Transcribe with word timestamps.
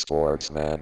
Sportsman. 0.00 0.80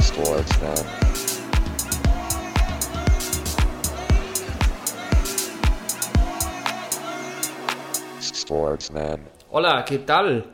Sportsman. 0.00 0.86
Sportsman. 8.20 9.20
Hola, 9.50 9.84
¿qué 9.84 9.98
tal? 9.98 10.44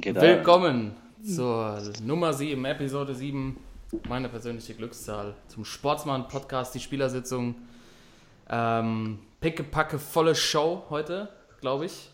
¿Qué 0.00 0.14
tal? 0.14 0.22
Willkommen 0.22 0.94
zur 1.22 1.82
Nummer 2.02 2.32
7, 2.32 2.64
Episode 2.64 3.14
7, 3.14 3.58
meine 4.08 4.30
persönliche 4.30 4.72
Glückszahl, 4.72 5.34
zum 5.48 5.66
Sportsmann-Podcast, 5.66 6.74
die 6.74 6.80
Spielersitzung. 6.80 7.56
Ähm, 8.48 9.18
pickepacke 9.40 9.98
volle 9.98 10.34
Show 10.34 10.84
heute, 10.90 11.28
glaube 11.60 11.86
ich. 11.86 12.10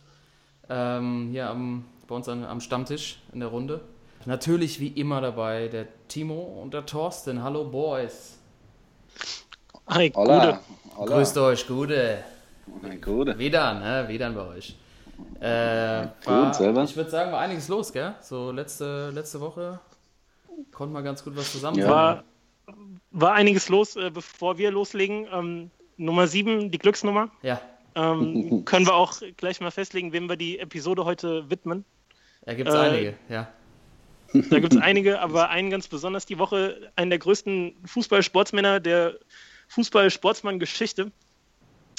Ähm, 0.68 1.28
hier 1.30 1.48
am, 1.48 1.84
bei 2.06 2.14
uns 2.14 2.28
an, 2.28 2.44
am 2.44 2.60
Stammtisch 2.60 3.20
in 3.32 3.40
der 3.40 3.48
Runde. 3.48 3.80
Natürlich 4.24 4.80
wie 4.80 4.88
immer 4.88 5.20
dabei 5.20 5.68
der 5.68 5.86
Timo 6.08 6.40
und 6.62 6.74
der 6.74 6.86
Thorsten. 6.86 7.42
Hallo 7.42 7.64
Boys. 7.64 8.38
Hi, 9.88 10.12
Hola. 10.14 10.46
Gute. 10.46 10.60
Hola. 10.96 11.16
Grüßt 11.16 11.38
euch, 11.38 11.66
gute. 11.66 12.18
Gute. 13.00 13.38
Wieder, 13.38 13.74
ne? 13.74 14.08
Wieder 14.08 14.30
bei 14.30 14.46
euch. 14.46 14.76
Äh, 15.40 16.08
war, 16.24 16.54
selber? 16.54 16.84
Ich 16.84 16.96
würde 16.96 17.10
sagen, 17.10 17.32
war 17.32 17.40
einiges 17.40 17.68
los, 17.68 17.92
gell? 17.92 18.14
So 18.20 18.52
letzte, 18.52 19.10
letzte 19.10 19.40
Woche 19.40 19.80
konnte 20.70 20.92
man 20.92 21.04
ganz 21.04 21.22
gut 21.24 21.36
was 21.36 21.50
zusammen 21.50 21.78
Ja. 21.78 21.88
War, 21.88 22.24
war 23.10 23.32
einiges 23.32 23.68
los, 23.68 23.96
äh, 23.96 24.10
bevor 24.10 24.58
wir 24.58 24.70
loslegen. 24.70 25.70
Nummer 25.96 26.26
7, 26.26 26.70
die 26.70 26.78
Glücksnummer. 26.78 27.30
Ja, 27.42 27.60
Ähm, 27.94 28.64
können 28.64 28.86
wir 28.86 28.94
auch 28.94 29.14
gleich 29.36 29.60
mal 29.60 29.70
festlegen, 29.70 30.12
wem 30.12 30.28
wir 30.28 30.36
die 30.36 30.58
Episode 30.58 31.04
heute 31.04 31.48
widmen. 31.50 31.84
da 32.44 32.54
gibt 32.54 32.68
es 32.68 32.74
Äh, 32.74 32.78
einige, 32.78 33.14
ja. 33.28 33.48
Da 34.32 34.60
gibt 34.60 34.72
es 34.72 34.80
einige, 34.80 35.20
aber 35.20 35.50
einen 35.50 35.68
ganz 35.70 35.88
besonders 35.88 36.24
die 36.24 36.38
Woche, 36.38 36.90
einen 36.96 37.10
der 37.10 37.18
größten 37.18 37.74
Fußballsportsmänner 37.84 38.80
der 38.80 39.16
Fußball-Sportsmann-Geschichte, 39.68 41.12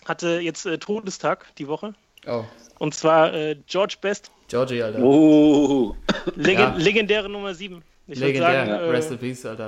hatte 0.05 0.39
jetzt 0.39 0.65
äh, 0.65 0.77
Todestag 0.79 1.53
die 1.57 1.67
Woche. 1.67 1.93
Oh, 2.25 2.43
Und 2.79 2.93
zwar 2.95 3.33
äh, 3.33 3.55
George 3.67 3.97
Best, 4.01 4.31
Georgie, 4.47 4.81
Alter. 4.81 4.99
Oh. 5.03 5.95
Legen 6.35 6.59
Ja. 6.61 6.75
legendäre 6.75 7.29
Nummer 7.29 7.53
7. 7.53 7.81
Ich 8.07 8.15
würde 8.19 8.27
Legendär. 8.27 8.65
sagen, 8.65 8.89
Rest 8.89 9.11
in 9.11 9.17
äh, 9.17 9.19
Peace, 9.19 9.45
Alter. 9.45 9.67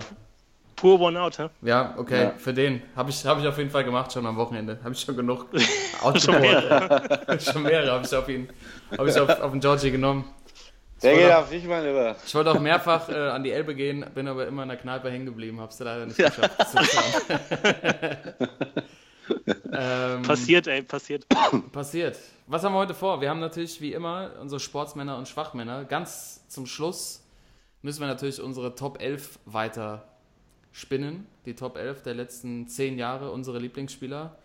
Pur 0.76 1.00
One 1.02 1.20
Out. 1.20 1.40
Hä? 1.40 1.50
Ja, 1.62 1.94
okay, 1.98 2.24
Ja. 2.24 2.32
für 2.38 2.54
den. 2.54 2.82
Habe 2.96 3.10
ich, 3.10 3.26
hab 3.26 3.40
ich 3.40 3.48
auf 3.48 3.58
jeden 3.58 3.70
Fall 3.70 3.84
gemacht, 3.84 4.12
schon 4.14 4.26
am 4.26 4.38
Wochenende. 4.38 4.80
Habe 4.84 4.94
ich 4.94 5.02
schon 5.02 5.16
genug. 5.16 5.48
Schon 6.20 6.40
mehrere. 6.42 7.40
schon 7.40 7.64
mehrere 7.64 7.92
habe 7.94 8.06
ich 8.06 8.16
auf 8.16 8.28
ihn. 8.30 8.50
Habe 8.98 9.10
ich 9.10 9.20
auf, 9.20 9.30
auf 9.42 9.52
den 9.52 9.60
Georgie 9.60 9.92
genommen. 9.92 10.26
Der 11.04 11.16
geht 11.16 11.32
auch- 11.32 11.40
auf 11.40 11.50
dich 11.50 11.64
mal 11.66 11.86
über. 11.88 12.16
Ich 12.26 12.34
wollte 12.36 12.52
auch 12.52 12.60
mehrfach 12.60 13.10
äh, 13.10 13.14
an 13.16 13.44
die 13.44 13.52
Elbe 13.52 13.76
gehen, 13.76 14.06
bin 14.14 14.28
aber 14.28 14.48
immer 14.48 14.64
in 14.64 14.70
der 14.70 14.78
Kneipe 14.78 15.10
hängen 15.12 15.26
geblieben, 15.26 15.60
hab's 15.60 15.80
leider 15.80 16.06
nicht 16.06 16.18
geschafft. 16.18 16.52
ähm, 19.74 20.22
Passiert, 20.22 20.68
ey, 20.68 20.82
passiert. 20.84 21.26
Passiert. 21.72 22.18
Was 22.48 22.64
haben 22.64 22.74
wir 22.74 22.80
heute 22.80 22.94
vor? 22.94 23.22
Wir 23.22 23.30
haben 23.30 23.40
natürlich 23.40 23.82
wie 23.82 23.94
immer 23.94 24.32
unsere 24.40 24.60
Sportsmänner 24.60 25.18
und 25.18 25.28
Schwachmänner. 25.28 25.86
Ganz 25.86 26.48
zum 26.48 26.66
Schluss 26.66 27.24
müssen 27.82 28.02
wir 28.02 28.08
natürlich 28.08 28.42
unsere 28.42 28.76
Top 28.76 29.02
11 29.02 29.40
weiter 29.46 30.08
spinnen. 30.76 31.26
Die 31.46 31.56
Top 31.56 31.78
11 31.78 32.04
der 32.04 32.14
letzten 32.14 32.68
10 32.68 32.98
Jahre, 32.98 33.32
unsere 33.32 33.60
Lieblingsspieler. 33.60 34.38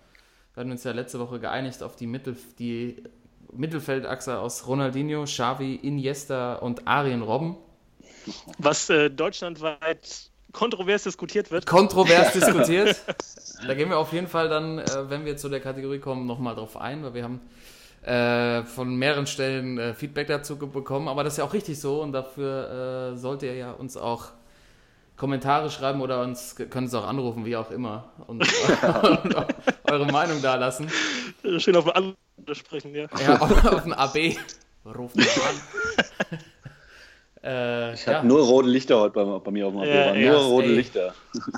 Wir 0.55 0.61
hatten 0.61 0.71
uns 0.71 0.85
ja 0.85 0.93
letzte 0.93 1.19
Woche 1.19 1.41
geeinigt 1.41 1.83
auf 1.83 1.97
die, 1.97 2.07
Mittel, 2.07 2.37
die 2.59 3.03
Mittelfeldachse 3.53 4.39
aus 4.39 4.67
Ronaldinho, 4.69 5.25
Xavi, 5.25 5.75
Iniesta 5.75 6.55
und 6.55 6.87
Arjen 6.87 7.23
Robben. 7.23 7.57
Was 8.59 8.89
äh, 8.91 9.11
deutschlandweit 9.11 10.31
kontrovers 10.53 11.03
diskutiert 11.03 11.51
wird. 11.51 11.67
kontrovers 11.67 12.33
diskutiert. 12.35 12.97
Da 13.67 13.75
gehen 13.75 13.89
wir 13.89 13.99
auf 13.99 14.13
jeden 14.13 14.29
Fall 14.29 14.49
dann, 14.49 14.79
äh, 14.79 15.11
wenn 15.11 15.25
wir 15.25 15.37
zu 15.37 15.49
der 15.49 15.61
Kategorie 15.61 15.99
kommen, 15.99 16.27
nochmal 16.27 16.55
drauf 16.55 16.77
ein, 16.77 17.03
weil 17.03 17.15
wir 17.15 17.25
haben 17.25 17.41
äh, 18.03 18.63
von 18.65 18.95
mehreren 18.95 19.27
Stellen 19.27 19.79
äh, 19.79 19.95
Feedback 19.95 20.29
dazu 20.29 20.57
bekommen. 20.57 21.09
Aber 21.09 21.25
das 21.25 21.35
ist 21.35 21.39
ja 21.39 21.45
auch 21.45 21.55
richtig 21.55 21.81
so 21.81 22.01
und 22.03 22.13
dafür 22.13 23.15
äh, 23.15 23.17
sollt 23.17 23.43
ihr 23.43 23.55
ja 23.55 23.73
uns 23.73 23.97
auch 23.97 24.29
Kommentare 25.21 25.69
schreiben 25.69 26.01
oder 26.01 26.23
uns 26.23 26.57
können 26.57 26.87
es 26.87 26.95
auch 26.95 27.07
anrufen, 27.07 27.45
wie 27.45 27.55
auch 27.55 27.71
immer, 27.71 28.11
und, 28.27 28.41
und 28.43 29.37
eure 29.85 30.07
Meinung 30.07 30.41
da 30.41 30.55
lassen. 30.55 30.91
Schön 31.59 31.77
auf 31.77 31.85
den 31.85 31.93
anderen 31.93 32.17
sprechen, 32.55 32.95
ja. 32.95 33.07
Ja, 33.23 33.39
auf, 33.39 33.65
auf 33.67 33.83
den 33.83 33.93
AB. 33.93 34.39
Ruft 34.87 35.17
mich 35.17 35.29
an. 35.37 36.39
äh, 37.43 37.93
Ich 37.93 38.07
ja. 38.07 38.15
habe 38.15 38.29
nur 38.29 38.41
rote 38.41 38.71
Lichter 38.71 38.99
heute 38.99 39.13
bei, 39.13 39.25
bei 39.25 39.51
mir 39.51 39.67
auf 39.67 39.75
dem 39.75 39.83
Ja, 39.83 40.15
ja, 40.15 40.33
Nur 40.33 40.41
rote 40.41 40.69
ey. 40.69 40.77
Lichter. 40.77 41.15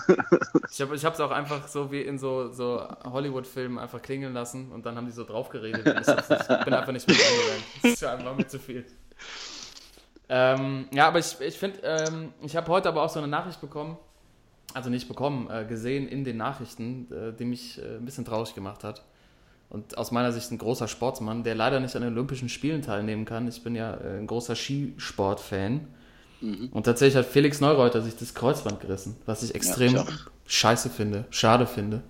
Ich 0.72 0.80
habe 0.80 0.96
es 0.96 1.20
auch 1.20 1.30
einfach 1.30 1.68
so 1.68 1.92
wie 1.92 2.00
in 2.00 2.18
so, 2.18 2.50
so 2.50 2.82
Hollywood-Filmen 3.04 3.78
einfach 3.78 4.02
klingeln 4.02 4.32
lassen 4.32 4.72
und 4.72 4.86
dann 4.86 4.96
haben 4.96 5.06
die 5.06 5.12
so 5.12 5.22
drauf 5.22 5.50
geredet. 5.50 5.86
Und 5.86 6.00
ich, 6.00 6.08
ich 6.08 6.64
bin 6.64 6.74
einfach 6.74 6.92
nicht 6.92 7.06
mit 7.06 7.16
eingegangen. 7.16 7.62
Das 7.82 7.92
ist 7.92 8.02
ja 8.02 8.14
einfach 8.14 8.36
mit 8.36 8.50
zu 8.50 8.58
viel. 8.58 8.84
Ähm, 10.34 10.86
ja, 10.94 11.08
aber 11.08 11.18
ich, 11.18 11.38
ich 11.40 11.58
finde, 11.58 11.80
ähm, 11.82 12.32
ich 12.40 12.56
habe 12.56 12.66
heute 12.68 12.88
aber 12.88 13.02
auch 13.02 13.10
so 13.10 13.18
eine 13.18 13.28
Nachricht 13.28 13.60
bekommen, 13.60 13.98
also 14.72 14.88
nicht 14.88 15.06
bekommen, 15.06 15.50
äh, 15.50 15.66
gesehen 15.66 16.08
in 16.08 16.24
den 16.24 16.38
Nachrichten, 16.38 17.06
äh, 17.12 17.36
die 17.36 17.44
mich 17.44 17.78
äh, 17.78 17.96
ein 17.98 18.06
bisschen 18.06 18.24
traurig 18.24 18.54
gemacht 18.54 18.82
hat. 18.82 19.02
Und 19.68 19.98
aus 19.98 20.10
meiner 20.10 20.32
Sicht 20.32 20.50
ein 20.50 20.56
großer 20.56 20.88
Sportsmann, 20.88 21.44
der 21.44 21.54
leider 21.54 21.80
nicht 21.80 21.94
an 21.96 22.02
den 22.02 22.14
Olympischen 22.14 22.48
Spielen 22.48 22.80
teilnehmen 22.80 23.26
kann. 23.26 23.46
Ich 23.46 23.62
bin 23.62 23.74
ja 23.74 23.92
äh, 23.92 24.18
ein 24.20 24.26
großer 24.26 24.54
Skisport-Fan. 24.56 25.86
Und 26.72 26.84
tatsächlich 26.84 27.16
hat 27.16 27.26
Felix 27.26 27.60
Neureuter 27.60 28.00
sich 28.00 28.16
das 28.16 28.34
Kreuzband 28.34 28.80
gerissen, 28.80 29.16
was 29.26 29.44
ich 29.44 29.54
extrem 29.54 29.94
ich 29.94 29.98
auch. 30.00 30.10
scheiße 30.46 30.90
finde, 30.90 31.24
schade 31.30 31.66
finde. 31.66 32.02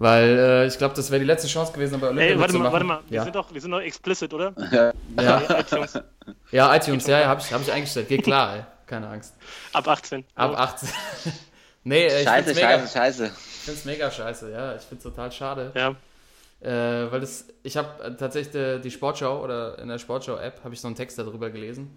Weil 0.00 0.38
äh, 0.38 0.66
ich 0.66 0.78
glaube, 0.78 0.94
das 0.94 1.10
wäre 1.10 1.20
die 1.20 1.26
letzte 1.26 1.46
Chance 1.46 1.74
gewesen, 1.74 2.00
bei 2.00 2.06
Olympia 2.06 2.28
Ey, 2.28 2.40
warte 2.40 2.56
mal, 2.56 2.72
warte 2.72 2.86
mal. 2.86 3.00
Wir, 3.10 3.16
Ja, 3.16 3.24
sind 3.24 3.36
doch, 3.36 3.52
wir 3.52 3.60
sind 3.60 3.70
doch 3.70 3.82
explicit, 3.82 4.32
oder? 4.32 4.54
Ja. 4.72 4.92
ja, 5.20 5.42
Ja, 5.42 5.60
iTunes. 5.60 6.00
ja 6.50 6.74
iTunes, 6.74 7.06
ja, 7.06 7.20
ja 7.20 7.26
habe 7.26 7.42
ich, 7.42 7.52
hab 7.52 7.60
ich 7.60 7.70
eingestellt. 7.70 8.08
Geht 8.08 8.22
klar, 8.22 8.56
ey. 8.56 8.62
keine 8.86 9.08
Angst. 9.08 9.34
Ab 9.74 9.86
18. 9.86 10.24
Ab 10.36 10.58
18. 10.58 10.88
nee, 11.84 12.06
äh, 12.06 12.20
ich 12.20 12.26
Scheiße, 12.26 12.44
find's 12.44 12.62
mega, 12.62 12.78
scheiße, 12.78 12.92
scheiße. 12.94 13.24
ich 13.26 13.60
find's 13.60 13.84
mega 13.84 14.10
scheiße, 14.10 14.50
ja. 14.50 14.74
Ich 14.74 14.82
find's 14.84 15.04
total 15.04 15.30
schade. 15.32 15.70
Ja. 15.74 15.90
Äh, 16.66 17.12
weil 17.12 17.20
das, 17.20 17.48
ich 17.62 17.76
habe 17.76 18.02
äh, 18.02 18.16
tatsächlich 18.16 18.52
die, 18.52 18.80
die 18.80 18.90
Sportschau 18.90 19.44
oder 19.44 19.78
in 19.80 19.88
der 19.88 19.98
Sportschau-App 19.98 20.64
habe 20.64 20.72
ich 20.72 20.80
so 20.80 20.88
einen 20.88 20.96
Text 20.96 21.18
darüber 21.18 21.50
gelesen. 21.50 21.94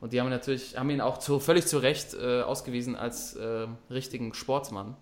Und 0.00 0.14
die 0.14 0.22
haben 0.22 0.30
natürlich, 0.30 0.78
haben 0.78 0.88
ihn 0.88 1.02
auch 1.02 1.18
zu, 1.18 1.38
völlig 1.38 1.66
zu 1.66 1.76
Recht 1.76 2.14
äh, 2.14 2.40
ausgewiesen 2.40 2.96
als 2.96 3.36
äh, 3.36 3.66
richtigen 3.90 4.32
Sportsmann. 4.32 4.96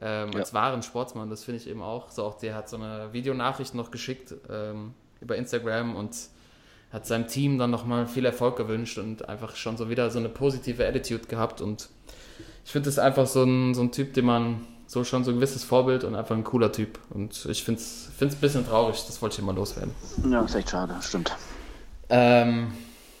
Ähm, 0.00 0.30
Ja. 0.32 0.40
Als 0.40 0.54
wahren 0.54 0.82
Sportsmann, 0.82 1.30
das 1.30 1.44
finde 1.44 1.60
ich 1.60 1.68
eben 1.68 1.82
auch. 1.82 2.10
So 2.10 2.24
auch 2.24 2.38
der 2.38 2.54
hat 2.54 2.68
so 2.68 2.76
eine 2.76 3.12
Videonachricht 3.12 3.74
noch 3.74 3.90
geschickt 3.90 4.34
ähm, 4.48 4.94
über 5.20 5.36
Instagram 5.36 5.96
und 5.96 6.16
hat 6.92 7.06
seinem 7.06 7.26
Team 7.26 7.58
dann 7.58 7.70
nochmal 7.70 8.06
viel 8.06 8.24
Erfolg 8.24 8.56
gewünscht 8.56 8.98
und 8.98 9.28
einfach 9.28 9.56
schon 9.56 9.76
so 9.76 9.90
wieder 9.90 10.10
so 10.10 10.18
eine 10.18 10.28
positive 10.28 10.86
Attitude 10.86 11.26
gehabt. 11.26 11.60
Und 11.60 11.88
ich 12.64 12.72
finde 12.72 12.86
das 12.88 12.98
einfach 12.98 13.26
so 13.26 13.42
ein, 13.42 13.74
so 13.74 13.82
ein 13.82 13.92
Typ, 13.92 14.14
den 14.14 14.24
man 14.24 14.66
so 14.86 15.04
schon 15.04 15.22
so 15.22 15.32
ein 15.32 15.34
gewisses 15.34 15.64
Vorbild 15.64 16.02
und 16.04 16.14
einfach 16.14 16.34
ein 16.34 16.44
cooler 16.44 16.72
Typ. 16.72 16.98
Und 17.10 17.44
ich 17.46 17.62
finde 17.62 17.80
es 17.80 18.10
ein 18.20 18.30
bisschen 18.40 18.66
traurig, 18.66 19.04
das 19.06 19.20
wollte 19.20 19.34
ich 19.34 19.38
immer 19.40 19.52
loswerden. 19.52 19.92
Ja, 20.30 20.40
ist 20.42 20.54
echt 20.54 20.70
schade, 20.70 20.94
stimmt. 21.02 21.36
Ähm, 22.08 22.72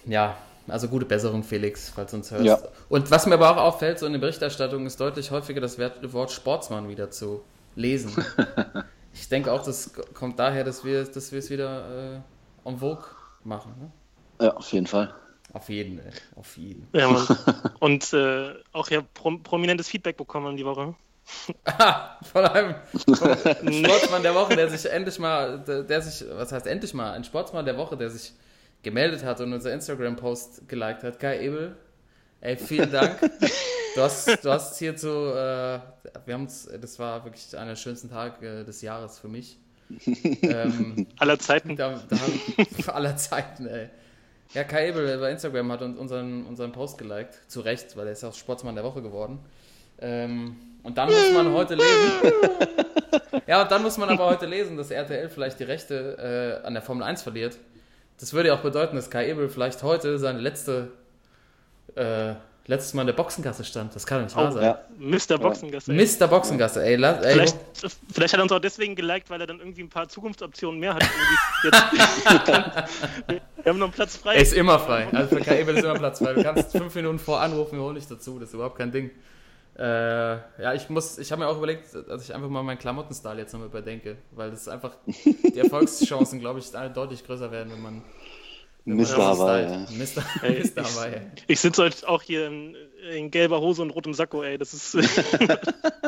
ja, 0.06 0.34
also 0.70 0.88
gute 0.88 1.06
Besserung, 1.06 1.42
Felix, 1.42 1.90
falls 1.90 2.10
du 2.10 2.18
uns 2.18 2.30
hörst. 2.30 2.44
Ja. 2.44 2.58
Und 2.88 3.10
was 3.10 3.26
mir 3.26 3.34
aber 3.34 3.50
auch 3.50 3.56
auffällt, 3.56 3.98
so 3.98 4.06
in 4.06 4.12
der 4.12 4.20
Berichterstattung 4.20 4.86
ist 4.86 5.00
deutlich 5.00 5.30
häufiger 5.30 5.60
das 5.60 5.78
Wort 5.78 6.30
Sportsmann 6.30 6.88
wieder 6.88 7.10
zu 7.10 7.42
lesen. 7.74 8.24
ich 9.14 9.28
denke 9.28 9.52
auch, 9.52 9.64
das 9.64 9.92
kommt 10.14 10.38
daher, 10.38 10.64
dass 10.64 10.84
wir, 10.84 11.04
dass 11.04 11.32
wir 11.32 11.38
es 11.38 11.50
wieder 11.50 12.20
äh, 12.64 12.68
en 12.68 12.78
vogue 12.78 13.04
machen. 13.44 13.72
Ne? 13.78 14.46
Ja, 14.46 14.54
auf 14.54 14.70
jeden 14.72 14.86
Fall. 14.86 15.14
Auf 15.52 15.68
jeden, 15.70 15.98
ey. 15.98 16.12
auf 16.36 16.56
jeden. 16.56 16.88
ja 16.92 17.08
Mann. 17.08 17.26
Und 17.80 18.12
äh, 18.12 18.52
auch 18.72 18.90
ja 18.90 19.02
prom 19.14 19.42
prominentes 19.42 19.88
Feedback 19.88 20.16
bekommen 20.16 20.56
die 20.56 20.64
Woche. 20.64 20.94
Ah, 21.64 22.18
vor 22.22 22.50
allem 22.50 22.74
vom 22.94 23.72
Sportsmann 23.72 24.22
der 24.22 24.34
Woche, 24.34 24.56
der 24.56 24.70
sich 24.70 24.90
endlich 24.90 25.18
mal, 25.18 25.58
der, 25.60 25.82
der 25.82 26.00
sich, 26.00 26.26
was 26.30 26.52
heißt 26.52 26.66
endlich 26.66 26.94
mal, 26.94 27.12
ein 27.12 27.22
Sportsmann 27.22 27.66
der 27.66 27.76
Woche, 27.76 27.98
der 27.98 28.08
sich 28.08 28.32
gemeldet 28.88 29.22
hat 29.22 29.40
und 29.42 29.52
unser 29.52 29.70
Instagram-Post 29.72 30.66
geliked 30.66 31.02
hat. 31.02 31.20
Kai 31.20 31.40
Ebel, 31.40 31.76
ey, 32.40 32.56
vielen 32.56 32.90
Dank. 32.90 33.18
Du 33.94 34.02
hast, 34.04 34.44
du 34.44 34.50
hast 34.50 34.78
hierzu, 34.78 35.08
äh, 35.08 35.80
wir 36.24 36.34
haben 36.34 36.42
uns, 36.42 36.68
das 36.80 37.00
war 37.00 37.24
wirklich 37.24 37.56
einer 37.56 37.70
der 37.70 37.76
schönsten 37.76 38.10
Tage 38.10 38.60
äh, 38.60 38.64
des 38.64 38.80
Jahres 38.80 39.18
für 39.18 39.26
mich. 39.26 39.58
Ähm, 40.42 41.06
Aller 41.18 41.38
Zeiten. 41.40 41.74
da, 41.74 42.00
da 42.08 42.16
haben, 42.16 42.40
aller 42.94 43.16
Zeiten, 43.16 43.66
ey. 43.66 43.88
Ja, 44.52 44.62
Kai 44.62 44.90
Ebel 44.90 45.18
bei 45.18 45.32
Instagram 45.32 45.72
hat 45.72 45.82
uns 45.82 45.98
unseren, 45.98 46.46
unseren 46.46 46.70
Post 46.70 46.98
geliked. 46.98 47.40
Zu 47.48 47.60
Recht, 47.60 47.96
weil 47.96 48.06
er 48.06 48.12
ist 48.12 48.22
auch 48.22 48.34
Sportsmann 48.34 48.76
der 48.76 48.84
Woche 48.84 49.02
geworden. 49.02 49.40
Ähm, 50.00 50.54
und 50.84 50.96
dann 50.96 51.08
muss 51.08 51.32
man 51.32 51.52
heute 51.52 51.74
lesen. 51.74 52.32
Ja, 53.48 53.62
und 53.62 53.70
dann 53.70 53.82
muss 53.82 53.96
man 53.96 54.10
aber 54.10 54.26
heute 54.26 54.46
lesen, 54.46 54.76
dass 54.76 54.90
RTL 54.90 55.30
vielleicht 55.30 55.58
die 55.58 55.64
Rechte 55.64 56.60
äh, 56.62 56.66
an 56.66 56.74
der 56.74 56.82
Formel 56.82 57.02
1 57.02 57.22
verliert. 57.22 57.58
Das 58.20 58.32
würde 58.32 58.48
ja 58.48 58.54
auch 58.54 58.60
bedeuten, 58.62 58.96
dass 58.96 59.10
Kai 59.10 59.28
Ebel 59.30 59.48
vielleicht 59.48 59.82
heute 59.82 60.18
seine 60.18 60.40
letzte, 60.40 60.90
äh, 61.94 62.34
letztes 62.66 62.92
Mal 62.94 63.02
in 63.02 63.06
der 63.06 63.14
Boxengasse 63.14 63.64
stand. 63.64 63.94
Das 63.94 64.06
kann 64.06 64.18
doch 64.18 64.24
nicht 64.26 64.36
wahr 64.36 64.48
Oh, 64.50 64.54
sein. 64.54 64.64
ja. 64.64 64.80
Mr. 64.98 65.38
Boxengasse. 65.38 65.92
ey. 65.92 66.06
Mr. 66.20 66.26
Boxengasse, 66.26 66.84
ey. 66.84 66.96
La, 66.96 67.12
ey 67.22 67.32
Vielleicht, 67.34 67.56
vielleicht 68.12 68.32
hat 68.34 68.40
er 68.40 68.42
uns 68.42 68.52
auch 68.52 68.58
deswegen 68.58 68.94
geliked, 68.96 69.30
weil 69.30 69.40
er 69.40 69.46
dann 69.46 69.60
irgendwie 69.60 69.82
ein 69.82 69.88
paar 69.88 70.08
Zukunftsoptionen 70.08 70.80
mehr 70.80 70.94
hat. 70.94 71.04
Wir 73.62 73.72
haben 73.72 73.78
noch 73.78 73.86
einen 73.86 73.92
Platz 73.92 74.16
frei. 74.16 74.34
er 74.36 74.42
ist 74.42 74.52
immer 74.54 74.78
frei. 74.78 75.08
Also 75.12 75.36
für 75.36 75.42
Kai 75.42 75.60
Ebel 75.60 75.76
ist 75.76 75.84
immer 75.84 75.94
Platz 75.94 76.18
frei. 76.18 76.34
Du 76.34 76.42
kannst 76.42 76.72
fünf 76.72 76.94
Minuten 76.94 77.18
vor 77.18 77.40
anrufen, 77.40 77.76
wir 77.78 77.82
holen 77.84 77.96
dich 77.96 78.06
dazu. 78.06 78.38
Das 78.38 78.48
ist 78.48 78.54
überhaupt 78.54 78.78
kein 78.78 78.90
Ding. 78.92 79.10
Äh, 79.78 79.82
ja, 80.60 80.74
ich 80.74 80.90
muss, 80.90 81.18
ich 81.18 81.30
habe 81.30 81.42
mir 81.42 81.48
auch 81.48 81.56
überlegt, 81.56 81.94
dass 82.08 82.24
ich 82.24 82.34
einfach 82.34 82.48
mal 82.48 82.64
meinen 82.64 82.78
Klamottenstil 82.78 83.38
jetzt 83.38 83.52
nochmal 83.52 83.68
überdenke, 83.68 84.16
weil 84.32 84.50
das 84.50 84.62
ist 84.62 84.68
einfach, 84.68 84.96
die 85.06 85.58
Erfolgschancen, 85.58 86.40
glaube 86.40 86.58
ich, 86.58 86.72
deutlich 86.94 87.24
größer 87.24 87.52
werden, 87.52 87.72
wenn 87.72 87.82
man 87.82 88.02
Mr. 88.84 89.18
Hawaii. 89.18 89.86
Mr. 89.90 90.22
Hawaii. 90.42 91.20
Ich 91.46 91.60
sitze 91.60 91.84
heute 91.84 92.08
auch 92.08 92.22
hier 92.22 92.46
in, 92.46 92.74
in 93.12 93.30
gelber 93.30 93.60
Hose 93.60 93.82
und 93.82 93.90
rotem 93.90 94.14
Sakko, 94.14 94.42
ey. 94.42 94.58
Das 94.58 94.72
ist. 94.74 94.96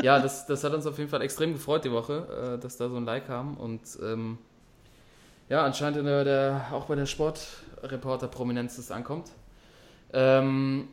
Ja, 0.02 0.18
das, 0.18 0.46
das 0.46 0.64
hat 0.64 0.72
uns 0.72 0.86
auf 0.86 0.96
jeden 0.96 1.10
Fall 1.10 1.20
extrem 1.20 1.52
gefreut 1.52 1.84
die 1.84 1.92
Woche, 1.92 2.54
äh, 2.54 2.58
dass 2.58 2.78
da 2.78 2.88
so 2.88 2.96
ein 2.96 3.04
Like 3.04 3.26
kam 3.26 3.58
und 3.58 3.82
ähm, 4.02 4.38
ja, 5.50 5.62
anscheinend 5.62 5.98
in 5.98 6.06
der, 6.06 6.24
der, 6.24 6.66
auch 6.72 6.86
bei 6.86 6.94
der 6.94 7.04
Sportreporter-Prominenz 7.04 8.76
das 8.76 8.90
ankommt. 8.90 9.30
Ähm, 10.14 10.88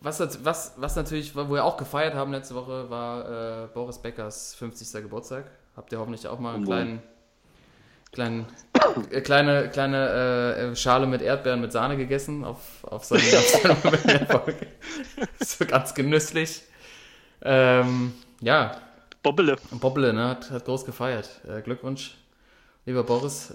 was, 0.00 0.44
was, 0.44 0.74
was 0.76 0.96
natürlich, 0.96 1.34
wo 1.34 1.50
wir 1.50 1.64
auch 1.64 1.76
gefeiert 1.76 2.14
haben 2.14 2.32
letzte 2.32 2.54
Woche, 2.54 2.88
war 2.90 3.64
äh, 3.64 3.66
Boris 3.68 3.98
Beckers 3.98 4.54
50. 4.54 5.02
Geburtstag. 5.02 5.44
Habt 5.76 5.92
ihr 5.92 5.98
hoffentlich 5.98 6.26
auch 6.26 6.38
mal 6.38 6.54
einen 6.54 6.64
kleinen, 6.64 7.02
kleinen, 8.12 8.46
äh, 9.10 9.20
kleine, 9.20 9.68
kleine 9.68 10.08
äh, 10.56 10.76
Schale 10.76 11.06
mit 11.06 11.22
Erdbeeren 11.22 11.60
mit 11.60 11.72
Sahne 11.72 11.96
gegessen 11.96 12.44
auf, 12.44 12.84
auf 12.84 13.04
seine, 13.04 13.22
auf 13.82 13.98
seine 14.04 14.26
Folge. 14.26 14.66
so 15.40 15.64
ganz 15.66 15.94
genüsslich. 15.94 16.62
Ähm, 17.42 18.14
ja, 18.40 18.80
Bobbele. 19.22 19.56
Bobble, 19.72 20.12
ne, 20.12 20.28
hat, 20.28 20.50
hat 20.50 20.64
groß 20.64 20.84
gefeiert. 20.84 21.40
Äh, 21.48 21.62
Glückwunsch, 21.62 22.16
lieber 22.86 23.04
Boris. 23.04 23.52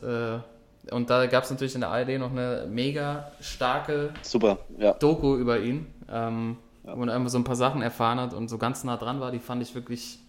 Und 0.91 1.09
da 1.09 1.25
gab 1.27 1.43
es 1.43 1.51
natürlich 1.51 1.75
in 1.75 1.81
der 1.81 1.89
ARD 1.89 2.19
noch 2.19 2.31
eine 2.31 2.67
mega 2.69 3.31
starke 3.39 4.13
Super, 4.21 4.57
ja. 4.77 4.93
Doku 4.93 5.35
über 5.37 5.59
ihn, 5.59 5.87
ähm, 6.11 6.57
wo 6.83 6.95
man 6.95 7.09
einfach 7.09 7.29
so 7.29 7.37
ein 7.37 7.43
paar 7.43 7.55
Sachen 7.55 7.81
erfahren 7.81 8.19
hat 8.19 8.33
und 8.33 8.49
so 8.49 8.57
ganz 8.57 8.83
nah 8.83 8.97
dran 8.97 9.19
war. 9.19 9.31
Die 9.31 9.39
fand 9.39 9.61
ich 9.61 9.73
wirklich. 9.75 10.19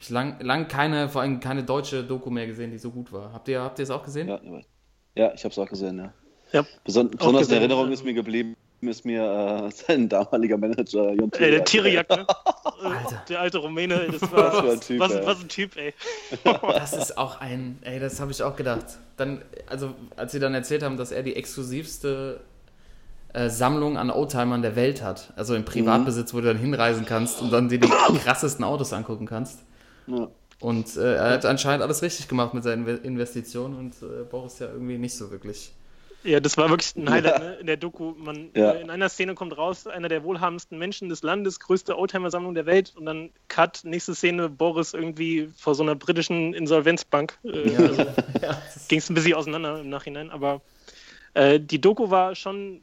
Ich 0.00 0.10
lang, 0.10 0.40
lang 0.40 0.68
keine, 0.68 1.08
vor 1.08 1.22
allem 1.22 1.40
keine 1.40 1.64
deutsche 1.64 2.04
Doku 2.04 2.30
mehr 2.30 2.46
gesehen, 2.46 2.70
die 2.70 2.78
so 2.78 2.90
gut 2.90 3.12
war. 3.12 3.32
Habt 3.32 3.48
ihr, 3.48 3.60
habt 3.60 3.80
ihr 3.80 3.82
es 3.82 3.90
auch 3.90 4.04
gesehen? 4.04 4.28
Ja, 4.28 4.40
ja 5.16 5.34
ich 5.34 5.42
habe 5.42 5.52
es 5.52 5.58
auch 5.58 5.68
gesehen, 5.68 5.98
ja. 5.98 6.12
Ja. 6.52 6.64
Beson 6.84 7.10
besonders 7.10 7.42
gesehen, 7.42 7.56
in 7.56 7.62
Erinnerung 7.62 7.88
ja. 7.88 7.92
ist 7.94 8.04
mir 8.04 8.14
geblieben, 8.14 8.56
ist 8.80 9.04
mir 9.04 9.22
äh, 9.22 9.70
sein 9.86 10.08
damaliger 10.08 10.56
Manager 10.56 11.12
Jon 11.12 11.32
Ey, 11.32 11.50
der 11.50 11.64
Tiriak. 11.64 12.08
Ne? 12.10 12.26
Alter. 12.82 13.22
Der 13.28 13.40
alte 13.40 13.58
Rumäne, 13.58 14.08
das 14.12 14.22
war, 14.32 14.52
Was 14.52 14.60
für 14.60 14.70
ein 14.72 14.80
Typ, 14.80 15.00
was, 15.00 15.12
ey. 15.12 15.26
was 15.26 15.40
ein 15.40 15.48
Typ, 15.48 15.76
ey. 15.76 15.94
Das 16.44 16.92
ist 16.92 17.18
auch 17.18 17.40
ein, 17.40 17.78
ey, 17.82 17.98
das 17.98 18.20
habe 18.20 18.30
ich 18.30 18.42
auch 18.42 18.54
gedacht. 18.56 18.84
Dann, 19.16 19.42
also, 19.66 19.94
als 20.16 20.32
sie 20.32 20.38
dann 20.38 20.54
erzählt 20.54 20.82
haben, 20.82 20.96
dass 20.96 21.10
er 21.10 21.22
die 21.24 21.34
exklusivste 21.34 22.40
äh, 23.32 23.48
Sammlung 23.50 23.98
an 23.98 24.10
Oldtimern 24.10 24.62
der 24.62 24.76
Welt 24.76 25.02
hat, 25.02 25.32
also 25.36 25.54
im 25.54 25.64
Privatbesitz, 25.64 26.32
wo 26.32 26.38
du 26.40 26.46
dann 26.46 26.58
hinreisen 26.58 27.04
kannst 27.04 27.42
und 27.42 27.52
dann 27.52 27.68
dir 27.68 27.80
die 27.80 27.88
krassesten 28.24 28.64
Autos 28.64 28.92
angucken 28.92 29.26
kannst. 29.26 29.58
Ja. 30.06 30.28
Und 30.60 30.96
äh, 30.96 31.14
er 31.16 31.30
hat 31.32 31.44
anscheinend 31.44 31.82
alles 31.82 32.02
richtig 32.02 32.26
gemacht 32.28 32.54
mit 32.54 32.64
seinen 32.64 32.86
Inve- 32.86 33.02
Investitionen 33.02 33.76
und 33.76 33.94
äh, 34.02 34.24
Boris 34.24 34.58
ja 34.60 34.66
irgendwie 34.68 34.98
nicht 34.98 35.14
so 35.16 35.30
wirklich. 35.30 35.72
Ja, 36.24 36.40
das 36.40 36.56
war 36.56 36.68
wirklich 36.68 36.96
ein 36.96 37.08
Highlight 37.08 37.38
ne? 37.38 37.54
in 37.60 37.66
der 37.66 37.76
Doku. 37.76 38.12
Man, 38.16 38.50
Ja. 38.54 38.72
äh, 38.72 38.80
In 38.80 38.90
einer 38.90 39.08
Szene 39.08 39.34
kommt 39.34 39.56
raus, 39.56 39.86
einer 39.86 40.08
der 40.08 40.24
wohlhabendsten 40.24 40.76
Menschen 40.78 41.08
des 41.08 41.22
Landes, 41.22 41.60
größte 41.60 41.96
Oldtimer-Sammlung 41.96 42.54
der 42.54 42.66
Welt 42.66 42.94
und 42.96 43.06
dann 43.06 43.30
Cut, 43.48 43.80
nächste 43.84 44.14
Szene, 44.14 44.48
Boris 44.48 44.94
irgendwie 44.94 45.48
vor 45.56 45.74
so 45.74 45.82
einer 45.82 45.94
britischen 45.94 46.54
Insolvenzbank. 46.54 47.38
Äh, 47.44 47.72
Ja, 47.72 47.78
also, 47.80 48.02
ja, 48.42 48.62
ging 48.88 48.98
es 48.98 49.08
ein 49.08 49.14
bisschen 49.14 49.34
auseinander 49.34 49.80
im 49.80 49.88
Nachhinein, 49.88 50.30
aber 50.30 50.60
äh, 51.34 51.60
die 51.60 51.80
Doku 51.80 52.10
war 52.10 52.34
schon 52.34 52.82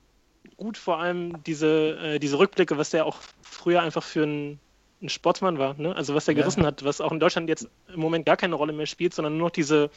gut, 0.57 0.77
vor 0.77 0.99
allem 0.99 1.43
diese, 1.43 1.97
äh, 1.97 2.19
diese 2.19 2.39
Rückblicke, 2.39 2.77
was 2.77 2.91
der 2.91 3.05
auch 3.05 3.17
früher 3.41 3.81
einfach 3.81 4.03
für 4.03 4.23
ein, 4.23 4.59
ein 5.01 5.09
Sportsmann 5.09 5.57
war, 5.59 5.73
ne? 5.73 5.95
also 5.95 6.15
was 6.15 6.25
der 6.25 6.35
Ja. 6.35 6.41
gerissen 6.41 6.65
hat, 6.65 6.85
was 6.85 7.01
auch 7.01 7.11
in 7.11 7.19
Deutschland 7.19 7.49
jetzt 7.49 7.67
im 7.93 7.99
Moment 7.99 8.25
gar 8.25 8.37
keine 8.37 8.55
Rolle 8.55 8.71
mehr 8.71 8.85
spielt, 8.85 9.13
sondern 9.13 9.37
nur 9.37 9.47
noch 9.47 9.53
diese 9.53 9.89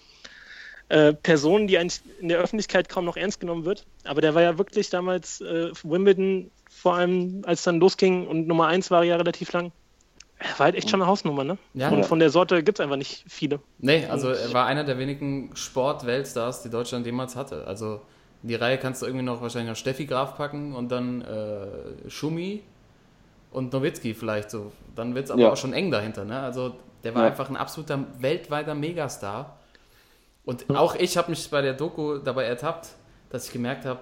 äh, 0.89 1.13
Person, 1.13 1.67
die 1.67 1.79
eigentlich 1.79 2.01
in 2.21 2.29
der 2.29 2.39
Öffentlichkeit 2.39 2.89
kaum 2.89 3.05
noch 3.05 3.17
ernst 3.17 3.41
genommen 3.41 3.65
wird. 3.65 3.85
Aber 4.05 4.21
der 4.21 4.35
war 4.35 4.43
ja 4.43 4.57
wirklich 4.59 4.89
damals 4.91 5.41
äh, 5.41 5.71
Wimbledon, 5.83 6.51
vor 6.71 6.95
allem 6.95 7.43
als 7.45 7.63
dann 7.63 7.79
losging 7.81 8.27
und 8.27 8.47
Nummer 8.47 8.69
1 8.69 8.91
war 8.91 9.01
er 9.03 9.09
ja 9.09 9.17
relativ 9.17 9.53
lang. 9.53 9.73
Er 10.39 10.51
war 10.59 10.67
halt 10.67 10.77
echt 10.77 10.89
schon 10.89 11.03
eine 11.03 11.11
Hausnummer, 11.11 11.43
ne? 11.43 11.59
Ja. 11.75 11.91
Und 11.91 12.07
von 12.07 12.21
der 12.21 12.31
Sorte 12.31 12.63
gibt 12.63 12.79
es 12.79 12.83
einfach 12.83 12.97
nicht 12.97 13.25
viele. 13.29 13.61
Nee, 13.79 14.07
also 14.07 14.29
er 14.31 14.53
war 14.53 14.67
einer 14.67 14.85
der 14.85 14.97
wenigen 14.99 15.51
Sport-Weltstars, 15.55 16.63
die 16.63 16.71
Deutschland 16.71 17.05
jemals 17.07 17.35
hatte. 17.35 17.67
Also 17.67 18.01
in 18.45 18.51
die 18.51 18.55
Reihe 18.55 18.79
kannst 18.79 19.03
du 19.03 19.07
irgendwie 19.07 19.25
noch 19.25 19.43
wahrscheinlich 19.43 19.71
noch 19.71 19.77
Steffi 19.77 20.07
Graf 20.07 20.37
packen 20.37 20.75
und 20.77 20.91
dann 20.93 21.23
äh, 21.23 22.09
Schumi 22.09 22.63
und 23.51 23.73
Nowitzki 23.73 24.15
vielleicht 24.15 24.51
so. 24.53 24.71
Dann 24.95 25.15
wird 25.17 25.25
es 25.25 25.31
aber 25.33 25.41
Ja. 25.43 25.53
auch 25.53 25.57
schon 25.57 25.73
eng 25.73 25.91
dahinter. 25.91 26.25
Ne? 26.25 26.39
Also 26.39 26.77
der 27.03 27.15
war 27.17 27.23
Ja. 27.23 27.29
einfach 27.31 27.51
ein 27.51 27.57
absoluter 27.57 28.05
weltweiter 28.21 28.77
Megastar. 28.77 29.58
Und 30.49 30.65
auch 30.75 30.95
ich 30.95 31.19
habe 31.19 31.29
mich 31.29 31.51
bei 31.51 31.61
der 31.61 31.75
Doku 31.75 32.17
dabei 32.17 32.45
ertappt, 32.45 32.89
dass 33.29 33.47
ich 33.49 33.53
gemerkt 33.53 33.85
habe, 33.85 34.01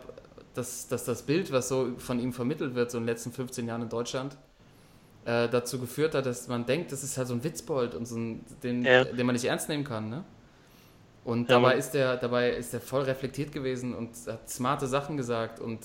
dass, 0.54 0.86
dass 0.86 1.04
das 1.04 1.22
Bild, 1.22 1.50
was 1.50 1.68
so 1.68 1.88
von 1.98 2.20
ihm 2.20 2.32
vermittelt 2.32 2.76
wird, 2.76 2.88
so 2.92 2.98
in 2.98 3.02
den 3.02 3.08
letzten 3.08 3.32
15 3.32 3.66
Jahren 3.66 3.82
in 3.82 3.88
Deutschland, 3.88 4.36
äh, 5.24 5.48
dazu 5.48 5.80
geführt 5.80 6.14
hat, 6.14 6.24
dass 6.24 6.46
man 6.46 6.64
denkt, 6.64 6.92
das 6.92 7.02
ist 7.02 7.18
halt 7.18 7.26
so 7.26 7.34
ein 7.34 7.42
Witzbold 7.42 7.96
und 7.96 8.06
so 8.06 8.16
ein, 8.16 8.44
den, 8.62 8.84
Ja. 8.84 9.02
den 9.02 9.26
man 9.26 9.32
nicht 9.34 9.44
ernst 9.44 9.68
nehmen 9.68 9.82
kann. 9.82 10.08
Ne? 10.08 10.22
Und 11.24 11.50
Ja, 11.50 11.56
dabei, 11.56 11.74
ist 11.74 11.90
der, 11.94 12.16
dabei 12.16 12.50
ist 12.50 12.72
der 12.72 12.80
voll 12.80 13.02
reflektiert 13.02 13.50
gewesen 13.50 13.92
und 13.92 14.10
hat 14.28 14.48
smarte 14.48 14.86
Sachen 14.86 15.16
gesagt 15.16 15.58
und 15.58 15.80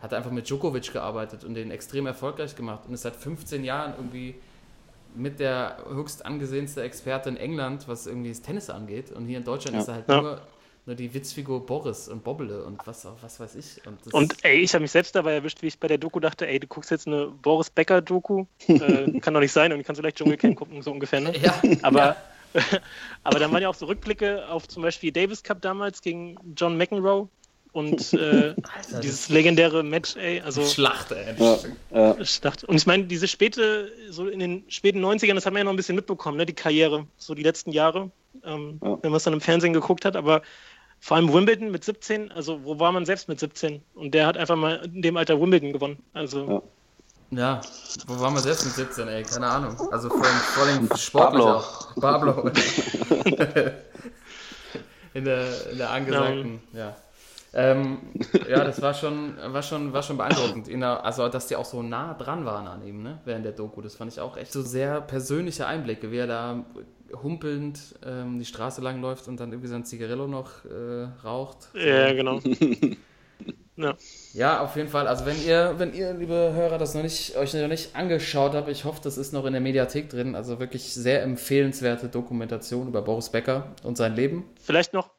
hat 0.00 0.12
einfach 0.12 0.30
mit 0.32 0.46
Djokovic 0.50 0.92
gearbeitet 0.92 1.44
und 1.44 1.54
den 1.54 1.70
extrem 1.70 2.04
erfolgreich 2.06 2.54
gemacht 2.54 2.82
und 2.86 2.92
ist 2.92 3.02
seit 3.02 3.16
15 3.16 3.64
Jahren 3.64 3.94
irgendwie 3.96 4.34
mit 5.14 5.40
der 5.40 5.78
höchst 5.88 6.24
angesehenste 6.26 6.82
Experte 6.82 7.28
in 7.28 7.36
England, 7.36 7.86
was 7.88 8.06
irgendwie 8.06 8.30
das 8.30 8.42
Tennis 8.42 8.70
angeht. 8.70 9.10
Und 9.12 9.26
hier 9.26 9.38
in 9.38 9.44
Deutschland 9.44 9.76
Ja. 9.76 9.82
ist 9.82 9.88
er 9.88 9.94
halt 9.94 10.08
Ja. 10.08 10.20
nur, 10.22 10.40
nur 10.86 10.96
die 10.96 11.14
Witzfigur 11.14 11.64
Boris 11.64 12.08
und 12.08 12.24
Bobbele 12.24 12.64
und 12.64 12.86
was, 12.86 13.06
auch- 13.06 13.16
was 13.22 13.40
weiß 13.40 13.54
ich. 13.54 13.80
Und, 13.86 14.12
Und 14.12 14.44
ey, 14.44 14.58
ich 14.58 14.74
habe 14.74 14.82
mich 14.82 14.90
selbst 14.90 15.14
dabei 15.14 15.34
erwischt, 15.34 15.62
wie 15.62 15.68
ich 15.68 15.78
bei 15.78 15.88
der 15.88 15.98
Doku 15.98 16.20
dachte, 16.20 16.46
ey, 16.46 16.58
du 16.60 16.66
guckst 16.66 16.90
jetzt 16.90 17.06
eine 17.06 17.26
Boris 17.28 17.70
Becker-Doku. 17.70 18.44
äh, 18.68 18.74
kann 19.20 19.32
doch 19.34 19.40
nicht 19.40 19.52
sein 19.52 19.72
und 19.72 19.78
du 19.78 19.84
kannst 19.84 20.00
vielleicht 20.00 20.18
Dschungelcamp 20.18 20.56
gucken, 20.56 20.82
so 20.82 20.90
ungefähr, 20.92 21.20
ne? 21.20 21.32
ja, 21.38 21.54
Aber, 21.82 22.16
aber 23.24 23.38
dann 23.38 23.52
waren 23.52 23.62
ja 23.62 23.68
auch 23.68 23.74
so 23.74 23.86
Rückblicke 23.86 24.48
auf 24.48 24.68
zum 24.68 24.82
Beispiel 24.82 25.10
Davis 25.12 25.42
Cup 25.42 25.60
damals 25.62 26.00
gegen 26.02 26.36
John 26.56 26.76
McEnroe 26.76 27.28
und 27.74 28.12
äh, 28.14 28.54
dieses 29.02 29.28
legendäre 29.28 29.82
Match, 29.82 30.16
ey, 30.16 30.40
also 30.40 30.64
Schlacht, 30.64 31.12
ey. 31.12 31.34
Ja, 31.36 31.58
ja. 31.90 32.16
ich 32.18 32.40
dachte, 32.40 32.66
und 32.66 32.76
ich 32.76 32.86
meine, 32.86 33.04
diese 33.04 33.28
späte, 33.28 33.90
so 34.10 34.28
in 34.28 34.38
den 34.38 34.64
späten 34.68 35.04
90ern, 35.04 35.34
das 35.34 35.44
hat 35.44 35.52
man 35.52 35.60
ja 35.60 35.64
noch 35.64 35.72
ein 35.72 35.76
bisschen 35.76 35.96
mitbekommen, 35.96 36.38
ne, 36.38 36.46
die 36.46 36.54
Karriere, 36.54 37.06
so 37.18 37.34
die 37.34 37.42
letzten 37.42 37.72
Jahre, 37.72 38.10
ähm, 38.44 38.78
Ja. 38.82 38.98
wenn 39.02 39.10
man 39.10 39.16
es 39.16 39.24
dann 39.24 39.32
im 39.34 39.40
Fernsehen 39.40 39.72
geguckt 39.72 40.04
hat, 40.04 40.14
aber 40.16 40.42
vor 41.00 41.16
allem 41.16 41.32
Wimbledon 41.32 41.70
mit 41.72 41.84
17, 41.84 42.30
also 42.32 42.64
wo 42.64 42.78
war 42.78 42.92
man 42.92 43.04
selbst 43.04 43.28
mit 43.28 43.38
17? 43.40 43.82
Und 43.94 44.14
der 44.14 44.26
hat 44.26 44.36
einfach 44.38 44.56
mal 44.56 44.76
in 44.84 45.02
dem 45.02 45.16
Alter 45.16 45.40
Wimbledon 45.40 45.72
gewonnen. 45.72 45.98
Also 46.14 46.48
Ja. 46.48 46.62
Ja, 47.30 47.60
wo 48.06 48.20
waren 48.20 48.34
wir 48.34 48.40
selbst 48.40 48.64
mit 48.64 48.74
17, 48.74 49.08
ey? 49.08 49.22
Keine 49.24 49.46
Ahnung. 49.48 49.76
Also 49.90 50.08
vor 50.08 50.24
allem, 50.24 50.36
vor 50.36 50.62
allem 50.64 50.88
sportlich 50.96 51.42
Pablo. 51.42 51.56
auch. 51.56 51.94
Pablo. 51.96 52.50
in, 55.14 55.24
der, 55.24 55.70
in 55.72 55.78
der 55.78 55.90
angesagten, 55.90 56.60
ja. 56.72 56.94
Ähm, 57.54 57.98
ja, 58.48 58.64
das 58.64 58.82
war 58.82 58.94
schon, 58.94 59.34
war 59.38 59.62
schon, 59.62 59.92
war 59.92 60.02
schon 60.02 60.16
beeindruckend. 60.16 60.68
In 60.68 60.80
der, 60.80 61.04
also, 61.04 61.28
dass 61.28 61.46
die 61.46 61.56
auch 61.56 61.64
so 61.64 61.82
nah 61.82 62.14
dran 62.14 62.44
waren 62.44 62.66
an 62.66 62.84
ihm, 62.84 63.02
ne? 63.02 63.20
Während 63.24 63.44
der 63.44 63.52
Doku. 63.52 63.80
Das 63.80 63.94
fand 63.94 64.12
ich 64.12 64.20
auch 64.20 64.36
echt 64.36 64.52
so 64.52 64.62
sehr 64.62 65.00
persönliche 65.00 65.66
Einblicke, 65.66 66.10
wie 66.10 66.18
er 66.18 66.26
da 66.26 66.64
humpelnd 67.22 67.94
ähm, 68.04 68.40
die 68.40 68.44
Straße 68.44 68.80
lang 68.80 69.00
läuft 69.00 69.28
und 69.28 69.38
dann 69.38 69.52
irgendwie 69.52 69.68
sein 69.68 69.84
Zigarillo 69.84 70.26
noch 70.26 70.64
äh, 70.64 71.04
raucht. 71.24 71.68
Ja, 71.74 72.12
genau. 72.12 72.40
ja. 73.76 73.94
Ja, 74.32 74.60
auf 74.60 74.74
jeden 74.74 74.88
Fall. 74.88 75.06
Also 75.06 75.24
wenn 75.24 75.40
ihr, 75.44 75.74
wenn 75.78 75.94
ihr, 75.94 76.12
liebe 76.14 76.52
Hörer, 76.54 76.78
das 76.78 76.94
noch 76.94 77.02
nicht, 77.02 77.36
euch 77.36 77.54
noch 77.54 77.68
nicht 77.68 77.94
angeschaut 77.94 78.54
habt, 78.54 78.68
ich 78.68 78.84
hoffe, 78.84 79.00
das 79.04 79.16
ist 79.16 79.32
noch 79.32 79.44
in 79.44 79.52
der 79.52 79.62
Mediathek 79.62 80.10
drin. 80.10 80.34
Also 80.34 80.58
wirklich 80.58 80.92
sehr 80.92 81.22
empfehlenswerte 81.22 82.08
Dokumentation 82.08 82.88
über 82.88 83.02
Boris 83.02 83.30
Becker 83.30 83.74
und 83.84 83.96
sein 83.96 84.16
Leben. 84.16 84.44
Vielleicht 84.60 84.92
noch 84.92 85.13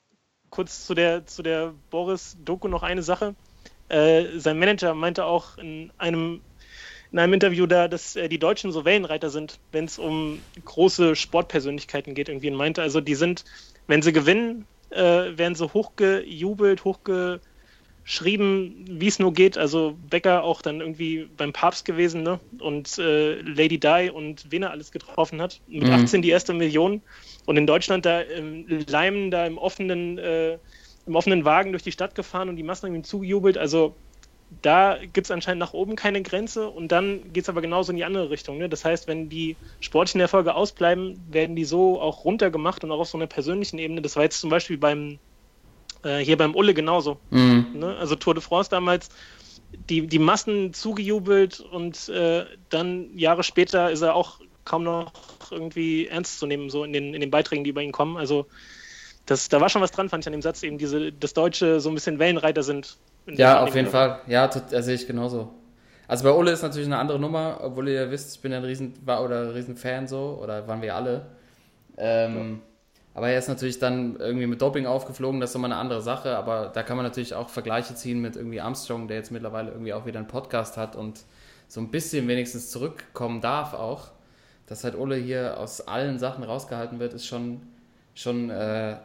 kurz 0.56 0.86
zu 0.86 0.94
der, 0.94 1.26
zu 1.26 1.44
der 1.44 1.74
Boris-Doku 1.90 2.70
noch 2.70 2.82
eine 2.82 3.04
Sache. 3.04 3.36
Äh, 3.90 4.38
sein 4.38 4.58
Manager 4.58 4.94
meinte 4.94 5.26
auch 5.26 5.58
in 5.58 5.92
einem 5.98 6.42
in 7.12 7.20
einem 7.20 7.34
Interview 7.34 7.66
da, 7.66 7.88
dass 7.88 8.16
äh, 8.16 8.28
die 8.28 8.40
Deutschen 8.40 8.72
so 8.72 8.84
Wellenreiter 8.84 9.30
sind, 9.30 9.60
wenn 9.72 9.86
es 9.86 10.00
um 10.00 10.40
große 10.66 11.16
Sportpersönlichkeiten 11.16 12.14
geht, 12.14 12.30
irgendwie 12.30 12.50
und 12.50 12.58
meinte. 12.58 12.82
Also 12.82 13.00
die 13.00 13.16
sind, 13.16 13.46
wenn 13.88 14.02
sie 14.02 14.12
gewinnen, 14.12 14.66
äh, 14.90 15.38
werden 15.38 15.56
sie 15.56 15.74
hochgejubelt, 15.74 16.84
hochge 16.84 17.40
schrieben, 18.04 18.86
wie 18.88 19.08
es 19.08 19.20
nur 19.20 19.34
geht. 19.34 19.58
Also 19.58 19.98
Becker 20.10 20.44
auch 20.44 20.62
dann 20.62 20.80
irgendwie 20.80 21.30
beim 21.38 21.54
Papst 21.54 21.86
gewesen 21.86 22.24
ne? 22.24 22.40
und 22.60 22.98
äh, 22.98 23.42
Lady 23.42 23.80
Di 23.80 24.10
und 24.14 24.52
wen 24.52 24.64
er 24.64 24.72
alles 24.72 24.92
getroffen 24.92 25.42
hat. 25.42 25.62
Mit 25.68 25.88
mhm. 25.88 25.94
18 25.94 26.22
die 26.22 26.30
erste 26.30 26.54
Million 26.54 27.02
und 27.46 27.58
in 27.58 27.68
Deutschland 27.68 28.06
da 28.06 28.22
im 28.22 28.66
Leimen, 28.88 29.32
da 29.32 29.46
im 29.46 29.58
offenen, 29.58 30.18
äh, 30.18 30.58
im 31.06 31.16
offenen 31.16 31.46
Wagen 31.46 31.72
durch 31.72 31.84
die 31.84 31.92
Stadt 31.92 32.16
gefahren 32.16 32.50
und 32.50 32.56
die 32.56 32.64
Massen 32.64 32.88
haben 32.88 32.96
ihm 32.96 33.04
zugejubelt. 33.04 33.58
Also 33.58 33.96
da 34.62 34.98
gibt 35.14 35.28
es 35.28 35.32
anscheinend 35.32 35.60
nach 35.60 35.74
oben 35.74 35.96
keine 35.96 36.22
Grenze 36.22 36.70
und 36.70 36.92
dann 36.92 37.34
geht 37.34 37.44
es 37.44 37.50
aber 37.50 37.62
genauso 37.62 37.92
in 37.92 37.98
die 37.98 38.06
andere 38.06 38.30
Richtung. 38.30 38.58
Ne? 38.58 38.70
Das 38.70 38.86
heißt, 38.86 39.08
wenn 39.08 39.30
die 39.30 39.56
sportlichen 39.80 40.22
Erfolge 40.22 40.56
ausbleiben, 40.56 41.20
werden 41.30 41.56
die 41.56 41.66
so 41.66 42.00
auch 42.00 42.26
runtergemacht 42.26 42.84
und 42.84 42.92
auch 42.92 43.00
auf 43.00 43.10
so 43.10 43.18
einer 43.18 43.28
persönlichen 43.28 43.80
Ebene. 43.80 44.02
Das 44.02 44.16
war 44.16 44.24
jetzt 44.24 44.40
zum 44.40 44.50
Beispiel 44.50 44.78
beim 44.78 45.20
äh, 46.04 46.20
hier 46.20 46.38
beim 46.38 46.56
Ulle 46.56 46.74
genauso. 46.74 47.18
Mhm. 47.32 47.68
Ne? 47.74 47.96
Also 47.98 48.16
Tour 48.16 48.36
de 48.36 48.42
France 48.42 48.70
damals, 48.70 49.10
die, 49.90 50.08
die 50.08 50.20
Massen 50.20 50.74
zugejubelt 50.74 51.60
und 51.60 52.08
äh, 52.10 52.46
dann 52.70 53.18
Jahre 53.18 53.44
später 53.44 53.92
ist 53.92 54.02
er 54.02 54.16
auch 54.16 54.40
kaum 54.66 54.84
noch 54.84 55.12
irgendwie 55.52 56.08
ernst 56.08 56.40
zu 56.40 56.48
nehmen, 56.48 56.70
so 56.70 56.84
in 56.84 56.94
den, 56.94 57.14
in 57.14 57.22
den 57.22 57.32
Beiträgen, 57.32 57.64
die 57.64 57.70
über 57.70 57.82
ihn 57.82 57.92
kommen. 57.92 58.18
Also 58.18 58.48
das, 59.26 59.50
da 59.50 59.62
war 59.62 59.70
schon 59.70 59.82
was 59.82 59.92
dran, 59.92 60.10
fand 60.10 60.24
ich 60.24 60.28
an 60.28 60.34
dem 60.34 60.42
Satz, 60.42 60.64
eben 60.64 60.78
diese, 60.78 61.12
dass 61.12 61.34
Deutsche 61.34 61.80
so 61.80 61.90
ein 61.90 61.96
bisschen 61.96 62.20
Wellenreiter 62.20 62.64
sind. 62.64 62.98
Ja, 63.28 63.62
auf 63.62 63.74
jeden 63.74 63.90
Fall. 63.90 64.20
Ja, 64.28 64.48
das 64.48 64.86
sehe 64.86 64.96
ich 64.96 65.08
genauso. 65.08 65.52
Also 66.08 66.24
bei 66.24 66.32
Ulle 66.32 66.52
ist 66.52 66.62
natürlich 66.62 66.88
eine 66.88 66.98
andere 66.98 67.20
Nummer, 67.20 67.60
obwohl 67.64 67.88
ihr 67.88 68.04
ja 68.04 68.12
wisst, 68.12 68.36
ich 68.36 68.42
bin 68.42 68.52
ja 68.52 68.60
ein 68.60 68.64
riesen, 68.64 68.94
war 69.04 69.24
oder 69.24 69.42
ein 69.42 69.50
riesen 69.50 69.76
Fan 69.76 70.08
so, 70.08 70.40
oder 70.42 70.68
waren 70.68 70.82
wir 70.82 70.96
alle. 70.96 71.26
Ähm, 71.98 72.36
ja. 72.36 72.60
Aber 73.16 73.30
er 73.30 73.40
ist 73.40 73.48
natürlich 73.48 73.80
dann 73.80 74.18
irgendwie 74.20 74.46
mit 74.46 74.62
Doping 74.62 74.86
aufgeflogen, 74.86 75.40
das 75.40 75.52
ist 75.52 75.56
immer 75.56 75.66
eine 75.66 75.78
andere 75.78 76.02
Sache. 76.02 76.36
Aber 76.36 76.70
da 76.74 76.84
kann 76.84 76.98
man 76.98 77.06
natürlich 77.06 77.34
auch 77.34 77.50
Vergleiche 77.50 77.96
ziehen 77.96 78.22
mit 78.22 78.36
irgendwie 78.36 78.62
Armstrong, 78.62 79.08
der 79.08 79.18
jetzt 79.18 79.32
mittlerweile 79.32 79.72
irgendwie 79.72 79.94
auch 79.94 80.06
wieder 80.06 80.20
einen 80.20 80.28
Podcast 80.28 80.78
hat 80.78 80.96
und 80.96 81.22
so 81.68 81.82
ein 81.82 81.90
bisschen 81.90 82.28
wenigstens 82.28 82.70
zurückkommen 82.70 83.42
darf 83.42 83.74
auch. 83.74 84.10
Dass 84.68 84.84
halt 84.84 84.96
Ole 84.96 85.16
hier 85.16 85.60
aus 85.60 85.82
allen 85.88 86.18
Sachen 86.18 86.44
rausgehalten 86.44 87.00
wird, 87.00 87.14
ist 87.14 87.28
schon, 87.28 87.62
schon 88.14 88.50
äh, 88.50 88.98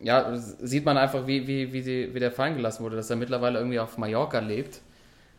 ja, 0.00 0.36
sieht 0.36 0.84
man 0.84 0.96
einfach, 0.96 1.26
wie, 1.26 1.46
wie, 1.46 1.72
wie, 1.72 1.82
die, 1.82 2.14
wie 2.14 2.20
der 2.20 2.30
fallen 2.30 2.56
gelassen 2.56 2.84
wurde, 2.84 2.96
dass 2.96 3.10
er 3.10 3.16
mittlerweile 3.16 3.58
irgendwie 3.58 3.80
auf 3.80 3.98
Mallorca 3.98 4.38
lebt. 4.38 4.80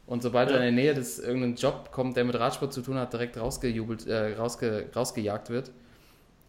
Und 0.08 0.22
sobald 0.22 0.50
ja. 0.50 0.58
er 0.58 0.68
in 0.68 0.76
der 0.76 0.84
Nähe 0.84 0.94
des 0.94 1.20
irgendeinen 1.20 1.56
Job 1.56 1.92
kommt, 1.92 2.16
der 2.18 2.26
mit 2.26 2.38
Radsport 2.38 2.74
zu 2.74 2.82
tun 2.82 2.98
hat, 2.98 3.14
direkt 3.14 3.40
rausgejubelt, 3.40 4.08
äh, 4.08 4.36
rausge, 4.36 4.90
rausgejagt 4.96 5.50
wird. 5.50 5.72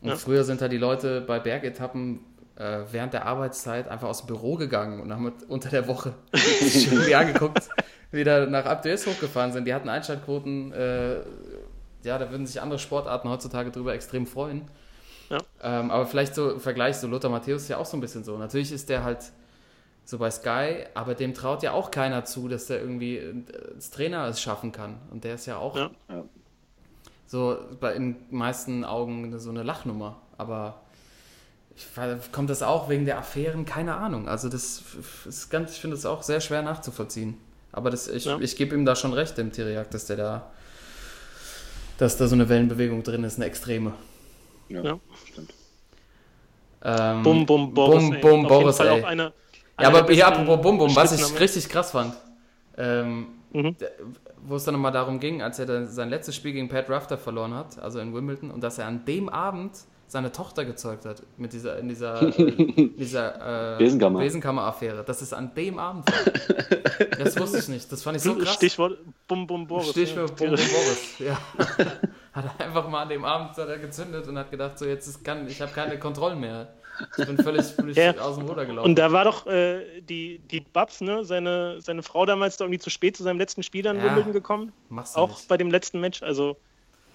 Und 0.02 0.08
ja. 0.10 0.16
früher 0.16 0.44
sind 0.44 0.60
da 0.60 0.68
die 0.68 0.76
Leute 0.76 1.20
bei 1.22 1.38
Bergetappen 1.38 2.20
äh, 2.56 2.80
während 2.90 3.12
der 3.12 3.26
Arbeitszeit 3.26 3.88
einfach 3.88 4.08
aus 4.08 4.22
dem 4.22 4.28
Büro 4.28 4.56
gegangen 4.56 5.00
und 5.00 5.12
haben 5.12 5.32
unter 5.48 5.70
der 5.70 5.88
Woche 5.88 6.14
sich 6.32 6.90
irgendwie 6.90 7.14
angeguckt, 7.14 7.68
wie 8.10 8.24
da 8.24 8.46
nach 8.46 8.66
Abdes 8.66 9.06
hochgefahren 9.06 9.52
sind. 9.52 9.66
Die 9.66 9.74
hatten 9.74 9.88
Einschaltquoten, 9.88 10.72
äh, 10.72 11.16
ja, 12.06 12.18
da 12.18 12.30
würden 12.30 12.46
sich 12.46 12.62
andere 12.62 12.78
Sportarten 12.78 13.28
heutzutage 13.28 13.70
drüber 13.70 13.94
extrem 13.94 14.26
freuen. 14.26 14.68
Ja. 15.28 15.38
Ähm, 15.62 15.90
aber 15.90 16.06
vielleicht 16.06 16.34
so 16.34 16.52
im 16.52 16.60
Vergleich, 16.60 16.96
so 16.96 17.08
Lothar 17.08 17.30
Matthäus 17.30 17.62
ist 17.62 17.68
ja 17.68 17.78
auch 17.78 17.86
so 17.86 17.96
ein 17.96 18.00
bisschen 18.00 18.24
so. 18.24 18.38
Natürlich 18.38 18.72
ist 18.72 18.88
der 18.88 19.04
halt 19.04 19.32
so 20.04 20.18
bei 20.18 20.30
Sky, 20.30 20.84
aber 20.94 21.14
dem 21.14 21.34
traut 21.34 21.64
ja 21.64 21.72
auch 21.72 21.90
keiner 21.90 22.24
zu, 22.24 22.48
dass 22.48 22.66
der 22.66 22.80
irgendwie 22.80 23.16
äh, 23.16 23.34
als 23.74 23.90
Trainer 23.90 24.26
es 24.26 24.40
schaffen 24.40 24.72
kann. 24.72 24.96
Und 25.10 25.24
der 25.24 25.34
ist 25.34 25.46
ja 25.46 25.58
auch 25.58 25.76
ja 25.76 25.90
so 27.26 27.58
bei 27.80 27.94
in 27.94 28.16
meisten 28.30 28.84
Augen 28.84 29.38
so 29.38 29.50
eine 29.50 29.62
Lachnummer. 29.62 30.16
Aber 30.38 30.80
ich, 31.74 31.86
kommt 32.32 32.50
das 32.50 32.62
auch 32.62 32.88
wegen 32.88 33.04
der 33.04 33.18
Affären? 33.18 33.64
Keine 33.64 33.96
Ahnung. 33.96 34.28
Also 34.28 34.48
das 34.48 34.82
ist 35.26 35.50
ganz, 35.50 35.72
ich 35.72 35.80
finde 35.80 35.96
es 35.96 36.06
auch 36.06 36.22
sehr 36.22 36.40
schwer 36.40 36.62
nachzuvollziehen. 36.62 37.36
Aber 37.72 37.90
das, 37.90 38.08
ich, 38.08 38.24
ja. 38.24 38.38
ich 38.38 38.56
gebe 38.56 38.74
ihm 38.74 38.86
da 38.86 38.96
schon 38.96 39.12
recht, 39.12 39.36
dem 39.36 39.52
Tiriak, 39.52 39.90
dass 39.90 40.06
der 40.06 40.16
da, 40.16 40.50
dass 41.98 42.16
da 42.16 42.26
so 42.26 42.34
eine 42.34 42.48
Wellenbewegung 42.48 43.02
drin 43.02 43.24
ist, 43.24 43.36
eine 43.36 43.46
extreme. 43.46 43.92
Ja, 44.68 44.82
ja. 44.82 44.98
stimmt. 45.30 45.54
Ähm, 46.82 47.22
bum, 47.22 47.46
bum, 47.46 47.74
Boris. 47.74 48.02
Bum, 48.02 48.20
bum, 48.20 48.46
Boris, 48.46 48.78
ey. 48.80 49.02
Eine, 49.02 49.32
ja, 49.80 49.88
aber 49.88 50.12
hier 50.12 50.26
apropos 50.26 50.60
Bum, 50.60 50.78
Bum, 50.78 50.94
was 50.94 51.12
ich 51.12 51.40
richtig 51.40 51.68
krass 51.68 51.90
fand. 51.90 52.14
Ähm, 52.76 53.26
mhm 53.52 53.76
wo 54.46 54.56
es 54.56 54.64
dann 54.64 54.74
nochmal 54.74 54.92
darum 54.92 55.20
ging, 55.20 55.42
als 55.42 55.58
er 55.58 55.66
dann 55.66 55.88
sein 55.88 56.08
letztes 56.08 56.36
Spiel 56.36 56.52
gegen 56.52 56.68
Pat 56.68 56.88
Rafter 56.88 57.18
verloren 57.18 57.54
hat, 57.54 57.78
also 57.78 57.98
in 57.98 58.14
Wimbledon, 58.14 58.50
und 58.50 58.62
dass 58.62 58.78
er 58.78 58.86
an 58.86 59.04
dem 59.04 59.28
Abend 59.28 59.72
seine 60.08 60.30
Tochter 60.32 60.64
gezeugt 60.64 61.04
hat 61.04 61.22
mit 61.36 61.52
dieser 61.52 61.78
in 61.78 61.88
dieser, 61.88 62.22
äh, 62.38 62.90
dieser 62.96 63.74
äh, 63.74 63.78
Besenkammer. 63.78 64.20
Besenkammer-Affäre. 64.20 65.04
Das 65.04 65.22
ist 65.22 65.32
an 65.32 65.54
dem 65.54 65.78
Abend 65.78 66.06
war. 66.08 66.16
Das 67.18 67.38
wusste 67.38 67.58
ich 67.58 67.68
nicht. 67.68 67.90
Das 67.92 68.02
fand 68.02 68.16
ich 68.16 68.22
so 68.22 68.34
krass. 68.34 68.54
Stichwort 68.54 68.98
Bum 69.28 69.46
Bum 69.46 69.66
Boris. 69.66 69.90
Stichwort 69.90 70.30
ja. 70.40 70.46
Bum 70.46 70.56
Bum 70.56 70.66
Boris. 70.68 71.18
Ja. 71.18 71.38
hat 72.32 72.44
er 72.58 72.66
einfach 72.66 72.88
mal 72.88 73.02
an 73.02 73.08
dem 73.08 73.24
Abend 73.24 73.56
hat 73.56 73.68
er 73.68 73.78
gezündet 73.78 74.26
und 74.28 74.38
hat 74.38 74.50
gedacht, 74.50 74.78
so 74.78 74.86
jetzt 74.86 75.06
ist 75.06 75.24
kann, 75.24 75.46
ich 75.48 75.60
habe 75.60 75.72
keine 75.72 75.98
Kontrollen 75.98 76.40
mehr. 76.40 76.68
Ich 77.18 77.26
bin 77.26 77.36
völlig, 77.38 77.66
völlig 77.66 77.96
ja. 77.96 78.16
aus 78.18 78.36
dem 78.36 78.46
Ruder 78.46 78.64
gelaufen. 78.64 78.88
Und 78.88 78.98
da 78.98 79.12
war 79.12 79.24
doch 79.24 79.46
äh, 79.46 80.00
die, 80.00 80.38
die 80.50 80.60
Babs, 80.60 81.00
ne, 81.00 81.24
seine, 81.24 81.80
seine 81.80 82.02
Frau 82.02 82.24
damals 82.24 82.56
da 82.56 82.64
irgendwie 82.64 82.78
zu 82.78 82.90
spät 82.90 83.16
zu 83.16 83.22
seinem 83.22 83.38
letzten 83.38 83.62
Spiel 83.62 83.82
dann 83.82 83.98
ja. 83.98 84.04
Wimbledon 84.04 84.32
gekommen. 84.32 84.72
Machst 84.88 85.16
Auch 85.16 85.28
nicht. 85.28 85.48
bei 85.48 85.56
dem 85.56 85.70
letzten 85.70 86.00
Match. 86.00 86.22
Also 86.22 86.56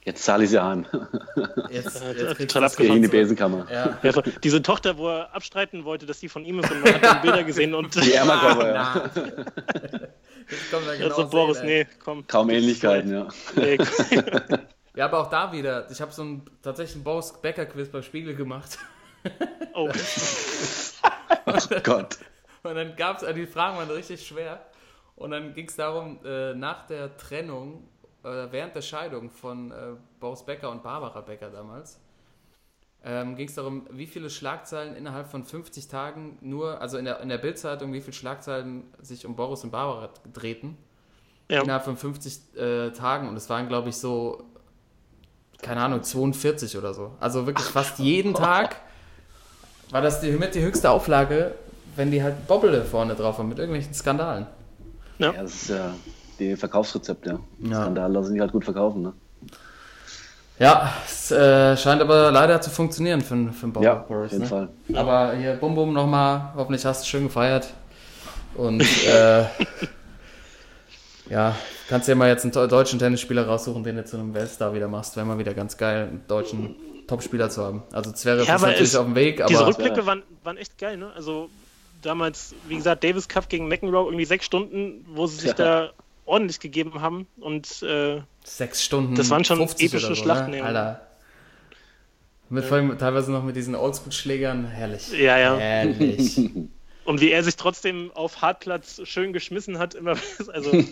Jetzt 0.03 0.23
zahle 0.23 0.45
ich 0.45 0.49
sie 0.49 0.59
an. 0.59 0.87
Jetzt, 1.69 2.01
jetzt 2.01 2.37
total 2.39 2.63
abgefahren. 2.63 2.97
in 2.97 3.03
die 3.03 3.07
Besenkammer. 3.07 3.67
Ja. 3.71 3.99
Ja, 4.01 4.21
diese 4.43 4.61
Tochter, 4.61 4.97
wo 4.97 5.09
er 5.09 5.33
abstreiten 5.35 5.85
wollte, 5.85 6.07
dass 6.07 6.19
die 6.19 6.27
von 6.27 6.43
ihm 6.43 6.59
ist 6.59 6.71
und 6.71 6.81
man 6.81 6.93
hat 6.95 7.03
dann 7.03 7.21
Bilder 7.21 7.43
gesehen 7.43 7.75
und. 7.75 7.93
Die 8.03 8.13
Ärmerkoffer, 8.13 8.73
ja. 8.73 9.11
Genau 10.69 11.15
also 11.15 11.29
Boris, 11.29 11.57
sehen, 11.57 11.67
nee, 11.67 11.87
komm. 12.03 12.27
Kaum 12.27 12.49
Ähnlichkeiten, 12.49 13.11
ja. 13.11 13.27
Nee, 13.55 13.77
ja, 14.95 15.05
aber 15.05 15.19
auch 15.21 15.29
da 15.29 15.51
wieder. 15.51 15.89
Ich 15.89 16.01
habe 16.01 16.11
so 16.11 16.21
einen 16.23 16.45
tatsächlich 16.61 16.95
einen 16.95 17.03
Boris 17.03 17.33
Becker 17.41 17.65
Quiz 17.65 17.89
beim 17.89 18.03
Spiegel 18.03 18.35
gemacht. 18.35 18.77
Oh. 19.73 19.89
oh 21.45 21.79
Gott. 21.83 22.17
Und 22.63 22.75
dann 22.75 22.95
gab 22.95 23.17
es, 23.17 23.23
also 23.23 23.35
die 23.35 23.45
Fragen 23.45 23.77
waren 23.77 23.89
richtig 23.89 24.25
schwer. 24.27 24.65
Und 25.15 25.31
dann 25.31 25.53
ging 25.53 25.67
es 25.67 25.75
darum, 25.75 26.19
äh, 26.25 26.55
nach 26.55 26.87
der 26.87 27.15
Trennung, 27.15 27.87
während 28.23 28.75
der 28.75 28.81
Scheidung 28.81 29.29
von 29.29 29.71
äh, 29.71 29.75
Boris 30.19 30.43
Becker 30.43 30.69
und 30.69 30.83
Barbara 30.83 31.21
Becker 31.21 31.49
damals, 31.49 31.99
ähm, 33.03 33.35
ging 33.35 33.47
es 33.47 33.55
darum, 33.55 33.87
wie 33.89 34.05
viele 34.05 34.29
Schlagzeilen 34.29 34.95
innerhalb 34.95 35.27
von 35.27 35.43
50 35.43 35.87
Tagen 35.87 36.37
nur, 36.41 36.79
also 36.81 36.97
in 36.97 37.05
der, 37.05 37.19
in 37.21 37.29
der 37.29 37.39
Bildzeitung, 37.39 37.93
wie 37.93 38.01
viele 38.01 38.13
Schlagzeilen 38.13 38.83
sich 39.01 39.25
um 39.25 39.35
Boris 39.35 39.63
und 39.63 39.71
Barbara 39.71 40.09
drehten. 40.31 40.77
Ja. 41.49 41.63
Innerhalb 41.63 41.83
von 41.83 41.97
50 41.97 42.55
äh, 42.55 42.91
Tagen. 42.91 43.27
Und 43.27 43.35
es 43.35 43.49
waren, 43.49 43.67
glaube 43.67 43.89
ich, 43.89 43.97
so, 43.97 44.43
keine 45.61 45.81
Ahnung, 45.81 46.03
42 46.03 46.77
oder 46.77 46.93
so. 46.93 47.11
Also 47.19 47.47
wirklich 47.47 47.65
fast 47.65 47.99
jeden 47.99 48.35
Tag 48.35 48.75
war 49.89 50.01
das 50.01 50.21
die, 50.21 50.31
mit 50.31 50.53
die 50.53 50.61
höchste 50.61 50.91
Auflage, 50.91 51.55
wenn 51.95 52.11
die 52.11 52.21
halt 52.21 52.47
Bobble 52.47 52.85
vorne 52.85 53.15
drauf 53.15 53.39
haben 53.39 53.49
mit 53.49 53.57
irgendwelchen 53.57 53.93
Skandalen. 53.93 54.45
Ja, 55.17 55.33
ja 55.33 55.41
das 55.41 55.53
ist 55.53 55.69
ja 55.69 55.93
die 56.41 56.55
Verkaufsrezepte. 56.55 57.39
Ja. 57.59 57.81
Skandale 57.81 58.13
lassen 58.13 58.31
sich 58.31 58.41
halt 58.41 58.51
gut 58.51 58.65
verkaufen, 58.65 59.03
ne? 59.03 59.13
Ja, 60.59 60.93
es 61.05 61.31
äh, 61.31 61.75
scheint 61.75 62.01
aber 62.01 62.29
leider 62.31 62.61
zu 62.61 62.69
funktionieren 62.69 63.21
für, 63.21 63.51
für 63.51 63.67
Bob 63.67 63.83
ja, 63.83 63.95
Boris. 63.95 64.27
Auf 64.27 64.31
jeden 64.33 64.43
ne? 64.43 64.47
Fall. 64.47 64.69
Aber 64.93 65.33
hier, 65.35 65.53
Bum 65.55 65.73
Bum 65.73 65.91
nochmal, 65.91 66.51
hoffentlich 66.55 66.85
hast 66.85 67.03
du 67.03 67.07
schön 67.07 67.23
gefeiert. 67.23 67.73
Und 68.53 68.81
äh, 69.07 69.45
ja, 71.29 71.55
kannst 71.89 72.07
dir 72.07 72.15
mal 72.15 72.27
jetzt 72.27 72.43
einen 72.43 72.69
deutschen 72.69 72.99
Tennisspieler 72.99 73.47
raussuchen, 73.47 73.83
den 73.83 73.95
du 73.95 74.05
zu 74.05 74.17
einem 74.17 74.35
Weltstar 74.35 74.75
wieder 74.75 74.87
machst, 74.87 75.17
wenn 75.17 75.25
man 75.25 75.39
wieder 75.39 75.55
ganz 75.55 75.77
geil 75.77 76.09
einen 76.09 76.23
deutschen 76.27 76.75
Top-Spieler 77.07 77.49
zu 77.49 77.63
haben. 77.63 77.81
Also 77.91 78.11
Zverev 78.11 78.47
ja, 78.47 78.55
ist 78.55 78.61
natürlich 78.61 78.97
auf 78.97 79.05
dem 79.05 79.15
Weg, 79.15 79.41
aber... 79.41 79.49
Diese 79.49 79.65
Rückblicke 79.65 80.05
waren, 80.05 80.21
waren 80.43 80.57
echt 80.57 80.77
geil, 80.77 80.97
ne? 80.97 81.11
Also 81.15 81.49
damals, 82.03 82.53
wie 82.67 82.75
gesagt, 82.75 83.03
Davis 83.03 83.27
Cup 83.27 83.49
gegen 83.49 83.67
McEnroe, 83.67 84.05
irgendwie 84.05 84.25
sechs 84.25 84.45
Stunden, 84.45 85.05
wo 85.07 85.25
sie 85.25 85.37
sich 85.37 85.49
ja. 85.49 85.53
da 85.53 85.91
ordentlich 86.31 86.59
gegeben 86.59 87.01
haben 87.01 87.27
und 87.39 87.83
äh, 87.83 88.21
sechs 88.43 88.83
Stunden 88.83 89.15
das 89.15 89.29
waren 89.29 89.43
schon 89.43 89.61
epische 89.61 89.99
so, 89.99 90.15
Schlachten. 90.15 90.51
Ne? 90.51 90.63
Alter. 90.63 91.01
Mit, 92.49 92.69
ja. 92.69 92.95
teilweise 92.95 93.31
noch 93.31 93.43
mit 93.43 93.55
diesen 93.55 93.75
Oldschool-Schlägern, 93.75 94.65
herrlich. 94.65 95.11
Ja, 95.11 95.37
ja. 95.37 95.55
Herrlich. 95.55 96.37
Und 97.03 97.19
wie 97.19 97.31
er 97.31 97.43
sich 97.43 97.55
trotzdem 97.55 98.11
auf 98.13 98.41
Hartplatz 98.41 99.01
schön 99.05 99.33
geschmissen 99.33 99.79
hat, 99.79 99.95
immer, 99.95 100.11
also 100.53 100.71
äh, 100.71 100.85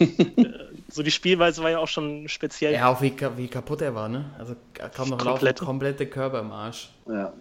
so 0.90 1.04
die 1.04 1.12
Spielweise 1.12 1.62
war 1.62 1.70
ja 1.70 1.80
auch 1.80 1.88
schon 1.88 2.28
speziell. 2.28 2.74
Ja, 2.74 2.90
auch 2.90 3.02
wie, 3.02 3.14
wie 3.38 3.48
kaputt 3.48 3.82
er 3.82 3.94
war, 3.94 4.10
ne? 4.10 4.26
Also 4.40 4.56
kaum 4.96 5.10
noch 5.10 5.18
Komplett. 5.18 5.60
laufen, 5.60 5.66
komplette 5.66 6.08
Körper 6.08 6.40
im 6.40 6.52
Arsch. 6.52 6.90
Ja. 7.08 7.34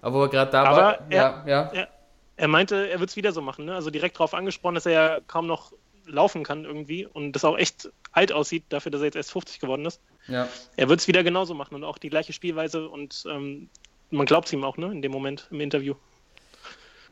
Aber 0.00 0.18
wo 0.18 0.22
er 0.22 0.28
gerade 0.28 0.50
da 0.50 0.64
Aber 0.64 0.76
war, 0.76 0.98
er, 1.10 1.16
ja, 1.16 1.44
ja. 1.46 1.70
Er, 1.72 1.88
er 2.36 2.48
meinte, 2.48 2.88
er 2.88 3.00
wird 3.00 3.10
es 3.10 3.16
wieder 3.16 3.32
so 3.32 3.42
machen, 3.42 3.66
ne? 3.66 3.74
Also 3.74 3.90
direkt 3.90 4.16
darauf 4.16 4.32
angesprochen, 4.32 4.76
dass 4.76 4.86
er 4.86 4.92
ja 4.92 5.18
kaum 5.26 5.46
noch 5.46 5.72
laufen 6.06 6.44
kann 6.44 6.64
irgendwie 6.64 7.06
und 7.06 7.32
das 7.32 7.44
auch 7.44 7.58
echt 7.58 7.90
alt 8.12 8.32
aussieht, 8.32 8.64
dafür, 8.68 8.90
dass 8.90 9.00
er 9.00 9.06
jetzt 9.06 9.16
erst 9.16 9.32
50 9.32 9.60
geworden 9.60 9.84
ist. 9.84 10.00
Ja. 10.28 10.48
Er 10.76 10.88
wird 10.88 11.00
es 11.00 11.08
wieder 11.08 11.22
genauso 11.22 11.54
machen 11.54 11.74
und 11.74 11.84
auch 11.84 11.98
die 11.98 12.10
gleiche 12.10 12.32
Spielweise 12.32 12.88
und 12.88 13.24
ähm, 13.28 13.68
man 14.10 14.26
glaubt 14.26 14.46
es 14.46 14.52
ihm 14.52 14.64
auch, 14.64 14.76
ne, 14.76 14.90
in 14.92 15.02
dem 15.02 15.12
Moment 15.12 15.48
im 15.50 15.60
Interview. 15.60 15.94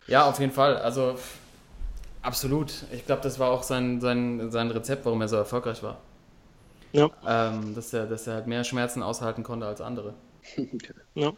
Ja, 0.06 0.28
auf 0.28 0.38
jeden 0.38 0.52
Fall. 0.52 0.76
Also 0.76 1.18
absolut. 2.22 2.84
Ich 2.92 3.06
glaube, 3.06 3.22
das 3.22 3.38
war 3.38 3.50
auch 3.50 3.62
sein, 3.62 4.00
sein, 4.00 4.50
sein 4.50 4.70
Rezept, 4.70 5.04
warum 5.04 5.20
er 5.20 5.28
so 5.28 5.36
erfolgreich 5.36 5.82
war. 5.82 5.98
Ja. 6.92 7.10
Ähm, 7.26 7.74
dass, 7.74 7.92
er, 7.92 8.06
dass 8.06 8.26
er 8.26 8.34
halt 8.34 8.46
mehr 8.46 8.64
Schmerzen 8.64 9.02
aushalten 9.02 9.42
konnte 9.42 9.66
als 9.66 9.80
andere. 9.80 10.14
Ja. 11.14 11.32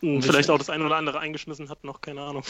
Und 0.00 0.22
vielleicht 0.22 0.50
auch 0.50 0.58
das 0.58 0.68
eine 0.68 0.84
oder 0.84 0.96
andere 0.96 1.20
eingeschmissen 1.20 1.68
hat, 1.68 1.84
noch 1.84 2.00
keine 2.00 2.22
Ahnung. 2.22 2.42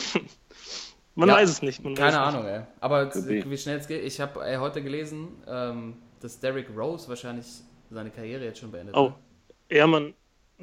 Man 1.14 1.28
Ja, 1.28 1.34
weiß 1.36 1.50
es 1.50 1.62
nicht. 1.62 1.84
Man 1.84 1.94
Keine 1.94 2.16
weiß 2.16 2.34
Ahnung, 2.34 2.46
ey. 2.46 2.62
Aber 2.80 3.06
be. 3.06 3.44
wie 3.50 3.58
schnell 3.58 3.78
es 3.78 3.86
geht. 3.86 4.02
Ich 4.04 4.20
habe 4.20 4.40
heute 4.60 4.82
gelesen, 4.82 5.28
ähm, 5.46 5.94
dass 6.20 6.40
Derrick 6.40 6.68
Rose 6.76 7.08
wahrscheinlich 7.08 7.46
seine 7.90 8.10
Karriere 8.10 8.44
jetzt 8.44 8.60
schon 8.60 8.70
beendet 8.70 8.94
Nicht. 8.96 9.04
hat. 9.10 9.14
Oh, 9.14 9.74
ja, 9.74 9.86
Mann. 9.86 10.14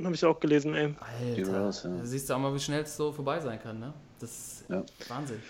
Habe 0.03 0.15
ich 0.15 0.23
auch 0.25 0.39
gelesen, 0.39 0.73
ey. 0.75 0.95
Alter, 0.99 1.59
Rose, 1.65 1.89
ja. 1.89 2.05
siehst 2.05 2.29
du 2.29 2.33
auch 2.33 2.39
mal, 2.39 2.53
wie 2.55 2.59
schnell 2.59 2.83
es 2.83 2.95
so 2.95 3.11
vorbei 3.11 3.39
sein 3.39 3.61
kann, 3.61 3.79
ne? 3.79 3.93
Das 4.19 4.31
ist 4.31 4.65
Ja. 4.69 4.83
Wahnsinn. 5.09 5.41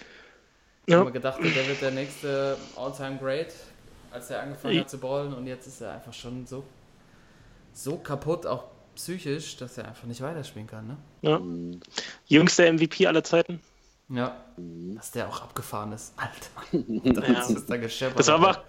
Ich 0.85 0.93
habe 0.95 1.05
mir 1.05 1.11
gedacht, 1.11 1.39
der 1.39 1.67
wird 1.67 1.81
der 1.81 1.91
nächste 1.91 2.57
All-Time-Great, 2.75 3.53
als 4.11 4.31
er 4.31 4.41
angefangen 4.41 4.79
hat 4.79 4.89
zu 4.89 4.97
ballen 4.97 5.33
und 5.33 5.45
jetzt 5.45 5.67
ist 5.67 5.81
er 5.81 5.91
einfach 5.93 6.13
schon 6.13 6.47
so, 6.47 6.63
so 7.73 7.97
kaputt, 7.97 8.47
auch 8.47 8.63
psychisch, 8.95 9.55
dass 9.57 9.77
er 9.77 9.87
einfach 9.87 10.05
nicht 10.07 10.21
weiterspielen 10.21 10.67
kann, 10.67 10.87
ne? 10.87 10.97
Ja. 11.21 11.39
Jüngster 12.25 12.73
MVP 12.73 13.05
aller 13.05 13.23
Zeiten. 13.23 13.59
Ja. 14.09 14.35
Dass 14.95 15.11
der 15.11 15.29
auch 15.29 15.41
abgefahren 15.41 15.91
ist. 15.93 16.13
Alter. 16.17 16.83
Ja. 16.87 17.13
Das 17.33 17.49
ist 17.49 17.69
da. 17.69 17.77
Das 17.77 18.27
war 18.27 18.35
aber 18.35 18.63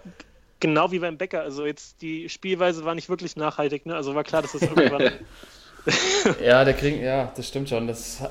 genau 0.59 0.91
wie 0.91 0.99
beim 0.99 1.17
Bäcker. 1.17 1.41
Also 1.41 1.65
jetzt 1.65 2.01
die 2.01 2.29
Spielweise 2.29 2.85
war 2.85 2.95
nicht 2.95 3.09
wirklich 3.09 3.35
nachhaltig. 3.35 3.85
Ne? 3.85 3.95
Also 3.95 4.15
war 4.15 4.23
klar, 4.23 4.41
dass 4.41 4.53
das 4.53 4.61
irgendwann. 4.61 5.11
Ja, 6.39 6.63
der 6.63 6.75
kriegt, 6.75 7.01
ja, 7.01 7.31
das 7.35 7.47
stimmt 7.47 7.67
schon. 7.67 7.87
Das 7.87 8.21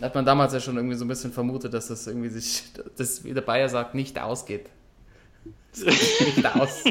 hat, 0.00 0.14
man 0.14 0.24
damals 0.24 0.52
ja 0.52 0.60
schon 0.60 0.76
irgendwie 0.76 0.94
so 0.94 1.04
ein 1.04 1.08
bisschen 1.08 1.32
vermutet, 1.32 1.74
dass 1.74 1.88
das 1.88 2.06
irgendwie 2.06 2.28
sich, 2.28 2.62
das, 2.96 3.24
wie 3.24 3.34
der 3.34 3.40
Bayer 3.40 3.68
sagt, 3.68 3.96
nicht 3.96 4.20
ausgeht. 4.20 4.70
Geht 5.74 6.36
nicht 6.36 6.46
aus. 6.46 6.84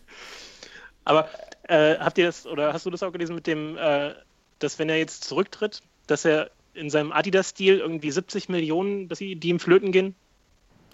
Aber 1.04 1.28
äh, 1.64 1.96
habt 1.98 2.16
ihr 2.18 2.26
das 2.26 2.46
oder 2.46 2.72
hast 2.72 2.86
du 2.86 2.90
das 2.90 3.02
auch 3.02 3.10
gelesen 3.10 3.34
mit 3.34 3.48
dem, 3.48 3.76
äh, 3.76 4.14
dass 4.60 4.78
wenn 4.78 4.88
er 4.88 4.98
jetzt 4.98 5.24
zurücktritt, 5.24 5.80
dass 6.06 6.24
er 6.24 6.52
in 6.76 6.90
seinem 6.90 7.12
Adidas-Stil 7.12 7.78
irgendwie 7.78 8.10
70 8.10 8.48
Millionen, 8.48 9.08
dass 9.08 9.18
die, 9.18 9.36
die 9.36 9.48
ihm 9.48 9.58
flöten 9.60 9.92
gehen, 9.92 10.14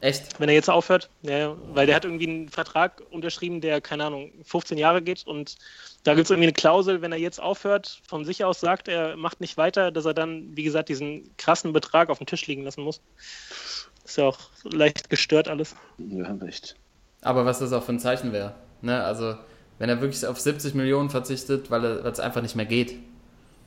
Echt? 0.01 0.41
wenn 0.41 0.49
er 0.49 0.55
jetzt 0.55 0.71
aufhört? 0.71 1.11
Ja, 1.23 1.39
ja, 1.39 1.57
weil 1.75 1.87
der 1.87 1.95
hat 1.97 2.05
irgendwie 2.05 2.29
einen 2.29 2.49
Vertrag 2.49 3.03
unterschrieben, 3.11 3.61
der, 3.61 3.81
keine 3.81 4.05
Ahnung, 4.05 4.33
15 4.45 4.79
Jahre 4.79 5.03
geht 5.03 5.27
und 5.27 5.57
da 6.05 6.15
gibt 6.15 6.25
es 6.25 6.31
irgendwie 6.31 6.49
eine 6.49 6.53
Klausel, 6.55 7.03
wenn 7.03 7.13
er 7.13 7.19
jetzt 7.19 7.41
aufhört, 7.41 8.01
von 8.09 8.25
sich 8.25 8.45
aus 8.45 8.61
sagt, 8.61 8.89
er 8.89 9.17
macht 9.17 9.41
nicht 9.41 9.57
weiter, 9.57 9.93
dass 9.93 10.05
er 10.05 10.15
dann, 10.15 10.57
wie 10.57 10.65
gesagt, 10.65 10.89
diesen 10.89 11.31
krassen 11.37 11.73
Betrag 11.73 12.11
auf 12.11 12.19
dem 12.19 12.27
Tisch 12.27 12.47
liegen 12.47 12.65
lassen 12.65 12.83
muss. 12.83 13.01
Ist 14.05 14.19
ja 14.19 14.25
auch 14.25 14.39
leicht 14.65 15.11
gestört 15.11 15.47
alles. 15.47 15.77
Wir 15.99 16.27
haben 16.27 16.41
recht. 16.43 16.75
Aber 17.21 17.45
was 17.45 17.61
das 17.61 17.73
auch 17.73 17.85
für 17.85 17.93
ein 17.93 18.01
Zeichen 18.01 18.33
wäre. 18.33 18.55
Ne? 18.81 19.01
Also, 19.05 19.37
wenn 19.79 19.89
er 19.89 20.01
wirklich 20.01 20.27
auf 20.27 20.41
70 20.41 20.75
Millionen 20.75 21.09
verzichtet, 21.11 21.71
weil 21.71 21.85
er- 21.85 22.03
weil 22.05 22.11
es 22.11 22.19
einfach 22.19 22.43
nicht 22.43 22.57
mehr 22.57 22.67
geht. 22.67 22.97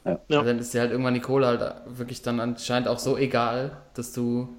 Ja. 0.06 0.20
Ja. 0.28 0.44
Dann 0.44 0.60
ist 0.60 0.74
dir 0.74 0.82
halt 0.82 0.92
irgendwann 0.92 1.16
die 1.16 1.20
Kohle 1.20 1.48
halt 1.48 1.74
wirklich 1.88 2.22
dann 2.22 2.40
anscheinend 2.40 2.88
auch 2.88 3.00
so 3.00 3.18
egal, 3.18 3.78
dass 3.96 4.14
du, 4.14 4.50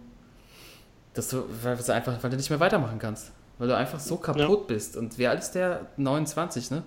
dass 1.14 1.28
du, 1.28 1.44
weil 1.62 1.74
es 1.74 1.88
einfach, 1.88 2.22
weil 2.22 2.30
du 2.30 2.36
nicht 2.36 2.50
mehr 2.50 2.60
weitermachen 2.60 2.98
kannst. 2.98 3.32
Weil 3.58 3.68
du 3.68 3.76
einfach 3.76 4.00
so 4.00 4.18
kaputt 4.18 4.66
bist. 4.66 4.96
Und 4.96 5.18
wie 5.18 5.26
alt 5.26 5.38
ist 5.38 5.52
der? 5.52 5.86
29, 5.96 6.70
ne? 6.72 6.82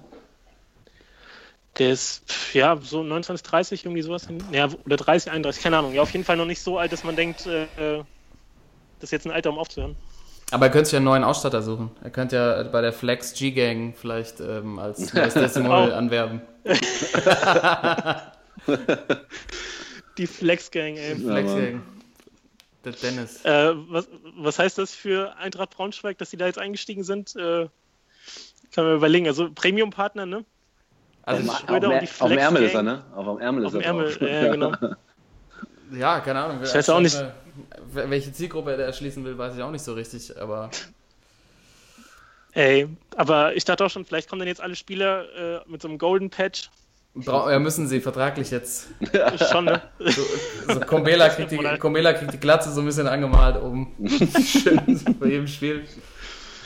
Der 1.79 1.91
ist, 1.91 2.23
ja, 2.53 2.77
so 2.81 3.01
29, 3.01 3.43
30, 3.43 3.85
irgendwie 3.85 4.01
sowas. 4.01 4.27
Ja, 4.51 4.69
oder 4.85 4.97
30, 4.97 5.31
31, 5.31 5.63
keine 5.63 5.77
Ahnung. 5.77 5.93
Ja, 5.93 6.01
auf 6.01 6.11
jeden 6.11 6.25
Fall 6.25 6.37
noch 6.37 6.45
nicht 6.45 6.61
so 6.61 6.77
alt, 6.77 6.91
dass 6.91 7.03
man 7.03 7.15
denkt, 7.15 7.47
äh, 7.47 7.65
das 8.99 9.07
ist 9.07 9.11
jetzt 9.11 9.25
ein 9.25 9.31
Alter, 9.31 9.49
um 9.49 9.57
aufzuhören. 9.57 9.95
Aber 10.51 10.65
er 10.65 10.71
könnte 10.71 10.85
sich 10.85 10.93
ja 10.93 10.97
einen 10.97 11.05
neuen 11.05 11.23
Ausstatter 11.23 11.61
suchen. 11.61 11.91
Er 12.03 12.09
könnte 12.09 12.35
ja 12.35 12.63
bei 12.63 12.81
der 12.81 12.91
Flex 12.91 13.33
G-Gang 13.33 13.95
vielleicht 13.95 14.41
ähm, 14.41 14.77
als 14.77 15.13
neues 15.13 15.33
Testimonial 15.33 15.93
anwerben. 15.93 16.41
Die 20.17 20.27
Flex 20.27 20.71
Gang, 20.71 20.97
ey. 20.97 21.15
Flex 21.15 21.53
Gang. 21.53 21.81
Der 22.85 22.93
Dennis. 22.93 23.43
Äh, 23.45 23.73
was, 23.89 24.07
was 24.37 24.59
heißt 24.59 24.77
das 24.77 24.93
für 24.93 25.35
Eintracht 25.37 25.71
Braunschweig, 25.71 26.17
dass 26.17 26.29
die 26.29 26.37
da 26.37 26.45
jetzt 26.45 26.59
eingestiegen 26.59 27.03
sind? 27.03 27.35
Äh, 27.35 27.67
kann 28.73 28.85
man 28.85 28.95
überlegen. 28.95 29.27
Also 29.27 29.49
Premium-Partner, 29.53 30.25
ne? 30.25 30.45
Also, 31.23 31.49
auf, 31.49 31.55
auf, 31.55 31.67
Schröder 31.67 31.79
dem- 31.79 31.91
und 31.91 32.01
die 32.01 32.21
auf 32.21 32.29
dem 32.29 32.37
Ärmel 32.37 32.63
ist 32.63 32.73
er, 32.73 32.83
ne? 32.83 33.03
Auf 33.15 33.25
dem 33.25 33.39
Ärmel 33.39 33.65
Auf 33.65 33.73
ist 33.73 33.79
dem 33.79 33.81
er 33.81 33.87
Ärmel, 33.87 34.17
ja, 34.21 34.51
genau. 34.51 34.73
ja, 35.97 36.19
keine 36.21 36.41
Ahnung. 36.41 36.63
Ich 36.63 36.73
weiß 36.73 36.89
auch 36.89 37.01
nicht. 37.01 37.21
Welche 37.91 38.31
Zielgruppe 38.31 38.71
er 38.71 38.79
erschließen 38.79 39.23
will, 39.25 39.37
weiß 39.37 39.55
ich 39.55 39.61
auch 39.61 39.71
nicht 39.71 39.83
so 39.83 39.93
richtig. 39.93 40.39
Aber 40.39 40.69
Ey, 42.53 42.87
aber 43.15 43.55
ich 43.55 43.65
dachte 43.65 43.85
auch 43.85 43.89
schon, 43.89 44.05
vielleicht 44.05 44.29
kommen 44.29 44.39
dann 44.39 44.47
jetzt 44.47 44.61
alle 44.61 44.75
Spieler 44.75 45.61
äh, 45.61 45.61
mit 45.67 45.81
so 45.81 45.87
einem 45.87 45.97
Golden 45.97 46.29
Patch. 46.29 46.69
Bra 47.15 47.51
ja, 47.51 47.59
müssen 47.59 47.87
sie 47.87 47.99
vertraglich 48.01 48.51
jetzt. 48.51 48.87
Schon, 49.51 49.65
ne? 49.65 49.81
So, 49.97 50.21
so 50.73 50.79
Kombela, 50.81 51.29
kriegt 51.29 51.51
die, 51.51 51.57
Kombela 51.79 52.13
kriegt 52.13 52.33
die 52.33 52.39
Glatze 52.39 52.71
so 52.71 52.81
ein 52.81 52.85
bisschen 52.85 53.07
angemalt 53.07 53.61
oben. 53.61 53.93
Schön 54.45 54.79
bei 55.19 55.27
jedem 55.27 55.47
Spiel. 55.47 55.85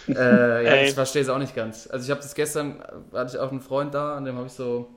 Äh, 0.10 0.66
ja, 0.66 0.72
Ey. 0.72 0.88
ich 0.90 0.94
verstehe 0.94 1.22
es 1.22 1.30
auch 1.30 1.38
nicht 1.38 1.56
ganz. 1.56 1.88
Also 1.90 2.04
ich 2.06 2.12
habe 2.12 2.22
das 2.22 2.36
gestern, 2.36 2.84
hatte 3.14 3.36
ich 3.36 3.40
auch 3.42 3.52
einen 3.52 3.62
Freund 3.62 3.94
da, 3.94 4.18
an 4.18 4.26
dem 4.26 4.36
habe 4.36 4.48
ich 4.48 4.54
so 4.54 4.90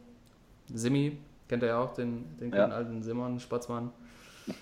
Simi, 0.74 1.16
kennt 1.48 1.62
er 1.62 1.68
ja 1.70 1.78
auch, 1.78 1.94
den, 1.94 2.36
den 2.38 2.52
Ja. 2.52 2.66
alten 2.66 3.02
Simon 3.02 3.38
Spatzmann. 3.38 3.92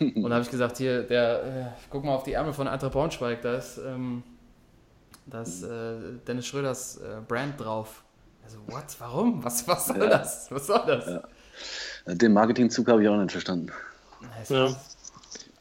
Und 0.00 0.24
da 0.24 0.34
habe 0.34 0.42
ich 0.44 0.50
gesagt, 0.50 0.76
hier, 0.76 1.02
der, 1.02 1.42
äh, 1.44 1.64
guck 1.90 2.04
mal 2.04 2.14
auf 2.14 2.24
die 2.24 2.34
Ärmel 2.34 2.52
von 2.52 2.68
Eintracht 2.68 2.92
Braunschweig, 2.92 3.40
da 3.40 3.54
ist, 3.56 3.78
ähm, 3.78 4.22
da 5.26 5.40
ist 5.42 5.62
äh, 5.62 5.94
Dennis 6.26 6.46
Schröders 6.46 6.98
äh, 6.98 7.20
Brand 7.26 7.58
drauf. 7.58 8.03
Also, 8.44 8.58
what? 8.66 8.84
Warum? 8.98 9.42
Was, 9.44 9.66
was 9.66 9.86
soll 9.86 9.98
Ja. 9.98 10.06
das? 10.06 10.50
Was 10.50 10.66
soll 10.66 10.82
das? 10.86 11.22
Den 12.18 12.32
Marketingzug 12.32 12.86
habe 12.88 13.02
ich 13.02 13.08
auch 13.08 13.16
nicht 13.16 13.32
verstanden. 13.32 13.70
Ja. 14.48 14.68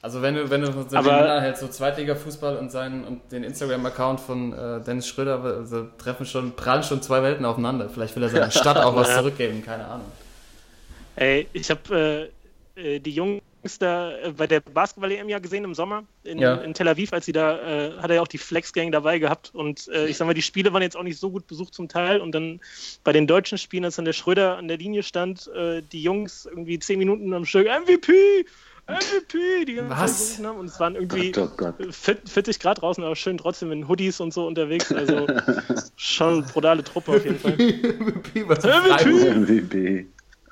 Also 0.01 0.21
wenn 0.21 0.35
du, 0.35 0.49
wenn 0.49 0.59
du 0.61 0.67
so 0.73 0.83
den 0.83 0.97
Aber- 0.97 1.39
hältst, 1.41 1.61
so 1.61 1.67
Zweitliga-Fußball 1.69 2.57
und 2.57 2.71
seinen 2.73 3.05
und 3.05 3.31
den 3.31 3.45
Instagram-Account 3.45 4.19
von 4.19 4.51
äh, 4.51 4.81
Dennis 4.81 5.07
Schröder, 5.07 5.41
also 5.41 5.87
treffen 5.97 6.25
schon, 6.25 6.53
prallen 6.57 6.83
schon 6.83 7.01
zwei 7.01 7.23
Welten 7.23 7.45
aufeinander. 7.45 7.87
Vielleicht 7.89 8.13
will 8.17 8.23
er 8.23 8.29
seiner 8.29 8.51
Stadt 8.51 8.75
auch 8.77 8.95
was 8.97 9.07
Ja. 9.07 9.19
zurückgeben, 9.19 9.63
keine 9.63 9.85
Ahnung. 9.87 10.07
Ey, 11.15 11.47
ich 11.53 11.69
habe 11.69 12.31
äh, 12.75 12.95
äh, 12.95 12.99
die 12.99 13.11
Da 13.79 14.11
äh, 14.17 14.31
bei 14.31 14.45
der 14.47 14.59
Basketball-EM 14.59 15.29
ja 15.29 15.39
gesehen 15.39 15.63
im 15.63 15.73
Sommer 15.73 16.03
in, 16.23 16.37
Ja. 16.39 16.55
in 16.55 16.73
Tel 16.73 16.87
Aviv, 16.87 17.13
als 17.13 17.25
sie 17.25 17.31
da, 17.31 17.57
äh, 17.59 17.93
hat 17.97 18.09
er 18.09 18.17
ja 18.17 18.21
auch 18.21 18.27
die 18.27 18.37
Flex-Gang 18.37 18.91
dabei 18.91 19.19
gehabt. 19.19 19.51
Und 19.53 19.87
äh, 19.87 20.07
ich 20.07 20.17
sag 20.17 20.25
mal, 20.25 20.33
die 20.33 20.41
Spiele 20.41 20.73
waren 20.73 20.81
jetzt 20.81 20.97
auch 20.97 21.03
nicht 21.03 21.19
so 21.19 21.31
gut 21.31 21.47
besucht 21.47 21.73
zum 21.73 21.87
Teil. 21.87 22.19
Und 22.19 22.33
dann 22.33 22.59
bei 23.03 23.13
den 23.13 23.25
deutschen 23.27 23.57
Spielen, 23.57 23.85
als 23.85 23.95
dann 23.95 24.05
der 24.05 24.13
Schröder 24.13 24.57
an 24.57 24.67
der 24.67 24.77
Linie 24.77 25.03
stand, 25.03 25.47
äh, 25.55 25.81
die 25.81 26.03
Jungs 26.03 26.45
irgendwie 26.45 26.77
zehn 26.79 26.99
Minuten 26.99 27.33
am 27.33 27.45
Stück 27.45 27.67
MVP! 27.67 28.45
MVP! 28.85 29.63
Die 29.65 29.75
ganze 29.75 29.89
Zeit 29.95 29.99
Was? 29.99 30.39
haben. 30.43 30.59
Und 30.59 30.65
es 30.65 30.77
waren 30.79 30.95
irgendwie 30.95 31.31
Gott, 31.31 31.51
oh 31.53 31.55
Gott. 31.55 31.75
40 31.95 32.59
Grad 32.59 32.81
draußen, 32.81 33.01
aber 33.01 33.15
schön 33.15 33.37
trotzdem 33.37 33.71
in 33.71 33.87
Hoodies 33.87 34.19
und 34.19 34.33
so 34.33 34.45
unterwegs. 34.45 34.91
Also 34.91 35.25
schon 35.95 36.43
brutale 36.43 36.83
Truppe 36.83 37.13
auf 37.13 37.23
jeden 37.23 37.39
Fall. 37.39 37.53
MVP, 37.53 38.45
was 38.45 38.63
MVP? 38.63 39.35
MVP. 39.35 40.05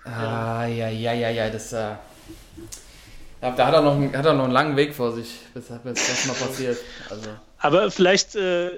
Ah, 0.06 0.66
ja, 0.66 0.88
ja, 0.88 1.14
ja, 1.14 1.30
ja, 1.30 1.50
das, 1.50 1.74
äh, 1.74 1.92
ja, 3.42 3.52
da 3.52 3.68
hat 3.68 3.74
er, 3.74 3.82
noch, 3.82 3.96
einen- 3.96 4.16
hat 4.16 4.26
er 4.26 4.34
noch 4.34 4.44
einen 4.46 4.54
langen 4.54 4.76
Weg 4.78 4.94
vor 4.94 5.12
sich, 5.12 5.40
bis, 5.54 5.66
bis 5.68 6.08
das 6.08 6.26
mal 6.28 6.34
passiert. 6.34 6.78
Also, 7.10 7.30
Aber 7.60 7.92
vielleicht 7.92 8.36
äh, 8.36 8.72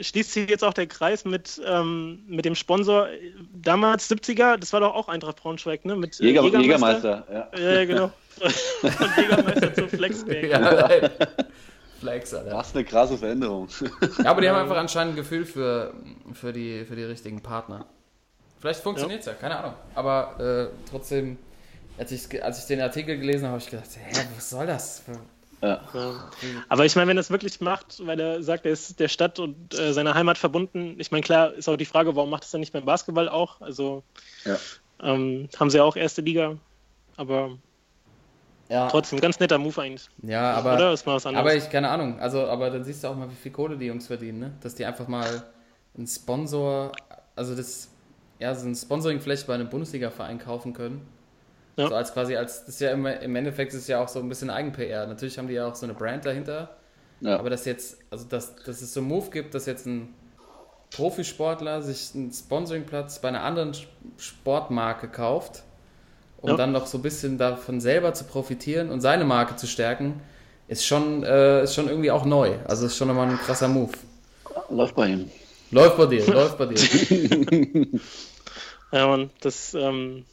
schließt 0.00 0.32
sich 0.32 0.48
jetzt 0.48 0.64
auch 0.64 0.74
der 0.74 0.86
Kreis 0.86 1.24
mit, 1.24 1.60
ähm, 1.66 2.22
mit 2.26 2.44
dem 2.44 2.54
Sponsor. 2.54 3.08
Damals 3.52 4.10
70er, 4.10 4.56
das 4.56 4.72
war 4.72 4.80
doch 4.80 4.94
auch 4.94 5.08
Eintracht 5.08 5.36
Braunschweig, 5.36 5.84
ne? 5.84 5.96
Mit 5.96 6.20
äh, 6.20 6.24
Jäger, 6.24 6.42
Jägermeister, 6.44 7.26
ja. 7.32 7.48
Ja, 7.58 7.72
ja, 7.72 7.84
genau. 7.84 8.10
Und 8.82 9.16
Jägermeister 9.16 9.74
zur 9.74 9.88
Flex 9.88 10.24
Gang. 10.24 10.48
ja. 10.48 10.88
Flex, 12.00 12.34
Alter. 12.34 12.50
Das 12.50 12.68
ist 12.68 12.76
eine 12.76 12.84
krasse 12.84 13.16
Veränderung. 13.16 13.68
Ja, 14.24 14.30
aber 14.30 14.40
die 14.40 14.48
haben 14.48 14.58
einfach 14.60 14.76
anscheinend 14.76 15.12
ein 15.12 15.16
Gefühl 15.16 15.44
für, 15.44 15.94
für, 16.32 16.52
die, 16.52 16.84
für 16.84 16.96
die 16.96 17.04
richtigen 17.04 17.40
Partner. 17.42 17.86
Vielleicht 18.58 18.80
funktioniert 18.80 19.20
es 19.20 19.26
ja. 19.26 19.34
keine 19.34 19.56
Ahnung. 19.58 19.74
Aber 19.94 20.70
äh, 20.72 20.88
trotzdem, 20.90 21.38
als 21.98 22.12
ich, 22.12 22.42
als 22.42 22.58
ich 22.60 22.64
den 22.66 22.80
Artikel 22.80 23.18
gelesen 23.18 23.44
habe, 23.44 23.52
habe 23.52 23.62
ich 23.62 23.70
gedacht, 23.70 23.88
hä, 23.96 24.20
was 24.36 24.50
soll 24.50 24.66
das? 24.66 25.02
Ja. 25.62 25.80
Aber 26.68 26.84
ich 26.84 26.96
meine, 26.96 27.08
wenn 27.08 27.16
er 27.16 27.20
es 27.20 27.30
wirklich 27.30 27.60
macht, 27.60 28.04
weil 28.04 28.18
er 28.18 28.42
sagt, 28.42 28.66
er 28.66 28.72
ist 28.72 28.98
der 28.98 29.08
Stadt 29.08 29.38
und 29.38 29.74
äh, 29.78 29.92
seiner 29.92 30.14
Heimat 30.14 30.38
verbunden, 30.38 30.96
ich 30.98 31.10
meine, 31.12 31.22
klar 31.22 31.52
ist 31.52 31.68
auch 31.68 31.76
die 31.76 31.84
Frage, 31.84 32.16
warum 32.16 32.30
macht 32.30 32.44
es 32.44 32.50
dann 32.50 32.60
nicht 32.60 32.72
beim 32.72 32.84
Basketball 32.84 33.28
auch? 33.28 33.60
Also 33.60 34.02
Ja. 34.44 34.56
ähm, 35.02 35.48
haben 35.58 35.70
sie 35.70 35.76
ja 35.78 35.84
auch 35.84 35.94
erste 35.94 36.22
Liga, 36.22 36.56
aber 37.16 37.58
Ja, 38.68 38.88
trotzdem 38.88 39.20
ganz 39.20 39.38
netter 39.38 39.58
Move 39.58 39.80
eigentlich. 39.80 40.08
ja 40.22 40.52
aber, 40.54 40.74
Oder 40.74 40.92
ist 40.92 41.06
mal 41.06 41.14
was 41.14 41.26
anderes? 41.26 41.46
aber 41.46 41.54
ich, 41.54 41.70
keine 41.70 41.90
Ahnung. 41.90 42.18
Also, 42.18 42.46
aber 42.46 42.70
dann 42.70 42.82
siehst 42.82 43.04
du 43.04 43.08
auch 43.08 43.16
mal, 43.16 43.30
wie 43.30 43.36
viel 43.36 43.52
Kohle 43.52 43.76
die 43.78 43.86
Jungs 43.86 44.08
verdienen, 44.08 44.40
ne? 44.40 44.52
Dass 44.62 44.74
die 44.74 44.84
einfach 44.84 45.06
mal 45.06 45.44
einen 45.96 46.06
Sponsor 46.08 46.90
also 47.36 47.54
das, 47.54 47.88
ja, 48.38 48.54
so 48.54 48.66
ein 48.66 48.74
Sponsoring 48.74 49.20
vielleicht 49.20 49.46
bei 49.46 49.54
einem 49.54 49.68
Bundesliga-Verein 49.68 50.38
kaufen 50.38 50.72
können. 50.72 51.06
Ja. 51.76 51.88
So 51.88 51.94
als 51.94 52.12
quasi, 52.12 52.36
als, 52.36 52.60
das 52.66 52.74
ist 52.74 52.80
ja 52.80 52.90
immer, 52.90 53.18
im 53.20 53.34
Endeffekt 53.34 53.72
ist 53.72 53.80
es 53.82 53.88
ja 53.88 54.02
auch 54.02 54.08
so 54.08 54.18
ein 54.18 54.28
bisschen 54.28 54.50
Eigen-PR. 54.50 55.06
Natürlich 55.06 55.38
haben 55.38 55.48
die 55.48 55.54
ja 55.54 55.66
auch 55.66 55.74
so 55.74 55.86
eine 55.86 55.94
Brand 55.94 56.24
dahinter. 56.26 56.76
Ja. 57.20 57.38
Aber 57.38 57.50
dass 57.50 57.64
jetzt, 57.64 57.98
also 58.10 58.26
dass, 58.28 58.56
dass 58.56 58.82
es 58.82 58.92
so 58.92 59.00
einen 59.00 59.08
Move 59.08 59.30
gibt, 59.30 59.54
dass 59.54 59.66
jetzt 59.66 59.86
ein 59.86 60.12
Profisportler 60.94 61.80
sich 61.80 62.10
einen 62.14 62.30
Sponsoringplatz 62.32 63.20
bei 63.20 63.28
einer 63.28 63.42
anderen 63.42 63.72
Sportmarke 64.18 65.08
kauft, 65.08 65.62
um 66.42 66.50
Ja. 66.50 66.56
dann 66.56 66.72
noch 66.72 66.86
so 66.86 66.98
ein 66.98 67.02
bisschen 67.02 67.38
davon 67.38 67.80
selber 67.80 68.12
zu 68.12 68.24
profitieren 68.24 68.90
und 68.90 69.00
seine 69.00 69.24
Marke 69.24 69.56
zu 69.56 69.66
stärken, 69.66 70.20
ist 70.68 70.84
schon, 70.84 71.22
äh, 71.22 71.62
ist 71.62 71.74
schon 71.74 71.88
irgendwie 71.88 72.10
auch 72.10 72.24
neu. 72.26 72.56
Also 72.66 72.86
ist 72.86 72.96
schon 72.96 73.08
nochmal 73.08 73.30
ein 73.30 73.38
krasser 73.38 73.68
Move. 73.68 73.92
Läuft 74.68 74.94
bei 74.94 75.08
ihm. 75.08 75.30
Läuft 75.70 75.96
bei 75.96 76.06
dir, 76.06 76.26
läuft 76.32 76.58
bei 76.58 76.66
dir. 76.66 77.86
Ja, 78.94 79.06
Mann, 79.06 79.30
das, 79.40 79.72
ähm, 79.72 80.26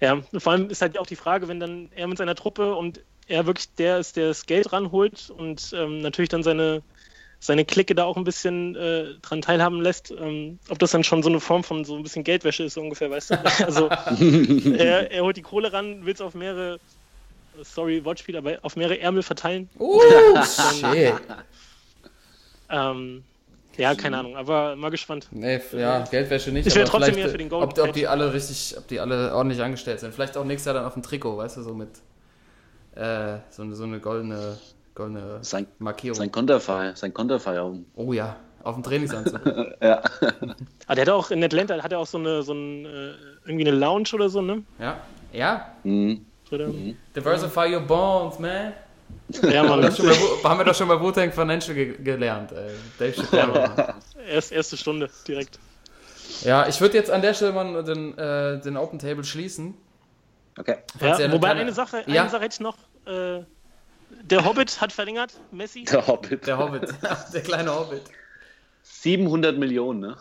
ja, 0.00 0.22
vor 0.36 0.52
allem 0.52 0.70
ist 0.70 0.82
halt 0.82 0.98
auch 0.98 1.06
die 1.06 1.16
Frage, 1.16 1.48
wenn 1.48 1.60
dann 1.60 1.90
er 1.94 2.06
mit 2.06 2.18
seiner 2.18 2.34
Truppe 2.34 2.74
und 2.74 3.00
er 3.26 3.46
wirklich 3.46 3.74
der 3.74 3.98
ist, 3.98 4.16
der 4.16 4.28
das 4.28 4.46
Geld 4.46 4.72
ranholt 4.72 5.30
und 5.30 5.72
ähm, 5.74 6.00
natürlich 6.00 6.30
dann 6.30 6.42
seine, 6.42 6.82
seine 7.40 7.64
Clique 7.64 7.94
da 7.94 8.04
auch 8.04 8.16
ein 8.16 8.24
bisschen 8.24 8.74
äh, 8.76 9.14
dran 9.22 9.42
teilhaben 9.42 9.80
lässt, 9.80 10.10
ähm, 10.10 10.58
ob 10.68 10.78
das 10.78 10.92
dann 10.92 11.04
schon 11.04 11.22
so 11.22 11.28
eine 11.28 11.40
Form 11.40 11.64
von 11.64 11.84
so 11.84 11.96
ein 11.96 12.02
bisschen 12.02 12.24
Geldwäsche 12.24 12.64
ist, 12.64 12.74
so 12.74 12.80
ungefähr, 12.80 13.10
weißt 13.10 13.30
du? 13.30 13.34
Also, 13.64 13.88
er, 13.88 15.10
er 15.10 15.22
holt 15.22 15.36
die 15.36 15.42
Kohle 15.42 15.72
ran, 15.72 16.06
will 16.06 16.14
es 16.14 16.20
auf 16.20 16.34
mehrere, 16.34 16.78
sorry, 17.62 18.04
Wortspiel, 18.04 18.36
aber 18.36 18.58
auf 18.62 18.76
mehrere 18.76 18.98
Ärmel 19.00 19.22
verteilen. 19.22 19.68
Uh, 19.78 20.00
shit. 20.44 21.14
Ähm, 22.70 23.24
ja, 23.78 23.94
keine 23.94 24.18
Ahnung, 24.18 24.36
aber 24.36 24.76
mal 24.76 24.90
gespannt. 24.90 25.28
Nee, 25.30 25.60
ja, 25.72 26.04
Geldwäsche 26.04 26.50
nicht. 26.52 26.66
Ich 26.66 26.74
wäre 26.74 26.84
aber 26.84 26.90
trotzdem 26.90 27.14
vielleicht, 27.14 27.26
mehr 27.26 27.32
für 27.32 27.38
den 27.38 27.48
Golden 27.48 27.70
ob, 27.70 27.78
ob 27.78 27.92
die 27.92 28.06
alle 28.06 28.32
richtig, 28.32 28.74
ob 28.76 28.86
die 28.88 29.00
alle 29.00 29.34
ordentlich 29.34 29.62
angestellt 29.62 30.00
sind. 30.00 30.12
Vielleicht 30.14 30.36
auch 30.36 30.44
nächstes 30.44 30.66
Jahr 30.66 30.74
dann 30.74 30.84
auf 30.84 30.94
dem 30.94 31.02
Trikot, 31.02 31.36
weißt 31.38 31.56
du, 31.58 31.62
so 31.62 31.74
mit 31.74 31.88
äh, 32.94 33.38
so, 33.50 33.62
eine- 33.62 33.74
so 33.76 33.84
eine 33.84 34.00
goldene, 34.00 34.58
goldene 34.94 35.38
Sein, 35.42 35.66
Markierung. 35.78 36.16
sein 36.18 36.32
Konterfei, 36.32 36.92
sein 36.94 37.14
Konterfei 37.14 37.62
oben. 37.62 37.86
Oh 37.94 38.12
ja, 38.12 38.36
auf 38.64 38.74
dem 38.74 38.82
Trainingsanzug. 38.82 39.40
Ja. 39.80 40.02
Ah, 40.88 40.94
der 40.96 41.02
hat 41.02 41.10
auch 41.10 41.30
in 41.30 41.42
Atlanta, 41.44 41.80
hat 41.82 41.92
er 41.92 42.00
auch 42.00 42.06
so 42.06 42.18
eine, 42.18 42.42
so 42.42 42.52
ein, 42.52 42.84
äh, 42.84 43.12
irgendwie 43.46 43.68
eine 43.68 43.76
Lounge 43.78 44.08
oder 44.14 44.28
so, 44.28 44.42
ne? 44.42 44.64
ja, 44.80 44.98
ja. 45.32 45.72
Mhm. 45.84 46.24
Oder? 46.50 46.70
Diversify 47.14 47.72
your 47.74 47.80
bonds, 47.82 48.38
man. 48.38 48.72
Ja, 49.42 49.60
Haben 49.62 49.68
Mann, 49.82 49.84
haben 50.44 50.58
wir 50.58 50.64
doch 50.64 50.74
schon 50.74 50.88
bei 50.88 51.00
Wu-Tang 51.00 51.32
Financial 51.32 51.74
ge 51.74 51.96
gelernt. 52.02 52.52
Ey. 52.52 52.70
Dave 52.98 53.12
Chappelle. 53.12 53.94
erst, 54.28 54.52
erste 54.52 54.76
Stunde 54.76 55.10
direkt. 55.26 55.58
ja, 56.42 56.66
ich 56.68 56.80
würde 56.80 56.96
jetzt 56.96 57.10
an 57.10 57.20
der 57.22 57.34
Stelle 57.34 57.52
mal 57.52 57.84
den, 57.84 58.16
äh, 58.16 58.60
den 58.60 58.76
Open 58.76 58.98
Table 58.98 59.24
schließen. 59.24 59.74
Okay. 60.58 60.78
Ja, 61.00 61.18
ihr 61.20 61.30
wobei 61.32 61.48
keine- 61.48 61.60
eine 61.60 61.72
Sache, 61.72 61.98
eine 62.06 62.14
Ja. 62.14 62.28
Sache 62.28 62.42
hätte 62.42 62.54
ich 62.54 62.60
noch. 62.60 62.76
Äh, 63.06 63.44
der 64.22 64.44
Hobbit 64.44 64.80
hat 64.80 64.92
verlängert, 64.92 65.34
Messi. 65.52 65.84
Der 65.84 66.06
Hobbit. 66.06 66.46
Der 66.46 66.58
Hobbit, 66.58 66.88
der 67.34 67.42
kleine 67.42 67.74
Hobbit. 67.74 68.02
700 68.82 69.56
Millionen, 69.58 70.00
ne? 70.00 70.16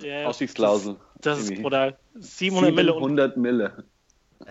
Ja, 0.00 0.26
Ausstiegsklausel. 0.26 0.96
Das 1.20 1.38
ist 1.38 1.44
Irgendwie. 1.50 1.62
brutal. 1.62 1.98
700 2.18 2.74
Mille. 2.74 2.92
Und, 2.94 3.00
700 3.02 3.36
Mille. 3.36 3.84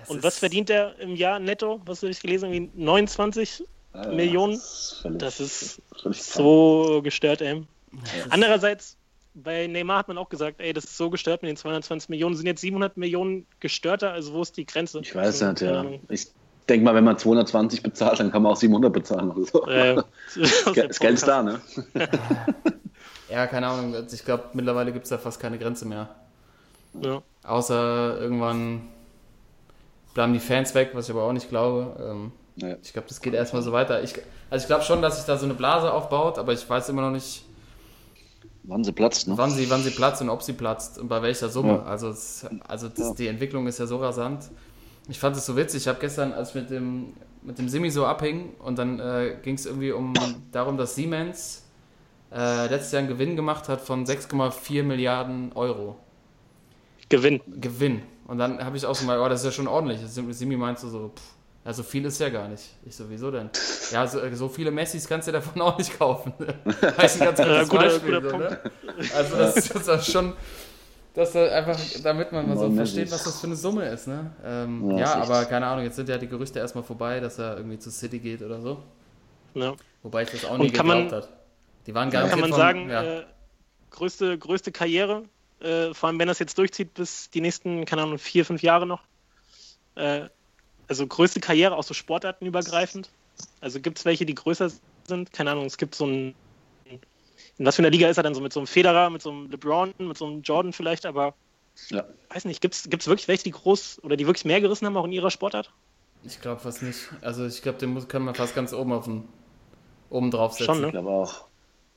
Es 0.01 0.09
und 0.09 0.23
was 0.23 0.39
verdient 0.39 0.69
er 0.69 0.97
im 0.99 1.15
Jahr 1.15 1.39
netto? 1.39 1.81
Was 1.85 2.01
habe 2.01 2.11
ich 2.11 2.19
gelesen? 2.21 2.51
Irgendwie 2.51 2.83
29 2.83 3.63
Ja, 3.93 4.07
Millionen? 4.07 4.53
Das 4.53 4.61
ist 4.61 4.97
völlig, 5.01 5.19
Das 5.19 5.39
ist 5.39 6.33
so 6.33 7.01
gestört, 7.03 7.41
ey. 7.41 7.63
Andererseits, 8.29 8.97
bei 9.35 9.67
Neymar 9.67 9.99
hat 9.99 10.07
man 10.07 10.17
auch 10.17 10.29
gesagt, 10.29 10.59
ey, 10.59 10.73
das 10.73 10.83
ist 10.85 10.97
so 10.97 11.09
gestört 11.09 11.41
mit 11.41 11.49
den 11.49 11.57
220 11.57 12.09
Millionen. 12.09 12.35
Sind 12.35 12.47
jetzt 12.47 12.61
700 12.61 12.97
Millionen 12.97 13.45
gestörter? 13.59 14.11
Also 14.11 14.33
wo 14.33 14.41
ist 14.41 14.57
die 14.57 14.65
Grenze? 14.65 14.99
Ich 14.99 15.13
weiß 15.15 15.41
Also, 15.43 15.45
nicht, 15.51 15.61
ja. 15.61 15.79
Ahnung. 15.79 15.99
Ich 16.09 16.27
denke 16.69 16.85
mal, 16.85 16.95
wenn 16.95 17.03
man 17.03 17.17
220 17.17 17.83
bezahlt, 17.83 18.19
dann 18.19 18.31
kann 18.31 18.41
man 18.41 18.53
auch 18.53 18.57
700 18.57 18.91
bezahlen 18.93 19.31
oder 19.31 19.45
so. 19.45 19.67
Äh, 19.67 19.95
das 20.75 20.99
Geld 20.99 21.13
ist 21.15 21.27
da, 21.27 21.43
ne? 21.43 21.61
Ja, 23.29 23.47
keine 23.47 23.67
Ahnung. 23.67 23.95
also 23.95 24.15
Ich 24.15 24.23
glaube, 24.25 24.43
mittlerweile 24.53 24.91
gibt 24.93 25.05
es 25.05 25.09
da 25.09 25.17
fast 25.17 25.39
keine 25.39 25.57
Grenze 25.57 25.87
mehr. 25.87 26.09
Ja. 27.01 27.21
Außer 27.43 28.19
irgendwann 28.21 28.89
bleiben 30.13 30.33
die 30.33 30.39
Fans 30.39 30.73
weg, 30.75 30.91
was 30.93 31.05
ich 31.05 31.11
aber 31.15 31.23
auch 31.23 31.33
nicht 31.33 31.49
glaube. 31.49 31.95
Ähm, 31.99 32.31
Ja. 32.55 32.75
ich 32.83 32.93
glaube, 32.93 33.07
das 33.07 33.19
geht 33.21 33.33
erstmal 33.33 33.61
so 33.63 33.71
weiter. 33.71 34.03
Ich, 34.03 34.13
also 34.49 34.63
ich 34.63 34.67
glaube 34.67 34.83
schon, 34.83 35.01
dass 35.01 35.17
sich 35.17 35.25
da 35.25 35.37
so 35.37 35.45
eine 35.45 35.55
Blase 35.55 35.91
aufbaut, 35.91 36.37
aber 36.37 36.53
ich 36.53 36.69
weiß 36.69 36.89
immer 36.89 37.01
noch 37.01 37.11
nicht, 37.11 37.45
Wann 38.65 38.83
sie 38.83 38.93
platzt, 38.93 39.27
ne? 39.27 39.37
wann 39.37 39.49
sie, 39.49 39.69
wann 39.69 39.81
sie 39.81 39.89
platzt 39.89 40.21
und 40.21 40.29
ob 40.29 40.41
sie 40.41 40.53
platzt 40.53 40.97
und 40.97 41.09
bei 41.09 41.21
welcher 41.21 41.49
Summe. 41.49 41.73
Ja. 41.73 41.83
Also, 41.83 42.09
es, 42.09 42.45
also 42.65 42.87
das, 42.87 43.09
Ja. 43.09 43.13
die 43.15 43.27
Entwicklung 43.27 43.67
ist 43.67 43.77
ja 43.79 43.85
so 43.87 43.97
rasant. 43.97 44.49
Ich 45.09 45.19
fand 45.19 45.35
es 45.35 45.45
so 45.45 45.57
witzig. 45.57 45.81
Ich 45.81 45.87
habe 45.89 45.99
gestern, 45.99 46.31
als 46.31 46.49
ich 46.49 46.55
mit 46.55 46.69
dem, 46.69 47.13
mit 47.41 47.57
dem 47.57 47.67
Simi 47.67 47.89
so 47.89 48.05
abhing 48.05 48.53
und 48.59 48.77
dann 48.77 48.99
äh, 49.01 49.35
ging 49.43 49.55
es 49.55 49.65
irgendwie 49.65 49.91
um 49.91 50.13
darum, 50.53 50.77
dass 50.77 50.95
Siemens 50.95 51.65
äh, 52.31 52.67
letztes 52.67 52.93
Jahr 52.93 52.99
einen 52.99 53.09
Gewinn 53.09 53.35
gemacht 53.35 53.67
hat 53.67 53.81
von 53.81 54.05
6,4 54.05 54.83
Milliarden 54.83 55.51
Euro. 55.55 55.97
Gewinn. 57.09 57.41
Gewinn. 57.59 58.01
Und 58.27 58.37
dann 58.37 58.63
habe 58.63 58.77
ich 58.77 58.85
auch 58.85 58.95
so 58.95 59.05
mal, 59.05 59.19
oh, 59.19 59.27
das 59.29 59.41
ist 59.41 59.45
ja 59.45 59.51
schon 59.51 59.67
ordentlich. 59.67 59.99
Simi 60.07 60.55
meinte 60.55 60.81
so, 60.81 60.89
so 60.89 61.07
pff, 61.15 61.21
ja, 61.65 61.73
so 61.73 61.83
viel 61.83 62.03
ist 62.05 62.19
ja 62.19 62.29
gar 62.29 62.47
nicht. 62.47 62.63
Ich 62.85 62.95
so, 62.95 63.05
wieso 63.09 63.31
denn? 63.31 63.49
Ja, 63.91 64.05
so, 64.07 64.19
so 64.33 64.49
viele 64.49 64.71
Messis 64.71 65.07
kannst 65.07 65.27
du 65.27 65.31
davon 65.31 65.61
auch 65.61 65.77
nicht 65.77 65.97
kaufen. 65.97 66.33
Das 66.97 67.15
ist 67.15 67.21
ein 67.21 67.33
ganz 67.35 67.39
gutes 67.39 67.57
Ja, 67.57 67.63
guter- 67.63 67.77
Beispiel. 67.83 68.21
guter 68.21 68.29
so, 68.29 68.37
ne? 68.37 68.59
Also 69.15 69.37
das 69.37 69.57
ist 69.57 69.87
das 69.87 70.11
schon, 70.11 70.33
dass 71.13 71.31
da 71.33 71.45
einfach, 71.45 71.77
damit 72.03 72.31
man 72.31 72.47
mal 72.47 72.57
so 72.57 72.63
Neun 72.67 72.75
versteht, 72.77 73.11
was 73.11 73.23
das 73.23 73.39
für 73.39 73.47
eine 73.47 73.55
Summe 73.55 73.85
ist. 73.87 74.07
Ne? 74.07 74.31
Ähm, 74.43 74.91
Ja, 74.91 74.97
ja, 74.97 75.03
ist 75.05 75.15
echt- 75.15 75.29
aber 75.29 75.45
keine 75.45 75.67
Ahnung, 75.67 75.83
jetzt 75.85 75.95
sind 75.95 76.09
ja 76.09 76.17
die 76.17 76.27
Gerüchte 76.27 76.59
erstmal 76.59 76.83
vorbei, 76.83 77.19
dass 77.19 77.37
er 77.39 77.57
irgendwie 77.57 77.77
zu 77.79 77.91
City 77.91 78.19
geht 78.19 78.41
oder 78.41 78.59
so. 78.61 78.81
Ja. 79.53 79.73
Wobei 80.01 80.23
ich 80.23 80.31
das 80.31 80.45
auch 80.45 80.57
nie 80.57 80.69
kann 80.71 80.87
geglaubt 80.87 81.11
man- 81.11 81.21
hat. 81.21 81.29
Die 81.85 81.93
waren 81.93 82.09
Kann 82.09 82.29
garantiert 82.29 82.41
man 82.41 82.49
von, 82.51 82.57
sagen, 82.59 82.89
ja. 82.89 83.03
äh, 83.03 83.23
größte, 83.91 84.37
größte 84.37 84.71
Karriere, 84.71 85.23
äh, 85.63 85.93
vor 85.93 86.07
allem 86.07 86.19
wenn 86.19 86.27
das 86.27 86.39
jetzt 86.39 86.57
durchzieht 86.57 86.93
bis 86.93 87.29
die 87.29 87.41
nächsten, 87.41 87.85
keine 87.85 88.03
Ahnung, 88.03 88.19
vier, 88.19 88.45
fünf 88.45 88.61
Jahre 88.61 88.85
noch. 88.85 89.01
Äh, 89.95 90.27
also 90.87 91.07
größte 91.07 91.39
Karriere, 91.39 91.75
auch 91.75 91.83
so 91.83 91.93
sportartenübergreifend. 91.93 93.09
Also 93.61 93.79
gibt 93.79 93.97
es 93.97 94.05
welche, 94.05 94.25
die 94.25 94.35
größer 94.35 94.71
sind? 95.07 95.31
Keine 95.31 95.51
Ahnung, 95.51 95.65
es 95.65 95.77
gibt 95.77 95.95
so 95.95 96.05
ein. 96.05 96.35
In 97.57 97.65
was 97.65 97.75
für 97.75 97.81
einer 97.81 97.89
Liga 97.89 98.09
ist 98.09 98.17
er 98.17 98.23
dann 98.23 98.35
so? 98.35 98.41
Mit 98.41 98.51
so 98.51 98.59
einem 98.59 98.67
Federer, 98.67 99.09
mit 99.09 99.21
so 99.21 99.29
einem 99.31 99.49
LeBron, 99.49 99.93
mit 99.99 100.17
so 100.17 100.25
einem 100.25 100.41
Jordan 100.41 100.73
vielleicht, 100.73 101.05
aber 101.05 101.35
Ja. 101.89 102.03
weiß 102.29 102.45
nicht, 102.45 102.61
gibt 102.61 102.75
es 102.75 103.07
wirklich 103.07 103.27
welche, 103.27 103.43
die 103.43 103.51
groß 103.51 104.03
oder 104.03 104.17
die 104.17 104.25
wirklich 104.25 104.45
mehr 104.45 104.59
gerissen 104.59 104.85
haben, 104.85 104.97
auch 104.97 105.05
in 105.05 105.11
ihrer 105.11 105.31
Sportart? 105.31 105.71
Ich 106.23 106.41
glaube 106.41 106.61
fast 106.61 106.83
nicht. 106.83 107.09
Also 107.21 107.45
ich 107.45 107.61
glaube, 107.61 107.77
den 107.77 107.91
muss, 107.91 108.07
können 108.07 108.25
wir 108.25 108.33
fast 108.33 108.55
ganz 108.55 108.73
oben 108.73 108.91
auf 108.91 109.05
den, 109.05 109.27
oben 110.09 110.31
drauf 110.31 110.53
setzen. 110.53 110.65
Schon, 110.65 110.81
ne? 110.81 110.87
Ich 110.87 110.91
glaube 110.93 111.09
auch. 111.09 111.47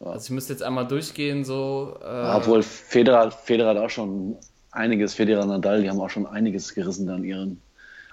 Also 0.00 0.26
ich 0.26 0.30
müsste 0.30 0.52
jetzt 0.52 0.62
einmal 0.62 0.87
durchgehen, 0.87 1.44
so. 1.44 1.96
Äh, 2.02 2.37
Obwohl 2.37 2.62
Federer, 2.62 3.30
Federer 3.30 3.70
hat 3.70 3.78
auch 3.78 3.90
schon 3.90 4.37
einiges, 4.70 5.14
Federer 5.14 5.46
Nadal, 5.46 5.82
die 5.82 5.88
haben 5.90 6.00
auch 6.00 6.11
schon 6.11 6.26
einiges 6.26 6.74
gerissen 6.74 7.06
dann 7.06 7.24
ihren. 7.24 7.61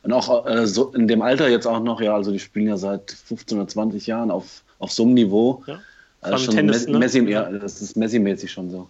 Und 0.03 0.13
auch 0.13 0.45
äh, 0.45 0.65
so 0.65 0.91
in 0.93 1.07
dem 1.07 1.21
Alter 1.21 1.49
jetzt 1.49 1.65
auch 1.65 1.79
noch, 1.81 2.01
ja, 2.01 2.13
also 2.15 2.31
die 2.31 2.39
spielen 2.39 2.67
ja 2.67 2.77
seit 2.77 3.11
15 3.11 3.57
oder 3.57 3.67
20 3.67 4.07
Jahren 4.07 4.31
auf, 4.31 4.63
auf 4.79 4.91
so 4.91 5.03
einem 5.03 5.13
Niveau. 5.13 5.63
Ja. 5.65 5.79
Also 6.21 6.45
schon 6.45 6.55
Tennis, 6.55 6.87
Messi, 6.87 6.91
ne? 6.91 6.99
Messi, 6.99 7.19
ja, 7.31 7.43
das 7.51 7.81
ist 7.81 7.97
Messi-mäßig 7.97 8.49
schon 8.49 8.69
so. 8.69 8.87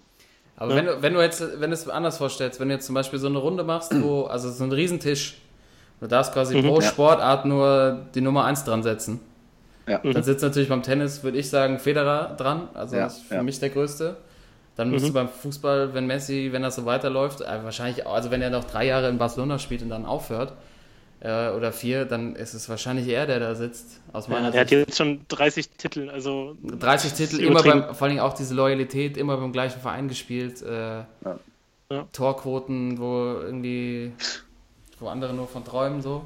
Aber 0.55 0.71
Ja. 0.71 0.77
wenn, 0.77 0.85
du, 0.85 1.01
wenn 1.01 1.13
du 1.13 1.21
jetzt, 1.21 1.41
wenn 1.59 1.71
du 1.71 1.73
es 1.73 1.87
anders 1.89 2.17
vorstellst, 2.17 2.59
wenn 2.59 2.67
du 2.69 2.75
jetzt 2.75 2.85
zum 2.85 2.93
Beispiel 2.95 3.17
so 3.17 3.27
eine 3.27 3.39
Runde 3.39 3.63
machst, 3.63 3.91
wo, 4.03 4.23
also 4.23 4.51
so 4.51 4.63
einen 4.63 4.71
Riesentisch, 4.71 5.37
du 5.99 6.07
darfst 6.07 6.31
quasi 6.33 6.61
pro 6.61 6.79
Ja. 6.79 6.87
Sportart 6.89 7.45
nur 7.45 8.05
die 8.13 8.21
Nummer 8.21 8.45
1 8.45 8.63
dran 8.65 8.83
setzen. 8.83 9.19
Ja. 9.87 9.97
Dann 9.99 10.23
sitzt 10.23 10.41
natürlich 10.43 10.69
beim 10.69 10.81
Tennis, 10.83 11.23
würde 11.23 11.37
ich 11.37 11.49
sagen, 11.49 11.77
Federer 11.79 12.35
dran, 12.37 12.69
also 12.73 12.95
Ja, 12.95 13.07
ist 13.07 13.23
für 13.23 13.35
ja. 13.35 13.43
mich 13.43 13.59
der 13.59 13.69
größte. 13.69 14.15
Dann 14.75 14.89
müsste 14.89 15.11
beim 15.11 15.29
Fußball, 15.29 15.93
wenn 15.93 16.07
Messi, 16.07 16.49
wenn 16.51 16.63
das 16.63 16.77
so 16.77 16.85
weiterläuft, 16.85 17.41
äh, 17.41 17.63
wahrscheinlich, 17.63 18.05
auch- 18.07 18.13
also 18.15 18.31
wenn 18.31 18.41
er 18.41 18.49
noch 18.49 18.63
drei 18.63 18.85
Jahre 18.87 19.09
in 19.09 19.17
Barcelona 19.17 19.59
spielt 19.59 19.81
und 19.83 19.89
dann 19.89 20.05
aufhört, 20.05 20.53
äh, 21.19 21.49
oder 21.51 21.71
vier, 21.71 22.05
dann 22.05 22.35
ist 22.35 22.53
es 22.53 22.67
wahrscheinlich 22.69 23.07
er, 23.07 23.27
der 23.27 23.39
da 23.39 23.55
sitzt, 23.55 23.99
aus 24.13 24.27
meiner 24.29 24.45
Ja, 24.45 24.51
der 24.51 24.61
hat 24.61 24.69
Sicht. 24.69 24.87
jetzt 24.87 24.97
schon 24.97 25.21
30 25.27 25.69
Titel, 25.69 26.09
also 26.09 26.55
30 26.63 27.13
Titel, 27.13 27.39
immer 27.41 27.61
beim, 27.61 27.93
vor 27.93 28.07
allem 28.07 28.19
auch 28.19 28.33
diese 28.33 28.55
Loyalität, 28.55 29.15
immer 29.17 29.37
beim 29.37 29.51
gleichen 29.51 29.79
Verein 29.79 30.07
gespielt. 30.07 30.61
Äh, 30.63 30.69
Ja. 30.99 31.05
Ja. 31.91 32.07
Torquoten, 32.11 32.97
wo 32.97 33.35
irgendwie, 33.43 34.11
wo 34.99 35.07
andere 35.09 35.33
nur 35.33 35.47
von 35.47 35.63
träumen, 35.63 36.01
so. 36.01 36.25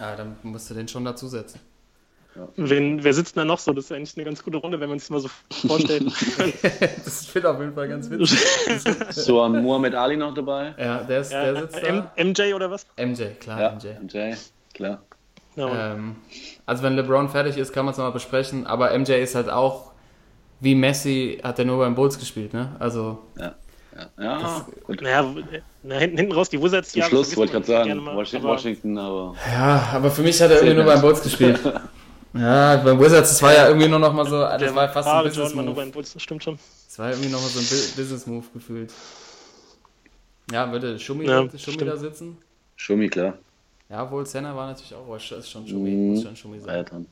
Ja, 0.00 0.16
dann 0.16 0.36
musst 0.44 0.70
du 0.70 0.74
den 0.74 0.88
schon 0.88 1.04
dazusetzen. 1.04 1.60
Wen, 2.56 3.04
wer 3.04 3.14
sitzt 3.14 3.36
denn 3.36 3.42
da 3.42 3.44
noch 3.44 3.58
so? 3.58 3.72
Das 3.72 3.84
ist 3.86 3.92
eigentlich 3.92 4.16
eine 4.16 4.24
ganz 4.24 4.42
gute 4.42 4.56
Runde, 4.58 4.80
wenn 4.80 4.88
man 4.88 4.98
sich 4.98 5.08
mal 5.10 5.20
so 5.20 5.28
vorstellt. 5.68 6.04
das 7.04 7.34
wird 7.34 7.46
auf 7.46 7.60
jeden 7.60 7.74
Fall 7.74 7.88
ganz 7.88 8.10
witzig. 8.10 8.38
So 9.10 9.42
haben 9.42 9.62
Muhammad 9.62 9.94
Ali 9.94 10.16
noch 10.16 10.34
dabei. 10.34 10.74
ja, 10.78 11.02
der, 11.04 11.20
ist, 11.20 11.32
ja, 11.32 11.52
der 11.52 11.62
sitzt 11.62 11.82
M 11.82 12.04
da. 12.16 12.24
MJ 12.24 12.54
oder 12.54 12.70
was? 12.70 12.86
MJ, 12.96 13.24
klar, 13.38 13.60
Ja, 13.60 13.70
MJ. 13.72 13.86
MJ, 14.02 14.34
klar. 14.72 15.02
Ja. 15.56 15.92
Ähm, 15.92 16.16
also 16.66 16.82
wenn 16.82 16.94
LeBron 16.96 17.28
fertig 17.28 17.56
ist, 17.56 17.72
kann 17.72 17.84
man 17.84 17.92
es 17.92 17.98
nochmal 17.98 18.12
besprechen, 18.12 18.66
aber 18.66 18.96
MJ 18.98 19.12
ist 19.12 19.34
halt 19.36 19.48
auch, 19.48 19.92
wie 20.60 20.74
Messi, 20.74 21.38
hat 21.42 21.58
er 21.60 21.64
nur 21.64 21.78
beim 21.78 21.94
Bulls 21.94 22.18
gespielt, 22.18 22.52
ne? 22.52 22.74
Also 22.80 23.18
Ja. 23.38 23.54
Ja, 23.96 24.24
ja 24.24 24.66
gut. 24.82 25.00
Naja, 25.02 25.24
na, 25.84 25.94
hinten, 25.98 26.16
hinten 26.16 26.32
raus 26.32 26.48
die 26.48 26.60
Wizards. 26.60 26.90
Zum 26.90 27.02
ja, 27.02 27.06
Schluss 27.06 27.36
wollte 27.36 27.56
ich 27.56 27.64
gerade 27.64 27.86
sagen, 27.86 28.02
mal, 28.02 28.16
Washington, 28.16 28.44
aber- 28.46 28.54
Washington, 28.56 28.98
aber 28.98 29.34
Ja, 29.52 29.88
aber 29.92 30.10
für 30.10 30.22
mich 30.22 30.40
hat 30.42 30.50
er 30.50 30.56
irgendwie 30.56 30.74
nur 30.74 30.84
beim. 30.84 31.00
Bulls 31.00 31.22
gespielt. 31.22 31.60
Ja, 32.34 32.76
beim 32.78 32.98
Wizards, 32.98 33.30
das 33.30 33.42
war 33.42 33.52
ja 33.54 33.68
irgendwie 33.68 33.88
nur 33.88 33.98
noch 34.00 34.12
mal 34.12 34.26
so, 34.26 34.40
das 34.40 34.58
Der 34.58 34.74
war 34.74 34.88
fast 34.88 35.08
ein 35.08 35.24
Business 35.24 35.54
Move. 35.54 35.86
Bulls, 35.92 36.12
das 36.14 36.22
stimmt 36.22 36.42
schon. 36.42 36.58
Das 36.88 36.98
war 36.98 37.10
irgendwie 37.10 37.28
noch 37.28 37.40
mal 37.40 37.48
so 37.48 37.60
ein 37.60 37.64
Bu- 37.66 37.96
Business 38.00 38.26
Move 38.26 38.44
gefühlt. 38.52 38.92
Ja, 40.50 40.70
würde 40.70 40.98
Schumi, 40.98 41.26
Ja, 41.26 41.42
Schumi 41.42 41.58
stimmt. 41.58 41.82
da 41.82 41.96
sitzen? 41.96 42.36
Schumi, 42.76 43.08
klar. 43.08 43.38
Ja, 43.88 44.10
wohl 44.10 44.26
Senna 44.26 44.54
war 44.56 44.66
natürlich 44.68 44.94
auch, 44.94 45.06
aber 45.06 45.16
ist 45.16 45.50
schon 45.50 45.66
Schumi, 45.66 45.90
Mhm. 45.90 46.14
muss 46.14 46.22
schon 46.22 46.36
Schumi 46.36 46.58
ja 46.58 46.62
sein. 46.84 47.06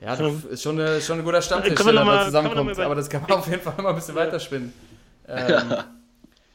Ja, 0.00 0.14
das 0.16 0.44
ist 0.44 0.62
schon, 0.62 0.78
eine, 0.80 1.00
schon 1.00 1.18
ein 1.20 1.24
guter 1.24 1.40
Stammtisch, 1.40 1.78
noch 1.78 1.86
da 1.92 2.04
mal- 2.04 2.24
zusammenkommt, 2.26 2.78
aber 2.78 2.94
das 2.96 3.08
kann 3.08 3.22
man 3.22 3.32
auf 3.32 3.48
jeden 3.48 3.62
Fall 3.62 3.74
mal 3.82 3.90
ein 3.90 3.94
bisschen 3.94 4.16
Ja. 4.16 4.22
weiterspinnen. 4.22 4.72
Ähm, 5.28 5.74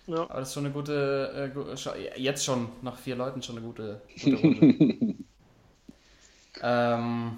Ja. 0.07 0.23
Aber 0.29 0.39
das 0.39 0.47
ist 0.49 0.53
schon 0.53 0.65
eine 0.65 0.73
gute, 0.73 1.51
äh, 1.55 2.19
jetzt 2.19 2.43
schon, 2.45 2.69
nach 2.81 2.97
vier 2.97 3.15
Leuten 3.17 3.41
schon 3.43 3.57
eine 3.57 3.65
gute, 3.65 4.01
gute 4.23 4.35
Runde. 4.37 5.15
ähm, 6.61 7.37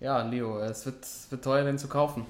ja, 0.00 0.22
Leo, 0.22 0.58
es 0.60 0.86
wird, 0.86 1.06
wird 1.30 1.44
teuer, 1.44 1.64
den 1.64 1.78
zu 1.78 1.88
kaufen. 1.88 2.24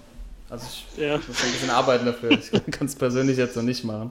Also 0.49 0.67
ich, 0.67 0.87
Ja. 0.99 1.17
muss 1.17 1.29
ein 1.45 1.53
bisschen 1.53 1.71
arbeiten 1.71 2.07
dafür. 2.07 2.33
Ich 2.33 2.51
kann 2.51 2.87
es 2.87 2.97
persönlich 2.97 3.39
jetzt 3.39 3.57
noch 3.57 3.63
nicht 3.63 3.85
machen. 3.85 4.11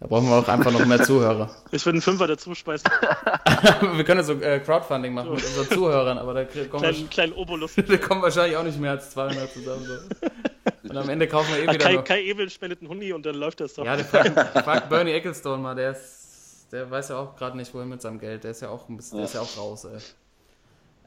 Da 0.00 0.08
brauchen 0.08 0.28
wir 0.28 0.34
auch 0.36 0.48
einfach 0.48 0.72
noch 0.72 0.84
mehr 0.84 1.02
Zuhörer. 1.02 1.48
Ich 1.70 1.86
würde 1.86 1.94
einen 1.94 2.02
Fünfer 2.02 2.26
dazu 2.26 2.54
speisen. 2.56 2.86
wir 3.94 4.04
können 4.04 4.24
so 4.24 4.32
äh, 4.32 4.58
Crowdfunding 4.58 5.14
machen 5.14 5.32
mit 5.32 5.44
unseren 5.44 5.68
Zuhörern, 5.68 6.18
aber 6.18 6.34
da 6.34 6.44
kommen, 6.44 6.82
Kleinen, 6.82 6.98
wir, 6.98 7.08
kleinen 7.08 7.32
Obolus. 7.34 7.74
da 7.88 7.96
kommen 7.98 8.20
wahrscheinlich 8.20 8.56
auch 8.56 8.64
nicht 8.64 8.80
mehr 8.80 8.90
als 8.90 9.10
200 9.10 9.52
zusammen. 9.52 9.86
So. 9.86 10.88
Und 10.90 10.96
am 10.96 11.08
Ende 11.08 11.28
kaufen 11.28 11.54
wir 11.54 11.60
eh 11.60 11.62
wieder 11.62 11.78
Kai, 11.78 11.94
noch. 11.94 12.04
Kai 12.04 12.20
Ebel 12.22 12.50
spendet 12.50 12.80
einen 12.80 12.90
Hundi 12.90 13.12
und 13.12 13.24
dann 13.24 13.36
läuft 13.36 13.60
das 13.60 13.74
doch. 13.74 13.84
Ja, 13.84 13.94
der 13.94 14.04
fragt, 14.04 14.64
fragt 14.64 14.88
Bernie 14.88 15.12
Ecclestone 15.12 15.62
mal, 15.62 15.76
der 15.76 15.92
ist, 15.92 16.66
der 16.72 16.90
weiß 16.90 17.10
ja 17.10 17.18
auch 17.18 17.36
gerade 17.36 17.56
nicht, 17.56 17.72
wohin 17.72 17.88
mit 17.88 18.02
seinem 18.02 18.18
Geld. 18.18 18.42
Der 18.42 18.50
ist 18.50 18.60
ja 18.60 18.70
auch 18.70 18.88
ein 18.88 18.96
bisschen, 18.96 19.18
der 19.18 19.26
ist 19.26 19.34
ja 19.34 19.40
auch 19.40 19.56
raus, 19.56 19.84
ey. 19.84 19.98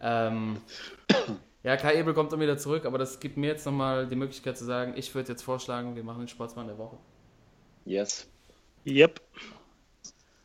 Ähm, 0.06 0.62
ja, 1.64 1.78
Kai 1.78 1.96
Ebel 1.96 2.14
kommt 2.14 2.32
dann 2.32 2.40
wieder 2.40 2.60
zurück, 2.60 2.86
aber 2.86 3.00
das 3.00 3.20
gibt 3.20 3.38
mir 3.38 3.48
jetzt 3.48 3.66
nochmal 3.66 4.06
die 4.08 4.16
Möglichkeit 4.16 4.56
zu 4.56 4.66
sagen, 4.66 4.94
ich 4.96 5.14
würde 5.16 5.32
jetzt 5.32 5.42
vorschlagen, 5.42 5.96
wir 5.96 6.04
machen 6.04 6.20
den 6.20 6.28
Sportsmann 6.28 6.68
der 6.68 6.78
Woche. 6.78 6.98
Yes. 7.86 8.28
Yep. 8.86 9.20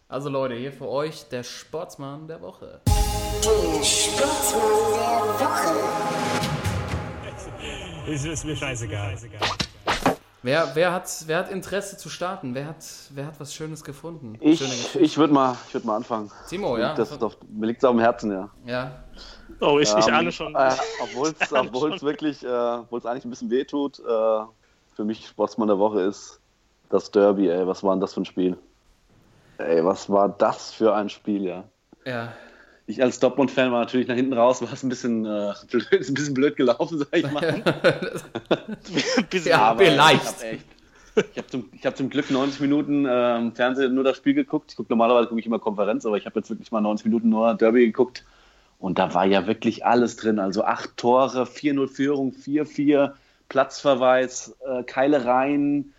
Also 0.08 0.30
Leute, 0.30 0.54
hier 0.54 0.72
für 0.72 0.88
euch 0.88 1.28
der 1.28 1.42
Sportsmann 1.42 2.26
der 2.26 2.40
Woche. 2.40 2.80
Der 2.86 3.84
Sportsmann 3.84 4.62
der 5.38 5.46
Woche. 5.46 6.46
Es 8.08 8.24
ist 8.24 8.44
mir 8.44 8.56
scheißegal. 8.56 9.16
Wer, 10.42 10.70
wer, 10.74 10.92
hat, 10.92 11.24
wer 11.26 11.38
hat 11.38 11.50
Interesse 11.50 11.98
zu 11.98 12.08
starten? 12.08 12.54
Wer 12.54 12.66
hat, 12.66 12.84
wer 13.10 13.26
hat 13.26 13.38
was 13.38 13.54
Schönes 13.54 13.84
gefunden? 13.84 14.38
Ich, 14.40 14.58
Schöne 14.58 15.04
ich 15.04 15.18
würde 15.18 15.34
mal, 15.34 15.56
ich 15.68 15.74
würd 15.74 15.84
mal 15.84 15.96
anfangen. 15.96 16.30
Timo, 16.48 16.78
ja? 16.78 16.94
Das 16.94 17.10
ist 17.10 17.20
doch, 17.20 17.36
mir 17.48 17.66
liegt 17.66 17.82
es 17.82 17.84
auf 17.84 17.94
dem 17.94 18.00
Herzen, 18.00 18.32
ja. 18.32 18.50
ja. 18.64 19.04
Oh, 19.60 19.78
ich, 19.78 19.94
ich 19.94 20.06
Ähm, 20.06 20.14
ahne 20.14 20.32
schon. 20.32 20.54
Äh, 20.54 20.72
Obwohl 21.02 21.28
es 21.94 22.02
wirklich, 22.02 22.42
äh, 22.42 22.48
obwohl 22.48 22.98
es 22.98 23.06
eigentlich 23.06 23.26
ein 23.26 23.30
bisschen 23.30 23.50
weh 23.50 23.64
tut, 23.64 23.98
äh, 23.98 24.02
für 24.94 25.04
mich 25.04 25.26
Sportsmann 25.26 25.68
der 25.68 25.78
Woche 25.78 26.00
ist 26.00 26.40
das 26.88 27.10
Derby, 27.10 27.48
ey. 27.48 27.66
Was 27.66 27.82
war 27.82 27.94
denn 27.94 28.00
das 28.00 28.14
für 28.14 28.22
ein 28.22 28.24
Spiel? 28.24 28.56
Ey, 29.58 29.84
was 29.84 30.08
war 30.08 30.30
das 30.30 30.72
für 30.72 30.94
ein 30.94 31.10
Spiel, 31.10 31.44
ja. 31.44 31.64
Ja. 32.06 32.32
Ich 32.90 33.02
als 33.02 33.20
Dortmund-Fan 33.20 33.70
war 33.72 33.80
natürlich 33.80 34.08
nach 34.08 34.14
hinten 34.16 34.32
raus, 34.32 34.60
war 34.62 34.72
es 34.72 34.82
ein 34.82 34.88
bisschen, 34.88 35.24
äh, 35.24 35.52
blöd, 35.70 35.86
ein 35.92 36.14
bisschen 36.14 36.34
blöd 36.34 36.56
gelaufen, 36.56 36.98
sag 36.98 37.08
ich 37.16 37.30
mal. 37.30 37.62
Bisschen- 39.30 39.50
ja. 39.50 39.58
Aber 39.58 39.84
vielleicht. 39.84 40.22
Ich 40.22 40.28
habe 40.28 40.46
echt. 40.46 40.64
Ich 41.32 41.38
habe 41.38 41.46
zum, 41.48 41.68
hab 41.84 41.96
zum 41.96 42.08
Glück 42.08 42.30
90 42.30 42.60
Minuten 42.60 43.04
äh, 43.04 43.36
im 43.38 43.52
Fernsehen 43.52 43.94
nur 43.94 44.04
das 44.04 44.16
Spiel 44.16 44.34
geguckt. 44.34 44.70
Ich 44.70 44.76
guck, 44.76 44.88
normalerweise 44.88 45.28
gucke 45.28 45.40
ich 45.40 45.46
immer 45.46 45.58
Konferenz, 45.58 46.06
aber 46.06 46.16
ich 46.16 46.24
habe 46.24 46.38
jetzt 46.38 46.50
wirklich 46.50 46.70
mal 46.70 46.80
90 46.80 47.06
Minuten 47.06 47.28
nur 47.28 47.54
Derby 47.54 47.84
geguckt. 47.86 48.24
Und 48.78 48.98
da 48.98 49.12
war 49.12 49.26
ja 49.26 49.46
wirklich 49.46 49.84
alles 49.84 50.16
drin. 50.16 50.38
Also 50.38 50.64
acht 50.64 50.96
Tore, 50.96 51.42
4-0 51.44 51.88
Führung, 51.88 52.32
4-4, 52.32 53.12
Platzverweis, 53.48 54.56
äh, 54.66 54.82
Keilereien, 54.84 55.92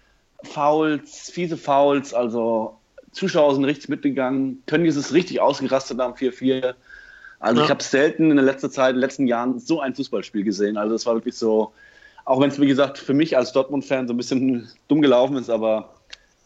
Fouls, 0.43 1.29
fiese 1.29 1.57
Fouls. 1.57 2.13
Also 2.13 2.77
Zuschauer 3.11 3.55
sind 3.55 3.65
richtig 3.65 3.89
mitgegangen. 3.89 4.63
Tönnies 4.65 4.95
ist 4.95 5.13
richtig 5.13 5.41
ausgerastet 5.41 5.99
am 5.99 6.13
4-4. 6.13 6.73
Also 7.39 7.59
Ja. 7.59 7.65
ich 7.65 7.69
habe 7.71 7.83
selten 7.83 8.29
in 8.31 8.37
der 8.37 8.45
letzten 8.45 8.69
Zeit, 8.71 8.91
in 8.91 8.95
den 8.97 9.01
letzten 9.01 9.27
Jahren 9.27 9.59
so 9.59 9.81
ein 9.81 9.95
Fußballspiel 9.95 10.43
gesehen. 10.43 10.77
Also 10.77 10.95
es 10.95 11.05
war 11.05 11.15
wirklich 11.15 11.35
so, 11.35 11.73
auch 12.25 12.39
wenn 12.39 12.49
es, 12.49 12.59
wie 12.61 12.67
gesagt, 12.67 12.97
für 12.99 13.13
mich 13.13 13.35
als 13.35 13.51
Dortmund-Fan 13.51 14.07
so 14.07 14.13
ein 14.13 14.17
bisschen 14.17 14.69
dumm 14.87 15.01
gelaufen 15.01 15.37
ist, 15.37 15.49
aber 15.49 15.89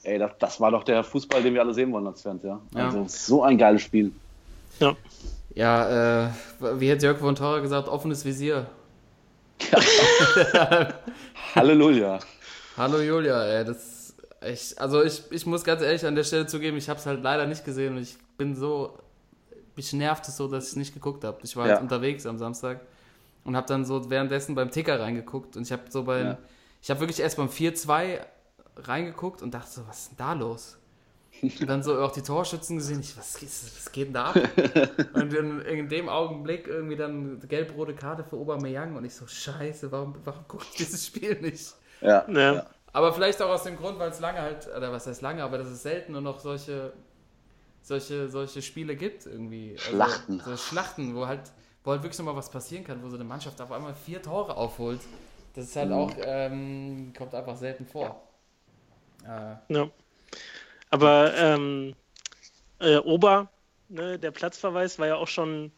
ey, 0.04 0.18
das, 0.20 0.32
das 0.40 0.60
war 0.62 0.72
doch 0.72 0.84
der 0.84 1.04
Fußball, 1.04 1.44
den 1.44 1.54
wir 1.54 1.62
alle 1.62 1.74
sehen 1.74 1.92
wollen 1.92 2.08
als 2.08 2.22
Fans, 2.22 2.44
ja. 2.44 2.60
Ja. 2.76 2.86
Also 2.86 3.06
so 3.08 3.44
ein 3.44 3.58
geiles 3.58 3.82
Spiel. 3.82 4.12
Ja. 4.80 4.96
Ja, 5.54 6.26
äh, 6.26 6.30
wie 6.80 6.92
hat 6.92 7.02
Jörg 7.02 7.18
von 7.20 7.36
Teurer 7.36 7.62
gesagt, 7.62 7.88
offenes 7.88 8.26
Visier. 8.26 8.66
Halleluja. 11.56 12.20
Hallo 12.78 13.00
Julia, 13.00 13.44
ey, 13.46 13.64
das 13.66 13.95
ich, 14.48 14.80
also 14.80 15.04
ich, 15.04 15.24
ich 15.32 15.46
muss 15.46 15.64
ganz 15.64 15.82
ehrlich 15.82 16.06
an 16.06 16.16
der 16.16 16.24
Stelle 16.24 16.48
zugeben, 16.48 16.78
ich 16.78 16.90
habe 16.90 17.00
es 17.00 17.06
halt 17.06 17.22
leider 17.24 17.46
nicht 17.48 17.64
gesehen 17.66 17.96
und 17.96 18.02
ich 18.04 18.18
bin 18.38 18.56
so, 18.56 18.98
mich 19.76 19.92
nervt 19.94 20.28
es 20.28 20.38
so, 20.38 20.48
dass 20.48 20.66
ich 20.66 20.70
es 20.72 20.76
nicht 20.76 20.94
geguckt 20.94 21.24
habe. 21.24 21.38
Ich 21.44 21.56
war 21.56 21.68
Ja. 21.68 21.74
jetzt 21.74 21.82
unterwegs 21.82 22.26
am 22.26 22.38
Samstag 22.38 22.82
und 23.44 23.56
habe 23.56 23.68
dann 23.68 23.86
so 23.86 24.10
währenddessen 24.10 24.56
beim 24.56 24.72
Ticker 24.72 25.00
reingeguckt 25.00 25.56
und 25.58 25.64
ich 25.64 25.72
habe 25.72 25.84
so 25.90 26.04
beim, 26.04 26.26
Ja. 26.28 26.38
ich 26.82 26.90
habe 26.90 27.00
wirklich 27.02 27.20
erst 27.20 27.38
beim 27.38 27.50
4-2 27.50 28.20
reingeguckt 28.78 29.42
und 29.42 29.54
dachte 29.54 29.70
so, 29.72 29.88
was 29.88 30.00
ist 30.00 30.10
denn 30.12 30.18
da 30.18 30.34
los? 30.34 30.78
Und 31.42 31.68
dann 31.68 31.84
so 31.84 32.00
auch 32.00 32.14
die 32.14 32.22
Torschützen 32.22 32.78
gesehen, 32.78 33.02
ich, 33.02 33.18
was, 33.18 33.42
ist- 33.44 33.76
was 33.78 33.92
geht 33.92 34.08
denn 34.08 34.14
da 34.14 34.28
ab? 34.28 34.36
Und 35.16 35.34
in, 35.34 35.60
in 35.62 35.90
dem 35.90 36.08
Augenblick 36.08 36.66
irgendwie 36.68 36.96
dann 36.96 37.42
gelb-rote 37.50 37.94
Karte 37.94 38.24
für 38.24 38.38
Aubameyang 38.38 38.96
und 38.96 39.04
ich 39.04 39.14
so, 39.14 39.28
scheiße, 39.28 39.92
warum, 39.92 40.16
warum 40.24 40.48
gucke 40.48 40.64
ich 40.72 40.78
dieses 40.78 41.06
Spiel 41.06 41.40
nicht? 41.42 41.74
Ja. 42.00 42.26
Ja. 42.30 42.66
Aber 42.96 43.12
vielleicht 43.12 43.42
auch 43.42 43.50
aus 43.50 43.64
dem 43.64 43.76
Grund, 43.76 44.00
weil 44.00 44.10
es 44.10 44.22
lange 44.22 44.42
halt, 44.42 44.68
oder 44.68 44.90
was 44.90 45.06
heißt 45.06 45.22
lange, 45.22 45.44
aber 45.44 45.58
dass 45.58 45.68
es 45.68 45.84
selten 45.84 46.14
nur 46.14 46.22
noch 46.22 46.40
solche, 46.40 46.94
solche, 47.82 48.30
solche 48.30 48.62
Spiele 48.62 48.96
gibt 48.96 49.26
irgendwie. 49.26 49.72
Also, 49.72 49.90
Schlachten. 49.90 50.40
So 50.40 50.56
Schlachten, 50.56 51.14
wo 51.14 51.28
halt, 51.28 51.42
wo 51.84 51.92
halt 51.92 52.04
wirklich 52.04 52.18
nochmal 52.20 52.38
was 52.38 52.50
passieren 52.50 52.86
kann, 52.86 53.04
wo 53.04 53.10
so 53.10 53.16
eine 53.16 53.26
Mannschaft 53.26 53.60
auf 53.60 53.70
einmal 53.74 53.94
vier 53.94 54.22
Tore 54.22 54.56
aufholt. 54.56 55.02
Das 55.56 55.66
ist 55.66 55.76
halt 55.76 55.92
auch, 55.92 56.10
ähm, 56.24 57.12
kommt 57.18 57.36
einfach 57.36 57.58
selten 57.58 57.86
vor. 57.86 58.24
Äh, 59.26 59.74
Ja. 59.74 59.90
Aber 60.90 61.34
ähm, 61.36 61.96
äh, 62.80 62.96
Ober, 63.00 63.50
ne, 63.90 64.18
der 64.18 64.32
Platzverweis 64.32 64.98
war 65.00 65.08
ja 65.08 65.16
auch 65.18 65.28
schon 65.28 65.74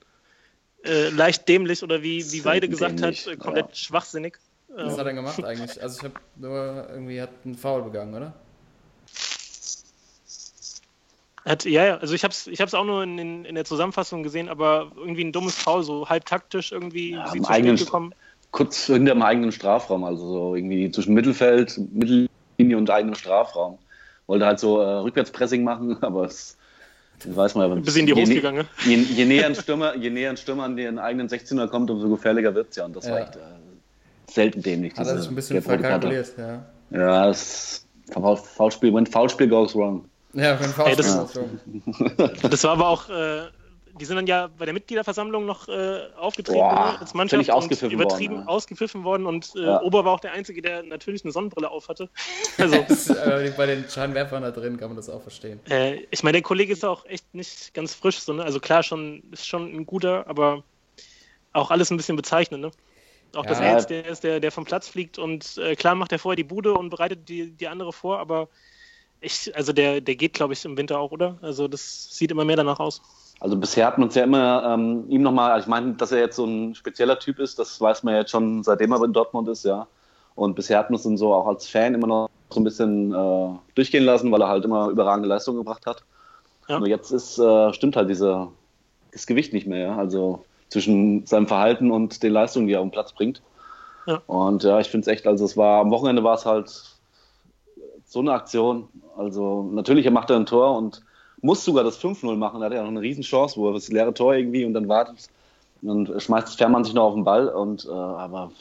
äh, 0.83 1.09
leicht 1.09 1.47
dämlich 1.47 1.81
oder 1.81 2.03
wie, 2.03 2.31
wie 2.31 2.45
Weide 2.45 2.69
gesagt 2.69 2.99
dämlich, 2.99 3.25
hat, 3.25 3.33
äh, 3.33 3.37
komplett 3.37 3.69
ja. 3.69 3.75
schwachsinnig. 3.75 4.37
Was 4.85 4.97
hat 4.97 5.07
er 5.07 5.13
gemacht 5.13 5.43
eigentlich? 5.43 5.81
Also 5.81 5.97
ich 5.99 6.03
habe 6.03 6.15
nur 6.35 6.87
irgendwie 6.89 7.21
hat 7.21 7.29
einen 7.45 7.55
Foul 7.55 7.83
begangen, 7.83 8.13
oder? 8.15 8.33
hat, 11.45 11.63
ja, 11.65 11.85
ja, 11.85 11.97
also 11.97 12.13
ich 12.13 12.23
habe 12.23 12.33
es 12.33 12.47
ich 12.47 12.59
hab's 12.59 12.73
auch 12.73 12.83
nur 12.83 13.03
in, 13.03 13.17
in, 13.17 13.45
in 13.45 13.55
der 13.55 13.63
Zusammenfassung 13.63 14.21
gesehen, 14.21 14.49
aber 14.49 14.91
irgendwie 14.97 15.23
ein 15.23 15.31
dummes 15.31 15.55
Foul, 15.55 15.83
so 15.83 16.09
halb 16.09 16.25
taktisch 16.25 16.71
irgendwie 16.73 17.11
Ja, 17.11 17.27
spät 17.27 17.45
eigenen- 17.49 17.77
gekommen. 17.77 18.13
Kurz 18.51 18.85
hinter 18.85 19.13
dem 19.13 19.21
eigenen 19.21 19.51
Strafraum, 19.51 20.03
also 20.05 20.25
so 20.25 20.55
irgendwie 20.55 20.89
zwischen 20.91 21.13
Mittelfeld, 21.13 21.77
Mittellinie 21.91 22.77
und 22.77 22.89
eigenem 22.89 23.15
Strafraum. 23.15 23.77
Wollte 24.25 24.45
halt 24.45 24.59
so 24.59 24.79
äh, 24.81 24.85
Rückwärtspressing 24.85 25.63
machen, 25.63 25.97
aber 26.01 26.25
es 26.25 26.57
weiß 27.25 27.55
man 27.55 27.69
ja. 27.69 27.75
Bis 27.75 27.95
in 27.97 28.05
die 28.07 28.13
je, 28.13 28.21
Hose 28.21 28.33
gegangen. 28.35 28.67
je, 28.85 28.95
je, 28.95 29.25
näher 29.25 29.45
ein 29.47 29.55
Stürmer, 29.55 29.95
je 29.95 30.09
näher 30.09 30.29
ein 30.31 30.37
Stürmer 30.37 30.63
an 30.63 30.75
den 30.77 30.97
eigenen 30.99 31.27
16er 31.29 31.67
kommt, 31.67 31.89
umso 31.89 32.09
gefährlicher 32.09 32.55
wird 32.55 32.69
es 32.71 32.75
ja. 32.77 32.85
Und 32.85 32.95
das 32.95 33.09
war 33.09 33.19
Ja. 33.19 33.25
echt 33.25 33.35
äh, 33.35 33.39
selten 34.37 34.61
dämlich. 34.63 34.93
Er 34.95 35.03
diese 35.03 35.19
sich 35.19 35.29
ein 35.29 35.35
bisschen 35.35 35.55
gelb-rote 35.55 35.81
Karte. 35.81 36.07
verkalkuliert, 36.07 36.65
ja. 36.91 36.99
Ja, 36.99 37.25
das 37.27 37.85
Foul- 38.13 38.37
Foulspiel, 38.37 38.93
when 38.93 39.05
Foulspiel 39.05 39.49
goes 39.49 39.75
wrong. 39.75 40.05
Ja, 40.33 40.57
wenn 40.59 40.69
Foul 40.69 40.87
Ey, 40.87 40.95
das- 40.95 41.29
spielen, 41.31 41.83
so. 42.41 42.47
Das 42.47 42.63
war 42.63 42.71
aber 42.71 42.87
auch, 42.87 43.09
äh, 43.09 43.47
die 43.99 44.05
sind 44.05 44.15
dann 44.15 44.27
ja 44.27 44.47
bei 44.57 44.65
der 44.65 44.73
Mitgliederversammlung 44.75 45.45
noch 45.47 45.67
äh, 45.67 46.01
aufgetreten 46.17 46.59
Boah, 46.59 46.73
ne, 46.93 46.99
als 47.01 47.13
Mannschaft 47.15 47.31
völlig 47.37 47.51
ausgepfiffen 47.51 47.87
und 47.87 47.93
übertrieben 47.93 48.35
worden, 48.35 48.45
ja. 48.47 48.53
ausgepfiffen 48.53 49.03
worden 49.03 49.25
und 49.25 49.51
äh, 49.55 49.61
Ja. 49.65 49.81
Ober 49.81 50.05
war 50.05 50.13
auch 50.13 50.19
der 50.19 50.33
Einzige, 50.33 50.61
der 50.61 50.83
natürlich 50.83 51.23
eine 51.25 51.31
Sonnenbrille 51.33 51.69
auf 51.71 51.89
hatte. 51.89 52.07
Also, 52.59 52.77
Das, 52.87 53.07
bei 53.57 53.65
den 53.65 53.89
Scheinwerfern 53.89 54.43
da 54.43 54.51
drin 54.51 54.77
kann 54.77 54.89
man 54.89 54.97
das 54.97 55.09
auch 55.09 55.21
verstehen. 55.23 55.59
äh, 55.69 56.01
ich 56.11 56.21
meine, 56.23 56.33
der 56.33 56.41
Kollege 56.43 56.71
ist 56.73 56.85
auch 56.85 57.05
echt 57.07 57.25
nicht 57.33 57.73
ganz 57.73 57.93
frisch, 57.95 58.19
so, 58.19 58.33
ne? 58.33 58.43
also 58.43 58.59
klar, 58.59 58.83
schon, 58.83 59.23
ist 59.31 59.47
schon 59.47 59.63
ein 59.75 59.85
guter, 59.87 60.25
aber 60.27 60.63
auch 61.53 61.71
alles 61.71 61.89
ein 61.89 61.97
bisschen 61.97 62.15
bezeichnend. 62.15 62.61
Ne? 62.61 62.71
Auch 63.37 63.45
Ja. 63.45 63.51
er 63.51 63.73
jetzt 63.73 63.89
der 63.89 64.05
ist, 64.05 64.23
der, 64.23 64.39
der 64.39 64.51
vom 64.51 64.65
Platz 64.65 64.87
fliegt 64.87 65.19
und 65.19 65.57
äh, 65.57 65.75
klar 65.75 65.93
macht 65.93 66.11
er 66.11 66.19
vorher 66.19 66.35
die 66.35 66.43
Bude 66.43 66.73
und 66.73 66.89
bereitet 66.89 67.29
die, 67.29 67.51
die 67.51 67.67
andere 67.67 67.93
vor, 67.93 68.19
aber 68.19 68.47
ich, 69.21 69.55
also 69.55 69.73
der, 69.73 70.01
der 70.01 70.15
geht, 70.15 70.33
glaube 70.33 70.53
ich, 70.53 70.65
im 70.65 70.77
Winter 70.77 70.99
auch, 70.99 71.11
oder? 71.11 71.37
Also 71.41 71.67
das 71.67 72.09
sieht 72.11 72.31
immer 72.31 72.45
mehr 72.45 72.55
danach 72.55 72.79
aus. 72.79 73.01
Also 73.39 73.55
bisher 73.55 73.85
hat 73.85 73.99
man 73.99 74.07
uns 74.07 74.15
ja 74.15 74.23
immer 74.23 74.73
ähm, 74.73 75.05
ihm 75.09 75.21
nochmal, 75.21 75.51
also 75.51 75.65
ich 75.65 75.69
meine, 75.69 75.93
dass 75.93 76.11
er 76.11 76.19
jetzt 76.19 76.35
so 76.35 76.45
ein 76.45 76.73
spezieller 76.73 77.19
Typ 77.19 77.37
ist, 77.37 77.59
das 77.59 77.79
weiß 77.79 78.01
man 78.03 78.15
jetzt 78.15 78.31
schon, 78.31 78.63
seitdem 78.63 78.91
er 78.91 79.03
in 79.03 79.13
Dortmund 79.13 79.47
ist, 79.49 79.65
ja. 79.65 79.87
Und 80.33 80.55
bisher 80.55 80.79
hat 80.79 80.89
man 80.89 80.97
es 80.97 81.03
dann 81.03 81.17
so 81.17 81.33
auch 81.33 81.47
als 81.47 81.67
Fan 81.67 81.93
immer 81.93 82.07
noch 82.07 82.29
so 82.49 82.59
ein 82.59 82.63
bisschen 82.63 83.13
äh, 83.13 83.49
durchgehen 83.75 84.03
lassen, 84.03 84.31
weil 84.31 84.41
er 84.41 84.47
halt 84.47 84.65
immer 84.65 84.89
überragende 84.89 85.29
Leistungen 85.29 85.59
gebracht 85.59 85.85
hat. 85.85 86.03
Ja. 86.67 86.79
Nur 86.79 86.87
jetzt 86.87 87.11
ist, 87.11 87.37
äh, 87.37 87.73
stimmt 87.73 87.95
halt 87.95 88.09
diese, 88.09 88.47
das 89.11 89.27
Gewicht 89.27 89.53
nicht 89.53 89.67
mehr, 89.67 89.79
ja? 89.79 89.97
also 89.97 90.45
zwischen 90.69 91.25
seinem 91.25 91.47
Verhalten 91.47 91.91
und 91.91 92.23
den 92.23 92.33
Leistungen, 92.33 92.67
die 92.67 92.73
er 92.73 92.79
auf 92.81 92.85
den 92.85 92.91
Platz 92.91 93.13
bringt. 93.13 93.41
Ja. 94.05 94.21
Und 94.27 94.63
ja, 94.63 94.79
ich 94.79 94.87
finde 94.87 95.09
es 95.09 95.13
echt, 95.13 95.27
also 95.27 95.45
es 95.45 95.57
war, 95.57 95.81
am 95.81 95.91
Wochenende 95.91 96.23
war 96.23 96.35
es 96.35 96.45
halt 96.45 96.69
so 98.05 98.19
eine 98.19 98.33
Aktion. 98.33 98.87
Also 99.17 99.69
natürlich, 99.73 100.05
er 100.05 100.11
macht 100.11 100.29
er 100.29 100.37
ein 100.37 100.45
Tor 100.45 100.77
und 100.77 101.01
muss 101.41 101.63
sogar 101.63 101.83
das 101.83 102.01
5-0 102.01 102.35
machen. 102.35 102.59
Da 102.59 102.67
hat 102.67 102.73
er 102.73 102.79
ja 102.79 102.83
noch 102.83 102.91
eine 102.91 103.01
Riesenchance, 103.01 103.57
wo 103.57 103.67
er 103.69 103.73
das 103.73 103.89
leere 103.89 104.13
Tor 104.13 104.33
irgendwie 104.33 104.65
und 104.65 104.73
dann 104.73 104.87
wartet 104.87 105.29
und 105.81 106.09
schmeißt 106.21 106.57
Fährmann 106.57 106.83
sich 106.83 106.93
noch 106.93 107.03
auf 107.03 107.13
den 107.13 107.23
Ball. 107.23 107.49
Und 107.49 107.85
äh, 107.85 107.91
aber 107.91 108.51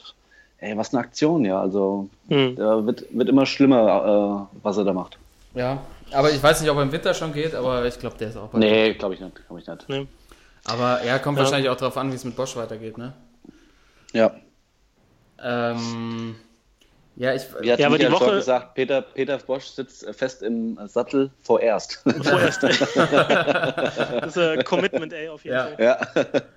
ey, 0.58 0.76
was 0.76 0.92
eine 0.92 1.02
Aktion, 1.02 1.44
ja. 1.44 1.60
Also 1.60 2.08
Hm. 2.28 2.56
der 2.56 2.84
wird, 2.86 3.04
wird 3.10 3.28
immer 3.28 3.46
schlimmer, 3.46 4.48
äh, 4.52 4.58
was 4.62 4.76
er 4.76 4.84
da 4.84 4.92
macht. 4.92 5.18
Ja, 5.54 5.78
aber 6.12 6.30
ich 6.30 6.42
weiß 6.42 6.60
nicht, 6.60 6.70
ob 6.70 6.76
er 6.76 6.82
im 6.82 6.92
Winter 6.92 7.14
schon 7.14 7.32
geht, 7.32 7.54
aber 7.54 7.86
ich 7.86 7.98
glaube, 7.98 8.16
der 8.18 8.28
ist 8.28 8.36
auch 8.36 8.48
bald. 8.48 8.62
Nee, 8.62 8.94
glaube 8.94 9.14
ich 9.14 9.20
nicht. 9.20 9.46
Glaube 9.46 9.60
ich 9.60 9.66
nicht. 9.66 9.88
Nee. 9.88 10.06
Aber 10.66 11.04
ja, 11.04 11.18
kommt 11.18 11.38
Ja. 11.38 11.44
wahrscheinlich 11.44 11.70
auch 11.70 11.76
darauf 11.76 11.96
an, 11.96 12.10
wie 12.10 12.16
es 12.16 12.24
mit 12.24 12.36
Bosch 12.36 12.56
weitergeht, 12.56 12.98
ne? 12.98 13.12
Ja. 14.12 14.34
Ähm, 15.42 16.36
ja, 17.16 17.34
ich. 17.34 17.42
Wie 17.60 17.70
hat 17.72 17.78
Ja, 17.78 17.86
aber 17.86 17.98
die 17.98 18.10
Woche- 18.10 18.32
gesagt, 18.36 18.74
Peter, 18.74 19.00
Peter 19.02 19.38
Bosch 19.38 19.64
sitzt 19.66 20.04
äh, 20.06 20.12
fest 20.12 20.42
im 20.42 20.78
Sattel 20.86 21.30
vorerst. 21.42 22.02
Vorerst. 22.22 22.62
das 22.62 24.26
ist 24.28 24.38
ein 24.38 24.64
Commitment, 24.64 25.12
ey, 25.12 25.28
auf 25.28 25.44
jeden 25.44 25.56
Ja. 25.56 25.66
Fall. 25.68 25.84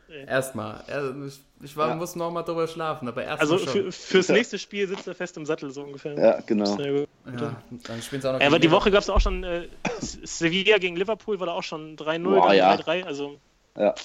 ja. 0.07 0.23
Erstmal. 0.27 0.83
Ja, 0.87 1.03
ich 1.27 1.39
ich 1.61 1.75
war, 1.75 1.89
Ja. 1.89 1.95
muss 1.95 2.15
noch 2.15 2.31
mal 2.31 2.43
drüber 2.43 2.67
schlafen, 2.67 3.07
aber 3.09 3.23
erstmal 3.23 3.51
Also 3.51 3.57
schon. 3.57 3.83
für, 3.83 3.91
fürs 3.91 4.29
nächste 4.29 4.57
Spiel 4.57 4.87
sitzt 4.87 5.07
er 5.07 5.13
fest 5.15 5.35
im 5.35 5.45
Sattel, 5.45 5.71
so 5.71 5.81
ungefähr. 5.83 6.13
ja, 6.17 6.39
genau. 6.45 6.77
Ja, 6.77 7.55
dann 7.83 8.01
spielen 8.01 8.21
sie 8.21 8.29
auch 8.29 8.33
noch 8.33 8.39
Ja, 8.39 8.47
aber 8.47 8.59
die 8.59 8.71
Woche 8.71 8.91
gab 8.91 9.01
es 9.01 9.09
auch 9.09 9.19
schon, 9.19 9.43
äh, 9.43 9.67
Sevilla 9.99 10.77
gegen 10.77 10.95
Liverpool 10.95 11.37
war 11.41 11.47
da 11.47 11.53
auch 11.53 11.63
schon 11.63 11.97
3-0, 11.97 12.23
Boah, 12.23 12.47
dann 12.47 12.55
ja. 12.57 12.73
3-3, 12.75 13.03
also 13.03 13.37
Ja. 13.79 13.95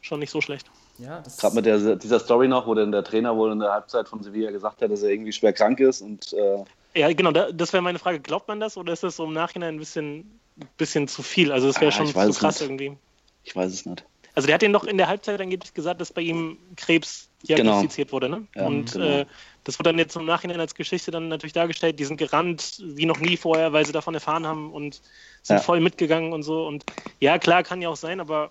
schon 0.00 0.18
nicht 0.20 0.30
so 0.30 0.40
schlecht. 0.40 0.70
Ja, 0.98 1.22
Gerade 1.38 1.54
mit 1.54 1.64
der, 1.66 1.94
dieser 1.96 2.18
Story 2.18 2.48
noch, 2.48 2.66
wo 2.66 2.74
dann 2.74 2.90
der 2.90 3.04
Trainer 3.04 3.36
wohl 3.36 3.52
in 3.52 3.60
der 3.60 3.70
Halbzeit 3.72 4.08
von 4.08 4.20
Sevilla 4.22 4.50
gesagt 4.50 4.82
hat, 4.82 4.90
dass 4.90 5.02
er 5.02 5.10
irgendwie 5.10 5.32
schwer 5.32 5.52
krank 5.52 5.78
ist 5.78 6.00
und 6.00 6.32
äh, 6.32 6.64
Ja, 6.98 7.12
genau, 7.12 7.30
da, 7.30 7.52
das 7.52 7.72
wäre 7.72 7.82
meine 7.82 8.00
Frage. 8.00 8.18
Glaubt 8.18 8.48
man 8.48 8.58
das 8.58 8.76
oder 8.76 8.92
ist 8.92 9.04
das 9.04 9.14
so 9.16 9.24
im 9.24 9.32
Nachhinein 9.32 9.76
ein 9.76 9.78
bisschen, 9.78 10.40
bisschen 10.76 11.06
zu 11.06 11.22
viel? 11.22 11.52
Also, 11.52 11.68
das 11.68 11.80
wäre 11.80 11.92
Ah, 11.92 11.92
schon 11.92 12.06
zu 12.08 12.12
krass 12.14 12.60
nicht. 12.60 12.62
irgendwie. 12.62 12.96
ich 13.44 13.54
weiß 13.54 13.72
es 13.72 13.86
nicht. 13.86 14.04
Also, 14.34 14.46
der 14.46 14.54
hat 14.54 14.62
ihn 14.64 14.72
doch 14.72 14.84
in 14.84 14.96
der 14.98 15.06
Halbzeit 15.08 15.40
angeblich 15.40 15.72
gesagt, 15.74 16.00
dass 16.00 16.12
bei 16.12 16.22
ihm 16.22 16.58
Krebs 16.76 17.28
diagnostiziert 17.48 18.10
wurde. 18.12 18.28
Ne? 18.28 18.46
Ja, 18.56 18.66
Und 18.66 18.92
genau. 18.92 19.04
äh, 19.04 19.26
das 19.64 19.78
wurde 19.78 19.90
dann 19.90 19.98
jetzt 19.98 20.16
im 20.16 20.24
Nachhinein 20.24 20.58
als 20.58 20.74
Geschichte 20.74 21.12
dann 21.12 21.28
natürlich 21.28 21.52
dargestellt. 21.52 22.00
Die 22.00 22.04
sind 22.04 22.16
gerannt 22.16 22.80
wie 22.82 23.06
noch 23.06 23.18
nie 23.20 23.36
vorher, 23.36 23.72
weil 23.72 23.86
sie 23.86 23.92
davon 23.92 24.14
erfahren 24.14 24.46
haben 24.46 24.72
und 24.72 25.00
sind 25.42 25.56
Ja. 25.58 25.62
voll 25.62 25.78
mitgegangen 25.80 26.32
und 26.32 26.42
so. 26.42 26.66
Und 26.66 26.84
ja, 27.20 27.38
klar, 27.38 27.62
kann 27.62 27.80
ja 27.82 27.88
auch 27.88 27.96
sein, 27.96 28.18
aber 28.20 28.50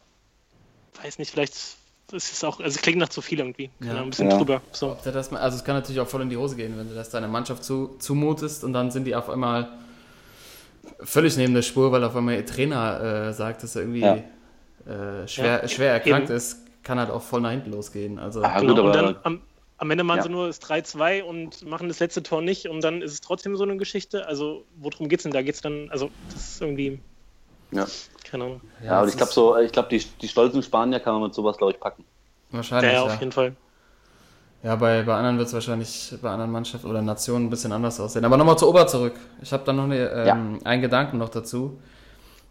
weiß 1.04 1.20
nicht, 1.20 1.32
vielleicht 1.32 1.54
ist 1.54 1.78
es 2.12 2.44
auch, 2.44 2.60
also 2.60 2.76
es 2.76 2.82
klingt 2.82 2.98
nach 3.00 3.10
zu 3.10 3.22
viel 3.22 3.40
irgendwie. 3.40 3.70
Ja. 3.82 4.02
Ein 4.02 4.10
bisschen 4.10 4.30
Ja. 4.30 4.38
drüber. 4.38 4.62
So. 4.72 4.98
Ja, 5.04 5.12
das, 5.12 5.32
also 5.34 5.58
es 5.58 5.64
kann 5.64 5.76
natürlich 5.76 6.00
auch 6.00 6.08
voll 6.08 6.22
in 6.22 6.30
die 6.30 6.38
Hose 6.38 6.56
gehen, 6.56 6.78
wenn 6.78 6.88
du 6.90 6.96
das 6.96 7.10
deiner 7.10 7.28
Mannschaft 7.28 7.64
zu, 7.64 7.96
zumutest 8.00 8.64
und 8.64 8.74
dann 8.74 8.92
sind 8.92 9.06
die 9.06 9.16
auf 9.16 9.30
einmal 9.30 9.68
völlig 11.02 11.36
neben 11.38 11.54
der 11.54 11.62
Spur, 11.62 11.92
weil 11.92 12.04
auf 12.04 12.16
einmal 12.16 12.36
ihr 12.36 12.46
Trainer 12.46 13.28
äh, 13.30 13.34
sagt, 13.34 13.64
dass 13.64 13.76
er 13.76 13.82
irgendwie 13.84 14.02
Ja. 14.02 14.16
äh, 15.24 15.28
schwer, 15.28 15.62
Ja, 15.64 15.68
schwer 15.68 15.92
erkrankt 15.94 16.30
eben. 16.30 16.38
ist, 16.38 16.60
kann 16.84 16.98
halt 17.00 17.10
auch 17.10 17.22
voll 17.22 17.42
nach 17.42 17.52
hinten 17.52 17.72
losgehen. 17.72 18.20
Also 18.20 18.42
Ah, 18.42 18.60
Genau, 18.60 18.72
gut, 18.74 18.80
aber 18.80 18.88
und 18.90 18.96
dann 18.96 19.16
am, 19.24 19.42
am 19.78 19.92
Ende 19.92 20.04
machen 20.06 20.18
Ja. 20.20 20.24
sie 20.24 20.30
nur 20.30 20.48
das 20.48 20.62
3-2 20.62 21.22
und 21.24 21.66
machen 21.66 21.90
das 21.90 22.00
letzte 22.00 22.24
Tor 22.24 22.42
nicht 22.42 22.68
und 22.68 22.82
dann 22.82 23.02
ist 23.02 23.12
es 23.12 23.22
trotzdem 23.22 23.56
so 23.58 23.64
eine 23.64 23.76
Geschichte. 23.78 24.26
Also, 24.28 24.64
worum 24.78 25.10
geht's 25.10 25.24
denn 25.24 25.34
da? 25.34 25.42
Geht's 25.42 25.62
dann, 25.62 25.90
also, 25.92 26.10
das 26.34 26.54
ist 26.54 26.62
irgendwie, 26.62 27.00
ja. 27.72 27.86
keine 28.30 28.44
Ahnung. 28.46 28.62
ja, 28.84 29.00
aber 29.00 29.08
ich 29.08 29.18
glaube 29.18 29.32
so, 29.32 29.58
ich 29.58 29.72
glaube 29.72 29.90
die, 29.90 30.04
die 30.22 30.28
stolzen 30.28 30.62
Spanier 30.64 31.00
kann 31.00 31.14
man 31.14 31.24
mit 31.24 31.34
sowas 31.34 31.58
glaube 31.58 31.74
ich 31.74 31.80
packen. 31.80 32.04
Wahrscheinlich, 32.52 32.92
Ja, 32.94 33.06
ja. 33.06 33.14
auf 33.14 33.20
jeden 33.20 33.32
Fall. 33.32 33.56
Ja, 34.64 34.76
bei, 34.76 35.04
bei 35.04 35.14
anderen 35.16 35.38
wird 35.38 35.48
es 35.48 35.54
wahrscheinlich 35.54 36.16
bei 36.22 36.30
anderen 36.32 36.52
Mannschaften 36.52 36.88
oder 36.90 37.02
Nationen 37.02 37.46
ein 37.46 37.50
bisschen 37.50 37.72
anders 37.72 38.00
aussehen. 38.00 38.26
Aber 38.26 38.38
nochmal 38.38 38.58
zu 38.58 38.68
Ober 38.68 38.88
zurück. 38.88 39.14
Ich 39.42 39.54
habe 39.54 39.64
da 39.64 39.72
noch 39.72 39.84
eine, 39.84 40.10
ähm, 40.10 40.60
einen 40.64 40.82
Gedanken 40.82 41.20
noch 41.20 41.30
dazu. 41.30 41.80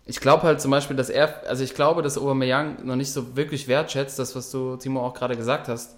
Ich 0.07 0.21
glaube 0.21 0.45
halt 0.45 0.61
zum 0.61 0.71
Beispiel, 0.71 0.97
dass 0.97 1.11
er, 1.11 1.43
also 1.49 1.65
ich 1.65 1.75
glaube, 1.75 2.03
dass 2.03 2.17
Aubameyang 2.17 2.87
noch 2.87 2.95
nicht 2.95 3.13
so 3.13 3.37
wirklich 3.37 3.67
wertschätzt, 3.67 4.19
das, 4.21 4.37
was 4.37 4.53
du, 4.53 4.77
Timo, 4.77 5.05
auch 5.05 5.15
gerade 5.15 5.37
gesagt 5.37 5.67
hast, 5.67 5.97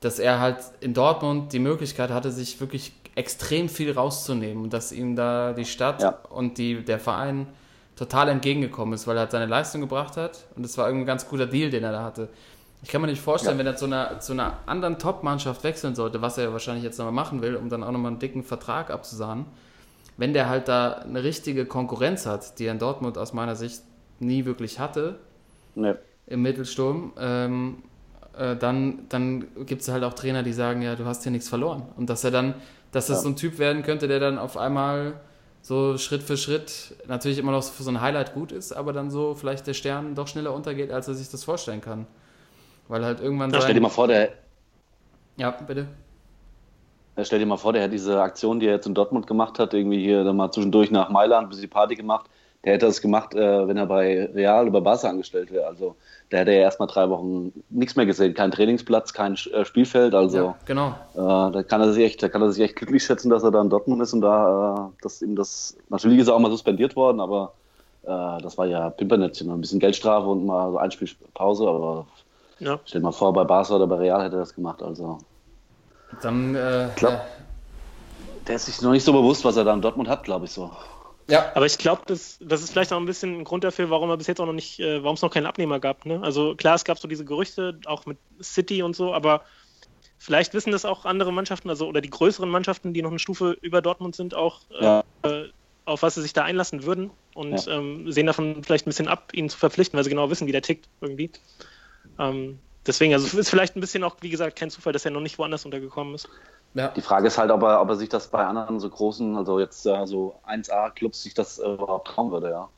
dass 0.00 0.18
er 0.18 0.40
halt 0.40 0.56
in 0.80 0.94
Dortmund 0.94 1.52
die 1.52 1.58
Möglichkeit 1.58 2.10
hatte, 2.10 2.30
sich 2.32 2.58
wirklich 2.60 2.94
extrem 3.14 3.68
viel 3.68 3.92
rauszunehmen 3.92 4.64
und 4.64 4.72
dass 4.72 4.90
ihm 4.90 5.16
da 5.16 5.52
die 5.52 5.66
Stadt 5.66 6.00
Ja. 6.02 6.18
und 6.30 6.56
die, 6.56 6.82
der 6.82 6.98
Verein 6.98 7.46
total 8.02 8.28
entgegengekommen 8.30 8.94
ist, 8.94 9.06
weil 9.06 9.16
er 9.16 9.20
halt 9.20 9.30
seine 9.30 9.46
Leistung 9.46 9.80
gebracht 9.80 10.16
hat 10.16 10.46
und 10.56 10.64
es 10.64 10.76
war 10.76 10.86
irgendwie 10.88 11.04
ein 11.04 11.06
ganz 11.06 11.28
guter 11.28 11.46
Deal, 11.46 11.70
den 11.70 11.84
er 11.84 11.92
da 11.92 12.02
hatte. 12.02 12.28
Ich 12.82 12.88
kann 12.88 13.00
mir 13.00 13.06
nicht 13.06 13.20
vorstellen, 13.22 13.58
wenn 13.58 13.66
er 13.66 13.76
zu 13.76 13.84
einer, 13.84 14.18
zu 14.18 14.32
einer 14.32 14.58
anderen 14.66 14.98
Top-Mannschaft 14.98 15.62
wechseln 15.62 15.94
sollte, 15.94 16.20
was 16.20 16.36
er 16.36 16.52
wahrscheinlich 16.52 16.82
jetzt 16.82 16.98
nochmal 16.98 17.12
machen 17.12 17.40
will, 17.42 17.54
um 17.54 17.68
dann 17.68 17.84
auch 17.84 17.92
nochmal 17.92 18.10
einen 18.10 18.18
dicken 18.18 18.42
Vertrag 18.42 18.90
abzusahnen, 18.90 19.46
wenn 20.16 20.32
der 20.32 20.48
halt 20.48 20.66
da 20.66 20.94
eine 20.94 21.22
richtige 21.22 21.64
Konkurrenz 21.64 22.26
hat, 22.26 22.58
die 22.58 22.66
er 22.66 22.72
in 22.72 22.80
Dortmund 22.80 23.18
aus 23.18 23.32
meiner 23.32 23.54
Sicht 23.54 23.82
nie 24.18 24.44
wirklich 24.44 24.80
hatte, 24.80 25.20
Nee. 25.76 25.94
im 26.26 26.42
Mittelsturm, 26.42 27.12
ähm, 27.18 27.82
äh, 28.36 28.56
dann, 28.56 29.06
dann 29.10 29.46
gibt 29.64 29.82
es 29.82 29.88
halt 29.88 30.02
auch 30.02 30.14
Trainer, 30.14 30.42
die 30.42 30.52
sagen, 30.52 30.82
ja, 30.82 30.96
du 30.96 31.04
hast 31.04 31.22
hier 31.22 31.30
nichts 31.32 31.48
verloren. 31.48 31.84
Und 31.96 32.10
dass 32.10 32.24
er 32.24 32.30
dann, 32.32 32.54
dass 32.90 33.06
das 33.06 33.18
Ja. 33.18 33.22
so 33.22 33.28
ein 33.28 33.36
Typ 33.36 33.58
werden 33.58 33.82
könnte, 33.84 34.08
der 34.08 34.18
dann 34.20 34.38
auf 34.38 34.56
einmal 34.56 35.14
so 35.62 35.96
Schritt 35.96 36.22
für 36.22 36.36
Schritt 36.36 36.96
natürlich 37.06 37.38
immer 37.38 37.52
noch 37.52 37.62
für 37.62 37.82
so 37.84 37.90
ein 37.90 38.00
Highlight 38.00 38.34
gut 38.34 38.52
ist, 38.52 38.72
aber 38.72 38.92
dann 38.92 39.10
so 39.10 39.34
vielleicht 39.34 39.66
der 39.66 39.74
Stern 39.74 40.14
doch 40.14 40.26
schneller 40.26 40.52
untergeht, 40.52 40.90
als 40.90 41.08
er 41.08 41.14
sich 41.14 41.30
das 41.30 41.44
vorstellen 41.44 41.80
kann. 41.80 42.06
Weil 42.88 43.04
halt 43.04 43.20
irgendwann 43.20 43.50
Ja, 43.52 43.60
stell 43.60 43.74
dir 43.74 43.80
mal 43.80 43.88
vor, 43.88 44.08
der, 44.08 44.32
Ja, 45.36 45.50
bitte. 45.52 45.86
Ja, 47.16 47.24
stell 47.24 47.38
dir 47.38 47.46
mal 47.46 47.56
vor, 47.58 47.72
der 47.72 47.82
hätte 47.82 47.92
diese 47.92 48.20
Aktion, 48.20 48.58
die 48.58 48.66
er 48.66 48.74
jetzt 48.74 48.86
in 48.86 48.94
Dortmund 48.94 49.26
gemacht 49.26 49.58
hat, 49.58 49.72
irgendwie 49.72 50.02
hier 50.02 50.24
dann 50.24 50.36
mal 50.36 50.50
zwischendurch 50.50 50.90
nach 50.90 51.10
Mailand 51.10 51.46
ein 51.46 51.50
bisschen 51.50 51.70
Party 51.70 51.94
gemacht. 51.94 52.28
Der 52.64 52.74
hätte 52.74 52.86
das 52.86 53.00
gemacht, 53.00 53.34
äh, 53.34 53.66
wenn 53.66 53.76
er 53.76 53.86
bei 53.86 54.30
Real 54.34 54.68
oder 54.68 54.80
Barca 54.80 55.08
angestellt 55.08 55.50
wäre. 55.50 55.66
Also 55.66 55.96
da 56.30 56.38
hätte 56.38 56.52
er 56.52 56.62
erstmal 56.62 56.86
drei 56.88 57.10
Wochen 57.10 57.52
nichts 57.70 57.96
mehr 57.96 58.06
gesehen. 58.06 58.34
Kein 58.34 58.52
Trainingsplatz, 58.52 59.12
kein 59.12 59.34
äh, 59.52 59.64
Spielfeld. 59.64 60.14
Also 60.14 60.36
Ja, 60.36 60.54
genau. 60.64 60.88
äh, 61.14 61.52
da 61.52 61.62
kann 61.64 61.80
er 61.80 61.92
sich 61.92 62.04
echt, 62.04 62.22
da 62.22 62.28
kann 62.28 62.40
er 62.40 62.52
sich 62.52 62.62
echt 62.62 62.76
glücklich 62.76 63.02
schätzen, 63.04 63.30
dass 63.30 63.42
er 63.42 63.50
da 63.50 63.60
in 63.60 63.68
Dortmund 63.68 64.00
ist 64.00 64.12
und 64.12 64.20
da, 64.20 64.92
äh, 64.92 65.02
dass 65.02 65.22
ihm 65.22 65.34
das, 65.34 65.76
natürlich 65.88 66.20
ist 66.20 66.28
er 66.28 66.34
auch 66.34 66.38
mal 66.38 66.50
suspendiert 66.52 66.94
worden, 66.94 67.20
aber 67.20 67.52
äh, 68.04 68.40
das 68.42 68.56
war 68.56 68.66
ja 68.66 68.90
Pimpernettchen, 68.90 69.50
ein 69.50 69.60
bisschen 69.60 69.80
Geldstrafe 69.80 70.28
und 70.28 70.46
mal 70.46 70.70
so 70.70 70.78
Einspielpause, 70.78 71.66
aber 71.66 72.06
Ja. 72.60 72.78
stell 72.84 73.00
dir 73.00 73.06
mal 73.06 73.12
vor, 73.12 73.32
bei 73.32 73.42
Barca 73.42 73.74
oder 73.74 73.88
bei 73.88 73.96
Real 73.96 74.22
hätte 74.22 74.36
er 74.36 74.40
das 74.40 74.54
gemacht. 74.54 74.82
Also 74.84 75.18
Dann, 76.22 76.54
äh, 76.54 76.88
ja. 77.00 77.20
der 78.46 78.54
ist 78.54 78.66
sich 78.66 78.80
noch 78.82 78.92
nicht 78.92 79.04
so 79.04 79.12
bewusst, 79.12 79.44
was 79.44 79.56
er 79.56 79.64
da 79.64 79.74
in 79.74 79.82
Dortmund 79.82 80.08
hat, 80.08 80.22
glaube 80.22 80.44
ich 80.44 80.52
so. 80.52 80.70
Ja, 81.28 81.52
Aber 81.54 81.66
ich 81.66 81.78
glaube, 81.78 82.02
das, 82.06 82.38
das 82.40 82.62
ist 82.62 82.70
vielleicht 82.72 82.92
auch 82.92 82.98
ein 82.98 83.06
bisschen 83.06 83.38
ein 83.40 83.44
Grund 83.44 83.64
dafür, 83.64 83.90
warum 83.90 84.10
er 84.10 84.16
bis 84.16 84.26
jetzt 84.26 84.40
auch 84.40 84.46
noch 84.46 84.52
nicht, 84.52 84.80
äh, 84.80 85.02
warum 85.02 85.14
es 85.14 85.22
noch 85.22 85.32
keinen 85.32 85.46
Abnehmer 85.46 85.80
gab. 85.80 86.04
Ne? 86.06 86.20
Also 86.22 86.54
klar, 86.56 86.74
es 86.74 86.84
gab 86.84 86.98
so 86.98 87.08
diese 87.08 87.24
Gerüchte, 87.24 87.78
auch 87.86 88.06
mit 88.06 88.18
City 88.40 88.82
und 88.82 88.96
so, 88.96 89.14
aber 89.14 89.44
vielleicht 90.18 90.54
wissen 90.54 90.72
das 90.72 90.84
auch 90.84 91.04
andere 91.04 91.32
Mannschaften, 91.32 91.68
also 91.68 91.86
oder 91.88 92.00
die 92.00 92.10
größeren 92.10 92.48
Mannschaften, 92.48 92.92
die 92.94 93.02
noch 93.02 93.10
eine 93.10 93.18
Stufe 93.18 93.56
über 93.60 93.82
Dortmund 93.82 94.14
sind, 94.16 94.34
auch, 94.34 94.62
äh, 94.70 94.84
Ja. 94.84 95.04
auf 95.84 96.02
was 96.02 96.14
sie 96.14 96.22
sich 96.22 96.32
da 96.32 96.44
einlassen 96.44 96.84
würden 96.84 97.10
und 97.34 97.66
Ja. 97.66 97.78
ähm, 97.78 98.10
sehen 98.10 98.26
davon 98.26 98.62
vielleicht 98.62 98.86
ein 98.86 98.90
bisschen 98.90 99.08
ab, 99.08 99.32
ihn 99.32 99.48
zu 99.48 99.58
verpflichten, 99.58 99.96
weil 99.96 100.04
sie 100.04 100.10
genau 100.10 100.30
wissen, 100.30 100.46
wie 100.46 100.52
der 100.52 100.62
tickt 100.62 100.88
irgendwie. 101.00 101.32
Ähm, 102.18 102.62
deswegen, 102.86 103.14
also 103.14 103.26
es 103.26 103.34
ist 103.34 103.50
vielleicht 103.50 103.76
ein 103.76 103.80
bisschen 103.80 104.04
auch, 104.04 104.16
wie 104.20 104.30
gesagt, 104.30 104.58
kein 104.58 104.70
Zufall, 104.70 104.92
dass 104.92 105.04
er 105.04 105.10
noch 105.10 105.20
nicht 105.20 105.38
woanders 105.38 105.64
untergekommen 105.64 106.14
ist. 106.14 106.28
Ja. 106.74 106.88
Die 106.88 107.02
Frage 107.02 107.26
ist 107.26 107.38
halt, 107.38 107.50
ob 107.50 107.62
er, 107.62 107.80
ob 107.80 107.88
er 107.90 107.96
sich 107.96 108.08
das 108.08 108.28
bei 108.28 108.44
anderen 108.44 108.80
so 108.80 108.88
großen, 108.88 109.36
also 109.36 109.60
jetzt 109.60 109.86
äh, 109.86 110.06
so 110.06 110.34
1A-Clubs, 110.48 111.22
sich 111.22 111.34
das 111.34 111.58
äh, 111.58 111.74
überhaupt 111.74 112.08
trauen 112.08 112.30
würde, 112.30 112.50
ja. 112.50 112.68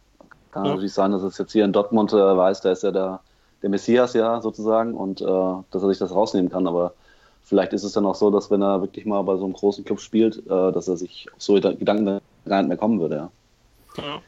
Kann 0.52 0.64
Ja. 0.64 0.70
natürlich 0.70 0.92
sein, 0.94 1.12
dass 1.12 1.22
es 1.22 1.38
jetzt 1.38 1.52
hier 1.52 1.64
in 1.64 1.72
Dortmund 1.72 2.12
äh, 2.12 2.16
weiß, 2.16 2.60
da 2.62 2.72
ist 2.72 2.82
ja 2.82 2.90
der, 2.92 3.20
der 3.62 3.70
Messias, 3.70 4.14
ja, 4.14 4.40
sozusagen, 4.40 4.94
und 4.94 5.20
äh, 5.20 5.24
dass 5.24 5.82
er 5.82 5.88
sich 5.88 5.98
das 5.98 6.12
rausnehmen 6.14 6.50
kann, 6.50 6.66
aber 6.66 6.94
vielleicht 7.42 7.72
ist 7.72 7.84
es 7.84 7.92
dann 7.92 8.06
auch 8.06 8.14
so, 8.14 8.30
dass 8.30 8.50
wenn 8.50 8.62
er 8.62 8.80
wirklich 8.80 9.06
mal 9.06 9.22
bei 9.22 9.36
so 9.36 9.44
einem 9.44 9.54
großen 9.54 9.84
Club 9.84 10.00
spielt, 10.00 10.38
äh, 10.46 10.72
dass 10.72 10.88
er 10.88 10.96
sich 10.96 11.26
auf 11.34 11.42
so 11.42 11.54
Gedanken 11.54 12.20
gar 12.46 12.58
nicht 12.60 12.68
mehr 12.68 12.76
kommen 12.78 13.00
würde, 13.00 13.16
ja. 13.16 13.30
Ja. 13.96 14.22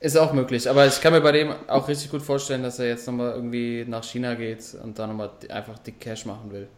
Ist 0.00 0.16
auch 0.16 0.32
möglich, 0.32 0.70
aber 0.70 0.86
ich 0.86 1.00
kann 1.00 1.12
mir 1.12 1.20
bei 1.20 1.32
dem 1.32 1.52
auch 1.66 1.88
richtig 1.88 2.10
gut 2.12 2.22
vorstellen, 2.22 2.62
dass 2.62 2.78
er 2.78 2.86
jetzt 2.86 3.06
nochmal 3.08 3.32
irgendwie 3.34 3.84
nach 3.88 4.04
China 4.04 4.34
geht 4.34 4.76
und 4.82 4.96
da 4.96 5.08
nochmal 5.08 5.30
einfach 5.48 5.76
dick 5.80 5.98
Cash 6.00 6.24
machen 6.24 6.52
will. 6.52 6.68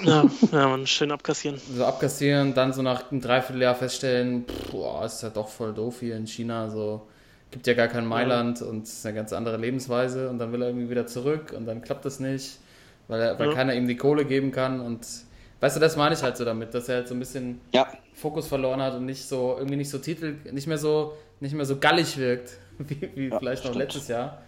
Ja, 0.00 0.26
ja, 0.52 0.68
man, 0.68 0.86
schön 0.86 1.10
abkassieren. 1.12 1.60
So 1.64 1.84
abkassieren, 1.84 2.54
dann 2.54 2.72
so 2.72 2.82
nach 2.82 3.10
einem 3.10 3.20
Dreivierteljahr 3.20 3.74
feststellen, 3.76 4.46
pff, 4.46 4.70
boah, 4.70 5.04
ist 5.04 5.22
ja 5.22 5.30
doch 5.30 5.48
voll 5.48 5.72
doof 5.72 6.00
hier 6.00 6.16
in 6.16 6.26
China, 6.26 6.68
so 6.68 7.06
gibt 7.52 7.66
ja 7.66 7.74
gar 7.74 7.86
kein 7.88 8.06
Mailand 8.06 8.62
und 8.62 8.82
ist 8.84 9.04
eine 9.06 9.14
ganz 9.14 9.32
andere 9.32 9.58
Lebensweise 9.58 10.28
und 10.30 10.38
dann 10.38 10.52
will 10.52 10.62
er 10.62 10.68
irgendwie 10.68 10.90
wieder 10.90 11.06
zurück 11.06 11.52
und 11.56 11.66
dann 11.66 11.82
klappt 11.82 12.04
das 12.04 12.18
nicht, 12.18 12.58
weil, 13.06 13.20
er, 13.20 13.38
weil 13.38 13.48
Ja. 13.48 13.54
keiner 13.54 13.74
ihm 13.74 13.86
die 13.86 13.96
Kohle 13.96 14.24
geben 14.24 14.50
kann 14.50 14.80
und 14.80 15.06
weißt 15.60 15.76
du, 15.76 15.80
das 15.80 15.96
meine 15.96 16.14
ich 16.14 16.22
halt 16.22 16.36
so 16.36 16.44
damit, 16.44 16.74
dass 16.74 16.88
er 16.88 16.96
halt 16.96 17.08
so 17.08 17.14
ein 17.14 17.20
bisschen 17.20 17.60
Ja, 17.72 17.86
Fokus 18.12 18.48
verloren 18.48 18.82
hat 18.82 18.94
und 18.94 19.04
nicht 19.06 19.28
so, 19.28 19.54
irgendwie 19.56 19.76
nicht 19.76 19.90
so 19.90 19.98
Titel, 19.98 20.36
nicht 20.50 20.66
mehr 20.66 20.78
so, 20.78 21.14
nicht 21.40 21.54
mehr 21.54 21.66
so 21.66 21.78
gallig 21.78 22.16
wirkt, 22.18 22.52
wie, 22.78 23.10
wie 23.14 23.30
Ja, 23.30 23.38
vielleicht 23.38 23.64
noch 23.64 23.70
stimmt. 23.70 23.76
letztes 23.76 24.08
Jahr, 24.08 24.42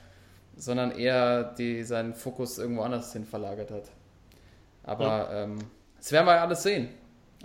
sondern 0.56 0.92
eher 0.92 1.44
die, 1.58 1.84
seinen 1.84 2.14
Fokus 2.14 2.58
irgendwo 2.58 2.82
anders 2.82 3.12
hin 3.12 3.24
verlagert 3.26 3.70
hat. 3.70 3.84
Aber 4.84 5.28
ähm, 5.32 5.58
das 5.98 6.12
werden 6.12 6.26
wir 6.26 6.40
alles 6.40 6.62
sehen. 6.62 6.88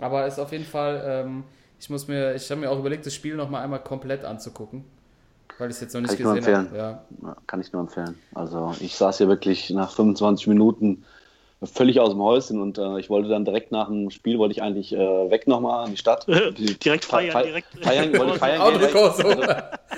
Aber 0.00 0.26
ist 0.26 0.38
auf 0.38 0.52
jeden 0.52 0.64
Fall, 0.64 1.02
ähm, 1.04 1.44
ich 1.78 1.88
muss 1.90 2.08
mir, 2.08 2.34
ich 2.34 2.50
habe 2.50 2.60
mir 2.60 2.70
auch 2.70 2.78
überlegt, 2.78 3.06
das 3.06 3.14
Spiel 3.14 3.34
nochmal 3.36 3.62
einmal 3.64 3.80
komplett 3.80 4.24
anzugucken, 4.24 4.84
weil 5.58 5.68
ich 5.70 5.76
es 5.76 5.80
jetzt 5.82 5.94
noch 5.94 6.00
nicht 6.02 6.10
Kann 6.10 6.18
ich 6.18 6.24
nur 6.24 6.34
gesehen 6.36 6.54
habe. 6.54 6.66
empfehlen. 6.66 7.02
Ja. 7.22 7.28
Ja, 7.28 7.36
kann 7.46 7.60
ich 7.60 7.72
nur 7.72 7.82
empfehlen. 7.82 8.18
Also 8.34 8.74
ich 8.80 8.94
saß 8.96 9.18
hier 9.18 9.28
wirklich 9.28 9.70
nach 9.70 9.90
25 9.92 10.46
Minuten 10.46 11.04
völlig 11.62 12.00
aus 12.00 12.10
dem 12.10 12.22
Häuschen 12.22 12.60
und 12.62 12.78
äh, 12.78 12.98
ich 12.98 13.10
wollte 13.10 13.28
dann 13.28 13.44
direkt 13.44 13.70
nach 13.72 13.88
dem 13.88 14.10
Spiel, 14.10 14.38
wollte 14.38 14.52
ich 14.52 14.62
eigentlich 14.62 14.94
äh, 14.94 15.30
weg 15.30 15.46
nochmal 15.46 15.84
in 15.86 15.90
die 15.92 15.98
Stadt. 15.98 16.26
Direkt 16.28 17.04
feiern, 17.04 17.32
fe- 17.32 17.42
direkt- 17.44 17.84
feiern, 17.84 18.16
wollte 18.18 18.32
ich 18.32 18.38
feiern 18.38 18.78
gehen. 18.78 18.88
ich- 18.88 18.94
also, 18.96 19.42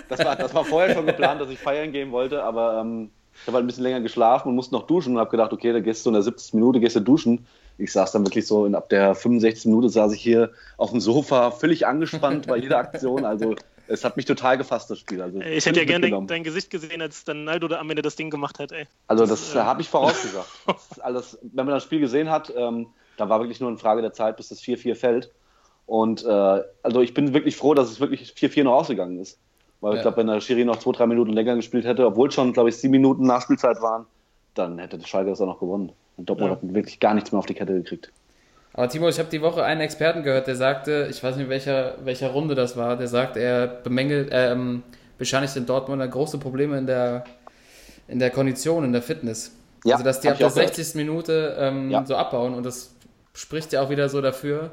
das, 0.09 0.25
war, 0.25 0.35
das 0.37 0.53
war 0.55 0.65
vorher 0.65 0.93
schon 0.95 1.07
geplant, 1.07 1.41
dass 1.41 1.49
ich 1.51 1.59
feiern 1.61 1.93
gehen 1.93 2.11
wollte, 2.11 2.43
aber 2.43 2.81
ähm, 2.81 3.11
ich 3.41 3.47
habe 3.47 3.57
halt 3.57 3.65
ein 3.65 3.67
bisschen 3.67 3.83
länger 3.83 4.01
geschlafen 4.01 4.49
und 4.49 4.55
musste 4.55 4.75
noch 4.75 4.87
duschen 4.87 5.15
und 5.15 5.19
habe 5.19 5.31
gedacht, 5.31 5.53
okay, 5.53 5.73
da 5.73 5.81
gehst 5.81 6.05
du 6.05 6.11
in 6.11 6.15
der 6.15 6.23
70. 6.23 6.55
Minute, 6.55 6.81
gehst 6.81 6.97
du 6.97 7.01
duschen. 7.01 7.47
Ich 7.79 7.93
saß 7.93 8.13
dann 8.13 8.25
wirklich 8.25 8.47
so, 8.47 8.67
in, 8.67 8.75
ab 8.75 8.89
der 8.89 9.15
65. 9.15 9.67
Minute 9.67 9.89
saß 9.89 10.13
ich 10.13 10.21
hier 10.21 10.53
auf 10.77 10.91
dem 10.91 11.01
Sofa, 11.01 11.51
völlig 11.51 11.87
angespannt 11.87 12.47
bei 12.47 12.59
jeder 12.59 12.79
Aktion. 12.79 13.25
Also 13.25 13.57
es 13.89 14.05
hat 14.05 14.17
mich 14.17 14.27
total 14.27 14.59
gefasst, 14.59 14.91
das 14.91 14.99
Spiel. 14.99 15.21
Also, 15.21 15.41
Ich 15.41 15.67
hätte 15.67 15.81
ja 15.81 15.87
gerne 15.87 16.27
dein, 16.27 16.45
Gesicht 16.45 16.71
gesehen, 16.71 17.03
als 17.03 17.25
dann 17.25 17.45
Naldo 17.45 17.69
da 17.69 17.79
am 17.79 17.91
Ende 17.91 18.03
das 18.03 18.17
Ding 18.17 18.31
gemacht 18.31 18.59
hat, 18.59 18.73
ey. 18.73 18.87
Also 19.07 19.27
das, 19.27 19.55
habe 19.55 19.83
ich 19.83 19.89
vorausgesagt. 19.89 20.49
Das 20.67 21.01
alles, 21.01 21.39
wenn 21.43 21.67
man 21.67 21.75
das 21.75 21.83
Spiel 21.83 22.01
gesehen 22.01 22.31
hat, 22.31 22.53
ähm, 22.57 22.89
da 23.17 23.29
war 23.29 23.41
wirklich 23.41 23.61
nur 23.61 23.69
eine 23.69 23.79
Frage 23.79 24.03
der 24.03 24.13
Zeit, 24.13 24.37
bis 24.37 24.49
das 24.49 24.61
4-4 24.63 24.95
fällt. 24.95 25.33
Und 25.87 26.25
äh, 26.25 26.63
also 26.83 27.01
ich 27.01 27.13
bin 27.13 27.35
wirklich 27.35 27.57
froh, 27.57 27.75
dass 27.75 27.91
es 27.91 28.01
wirklich 28.01 28.31
4-4 28.31 28.65
noch 28.65 28.75
ausgegangen 28.75 29.19
ist. 29.19 29.39
Weil 29.83 29.93
Ja. 29.93 29.97
ich 29.97 30.03
glaube, 30.03 30.17
wenn 30.19 30.29
der 30.29 30.41
Schiri 30.41 30.65
noch 30.65 30.79
zwei, 30.79 30.93
drei 30.93 31.07
Minuten 31.07 31.33
länger 31.33 31.57
gespielt 31.57 31.85
hätte, 31.85 32.07
obwohl 32.07 32.31
schon, 32.31 32.53
glaube 32.55 32.71
ich, 32.71 32.77
sieben 32.77 32.93
Minuten 32.93 33.27
Nachspielzeit 33.27 33.83
waren, 33.83 34.07
dann 34.55 34.79
hätte 34.79 34.97
der 34.97 35.07
Schalke 35.07 35.31
das 35.31 35.41
auch 35.41 35.47
noch 35.47 35.61
gewonnen. 35.61 35.93
Und 36.17 36.29
Dortmund 36.31 36.51
Ja. 36.51 36.57
hat 36.57 36.75
wirklich 36.75 37.01
gar 37.01 37.13
nichts 37.15 37.33
mehr 37.33 37.39
auf 37.41 37.47
die 37.47 37.55
Kette 37.55 37.75
gekriegt. 37.75 38.11
Aber 38.75 38.89
Timo, 38.89 39.09
ich 39.09 39.19
habe 39.19 39.29
die 39.29 39.43
Woche 39.43 39.63
einen 39.65 39.81
Experten 39.83 40.23
gehört, 40.23 40.47
der 40.47 40.57
sagte, 40.57 41.09
ich 41.11 41.23
weiß 41.23 41.37
nicht, 41.37 41.49
welcher, 41.51 41.97
welcher 42.05 42.31
Runde 42.31 42.55
das 42.55 42.77
war, 42.77 42.97
der 42.97 43.09
sagt, 43.09 43.37
er 43.37 43.67
bemängelt, 43.67 44.31
ähm, 44.33 44.83
bescheinigt 45.19 45.55
den 45.57 45.67
Dortmunder 45.67 46.09
große 46.09 46.39
Probleme 46.39 46.79
in 46.79 46.87
der, 46.87 47.25
in 48.09 48.19
der 48.19 48.31
Kondition, 48.31 48.85
in 48.85 48.93
der 48.93 49.03
Fitness. 49.03 49.53
Ja, 49.85 49.97
also, 49.97 50.05
dass 50.05 50.21
die 50.21 50.29
ab 50.29 50.39
der 50.39 50.47
auch 50.47 50.55
gehört. 50.55 50.75
60. 50.75 50.95
Minute 50.95 51.57
ähm, 51.59 51.91
Ja. 51.91 52.07
so 52.07 52.15
abbauen 52.17 52.55
und 52.55 52.65
das 52.65 52.95
spricht 53.35 53.73
ja 53.73 53.83
auch 53.83 53.91
wieder 53.91 54.09
so 54.09 54.21
dafür, 54.21 54.71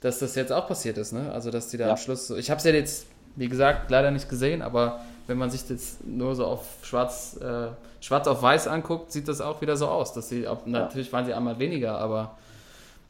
dass 0.00 0.18
das 0.18 0.34
jetzt 0.34 0.50
auch 0.50 0.66
passiert 0.66 0.96
ist, 0.98 1.12
ne? 1.12 1.30
Also, 1.32 1.50
dass 1.50 1.68
die 1.68 1.76
da 1.76 1.84
Ja. 1.86 1.90
am 1.92 1.96
Schluss, 1.98 2.26
so, 2.28 2.36
ich 2.36 2.50
habe 2.50 2.58
es 2.58 2.64
ja 2.64 2.72
jetzt, 2.72 3.06
wie 3.40 3.48
gesagt, 3.48 3.90
leider 3.90 4.10
nicht 4.10 4.28
gesehen, 4.28 4.60
aber 4.60 5.00
wenn 5.26 5.38
man 5.38 5.48
sich 5.48 5.66
das 5.66 5.96
nur 6.04 6.34
so 6.34 6.44
auf 6.44 6.66
schwarz, 6.82 7.38
äh, 7.40 7.68
schwarz 8.00 8.28
auf 8.28 8.42
weiß 8.42 8.68
anguckt, 8.68 9.10
sieht 9.10 9.28
das 9.28 9.40
auch 9.40 9.62
wieder 9.62 9.76
so 9.76 9.88
aus, 9.88 10.12
dass 10.12 10.28
sie, 10.28 10.46
auch, 10.46 10.66
natürlich 10.66 11.10
waren 11.10 11.24
sie 11.24 11.32
einmal 11.32 11.58
weniger, 11.58 11.98
aber 11.98 12.36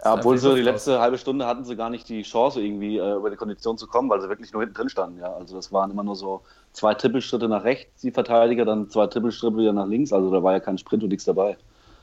Ja, 0.04 0.14
obwohl 0.14 0.38
sie 0.38 0.54
die 0.54 0.62
letzte 0.62 1.00
halbe 1.00 1.18
Stunde 1.18 1.46
hatten 1.46 1.64
sie 1.64 1.74
gar 1.76 1.90
nicht 1.90 2.08
die 2.08 2.22
Chance, 2.22 2.60
irgendwie 2.60 2.98
äh, 2.98 3.16
über 3.16 3.28
die 3.28 3.36
Kondition 3.36 3.76
zu 3.76 3.88
kommen, 3.88 4.08
weil 4.08 4.20
sie 4.20 4.28
wirklich 4.28 4.52
nur 4.52 4.62
hinten 4.62 4.76
drin 4.76 4.88
standen. 4.88 5.18
Ja. 5.18 5.34
Also 5.34 5.56
das 5.56 5.72
waren 5.72 5.90
immer 5.90 6.04
nur 6.04 6.16
so 6.16 6.42
zwei 6.72 6.94
Trippelschritte 6.94 7.48
nach 7.48 7.64
rechts, 7.64 8.00
die 8.02 8.12
Verteidiger, 8.12 8.64
dann 8.64 8.88
zwei 8.88 9.08
Trippelschritte 9.08 9.56
wieder 9.56 9.72
nach 9.72 9.86
links. 9.86 10.12
Also 10.12 10.30
da 10.30 10.42
war 10.42 10.52
ja 10.52 10.60
kein 10.60 10.78
Sprint 10.78 11.02
und 11.02 11.10
nichts 11.10 11.24
dabei. 11.24 11.58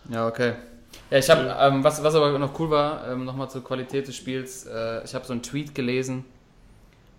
Ja, 0.10 0.28
okay. 0.28 0.54
Ja, 1.10 1.18
ich 1.18 1.30
habe, 1.30 1.56
ähm, 1.60 1.84
was, 1.84 2.04
was 2.04 2.14
aber 2.16 2.38
noch 2.38 2.60
cool 2.60 2.70
war, 2.70 3.08
ähm, 3.08 3.26
nochmal 3.26 3.50
zur 3.50 3.64
Qualität 3.64 4.08
des 4.08 4.16
Spiels, 4.16 4.66
äh, 4.66 5.04
ich 5.04 5.16
habe 5.16 5.26
so 5.26 5.34
einen 5.34 5.42
Tweet 5.42 5.74
gelesen, 5.74 6.26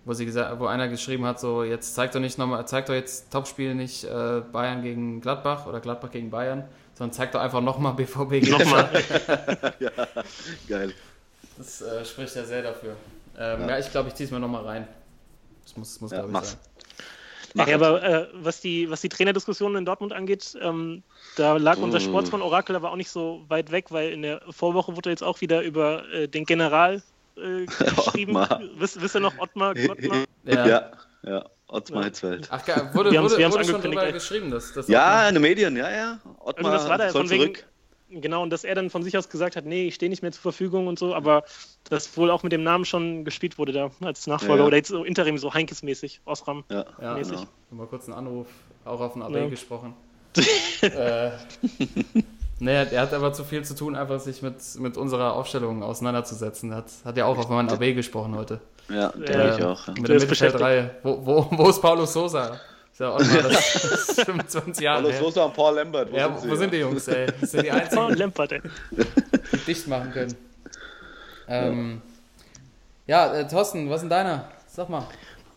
wo 0.05 0.13
sie 0.13 0.25
gesagt, 0.25 0.59
wo 0.59 0.65
einer 0.65 0.87
geschrieben 0.87 1.25
hat, 1.25 1.39
so 1.39 1.63
jetzt 1.63 1.95
zeigt 1.95 2.15
doch 2.15 2.19
nicht 2.19 2.37
nochmal, 2.37 2.67
zeigt 2.67 2.89
doch 2.89 2.93
jetzt 2.93 3.31
Topspiel 3.31 3.75
nicht 3.75 4.03
äh, 4.03 4.41
Bayern 4.51 4.81
gegen 4.81 5.21
Gladbach 5.21 5.65
oder 5.67 5.79
Gladbach 5.79 6.11
gegen 6.11 6.29
Bayern, 6.29 6.63
sondern 6.95 7.13
zeigt 7.13 7.35
doch 7.35 7.41
einfach 7.41 7.61
nochmal 7.61 7.93
BVB 7.93 8.29
gegen 8.29 8.51
Nochmal. 8.51 8.89
Geil. 10.67 10.93
Das 11.57 11.81
äh, 11.81 12.05
spricht 12.05 12.35
ja 12.35 12.45
sehr 12.45 12.63
dafür. 12.63 12.95
Ähm, 13.37 13.67
ja. 13.67 13.79
ich 13.79 13.91
glaube, 13.91 14.09
ich 14.09 14.15
ziehe 14.15 14.25
es 14.25 14.31
mir 14.31 14.39
nochmal 14.39 14.65
rein. 14.65 14.87
Das 15.63 15.77
muss, 15.77 15.93
das 15.93 16.01
muss 16.01 16.11
Ja, 16.11 16.21
glaube 16.21 16.39
ich, 16.39 16.49
sein. 16.49 16.59
Mach 17.53 17.67
Ja, 17.67 17.75
aber 17.75 18.03
äh, 18.03 18.27
was, 18.33 18.61
die, 18.61 18.89
was 18.89 19.01
die 19.01 19.09
Trainerdiskussion 19.09 19.75
in 19.75 19.85
Dortmund 19.85 20.13
angeht, 20.13 20.57
ähm, 20.61 21.03
da 21.35 21.57
lag 21.57 21.77
unser 21.77 21.99
Mm. 21.99 22.03
Sportsmann-Orakel 22.03 22.75
aber 22.75 22.91
auch 22.91 22.95
nicht 22.95 23.09
so 23.09 23.43
weit 23.47 23.71
weg, 23.71 23.87
weil 23.89 24.11
in 24.11 24.21
der 24.21 24.41
Vorwoche 24.49 24.95
wurde 24.95 25.09
jetzt 25.09 25.23
auch 25.23 25.41
wieder 25.41 25.61
über 25.61 26.07
äh, 26.13 26.27
den 26.27 26.45
General 26.45 27.01
äh, 27.39 27.65
geschrieben. 27.95 28.35
Wisst, 28.77 29.01
wisst 29.01 29.15
ihr 29.15 29.19
noch, 29.21 29.37
Ottmar 29.39 29.73
Gottmar? 29.75 30.23
Ja. 30.45 30.67
Ja, 30.67 30.91
ja. 31.23 31.45
Ottmar 31.67 32.01
Ja. 32.01 32.05
Hitzfeld. 32.07 32.47
Ach, 32.51 32.65
geil. 32.65 32.89
wurde, 32.93 33.11
Wir 33.11 33.21
wurde, 33.21 33.37
wir 33.37 33.45
haben's 33.45 33.55
wurde 33.57 33.65
schon 33.65 33.81
drüber 33.81 34.11
geschrieben, 34.11 34.49
dass 34.51 34.73
das 34.73 34.87
Ja, 34.87 35.27
in 35.27 35.35
den 35.35 35.41
Medien, 35.41 35.75
ja, 35.77 35.89
ja. 35.91 36.19
Ottmar 36.39 36.73
Irgendwas 36.73 36.89
war 36.89 36.97
da 36.97 37.09
soll 37.11 37.21
von 37.21 37.29
wegen, 37.29 37.43
zurück. 37.55 37.67
genau, 38.09 38.41
und 38.41 38.49
dass 38.49 38.63
er 38.63 38.73
dann 38.73 38.89
von 38.89 39.03
sich 39.03 39.15
aus 39.17 39.29
gesagt 39.29 39.55
hat, 39.55 39.65
nee, 39.65 39.87
ich 39.87 39.95
stehe 39.95 40.09
nicht 40.09 40.23
mehr 40.23 40.31
zur 40.31 40.41
Verfügung 40.41 40.87
und 40.87 40.97
so, 40.97 41.13
aber 41.13 41.43
das 41.89 42.17
wohl 42.17 42.31
auch 42.31 42.41
mit 42.41 42.51
dem 42.51 42.63
Namen 42.63 42.85
schon 42.85 43.23
gespielt 43.23 43.57
wurde 43.59 43.71
da 43.71 43.91
als 44.01 44.25
Nachfolger 44.25 44.55
Ja, 44.55 44.59
ja. 44.61 44.65
oder 44.67 44.77
jetzt 44.77 44.87
so 44.89 45.03
interim, 45.03 45.37
so 45.37 45.53
Heinkes-mäßig, 45.53 46.21
Osram. 46.25 46.63
Ja, 46.71 46.85
Ja, 47.01 47.13
mäßig. 47.15 47.35
genau. 47.37 47.47
Mal 47.71 47.85
kurz 47.87 48.05
einen 48.05 48.17
Anruf, 48.17 48.47
auch 48.85 48.99
auf 48.99 49.13
den 49.13 49.21
AB 49.21 49.35
Ja. 49.35 49.47
gesprochen. 49.49 49.93
äh, 50.81 51.31
naja, 52.59 52.83
er 52.91 53.01
hat 53.01 53.13
aber 53.13 53.31
zu 53.33 53.43
viel 53.43 53.63
zu 53.63 53.75
tun, 53.75 53.95
einfach 53.95 54.19
sich 54.19 54.41
mit, 54.41 54.55
mit 54.79 54.97
unserer 54.97 55.33
Aufstellung 55.33 55.81
auseinanderzusetzen. 55.83 56.73
Hat, 56.75 56.85
hat 57.05 57.17
ja 57.17 57.25
auch 57.25 57.37
auf 57.37 57.49
meinen 57.49 57.69
AB 57.69 57.93
gesprochen 57.95 58.35
heute. 58.35 58.59
Ja, 58.89 59.09
denke 59.09 59.31
Ja. 59.33 59.55
ich 59.57 59.63
auch. 59.63 59.87
Ja. 59.87 59.93
Mit 59.93 60.07
Der 60.07 60.17
der 60.17 60.19
Mittelfeldreihe. 60.27 60.91
Wo, 61.03 61.25
wo, 61.25 61.47
wo 61.51 61.69
ist 61.69 61.81
Paulo 61.81 62.05
Sosa? 62.05 62.59
Ist 62.91 62.99
ja 62.99 63.09
auch 63.11 63.19
mal 63.19 63.43
das 63.43 63.75
ist 63.85 64.21
25 64.25 64.83
Jahre 64.83 65.11
her. 65.11 65.19
Sosa 65.19 65.43
und 65.45 65.53
Paul 65.53 65.75
Lambert. 65.75 66.11
Ja, 66.11 66.35
wo 66.43 66.55
sind 66.55 66.73
die 66.73 66.77
Jungs, 66.77 67.07
ey? 67.07 67.27
Das 67.39 67.51
sind 67.51 67.63
die 67.63 67.71
einzigen, 67.71 68.15
Lampert, 68.15 68.51
ey. 68.53 68.61
die 68.91 69.57
dicht 69.65 69.87
machen 69.87 70.11
können. 70.11 70.35
Ähm, 71.47 72.01
ja, 73.07 73.33
äh, 73.33 73.47
Thorsten, 73.47 73.89
was 73.89 73.97
ist 73.97 74.01
denn 74.01 74.09
deiner? 74.09 74.45
Sag 74.67 74.89
mal. 74.89 75.03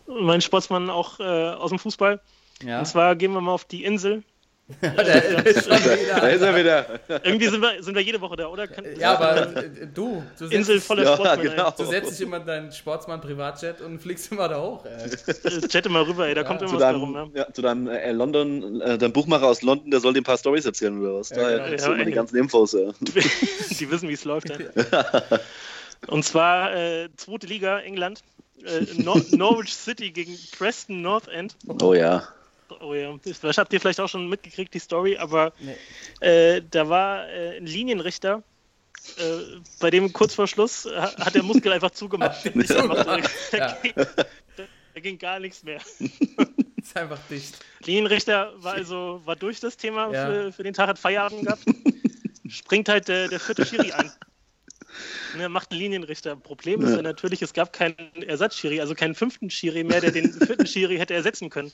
Mein 0.07 0.41
Sportsmann 0.41 0.89
auch 0.89 1.19
äh, 1.19 1.23
aus 1.51 1.69
dem 1.69 1.79
Fußball. 1.79 2.19
Ja. 2.63 2.79
Und 2.79 2.85
zwar 2.85 3.15
gehen 3.15 3.33
wir 3.33 3.41
mal 3.41 3.51
auf 3.53 3.65
die 3.65 3.83
Insel. 3.83 4.23
Ist 4.81 5.69
Da 5.69 6.27
ist 6.29 6.41
er 6.41 6.55
wieder. 6.55 6.99
Irgendwie 7.23 7.47
sind 7.47 7.61
wir, 7.61 7.83
sind 7.83 7.95
wir 7.95 8.01
jede 8.01 8.21
Woche 8.21 8.37
da, 8.37 8.47
oder? 8.47 8.65
Kann, 8.65 8.85
Ja, 8.97 9.15
aber 9.15 9.55
äh, 9.57 9.87
du, 9.93 10.23
du 10.39 10.45
setzt, 10.45 10.53
Insel 10.53 10.79
voller 10.79 11.03
Ja, 11.03 11.35
genau. 11.35 11.71
du 11.71 11.83
setzt 11.83 12.11
dich 12.11 12.21
immer 12.21 12.37
in 12.37 12.45
deinen 12.45 12.71
Sportsmann-Privatjet 12.71 13.81
und 13.81 13.99
fliegst 13.99 14.31
immer 14.31 14.47
da 14.47 14.61
hoch. 14.61 14.85
Ey. 14.85 15.67
Chatte 15.67 15.89
mal 15.89 16.03
rüber, 16.03 16.27
ey, 16.27 16.33
da 16.33 16.43
kommt 16.43 16.59
Zu 16.59 16.65
immer 16.65 16.75
was 16.75 16.79
deinem, 16.79 17.13
darum. 17.13 17.31
Ja. 17.35 17.41
ja, 17.41 17.53
zu 17.53 17.61
deinem 17.61 17.87
äh, 17.87 18.11
London, 18.13 18.79
äh, 18.79 18.97
deinem 18.97 19.11
Buchmacher 19.11 19.47
aus 19.47 19.61
London, 19.63 19.91
der 19.91 19.99
soll 19.99 20.13
dir 20.13 20.21
ein 20.21 20.25
paar 20.25 20.37
Stories 20.37 20.65
erzählen 20.65 20.97
oder 21.01 21.19
was? 21.19 21.29
Ja, 21.29 21.57
da 21.57 21.69
genau. 21.69 21.83
Ja, 21.83 21.93
immer 21.93 22.05
die 22.05 22.11
ganzen 22.13 22.37
Infos. 22.37 22.71
Ja. 22.71 22.91
Die 23.01 23.91
wissen, 23.91 24.07
wie 24.07 24.13
es 24.13 24.23
läuft. 24.23 24.47
Ja. 24.49 24.55
Und 26.07 26.23
zwar 26.23 26.73
äh, 26.73 27.09
zweite 27.17 27.47
Liga, 27.47 27.79
England. 27.79 28.21
Äh, 28.63 28.85
Nor 29.01 29.21
Norwich 29.31 29.73
City 29.73 30.11
gegen 30.11 30.37
Preston 30.57 31.01
North 31.01 31.27
End. 31.27 31.55
Oh 31.81 31.93
ja. 31.93 32.23
Oh 32.81 32.93
ja, 32.93 33.13
das 33.41 33.57
habt 33.57 33.73
ihr 33.73 33.79
vielleicht 33.81 33.99
auch 33.99 34.07
schon 34.09 34.27
mitgekriegt, 34.29 34.73
die 34.73 34.79
Story, 34.79 35.17
aber 35.17 35.53
Nee. 35.59 35.75
äh, 36.27 36.61
da 36.69 36.89
war 36.89 37.29
äh, 37.29 37.57
ein 37.57 37.65
Linienrichter, 37.65 38.43
äh, 39.17 39.23
bei 39.79 39.89
dem 39.89 40.13
kurz 40.13 40.33
vor 40.33 40.47
Schluss 40.47 40.85
ha- 40.85 41.15
hat 41.17 41.35
der 41.35 41.43
Muskel 41.43 41.71
einfach 41.73 41.91
zugemacht. 41.91 42.43
Hat 42.45 42.67
zugemacht, 42.67 43.05
da, 43.51 43.57
ja. 43.57 43.77
ging, 43.81 43.93
da, 43.95 44.05
da 44.93 44.99
ging 45.01 45.17
gar 45.17 45.39
nichts 45.39 45.63
mehr. 45.63 45.79
Ist 46.81 46.97
einfach 46.97 47.19
dicht. 47.29 47.55
Linienrichter 47.85 48.51
war 48.57 48.73
also 48.73 49.21
war 49.25 49.35
durch 49.37 49.59
das 49.61 49.77
Thema 49.77 50.11
Ja. 50.11 50.25
für, 50.27 50.51
für 50.51 50.63
den 50.63 50.73
Tag, 50.73 50.87
hat 50.89 50.99
Feierabend 50.99 51.45
gehabt. 51.45 51.63
Springt 52.49 52.89
halt 52.89 53.07
der, 53.07 53.29
der 53.29 53.39
vierte 53.39 53.65
Schiri 53.65 53.91
ein. 53.93 54.11
Ne, 55.37 55.49
macht 55.49 55.71
einen 55.71 55.79
Linienrichter. 55.79 56.35
Problem 56.35 56.81
ist 56.83 56.91
Ja. 56.91 56.97
ja 56.97 57.01
natürlich, 57.01 57.41
es 57.41 57.53
gab 57.53 57.73
keinen 57.73 57.95
Ersatzschiri, 58.27 58.79
also 58.81 58.93
keinen 58.95 59.15
fünften 59.15 59.49
Schiri 59.49 59.83
mehr, 59.83 60.01
der 60.01 60.11
den 60.11 60.31
vierten 60.33 60.67
Schiri 60.67 60.97
hätte 60.97 61.13
ersetzen 61.15 61.49
können. 61.49 61.71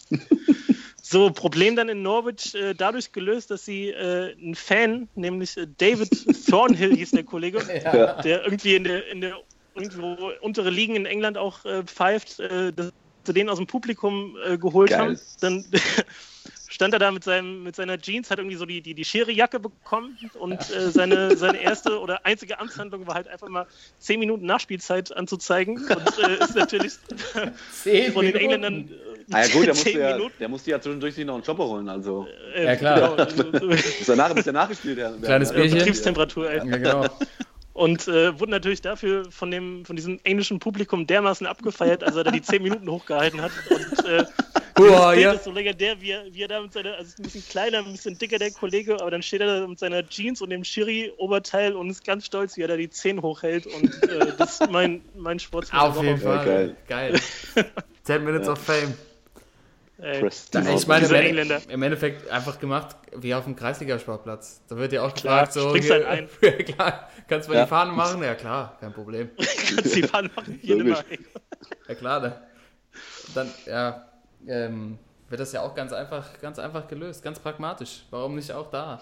So, 1.11 1.31
Problem 1.31 1.75
dann 1.75 1.89
in 1.89 2.03
Norwich 2.03 2.53
äh, 2.53 2.75
dadurch 2.75 3.11
gelöst, 3.11 3.49
dass 3.49 3.65
sie 3.65 3.89
äh, 3.89 4.35
einen 4.39 4.53
Fan, 4.53 5.09
nämlich 5.15 5.57
äh, 5.57 5.65
David 5.79 6.09
Thornhill 6.47 6.95
hieß 6.95 7.11
der 7.11 7.23
Kollege, 7.23 7.63
Ja. 7.83 8.21
der 8.21 8.43
irgendwie 8.43 8.75
in 8.75 8.83
der, 8.83 9.07
in 9.07 9.21
der 9.21 9.37
irgendwo 9.73 10.31
untere 10.41 10.69
Ligen 10.69 10.95
in 10.95 11.07
England 11.07 11.35
auch 11.35 11.65
äh, 11.65 11.81
pfeift, 11.83 12.39
äh, 12.39 12.71
dass 12.71 12.91
sie 13.25 13.33
den 13.33 13.49
aus 13.49 13.57
dem 13.57 13.65
Publikum 13.65 14.37
äh, 14.45 14.59
geholt 14.59 14.91
Geil. 14.91 14.99
haben. 14.99 15.19
Dann 15.41 15.65
stand 16.67 16.93
er 16.93 16.99
da 16.99 17.11
mit, 17.11 17.23
seinem, 17.23 17.63
mit 17.63 17.75
seiner 17.75 17.97
Jeans, 17.97 18.29
hat 18.29 18.37
irgendwie 18.37 18.57
so 18.57 18.67
die, 18.67 18.81
die, 18.81 18.93
die 18.93 19.03
Schere-Jacke 19.03 19.59
bekommen 19.59 20.15
und 20.37 20.61
seine, 20.61 21.35
seine 21.35 21.59
erste 21.59 21.99
oder 21.99 22.23
einzige 22.27 22.59
Amtshandlung 22.59 23.07
war 23.07 23.15
halt 23.15 23.27
einfach 23.27 23.49
mal 23.49 23.65
10 23.97 24.19
Minuten 24.19 24.45
Nachspielzeit 24.45 25.11
anzuzeigen 25.17 25.77
und 25.77 26.39
ist 26.39 26.55
natürlich 26.55 26.93
Zehn 27.71 28.13
von 28.13 28.25
den. 28.25 28.35
Engländern 28.35 28.91
Ah, 29.31 29.41
ja 29.41 29.47
gut, 29.53 29.63
der 29.65 29.73
musste 29.73 29.91
10 29.91 29.99
ja, 29.99 30.13
Minuten. 30.13 30.35
der 30.39 30.49
musste 30.49 30.71
ja 30.71 30.81
zwischendurch 30.81 31.15
sich 31.15 31.25
noch 31.25 31.35
einen 31.35 31.43
Chopper 31.43 31.65
holen. 31.65 31.89
Also 31.89 32.27
Äh, 32.55 32.65
Ja, 32.65 32.75
klar. 32.75 33.27
Genau, 33.27 33.65
muss 33.67 34.09
er 34.09 34.15
nach, 34.15 34.35
muss 34.35 34.47
er 34.47 34.53
nachgespielt 34.53 34.97
werden. 34.97 35.21
Kleines 35.21 35.49
Ja, 35.49 35.55
Bierchen. 35.55 35.77
Betriebstemperatur, 35.77 36.49
ey. 36.49 36.57
Ja, 36.57 36.77
genau. 36.77 37.05
und 37.73 38.07
äh, 38.07 38.37
wurde 38.39 38.51
natürlich 38.51 38.81
dafür 38.81 39.31
von, 39.31 39.51
dem, 39.51 39.85
von 39.85 39.95
diesem 39.95 40.19
englischen 40.23 40.59
Publikum 40.59 41.07
dermaßen 41.07 41.47
abgefeiert, 41.47 42.03
als 42.03 42.15
er 42.15 42.23
da 42.23 42.31
die 42.31 42.41
10 42.41 42.61
Minuten 42.63 42.89
hochgehalten 42.89 43.41
hat. 43.41 43.51
Und 43.69 44.05
äh, 44.05 44.25
Boah, 44.79 45.11
Bild 45.11 45.23
ja. 45.23 45.31
ist 45.33 45.43
so 45.43 45.51
legendär, 45.51 45.99
wie 45.99 46.11
er, 46.11 46.23
wie 46.31 46.41
er 46.41 46.47
da 46.47 46.61
mit 46.61 46.71
seiner, 46.71 46.95
also 46.95 47.13
ein 47.17 47.23
bisschen 47.23 47.43
kleiner, 47.47 47.79
ein 47.79 47.91
bisschen 47.91 48.17
dicker 48.17 48.37
der 48.37 48.51
Kollege, 48.51 48.99
aber 48.99 49.11
dann 49.11 49.21
steht 49.21 49.41
er 49.41 49.61
da 49.61 49.67
mit 49.67 49.77
seiner 49.77 50.07
Jeans 50.07 50.41
und 50.41 50.49
dem 50.51 50.63
Schiri-Oberteil 50.63 51.73
und 51.75 51.89
ist 51.89 52.05
ganz 52.05 52.25
stolz, 52.25 52.55
wie 52.55 52.61
er 52.61 52.69
da 52.69 52.77
die 52.77 52.89
10 52.89 53.21
hochhält 53.21 53.67
und 53.67 54.03
äh, 54.09 54.33
das 54.37 54.61
ist 54.61 54.71
mein, 54.71 55.01
mein 55.15 55.39
Sportsmann. 55.39 55.81
Auf 55.81 56.01
jeden 56.01 56.17
Fall. 56.17 56.45
geil. 56.45 56.75
geil. 56.87 57.19
10 58.03 58.23
Minutes 58.23 58.47
of 58.47 58.59
Fame. 58.59 58.93
Ey, 60.01 60.21
Prestige. 60.21 60.73
Ich 60.73 60.87
meine, 60.87 61.05
im, 61.07 61.51
im 61.69 61.83
Endeffekt 61.83 62.29
einfach 62.29 62.59
gemacht 62.59 62.95
wie 63.17 63.33
auf 63.33 63.43
dem 63.43 63.55
Kreisliga-Sportplatz. 63.55 64.61
Da 64.69 64.77
wird 64.77 64.93
ja 64.93 65.03
auch 65.03 65.13
Klar, 65.13 65.45
gefragt, 65.47 65.53
so, 65.53 65.75
hier, 65.75 66.07
halt 66.07 66.29
ja, 66.41 66.51
klar, 66.51 67.09
kannst 67.27 67.47
du 67.47 67.51
mal 67.53 67.57
Ja. 67.59 67.63
die 67.65 67.69
Fahnen 67.69 67.95
machen? 67.95 68.23
Ja 68.23 68.35
klar, 68.35 68.77
kein 68.79 68.93
Problem. 68.93 69.29
kannst 69.37 69.95
die 69.95 70.03
Fahnen 70.03 70.31
machen, 70.35 70.57
hier. 70.61 71.03
Ja 71.87 71.95
klar, 71.95 72.21
da. 72.21 72.41
Dann, 73.35 73.49
ja, 73.65 74.07
ähm, 74.47 74.97
wird 75.27 75.41
das 75.41 75.51
ja 75.51 75.61
auch 75.61 75.75
ganz 75.75 75.91
einfach, 75.91 76.39
ganz 76.39 76.59
einfach 76.59 76.87
gelöst, 76.87 77.21
ganz 77.21 77.39
pragmatisch. 77.39 78.03
Warum 78.09 78.35
nicht 78.35 78.51
auch 78.53 78.69
da? 78.71 79.01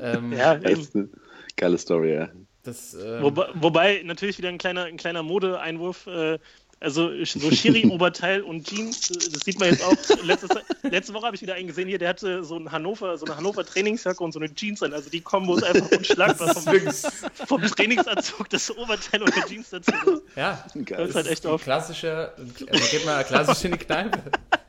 ähm, 0.00 0.32
Ja, 0.32 0.52
ist 0.52 0.94
eine 0.94 1.08
geile 1.56 1.78
Story, 1.78 2.14
ja. 2.14 2.28
Das, 2.62 2.94
ähm, 2.94 3.22
Wobei, 3.22 3.48
wobei 3.54 4.02
natürlich 4.04 4.38
wieder 4.38 4.48
ein 4.48 4.58
kleiner, 4.58 4.84
ein 4.84 4.96
kleiner 4.96 5.22
Modeeinwurf. 5.22 6.06
Äh, 6.06 6.38
also 6.84 7.10
so 7.24 7.50
Schiri-Oberteil 7.50 8.42
und 8.42 8.66
Jeans, 8.68 9.10
äh, 9.10 9.14
das 9.32 9.40
sieht 9.44 9.58
man 9.58 9.70
jetzt 9.70 9.82
auch. 9.84 9.94
Letztes, 10.22 10.50
letzte 10.82 11.14
Woche 11.14 11.26
habe 11.26 11.36
ich 11.36 11.42
wieder 11.42 11.54
einen 11.54 11.66
gesehen 11.68 11.88
hier, 11.88 11.98
der 11.98 12.10
hatte 12.10 12.44
so 12.44 12.56
ein 12.56 12.70
Hannover, 12.70 13.18
so 13.18 13.26
eine 13.26 13.36
Hannover 13.36 13.64
Trainingsjacke 13.64 14.22
und 14.22 14.32
so 14.32 14.38
eine 14.38 14.54
Jeans 14.54 14.82
an. 14.82 14.92
Also 14.92 15.10
die 15.10 15.20
Kombo 15.20 15.56
ist 15.56 15.64
einfach 15.64 15.90
unschlagbar 15.98 16.54
vom, 16.54 16.74
vom 17.48 17.62
Trainingsanzug, 17.62 18.48
das 18.50 18.70
Oberteil 18.76 19.22
und 19.22 19.34
der 19.34 19.46
Jeans 19.46 19.70
dazu. 19.70 19.92
ja, 20.36 20.64
Geil. 20.84 20.98
Das 20.98 21.08
ist 21.10 21.14
halt 21.16 21.26
echt 21.26 21.46
ein 21.46 21.52
auf. 21.52 21.62
klassischer, 21.64 22.34
also 22.36 22.90
geht 22.90 23.04
mal 23.06 23.24
klassisch 23.24 23.64
in 23.64 23.72
die 23.72 23.78
Kneipe. 23.78 24.18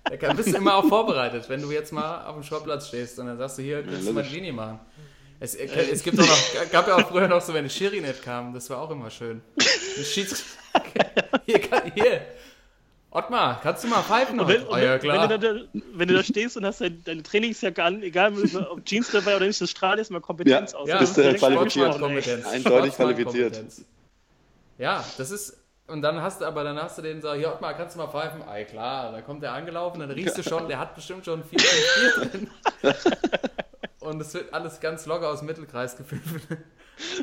Da 0.04 0.18
kann- 0.18 0.36
bist 0.38 0.50
du 0.54 0.58
immer 0.58 0.76
auch 0.76 0.88
vorbereitet, 0.88 1.50
wenn 1.50 1.62
du 1.62 1.72
jetzt 1.72 1.92
mal 1.92 2.26
auf 2.26 2.36
dem 2.36 2.44
Sportplatz 2.44 2.88
stehst 2.88 3.20
und 3.20 3.26
dann 3.28 3.38
sagst 3.38 3.58
du, 3.58 3.62
hier, 3.64 3.84
kannst 3.84 4.08
du 4.08 4.14
mal 4.14 4.24
Linie 4.24 4.54
machen. 4.54 4.80
Es, 5.54 5.76
es 5.92 6.04
gibt 6.04 6.20
auch 6.20 6.26
noch, 6.26 6.72
gab 6.72 6.88
ja 6.88 6.96
auch 6.96 7.08
früher 7.10 7.28
noch 7.28 7.42
so, 7.42 7.54
wenn 7.54 7.64
die 7.66 7.70
Schiri 7.70 8.02
nicht 8.02 8.24
kam, 8.24 8.54
das 8.54 8.70
war 8.70 8.80
auch 8.82 8.90
immer 8.92 9.10
schön. 9.10 9.42
Hier, 11.46 11.60
kann, 11.60 11.92
hier, 11.94 12.22
Ottmar, 13.12 13.62
kannst 13.62 13.84
du 13.84 13.88
mal 13.88 14.02
pfeifen 14.04 14.40
Und 14.40 14.48
wenn, 14.50 14.66
Oh 14.68 14.76
ja, 14.76 14.94
wenn, 14.94 15.00
klar. 15.00 15.30
wenn, 15.30 15.40
du 15.40 15.54
da, 15.72 15.80
wenn 15.94 16.08
du 16.08 16.16
da 16.16 16.24
stehst 16.24 16.58
und 16.58 16.66
hast 16.66 16.82
deine, 16.82 16.96
deine 16.96 17.24
Trainingsjacke 17.24 17.82
an, 17.82 18.04
egal 18.04 18.34
ob 18.70 18.84
Jeans 18.84 19.10
dabei 19.12 19.38
oder 19.38 19.46
nicht, 19.48 19.62
das 19.62 19.70
strahlt 19.70 20.00
erstmal 20.00 20.20
Kompetenz 20.22 20.74
Ja, 20.74 20.78
aus. 20.80 20.90
Ja, 20.90 21.00
Das 21.00 21.14
bist 21.14 21.18
du 21.18 21.34
qualifiziert. 21.36 21.94
Sportsmann-Kompetenz. 21.94 22.46
Eindeutig 22.48 22.94
Sportsmann-Kompetenz. 22.94 23.86
Ja, 24.78 25.06
das 25.18 25.32
ist. 25.32 25.58
Und 25.88 26.02
dann 26.02 26.22
hast 26.22 26.42
du 26.42 26.46
aber, 26.46 26.64
dann 26.64 26.78
hast 26.78 26.98
du 26.98 27.04
den 27.04 27.22
so, 27.22 27.32
hier 27.36 27.50
Ottmar, 27.50 27.76
kannst 27.76 27.96
du 27.96 28.00
mal 28.00 28.08
pfeifen? 28.08 28.42
Ey, 28.52 28.66
klar, 28.66 29.12
dann 29.12 29.24
kommt 29.24 29.44
der 29.44 29.54
angelaufen, 29.54 30.00
dann 30.00 30.10
riechst 30.12 30.38
du 30.38 30.44
schon, 30.44 30.68
der 30.68 30.80
hat 30.80 30.96
bestimmt 30.96 31.24
schon 31.24 31.44
vier, 31.44 31.60
fünf 31.60 32.16
Bier 32.16 32.30
drin. 32.30 32.50
Und 34.06 34.22
es 34.22 34.34
wird 34.34 34.54
alles 34.54 34.80
ganz 34.80 35.06
locker 35.06 35.30
aus 35.30 35.40
dem 35.40 35.48
Mittelkreis 35.48 35.98
gefüllt. 35.98 36.22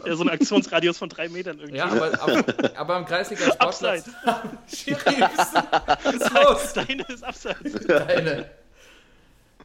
Ja, 0.05 0.15
so 0.15 0.23
ein 0.23 0.29
Aktionsradius 0.29 0.99
von 0.99 1.09
drei 1.09 1.31
Metern 1.31 1.59
irgendwie. 1.59 1.79
Ja, 1.79 1.87
aber, 1.87 2.13
aber, 2.21 2.45
aber 2.77 2.95
am 2.95 3.07
Kreisliga 3.07 3.45
Sportplatz. 3.55 4.05
Schiri, 4.71 4.99
was 5.35 6.15
ist 6.15 6.31
los? 6.31 6.73
Deine 6.75 7.03
ist 7.09 7.25
abseits. 7.25 7.87
Deine. 7.87 8.51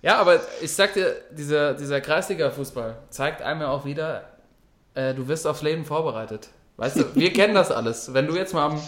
Ja, 0.02 0.18
aber 0.20 0.40
ich 0.62 0.74
sag 0.74 0.94
dir, 0.94 1.14
dieser, 1.32 1.74
dieser 1.74 2.00
Kreisliga-Fußball 2.00 3.00
zeigt 3.10 3.42
einem 3.42 3.60
ja 3.60 3.68
auch 3.68 3.84
wieder, 3.84 4.30
äh, 4.94 5.14
du 5.14 5.28
wirst 5.28 5.46
aufs 5.46 5.62
Leben 5.62 5.84
vorbereitet. 5.84 6.48
Weißt 6.78 6.96
du, 7.00 7.16
wir 7.16 7.34
kennen 7.34 7.54
das 7.54 7.70
alles. 7.70 8.14
Wenn 8.14 8.28
du 8.28 8.36
jetzt 8.38 8.54
mal 8.54 8.66
am, 8.66 8.82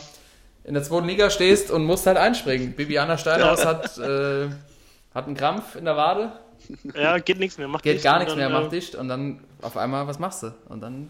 in 0.64 0.74
der 0.74 0.84
zweiten 0.84 1.08
Liga 1.08 1.30
stehst 1.30 1.70
und 1.70 1.84
musst 1.84 2.08
halt 2.08 2.16
einspringen. 2.16 2.78
Bibiana 2.78 3.18
Steinhaus 3.18 3.66
hat, 3.66 3.98
äh, 3.98 4.48
hat 5.14 5.26
einen 5.26 5.36
Krampf 5.36 5.76
in 5.76 5.84
der 5.84 5.98
Wade, 5.98 6.32
Ja, 6.96 7.18
geht 7.20 7.40
nichts 7.40 7.58
mehr. 7.58 7.68
Macht 7.68 7.84
geht 7.84 7.96
dicht 7.96 8.04
gar 8.04 8.20
nichts 8.20 8.34
dann, 8.34 8.40
mehr, 8.40 8.50
äh, 8.50 8.62
macht 8.62 8.72
dicht 8.72 8.96
und 8.96 9.08
dann 9.08 9.40
auf 9.62 9.78
einmal, 9.78 10.08
was 10.08 10.20
machst 10.20 10.44
du? 10.44 10.54
Und 10.68 10.82
dann 10.82 11.10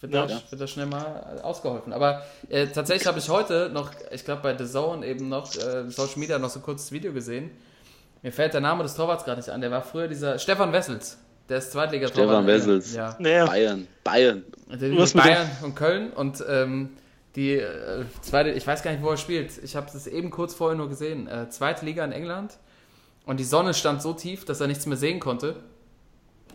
wird, 0.00 0.12
Ja. 0.12 0.26
das, 0.26 0.50
wird 0.50 0.60
das 0.60 0.70
schnell 0.70 0.86
mal 0.86 1.40
ausgeholfen. 1.42 1.92
Aber 1.92 2.22
äh, 2.48 2.66
tatsächlich 2.66 3.06
habe 3.06 3.18
ich 3.18 3.28
heute 3.28 3.70
noch, 3.72 3.90
ich 4.10 4.24
glaube 4.24 4.42
bei 4.42 4.56
The 4.56 4.70
Zone 4.70 5.06
eben 5.06 5.28
noch, 5.28 5.54
äh, 5.56 5.90
Social 5.90 6.18
Media 6.18 6.38
noch 6.38 6.50
so 6.50 6.60
ein 6.60 6.62
kurzes 6.62 6.92
Video 6.92 7.12
gesehen. 7.12 7.50
Mir 8.22 8.32
fällt 8.32 8.54
der 8.54 8.60
Name 8.60 8.82
des 8.82 8.94
Torwarts 8.94 9.24
gerade 9.24 9.40
nicht 9.40 9.50
an. 9.50 9.60
Der 9.60 9.70
war 9.70 9.82
früher 9.82 10.08
dieser 10.08 10.38
Stefan 10.38 10.72
Wessels. 10.72 11.18
Der 11.48 11.58
ist 11.58 11.72
Zweitliga 11.72 12.08
Stefan 12.08 12.46
Wessels. 12.46 12.94
Ja. 12.94 13.16
Naja, 13.18 13.44
Bayern, 13.44 13.86
Bayern. 14.02 14.44
Der 14.68 14.96
Was 14.96 15.12
Bayern 15.12 15.50
und 15.62 15.74
Köln 15.76 16.10
und 16.10 16.42
ähm, 16.48 16.90
die 17.36 17.52
äh, 17.56 18.04
zweite, 18.22 18.50
ich 18.50 18.66
weiß 18.66 18.82
gar 18.82 18.92
nicht, 18.92 19.02
wo 19.02 19.10
er 19.10 19.16
spielt. 19.18 19.62
Ich 19.62 19.76
habe 19.76 19.86
es 19.94 20.06
eben 20.06 20.30
kurz 20.30 20.54
vorher 20.54 20.76
nur 20.76 20.88
gesehen. 20.88 21.28
Äh, 21.28 21.50
zweite 21.50 21.84
Liga 21.84 22.04
in 22.04 22.12
England 22.12 22.56
und 23.26 23.40
die 23.40 23.44
Sonne 23.44 23.74
stand 23.74 24.02
so 24.02 24.12
tief, 24.12 24.44
dass 24.44 24.60
er 24.60 24.66
nichts 24.66 24.86
mehr 24.86 24.96
sehen 24.96 25.20
konnte. 25.20 25.56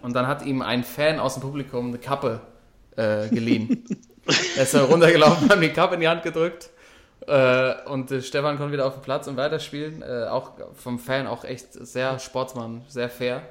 Und 0.01 0.13
dann 0.13 0.27
hat 0.27 0.45
ihm 0.45 0.61
ein 0.61 0.83
Fan 0.83 1.19
aus 1.19 1.33
dem 1.33 1.41
Publikum 1.41 1.87
eine 1.87 1.97
Kappe 1.97 2.41
äh, 2.95 3.27
geliehen. 3.29 3.85
er 4.55 4.63
ist 4.63 4.75
runtergelaufen, 4.75 5.49
hat 5.49 5.61
die 5.61 5.69
Kappe 5.69 5.95
in 5.95 6.01
die 6.01 6.07
Hand 6.07 6.23
gedrückt. 6.23 6.69
Äh, 7.27 7.83
und 7.85 8.11
äh, 8.11 8.21
Stefan 8.21 8.57
konnte 8.57 8.73
wieder 8.73 8.85
auf 8.85 8.93
den 8.93 9.01
Platz 9.01 9.27
und 9.27 9.35
weiterspielen. 9.35 10.01
Äh, 10.01 10.27
auch 10.29 10.53
vom 10.75 10.99
Fan 10.99 11.27
auch 11.27 11.43
echt 11.43 11.73
sehr 11.73 12.17
Sportsmann, 12.19 12.81
sehr 12.87 13.09
fair. 13.09 13.41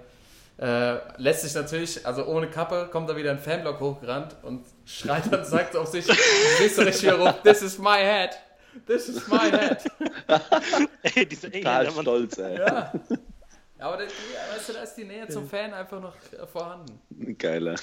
Äh, 0.59 0.97
lässt 1.19 1.43
sich 1.43 1.55
natürlich, 1.55 2.05
also 2.05 2.27
ohne 2.27 2.49
Kappe, 2.49 2.89
kommt 2.91 3.09
da 3.09 3.17
wieder 3.17 3.31
ein 3.31 3.39
Fanblock 3.39 3.79
hochgerannt 3.79 4.35
und 4.43 4.65
schreit 4.85 5.33
und 5.33 5.47
sagt 5.47 5.77
auf 5.77 5.87
sich, 5.87 6.05
siehst 6.59 6.79
du 6.79 6.83
richtig 6.83 7.13
rum, 7.13 7.33
this 7.45 7.63
is 7.63 7.79
my 7.79 7.99
head, 7.99 8.31
this 8.87 9.09
is 9.09 9.27
my 9.29 9.51
head. 9.51 9.79
ey, 11.03 11.27
diese 11.27 11.51
Total 11.51 11.87
Engländer, 11.87 12.03
stolz, 12.03 12.39
ey. 12.39 12.59
Ja. 12.59 12.93
Aber 13.81 13.97
das, 13.97 14.09
weißt 14.57 14.69
du, 14.71 14.73
da 14.73 14.83
ist 14.83 14.95
die 14.95 15.05
Nähe 15.05 15.29
zum 15.29 15.49
Fan 15.49 15.73
einfach 15.73 16.01
noch 16.01 16.15
äh, 16.33 16.45
vorhanden. 16.47 16.99
Geiler. 17.39 17.77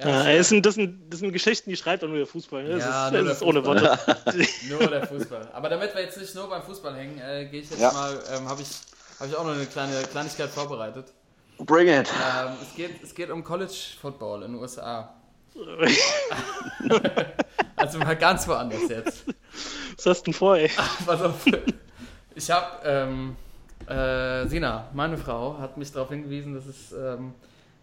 Ja, 0.00 0.34
das, 0.36 0.48
sind, 0.48 0.64
das, 0.64 0.76
sind, 0.76 1.12
das 1.12 1.20
sind 1.20 1.30
Geschichten, 1.32 1.68
die 1.68 1.76
schreibt 1.76 2.02
auch 2.02 2.08
nur 2.08 2.16
der 2.16 2.26
Fußball. 2.26 2.62
Ne? 2.64 2.70
Das 2.70 2.84
Ja, 2.84 3.06
ist, 3.08 3.12
nur 3.12 3.24
das 3.24 3.38
der 3.38 3.48
ist 3.48 3.54
ohne 3.54 3.64
Worte. 3.66 3.98
Nur 4.70 4.88
der 4.88 5.06
Fußball. 5.06 5.48
Aber 5.52 5.68
damit 5.68 5.94
wir 5.94 6.00
jetzt 6.02 6.16
nicht 6.16 6.34
nur 6.34 6.48
beim 6.48 6.62
Fußball 6.62 6.94
hängen, 6.96 7.20
äh, 7.20 7.44
gehe 7.50 7.60
ich 7.60 7.68
jetzt 7.70 7.80
Ja. 7.80 7.92
mal, 7.92 8.18
ähm, 8.34 8.48
habe 8.48 8.62
ich, 8.62 8.68
hab 9.20 9.28
ich 9.28 9.36
auch 9.36 9.44
noch 9.44 9.52
eine 9.52 9.66
kleine 9.66 10.00
Kleinigkeit 10.04 10.48
vorbereitet. 10.48 11.12
Bring 11.58 11.86
it. 11.88 12.08
Ähm, 12.08 12.52
es, 12.62 12.74
geht, 12.74 13.02
es 13.02 13.14
geht 13.14 13.28
um 13.30 13.44
College 13.44 13.74
Football 14.00 14.44
in 14.44 14.52
den 14.52 14.60
USA. 14.60 15.14
Also 17.76 17.98
mal 17.98 18.16
ganz 18.16 18.46
woanders 18.46 18.88
jetzt. 18.88 19.24
Was 19.96 20.06
hast 20.06 20.20
du 20.20 20.24
denn 20.26 20.34
vor, 20.34 20.56
ey? 20.56 20.70
Pass 21.06 21.20
auf. 21.20 21.44
Ich 22.34 22.50
habe, 22.50 22.66
ähm, 22.84 23.36
äh, 23.88 24.46
Sina, 24.46 24.88
meine 24.92 25.18
Frau, 25.18 25.58
hat 25.58 25.76
mich 25.76 25.90
darauf 25.90 26.10
hingewiesen, 26.10 26.54
dass 26.54 26.66
es, 26.66 26.92
ähm, 26.92 27.34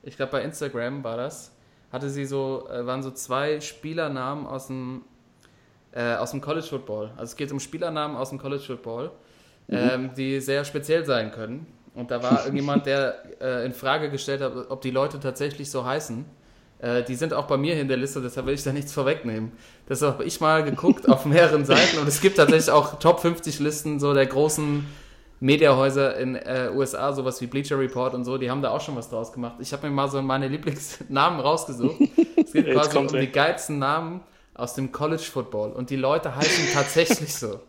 ich 0.04 0.16
glaube 0.16 0.32
bei 0.32 0.44
Instagram 0.44 1.04
war 1.04 1.18
das, 1.18 1.52
hatte 1.92 2.10
sie 2.10 2.26
so, 2.26 2.68
äh, 2.72 2.86
waren 2.86 3.04
so 3.04 3.12
zwei 3.12 3.60
Spielernamen 3.60 4.48
aus 4.48 4.68
dem, 4.68 5.04
äh, 5.92 6.16
aus 6.16 6.32
dem 6.32 6.40
College 6.40 6.68
Football. 6.68 7.12
Also 7.18 7.32
es 7.32 7.36
geht 7.36 7.52
um 7.52 7.60
Spielernamen 7.60 8.16
aus 8.16 8.30
dem 8.30 8.40
College 8.40 8.64
Football, 8.64 9.12
ähm, 9.68 10.12
die 10.16 10.40
sehr 10.40 10.64
speziell 10.64 11.06
sein 11.06 11.32
können. 11.32 11.68
Und 11.94 12.10
da 12.10 12.24
war 12.24 12.40
irgendjemand, 12.46 12.86
der 12.86 13.42
äh, 13.42 13.66
in 13.66 13.74
Frage 13.74 14.10
gestellt 14.10 14.42
hat, 14.42 14.54
ob 14.70 14.82
die 14.82 14.92
Leute 14.92 15.20
tatsächlich 15.20 15.70
so 15.70 15.86
heißen. 15.86 16.26
Äh, 16.80 17.04
die 17.04 17.16
sind 17.16 17.34
auch 17.34 17.46
bei 17.46 17.58
mir 17.58 17.80
in 17.80 17.88
der 17.88 17.98
Liste, 17.98 18.22
deshalb 18.22 18.46
will 18.46 18.54
ich 18.54 18.64
da 18.64 18.72
nichts 18.72 18.94
vorwegnehmen. 18.94 19.52
Deshalb 19.88 20.14
habe 20.14 20.24
ich 20.24 20.40
mal 20.40 20.64
geguckt 20.64 21.08
auf 21.10 21.26
mehreren 21.26 21.66
Seiten 21.66 22.00
und 22.00 22.08
es 22.08 22.22
gibt 22.22 22.38
tatsächlich 22.38 22.72
auch 22.72 23.00
Top 23.00 23.20
50 23.20 23.60
Listen 23.60 24.00
so 24.00 24.14
der 24.14 24.26
großen 24.26 24.86
Mediahäuser 25.42 26.18
in 26.18 26.36
äh, 26.36 26.72
USA, 26.74 27.14
sowas 27.14 27.40
wie 27.42 27.48
Bleacher 27.48 27.80
Report 27.80 28.14
und 28.14 28.26
so, 28.26 28.38
die 28.38 28.50
haben 28.50 28.62
da 28.62 28.72
auch 28.72 28.82
schon 28.82 28.96
was 28.96 29.10
draus 29.10 29.32
gemacht. 29.32 29.56
Ich 29.60 29.72
habe 29.72 29.88
mir 29.88 29.94
mal 29.94 30.10
so 30.10 30.22
meine 30.22 30.48
Lieblingsnamen 30.48 31.40
rausgesucht. 31.40 31.96
Es 32.36 32.52
geht 32.54 32.72
quasi 32.72 32.98
um 32.98 33.08
die 33.08 33.32
geilsten 33.32 33.80
Namen 33.80 34.22
aus 34.54 34.74
dem 34.74 34.92
College 34.92 35.24
Football 35.24 35.72
und 35.72 35.90
die 35.90 35.96
Leute 35.96 36.36
heißen 36.36 36.74
tatsächlich 36.74 37.34
so. 37.34 37.60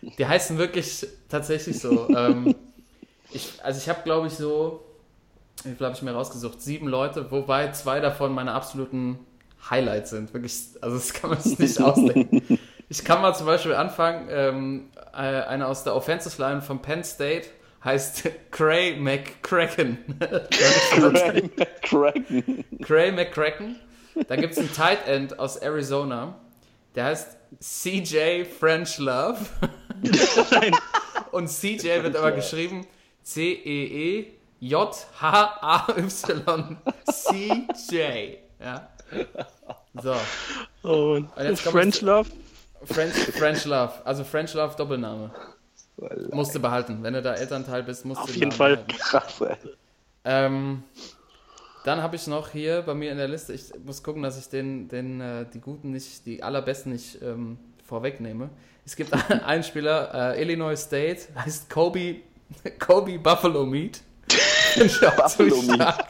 Die 0.00 0.26
heißen 0.26 0.58
wirklich 0.58 1.06
tatsächlich 1.28 1.80
so. 1.80 2.08
Ähm, 2.14 2.54
ich, 3.32 3.54
also 3.62 3.78
ich 3.78 3.88
habe, 3.88 4.02
glaube 4.04 4.26
ich, 4.28 4.34
so, 4.34 4.80
wie 5.64 5.74
viel 5.74 5.86
habe 5.86 5.94
ich 5.94 6.02
mir 6.02 6.12
rausgesucht? 6.12 6.60
Sieben 6.60 6.88
Leute, 6.88 7.30
wobei 7.30 7.70
zwei 7.72 8.00
davon 8.00 8.32
meine 8.32 8.52
absoluten 8.52 9.18
Highlights 9.68 10.10
sind. 10.10 10.32
Wirklich, 10.32 10.54
also 10.80 10.96
das 10.96 11.12
kann 11.12 11.30
man 11.30 11.40
sich 11.40 11.58
nicht 11.58 11.80
ausdenken. 11.82 12.58
Ich 12.88 13.04
kann 13.04 13.20
mal 13.20 13.34
zum 13.34 13.46
Beispiel 13.46 13.74
anfangen, 13.74 14.28
ähm, 14.30 14.90
äh, 15.12 15.16
einer 15.16 15.68
aus 15.68 15.84
der 15.84 15.94
Offensive 15.94 16.40
Line 16.40 16.62
von 16.62 16.80
Penn 16.80 17.04
State 17.04 17.48
heißt 17.84 18.28
Cray 18.50 18.96
McCracken. 18.96 19.98
Cracken. 21.82 22.54
Cray 22.82 23.12
McCracken. 23.12 23.76
Dann 24.28 24.40
gibt 24.40 24.54
es 24.54 24.58
einen 24.58 24.72
Tight 24.72 25.06
End 25.06 25.38
aus 25.38 25.56
Arizona, 25.56 26.34
der 26.94 27.04
heißt 27.04 27.36
CJ 27.60 28.44
French 28.44 28.98
Love. 28.98 29.38
Und 31.30 31.48
CJ 31.48 32.02
wird 32.02 32.16
aber 32.16 32.32
geschrieben 32.32 32.86
E 33.36 34.37
C-E-E-J-H-A-Y. 34.60 36.76
CJ. 37.10 38.38
Ja. 38.60 38.88
So. 40.02 40.14
Oh, 40.82 41.14
Und 41.14 41.30
jetzt 41.38 41.62
French 41.62 42.00
Love. 42.02 42.28
French, 42.84 43.14
French 43.14 43.64
Love, 43.64 43.92
also 44.04 44.24
French 44.24 44.54
Love 44.54 44.76
Doppelname. 44.76 45.30
Musst 46.30 46.54
du 46.54 46.60
behalten. 46.60 47.02
Wenn 47.02 47.14
du 47.14 47.22
da 47.22 47.34
Elternteil 47.34 47.82
bist, 47.82 48.04
musst 48.04 48.20
Auf 48.20 48.26
du 48.26 48.32
den 48.34 48.40
jeden 48.40 48.52
Fall. 48.52 48.76
behalten. 48.76 48.98
Krass, 48.98 49.40
ey. 49.40 49.56
Ähm, 50.24 50.84
dann 51.84 52.02
habe 52.02 52.16
ich 52.16 52.26
noch 52.26 52.50
hier 52.50 52.82
bei 52.82 52.94
mir 52.94 53.10
in 53.10 53.18
der 53.18 53.28
Liste, 53.28 53.52
ich 53.52 53.72
muss 53.84 54.02
gucken, 54.02 54.22
dass 54.22 54.38
ich 54.38 54.48
den, 54.48 54.88
den 54.88 55.20
äh, 55.20 55.46
die 55.52 55.60
guten 55.60 55.90
nicht, 55.90 56.26
die 56.26 56.42
allerbesten 56.42 56.92
nicht 56.92 57.20
ähm, 57.22 57.58
vorwegnehme. 57.84 58.50
Es 58.84 58.94
gibt 58.94 59.12
einen 59.44 59.64
Spieler, 59.64 60.34
äh, 60.34 60.40
Illinois 60.42 60.76
State, 60.76 61.22
heißt 61.34 61.68
Kobe, 61.70 62.16
Kobe 62.78 63.18
Buffalo 63.18 63.64
Meat. 63.66 64.00
Buffalo 65.16 65.62
stark. 65.62 66.06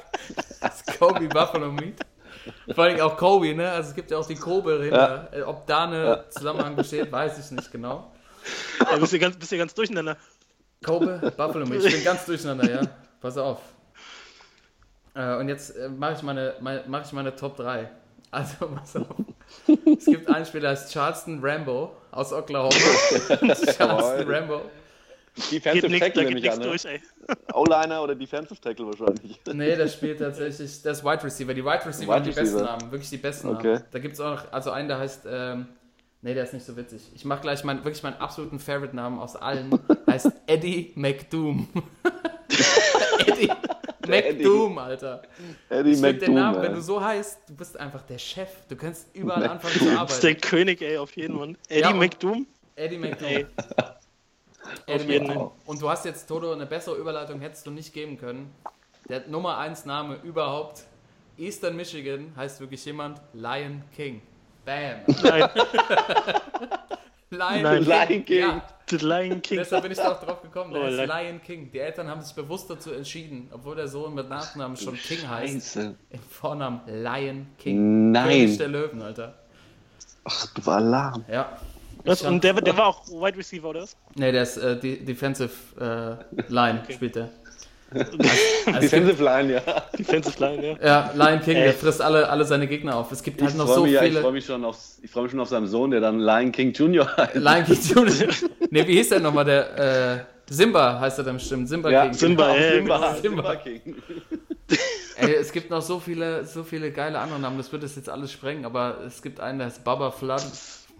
Das 0.60 0.80
ist 0.80 0.98
Kobe 0.98 1.28
Buffalo 1.28 1.72
Meat. 1.72 2.00
Vor 2.74 2.84
allem 2.84 3.00
auch 3.00 3.16
Kobe, 3.16 3.54
ne? 3.54 3.70
Also 3.70 3.90
es 3.90 3.94
gibt 3.94 4.10
ja 4.10 4.18
auch 4.18 4.26
die 4.26 4.34
Kobe 4.34 4.80
hinter. 4.82 5.28
Äh, 5.32 5.42
Ob 5.42 5.66
da 5.66 5.84
eine 5.84 6.24
Zusammenhang 6.30 6.76
besteht, 6.76 7.10
weiß 7.10 7.38
ich 7.38 7.50
nicht 7.50 7.70
genau. 7.70 8.12
Ja, 8.80 8.96
bist, 8.96 9.12
du 9.12 9.18
ganz, 9.18 9.36
bist 9.36 9.52
du 9.52 9.58
ganz 9.58 9.74
durcheinander. 9.74 10.16
Kobe, 10.84 11.32
Buffalo 11.36 11.66
Meat. 11.66 11.84
Ich 11.84 11.94
bin 11.94 12.04
ganz 12.04 12.24
durcheinander, 12.24 12.70
ja. 12.70 12.80
Pass 13.20 13.36
auf. 13.36 13.60
Äh, 15.14 15.36
und 15.36 15.48
jetzt 15.48 15.76
äh, 15.76 15.88
mache 15.88 16.14
ich, 16.14 16.22
meine, 16.22 16.54
meine, 16.60 16.84
mach 16.86 17.04
ich 17.04 17.12
meine 17.12 17.34
Top 17.34 17.56
3. 17.56 17.90
Also, 18.30 18.68
pass 18.76 18.96
auf. 18.96 19.06
Es 19.98 20.04
gibt 20.04 20.28
einen 20.28 20.46
Spieler, 20.46 20.62
der 20.62 20.70
heißt 20.70 20.92
Charleston 20.92 21.40
Rambo 21.42 21.96
aus 22.10 22.32
Oklahoma. 22.32 22.70
Charleston 23.76 24.30
Rambo. 24.30 24.62
Geht 25.50 25.64
Defensive 25.64 25.88
nix, 25.88 26.00
da 26.00 26.06
Tackle 26.06 26.22
geht 26.24 26.34
nehme 26.34 26.40
ich 26.46 26.52
an, 26.52 26.58
ne? 26.58 26.64
durch, 26.66 26.84
ey. 26.84 27.00
O-Liner 27.54 28.02
oder 28.02 28.14
Defensive 28.14 28.60
Tackle 28.60 28.86
wahrscheinlich. 28.86 29.40
Nee, 29.52 29.76
der 29.76 29.88
spielt 29.88 30.18
tatsächlich, 30.18 30.82
der 30.82 30.92
ist 30.92 31.04
Wide 31.04 31.22
Receiver. 31.24 31.54
Die 31.54 31.64
Wide 31.64 31.86
Receiver 31.86 32.06
Wide 32.08 32.14
haben 32.14 32.24
die 32.24 32.30
besten 32.30 32.56
Receiver. 32.56 32.62
Namen, 32.78 32.90
wirklich 32.90 33.10
die 33.10 33.16
besten 33.18 33.48
Okay. 33.48 33.72
Namen. 33.74 33.84
Da 33.90 33.98
gibt 33.98 34.14
es 34.14 34.20
auch 34.20 34.30
noch, 34.34 34.52
also 34.52 34.70
einen, 34.70 34.88
der 34.88 34.98
heißt, 34.98 35.22
ähm, 35.30 35.66
nee, 36.22 36.34
der 36.34 36.44
ist 36.44 36.54
nicht 36.54 36.66
so 36.66 36.76
witzig. 36.76 37.02
Ich 37.14 37.24
mache 37.24 37.40
gleich 37.42 37.62
mein, 37.64 37.84
wirklich 37.84 38.02
meinen 38.02 38.20
absoluten 38.20 38.58
Favorite-Namen 38.58 39.18
aus 39.20 39.36
allen. 39.36 39.70
Der 40.06 40.14
heißt 40.14 40.32
Eddie 40.46 40.92
McDoom. 40.96 41.68
Eddie 43.26 43.50
McDoom, 44.06 44.78
Alter. 44.78 45.22
Eddie 45.68 45.90
Ich 45.92 46.00
finde 46.00 46.14
den 46.14 46.34
Namen, 46.34 46.52
McDoom, 46.56 46.62
wenn 46.62 46.74
du 46.74 46.80
so 46.82 47.02
heißt, 47.02 47.40
du 47.48 47.54
bist 47.54 47.78
einfach 47.78 48.02
der 48.02 48.18
Chef. 48.18 48.48
Du 48.68 48.76
kannst 48.76 49.14
überall 49.14 49.46
anfangen 49.46 49.74
zu 49.74 49.80
Du 49.80 49.84
bist 50.06 50.22
der 50.22 50.30
arbeiten. 50.30 50.40
König, 50.40 50.82
ey, 50.82 50.96
auf 50.98 51.14
jeden 51.16 51.38
Fall. 51.38 51.54
Eddie 51.68 51.80
Ja, 51.82 51.92
McDoom? 51.92 52.46
Eddie 52.74 52.98
McDoom. 52.98 53.28
Ey. 53.28 53.46
McDoom. 54.86 55.50
Und 55.66 55.80
du 55.82 55.88
hast 55.88 56.04
jetzt, 56.04 56.26
Toto, 56.28 56.52
eine 56.52 56.66
bessere 56.66 56.96
Überleitung 56.96 57.40
hättest 57.40 57.66
du 57.66 57.70
nicht 57.70 57.92
geben 57.92 58.18
können. 58.18 58.52
Der 59.08 59.26
Nummer 59.28 59.58
1 59.58 59.84
Name 59.86 60.16
überhaupt, 60.22 60.82
Eastern 61.38 61.76
Michigan, 61.76 62.32
heißt 62.36 62.60
wirklich 62.60 62.84
jemand 62.84 63.20
Lion 63.32 63.82
King. 63.94 64.20
Bam. 64.64 65.00
Nein, 65.22 65.48
Lion, 67.30 67.62
Nein. 67.62 67.84
Lion 67.84 68.24
King. 68.24 68.38
Ja, 68.40 68.62
The 68.88 68.96
Lion 68.96 69.42
King. 69.42 69.58
deshalb 69.58 69.82
bin 69.82 69.92
ich 69.92 69.98
da 69.98 70.12
auch 70.12 70.22
drauf 70.24 70.40
gekommen. 70.42 70.72
Der 70.72 70.82
Oh, 70.82 70.86
ist 70.86 70.96
Li- 70.98 71.04
Lion 71.06 71.42
King. 71.42 71.70
Die 71.70 71.78
Eltern 71.78 72.08
haben 72.08 72.20
sich 72.22 72.34
bewusst 72.34 72.68
dazu 72.70 72.90
entschieden, 72.92 73.48
obwohl 73.52 73.76
der 73.76 73.86
Sohn 73.88 74.14
mit 74.14 74.28
Nachnamen 74.28 74.76
schon 74.76 74.94
King 74.94 75.28
heißt, 75.28 75.52
Scheiße. 75.74 75.94
im 76.10 76.20
Vornamen 76.20 76.80
Lion 76.86 77.46
King. 77.58 78.12
Nein. 78.12 78.28
König 78.28 78.58
der 78.58 78.68
Löwen, 78.68 79.02
Alter. 79.02 79.34
Ach, 80.24 80.46
du 80.54 80.70
Alarm. 80.70 81.24
Ja. 81.30 81.58
Was? 82.04 82.22
Und 82.22 82.42
der, 82.44 82.54
der 82.54 82.76
war 82.76 82.86
auch 82.86 83.06
Wide 83.08 83.36
Receiver, 83.38 83.68
oder 83.68 83.82
was? 83.82 83.96
Nee, 84.14 84.32
der 84.32 84.42
ist 84.42 84.56
äh, 84.56 84.78
die 84.78 85.04
Defensive 85.04 85.50
äh, 85.80 86.42
Line, 86.48 86.82
spielt 86.90 87.16
der. 87.16 87.28
Defensive 88.80 89.22
Line, 89.24 89.54
ja. 89.54 89.60
Defensive 89.98 90.38
Line, 90.38 90.76
ja. 90.82 90.84
Ja, 90.84 91.12
Lion 91.14 91.40
King, 91.40 91.54
der 91.54 91.66
Ey. 91.68 91.72
frisst 91.72 92.02
alle, 92.02 92.28
alle 92.28 92.44
seine 92.44 92.66
Gegner 92.66 92.96
auf. 92.96 93.10
Es 93.12 93.22
gibt 93.22 93.40
Ich 93.40 93.46
halt 93.46 93.56
noch 93.56 93.64
freue 93.64 93.74
so 93.76 93.82
mich, 93.84 93.92
ja, 93.92 94.02
ich 94.02 94.08
viele. 94.10 94.20
freu 94.20 94.32
mich, 94.32 94.44
schon 94.44 94.66
ich 95.02 95.10
freu 95.10 95.22
mich 95.22 95.30
schon 95.30 95.40
auf 95.40 95.48
seinen 95.48 95.66
Sohn, 95.66 95.90
der 95.90 96.00
dann 96.00 96.20
Lion 96.20 96.52
King 96.52 96.72
Jr. 96.72 97.08
heißt. 97.16 97.34
Lion 97.36 97.64
King 97.64 97.80
Junior. 97.80 98.28
ne, 98.70 98.86
wie 98.86 98.92
hieß 98.96 99.08
der 99.08 99.20
nochmal? 99.20 99.46
Der 99.46 99.78
äh, 100.18 100.18
Simba 100.50 101.00
heißt 101.00 101.18
er 101.18 101.24
dann 101.24 101.36
bestimmt. 101.36 101.66
Simba 101.68 101.90
Ja, 101.90 102.02
King. 102.04 102.12
Simba, 102.12 102.52
genau, 102.52 102.60
ja, 102.66 102.72
Simba, 102.72 102.98
genau. 102.98 103.20
Simba 103.22 103.56
King. 103.56 103.96
Ey, 105.16 105.34
es 105.34 105.50
gibt 105.50 105.70
noch 105.70 105.82
so 105.82 105.98
viele, 105.98 106.44
so 106.44 106.62
viele 106.64 106.92
geile 106.92 107.18
andere 107.18 107.40
Namen. 107.40 107.56
Das 107.56 107.72
wird 107.72 107.82
es 107.84 107.96
jetzt 107.96 108.10
alles 108.10 108.30
sprengen, 108.30 108.66
aber 108.66 108.98
es 109.06 109.22
gibt 109.22 109.40
einen, 109.40 109.58
der 109.58 109.68
heißt 109.68 109.82
Baba 109.82 110.10
Flood. 110.10 110.42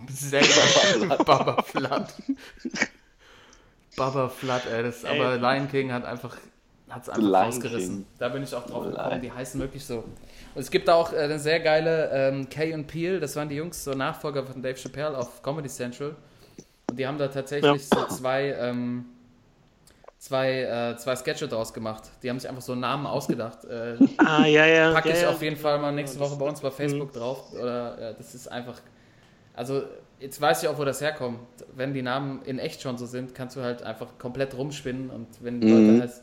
Selber. 0.09 1.17
Baba 1.25 1.63
Flood. 1.63 2.07
Baba 3.97 4.29
Flood, 4.29 4.63
ey. 4.73 4.83
Das, 4.83 5.05
Ey. 5.05 5.19
aber 5.21 5.37
Lion 5.37 5.69
King 5.69 5.93
hat 5.93 6.05
einfach 6.05 6.37
hat 6.89 7.03
es 7.03 7.09
einfach 7.09 7.23
Lion 7.23 7.35
rausgerissen. 7.35 7.95
King. 7.97 8.07
Da 8.19 8.29
bin 8.31 8.43
ich 8.43 8.55
auch 8.55 8.65
drauf 8.67 8.85
Lion. 8.85 8.95
gekommen. 8.95 9.21
Die 9.23 9.33
heißen 9.33 9.61
wirklich 9.61 9.85
so. 9.85 9.99
Und 9.99 10.63
es 10.63 10.71
gibt 10.71 10.89
auch 10.89 11.13
äh, 11.13 11.19
eine 11.19 11.39
sehr 11.39 11.61
geile 11.61 12.11
ähm, 12.13 12.49
Kay 12.49 12.73
und 12.75 12.87
Peel. 12.87 13.21
Das 13.21 13.37
waren 13.37 13.49
die 13.49 13.57
Jungs, 13.57 13.85
so 13.85 13.93
Nachfolger 13.93 14.45
von 14.47 14.63
Dave 14.63 14.77
Chappelle 14.79 15.17
auf 15.19 15.43
Comedy 15.43 15.69
Central. 15.69 16.17
Und 16.91 16.99
die 16.99 17.07
haben 17.07 17.19
da 17.19 17.29
tatsächlich 17.29 17.87
so 17.87 18.07
zwei, 18.07 18.55
ähm, 18.59 19.05
zwei, 20.19 20.63
äh, 20.63 20.97
zwei 20.97 21.15
Sketche 21.17 21.47
draus 21.49 21.75
gemacht. 21.75 22.05
Die 22.23 22.31
haben 22.31 22.39
sich 22.41 22.49
einfach 22.49 22.63
so 22.63 22.75
Namen 22.75 23.07
ausgedacht. 23.07 23.65
Äh, 23.65 23.97
Ah, 24.17 24.47
ja, 24.47 24.65
ja. 24.65 24.93
packe 24.93 25.11
ja, 25.11 25.15
ich 25.15 25.23
ja. 25.23 25.31
auf 25.31 25.43
jeden 25.43 25.57
Fall 25.57 25.79
mal 25.79 25.93
nächste 25.93 26.19
Woche 26.21 26.37
bei 26.37 26.47
uns 26.47 26.61
bei 26.61 26.71
Facebook 26.71 27.13
drauf. 27.13 27.53
Oder 27.53 28.01
ja, 28.01 28.13
das 28.15 28.35
ist 28.35 28.51
einfach. 28.51 28.81
Also 29.59 29.83
jetzt 30.21 30.41
weiß 30.41 30.63
ich 30.63 30.69
auch, 30.69 30.79
wo 30.79 30.85
das 30.85 31.01
herkommt. 31.01 31.41
Wenn 31.75 31.93
die 31.95 32.03
Namen 32.03 32.43
in 32.45 32.59
echt 32.61 32.81
schon 32.83 32.97
so 32.97 33.07
sind, 33.07 33.35
kannst 33.35 33.57
du 33.57 33.61
halt 33.63 33.83
einfach 33.83 34.19
komplett 34.19 34.57
rumspinnen 34.57 35.11
und 35.11 35.27
wenn 35.41 35.61
die 35.61 35.69
Leute 35.69 36.03
heißt 36.03 36.23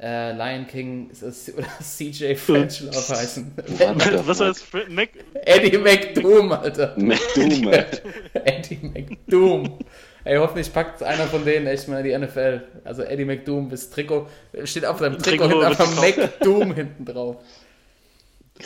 äh, 0.00 0.32
Lion 0.32 0.66
King 0.66 1.08
ist 1.10 1.22
es- 1.22 1.54
oder 1.56 1.66
CJ 1.80 2.34
French 2.34 2.80
Love 2.80 2.96
heißen. 3.16 3.52
Was? 3.56 4.62
Fr- 4.62 4.88
Mac 4.90 5.10
Eddie 5.44 5.78
McDoom, 5.78 6.50
Alter. 6.52 6.94
McDoom, 6.96 7.68
ey. 7.72 7.84
Eddie 8.44 8.78
McDoom. 8.82 9.78
Ey, 10.24 10.36
hoffentlich 10.38 10.72
packt 10.72 11.02
einer 11.02 11.26
von 11.26 11.44
denen 11.44 11.66
echt 11.66 11.86
mal 11.86 12.04
in 12.04 12.20
die 12.20 12.26
NFL. 12.26 12.62
Also 12.82 13.02
Eddie 13.02 13.26
McDoom, 13.26 13.68
das 13.68 13.90
Trikot, 13.90 14.26
steht 14.64 14.86
auf 14.86 14.98
seinem 14.98 15.18
Trikot, 15.18 15.48
Trikot 15.48 15.48
hinten 15.50 15.64
einfach 15.66 16.00
McDoom 16.00 16.74
hinten 16.74 17.04
drauf. 17.04 17.36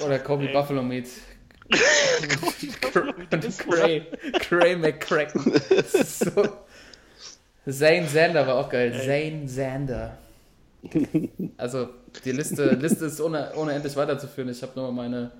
Oder 0.05 0.18
Kobe 0.20 0.49
Buffalo 0.49 0.82
Meat. 0.82 1.09
Und 3.30 3.58
Cray, 3.58 4.06
Cray 4.40 4.76
McCracken. 4.76 5.52
So. 6.04 6.30
Zane 7.70 8.06
Zander 8.06 8.46
war 8.46 8.56
auch 8.56 8.70
geil. 8.70 8.92
Zane 9.04 9.46
Zander. 9.46 10.16
Also, 11.56 11.88
die 12.24 12.32
Liste, 12.32 12.70
Liste 12.80 13.06
ist 13.06 13.20
ohne, 13.20 13.52
ohne 13.56 13.72
endlich 13.72 13.96
weiterzuführen. 13.96 14.48
Ich 14.48 14.62
habe 14.62 14.72
nur 14.76 14.92
meine, 14.92 15.30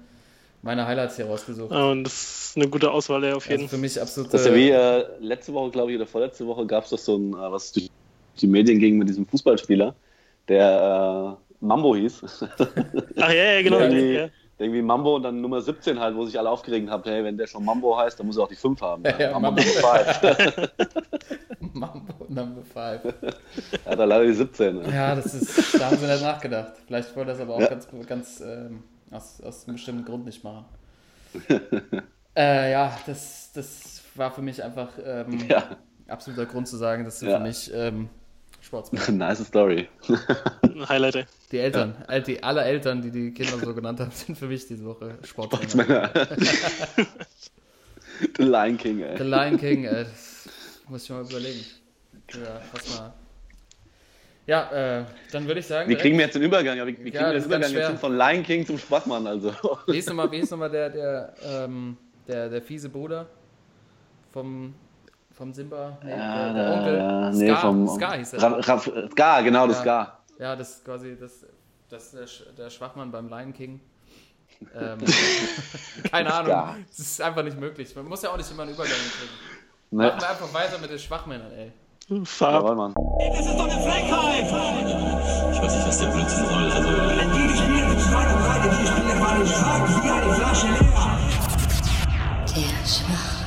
meine 0.63 0.87
Highlights 0.87 1.17
hier 1.17 1.27
rausgesucht. 1.27 1.73
Ah, 1.73 1.91
und 1.91 2.05
das 2.05 2.49
ist 2.49 2.57
eine 2.57 2.69
gute 2.69 2.91
Auswahl, 2.91 3.25
ja, 3.25 3.35
auf 3.35 3.49
jeden 3.49 3.63
Also 3.63 3.77
für 3.77 3.81
mich 3.81 4.01
absolut. 4.01 4.35
Das 4.35 4.43
ist 4.43 4.49
ja 4.49 4.55
wie 4.55 4.71
äh, 4.71 5.05
letzte 5.21 5.55
Woche, 5.55 5.71
glaube 5.71 5.93
ich, 5.93 5.97
oder 5.97 6.07
vorletzte 6.07 6.47
Woche 6.47 6.67
gab 6.67 6.85
es 6.85 6.91
doch 6.91 6.99
so 6.99 7.17
ein, 7.17 7.33
äh, 7.33 7.37
was 7.37 7.73
durch 7.73 7.89
die 8.41 8.47
Medien 8.47 8.79
ging 8.79 8.99
mit 8.99 9.09
diesem 9.09 9.27
Fußballspieler, 9.27 9.95
der 10.49 11.39
äh, 11.39 11.65
Mambo 11.65 11.97
hieß. 11.97 12.23
Ach 13.17 13.31
ja, 13.31 13.55
ja, 13.55 13.63
genau. 13.63 13.79
der, 13.79 13.91
irgendwie, 13.91 14.15
Ja. 14.15 14.29
Irgendwie 14.59 14.83
Mambo 14.83 15.17
und 15.17 15.23
dann 15.23 15.41
Nummer 15.41 15.61
17 15.61 15.99
halt, 16.01 16.17
wo 16.17 16.25
sich 16.25 16.39
alle 16.39 16.51
aufgeregt 16.51 16.91
haben, 16.91 17.03
hey, 17.05 17.23
wenn 17.25 17.37
der 17.39 17.47
schon 17.47 17.65
Mambo 17.65 17.97
heißt, 17.97 18.19
dann 18.19 18.27
muss 18.27 18.37
er 18.37 18.45
auch 18.45 18.49
die 18.49 18.57
5 18.57 18.81
haben. 18.81 19.05
Ja, 19.05 19.19
ja, 19.19 19.39
Mambo 19.39 19.51
Mambo. 19.53 19.63
Nummer 19.63 20.05
5. 20.05 20.71
Mambo 21.75 22.25
Number 22.29 22.63
5. 22.63 22.75
Er 23.85 23.93
hat 23.93 23.99
er 23.99 24.07
leider 24.07 24.25
die 24.25 24.33
17. 24.35 24.77
Ne? 24.79 24.93
Ja, 24.93 25.15
das 25.15 25.35
ist, 25.35 25.81
da 25.81 25.87
haben 25.87 25.97
sie 25.97 26.07
nicht 26.07 26.23
nachgedacht. 26.23 26.73
Vielleicht 26.87 27.15
wollte 27.17 27.33
das 27.33 27.41
aber 27.41 27.55
auch 27.55 27.61
Ja. 27.61 27.69
ganz, 27.69 27.89
ganz 28.07 28.41
ähm, 28.41 28.83
aus, 29.11 29.41
aus 29.41 29.67
einem 29.67 29.77
bestimmten 29.77 30.05
Grund 30.05 30.25
nicht 30.27 30.43
machen. 30.45 30.65
äh, 32.37 32.73
ja, 32.73 32.97
das, 33.07 33.53
das 33.55 34.03
war 34.15 34.31
für 34.31 34.43
mich 34.43 34.63
einfach 34.63 34.89
ähm, 35.05 35.47
Ja, 35.49 35.77
absoluter 36.09 36.47
Grund 36.47 36.67
zu 36.69 36.77
sagen, 36.77 37.05
dass 37.05 37.21
du 37.21 37.27
für 37.27 37.41
mich 37.41 37.71
ähm, 37.75 38.09
Sportsmann. 38.61 39.17
nice 39.19 39.45
Story. 39.47 39.89
Ein 40.63 40.89
Highlight, 40.89 41.15
ey. 41.17 41.25
Die 41.53 41.59
Eltern, 41.59 41.95
all 42.07 42.23
die, 42.23 42.43
alle 42.43 42.63
Eltern, 42.63 43.01
die 43.01 43.11
die 43.11 43.33
Kinder 43.33 43.59
so 43.59 43.75
genannt 43.75 44.01
haben, 44.01 44.11
sind 44.11 44.37
für 44.37 44.47
mich 44.47 44.67
diese 44.67 44.85
Woche 44.85 45.17
Sportsmänner. 45.25 46.09
Sportsmänner. 46.09 46.29
The 48.37 48.43
Lion 48.43 48.77
King, 48.77 48.99
The 48.99 49.05
ey. 49.05 49.23
Lion 49.23 49.59
King, 49.59 49.85
äh, 49.85 50.05
das 50.05 50.49
muss 50.89 51.05
ich 51.05 51.11
mal 51.11 51.23
überlegen. 51.23 51.65
Ja, 52.33 52.61
fass 52.73 52.99
mal. 52.99 53.13
Ja, 54.47 55.01
äh, 55.01 55.05
dann 55.31 55.47
würde 55.47 55.61
ich 55.61 55.67
sagen, 55.67 55.85
Wie 55.89 55.91
direkt- 55.95 56.03
kriegen 56.03 56.19
wir 56.19 56.25
jetzt 56.25 56.35
den 56.35 56.43
Übergang? 56.43 56.77
Ja, 56.79 56.87
wie, 56.87 56.93
wie 56.93 57.11
kriegen 57.11 57.15
Ja, 57.15 57.27
wir 57.27 57.33
den 57.35 57.39
ist 57.41 57.47
Übergang 57.47 57.71
jetzt 57.73 57.87
hin 57.89 57.99
von 57.99 58.17
Lion 58.17 58.43
King 58.43 58.67
zum 58.67 58.79
Schwachmann? 58.79 59.27
Also. 59.27 59.53
Wie 59.87 59.93
hieß 59.93 60.07
nochmal, 60.07 60.31
wie 60.33 60.39
hieß 60.41 60.51
nochmal 60.51 60.71
der, 60.71 60.91
der, 60.91 61.35
ähm, 61.45 61.97
der, 62.27 62.49
der 62.49 62.63
fiese 62.63 62.89
Bruder 62.89 63.27
vom, 64.33 64.75
vom 65.39 65.55
Simba? 65.55 65.97
Nee, 66.03 66.11
der, 66.11 66.53
der 66.53 66.73
Onkel. 66.75 66.97
ja, 66.99 67.33
Ska, 67.33 67.39
nee, 67.45 67.55
vom, 67.57 67.89
Ska 67.89 68.13
hieß 68.13 68.33
er. 68.35 68.43
Ra- 68.43 68.61
Ra- 68.61 69.09
Ska, 69.11 69.41
genau, 69.41 69.67
das 69.67 69.77
Ja. 69.79 69.83
Ska. 69.83 70.19
Ja, 70.39 70.57
das 70.57 70.71
ist 70.71 70.85
quasi 70.85 71.17
das, 71.19 71.33
das 71.89 72.05
ist 72.05 72.15
der, 72.15 72.27
Sch- 72.29 72.53
der 72.57 72.71
Schwachmann 72.71 73.11
beim 73.11 73.29
Lion 73.29 73.53
King. 73.55 73.81
Ähm, 74.75 74.99
keine 76.11 76.35
Ahnung. 76.35 76.77
Das 76.89 76.99
ist 76.99 77.23
einfach 77.23 77.43
nicht 77.45 77.59
möglich. 77.59 77.95
Man 77.97 78.07
muss 78.07 78.23
ja 78.23 78.31
auch 78.31 78.37
nicht 78.37 78.51
immer 78.51 78.65
einen 78.65 78.73
Übergang 78.73 78.93
kriegen. 78.93 79.33
Ne? 79.91 80.05
Machen 80.07 80.21
wir 80.21 80.29
einfach 80.31 80.53
weiter 80.53 80.79
mit 80.79 80.91
den 80.91 80.99
Schwachmännern, 80.99 81.53
ey. 81.53 81.73
Farb. 82.25 82.63
Jawohl, 82.65 82.75
Mann. 82.77 82.95
Das 82.95 83.47
ist 83.47 83.55
doch 83.59 83.65
eine 83.69 83.81
Frechheit! 83.83 84.45
Ich 85.53 85.63
weiß 85.63 85.75
nicht, 85.77 85.87
was 85.89 85.99
der 86.01 86.07
Blödsinn 86.09 86.47
soll. 86.47 86.71
Also, 86.71 86.89
Die 86.89 87.57
spielen 87.57 88.01
schwach 88.01 88.35
und 88.35 88.43
rein, 88.49 88.71
die 88.81 88.87
spielen 88.87 89.19
mal 89.21 89.47
schwach 89.47 90.05
wie 90.05 90.11
eine 90.11 90.33
Flasche 90.35 90.67
leer. 90.67 91.19
Der 92.47 92.87
Schwachmann 92.87 93.07
der 93.07 93.17
Woche. 93.25 93.38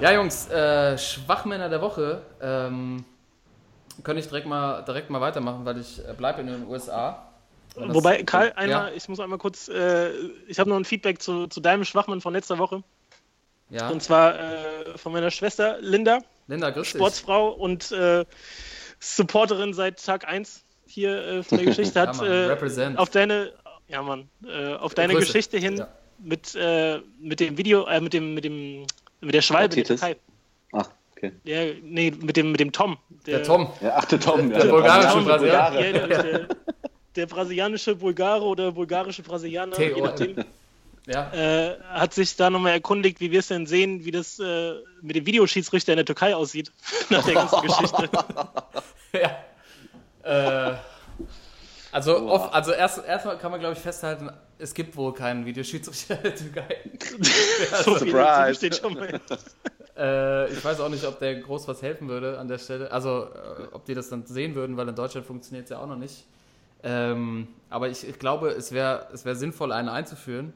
Ja, 0.00 0.12
Jungs, 0.12 0.48
äh, 0.50 0.98
Schwachmänner 0.98 1.68
der 1.68 1.80
Woche. 1.80 2.22
Ähm, 2.40 3.04
könnte 4.02 4.20
ich 4.20 4.26
direkt 4.28 4.46
mal, 4.46 4.82
direkt 4.82 5.08
mal 5.08 5.20
weitermachen, 5.20 5.64
weil 5.64 5.78
ich 5.78 5.98
äh, 6.06 6.12
bleibe 6.12 6.42
in 6.42 6.48
den 6.48 6.66
USA. 6.66 7.26
Das- 7.74 7.94
Wobei, 7.94 8.22
Karl, 8.22 8.52
einmal, 8.56 8.90
Ja, 8.90 8.94
ich 8.94 9.08
muss 9.08 9.20
einmal 9.20 9.38
kurz, 9.38 9.68
äh, 9.68 10.10
ich 10.48 10.58
habe 10.58 10.68
noch 10.70 10.76
ein 10.76 10.84
Feedback 10.84 11.20
zu, 11.22 11.46
zu 11.46 11.60
deinem 11.60 11.84
Schwachmann 11.84 12.20
von 12.20 12.32
letzter 12.34 12.58
Woche. 12.58 12.82
ja. 13.70 13.88
Und 13.88 14.02
zwar 14.02 14.38
äh, 14.38 14.98
von 14.98 15.12
meiner 15.12 15.30
Schwester 15.30 15.78
Linda, 15.80 16.18
Linda, 16.46 16.70
grüß. 16.70 16.88
Sportsfrau 16.88 17.48
und 17.50 17.90
äh, 17.92 18.24
Supporterin 19.00 19.72
seit 19.74 20.02
Tag 20.04 20.26
1 20.28 20.62
hier 20.86 21.16
äh, 21.26 21.42
von 21.42 21.58
der 21.58 21.66
Geschichte, 21.74 21.98
Ja, 21.98 22.06
hat 22.08 22.16
Mann, 22.16 22.30
äh, 22.30 22.96
auf 22.96 23.10
deine, 23.10 23.52
ja 23.88 24.02
Mann, 24.02 24.28
äh, 24.46 24.74
auf 24.74 24.94
deine 24.94 25.14
Grüße. 25.14 25.26
Geschichte 25.26 25.58
hin 25.58 25.78
Ja. 25.78 25.88
mit, 26.18 26.56
mit 27.20 27.40
dem 27.40 27.56
Video, 27.58 27.86
äh, 27.86 28.00
mit 28.00 28.12
dem, 28.14 28.34
mit 28.34 28.44
dem, 28.44 28.86
mit 29.26 29.34
der 29.34 29.42
Schwalbe, 29.42 29.74
der 29.74 29.84
Otitis? 29.84 30.00
Türkei. 30.00 30.16
Ach, 30.72 30.88
okay. 31.16 31.32
Ja, 31.44 31.64
nee, 31.82 32.10
mit 32.10 32.36
dem, 32.36 32.50
mit 32.52 32.60
dem 32.60 32.72
Tom. 32.72 32.96
Der 33.26 33.42
Tom. 33.42 33.68
Ja, 33.80 33.94
ach, 33.96 34.04
der 34.06 34.20
Tom. 34.20 34.50
Der 34.50 34.64
bulgarische 34.66 35.20
Brasilianer. 35.24 35.80
Der, 35.80 36.06
der, 36.08 36.48
der 37.16 37.26
brasilianische 37.26 37.94
Bulgare 37.96 38.44
oder 38.44 38.72
bulgarische 38.72 39.22
Brasilianer, 39.22 39.78
je 39.78 39.90
Theo. 39.92 40.04
nachdem, 40.04 40.36
Ja. 41.08 41.32
äh, 41.32 41.78
hat 41.88 42.14
sich 42.14 42.34
da 42.34 42.50
nochmal 42.50 42.72
erkundigt, 42.72 43.20
wie 43.20 43.30
wir 43.30 43.38
es 43.38 43.46
denn 43.46 43.64
sehen, 43.66 44.04
wie 44.04 44.10
das 44.10 44.40
äh, 44.40 44.72
mit 45.02 45.14
dem 45.14 45.24
Videoschiedsrichter 45.24 45.92
in 45.92 45.98
der 45.98 46.04
Türkei 46.04 46.34
aussieht, 46.34 46.72
nach 47.10 47.24
der 47.24 47.34
ganzen 47.34 47.60
Geschichte. 47.62 48.10
ja. 49.12 50.70
Äh, 50.72 50.76
also, 51.92 52.28
off, 52.28 52.52
also 52.52 52.72
erst, 52.72 53.04
erstmal 53.04 53.38
kann 53.38 53.50
man, 53.50 53.60
glaube 53.60 53.74
ich, 53.74 53.80
festhalten, 53.80 54.30
es 54.58 54.74
gibt 54.74 54.96
wohl 54.96 55.14
keinen 55.14 55.46
Videoschiedsrichter 55.46 56.16
in 56.16 56.22
der 56.22 56.34
Türkei. 56.36 56.90
So 57.84 57.94
viel 57.96 58.10
Surprise. 58.12 58.54
steht 58.56 58.76
schon 58.76 58.94
mal. 58.94 59.20
Äh, 59.96 60.52
ich 60.52 60.64
weiß 60.64 60.80
auch 60.80 60.88
nicht, 60.88 61.04
ob 61.04 61.18
der 61.18 61.36
groß 61.36 61.68
was 61.68 61.82
helfen 61.82 62.08
würde 62.08 62.38
an 62.38 62.48
der 62.48 62.58
Stelle. 62.58 62.90
Also, 62.90 63.24
äh, 63.24 63.68
ob 63.72 63.84
die 63.84 63.94
das 63.94 64.08
dann 64.08 64.26
sehen 64.26 64.54
würden, 64.54 64.76
weil 64.76 64.88
in 64.88 64.94
Deutschland 64.94 65.26
funktioniert 65.26 65.64
es 65.64 65.70
ja 65.70 65.78
auch 65.78 65.86
noch 65.86 65.96
nicht. 65.96 66.26
Ähm, 66.82 67.48
aber 67.70 67.88
ich, 67.88 68.06
ich 68.06 68.18
glaube, 68.18 68.50
es 68.50 68.72
wäre 68.72 69.08
es 69.12 69.24
wär 69.24 69.34
sinnvoll, 69.34 69.72
einen 69.72 69.88
einzuführen. 69.88 70.52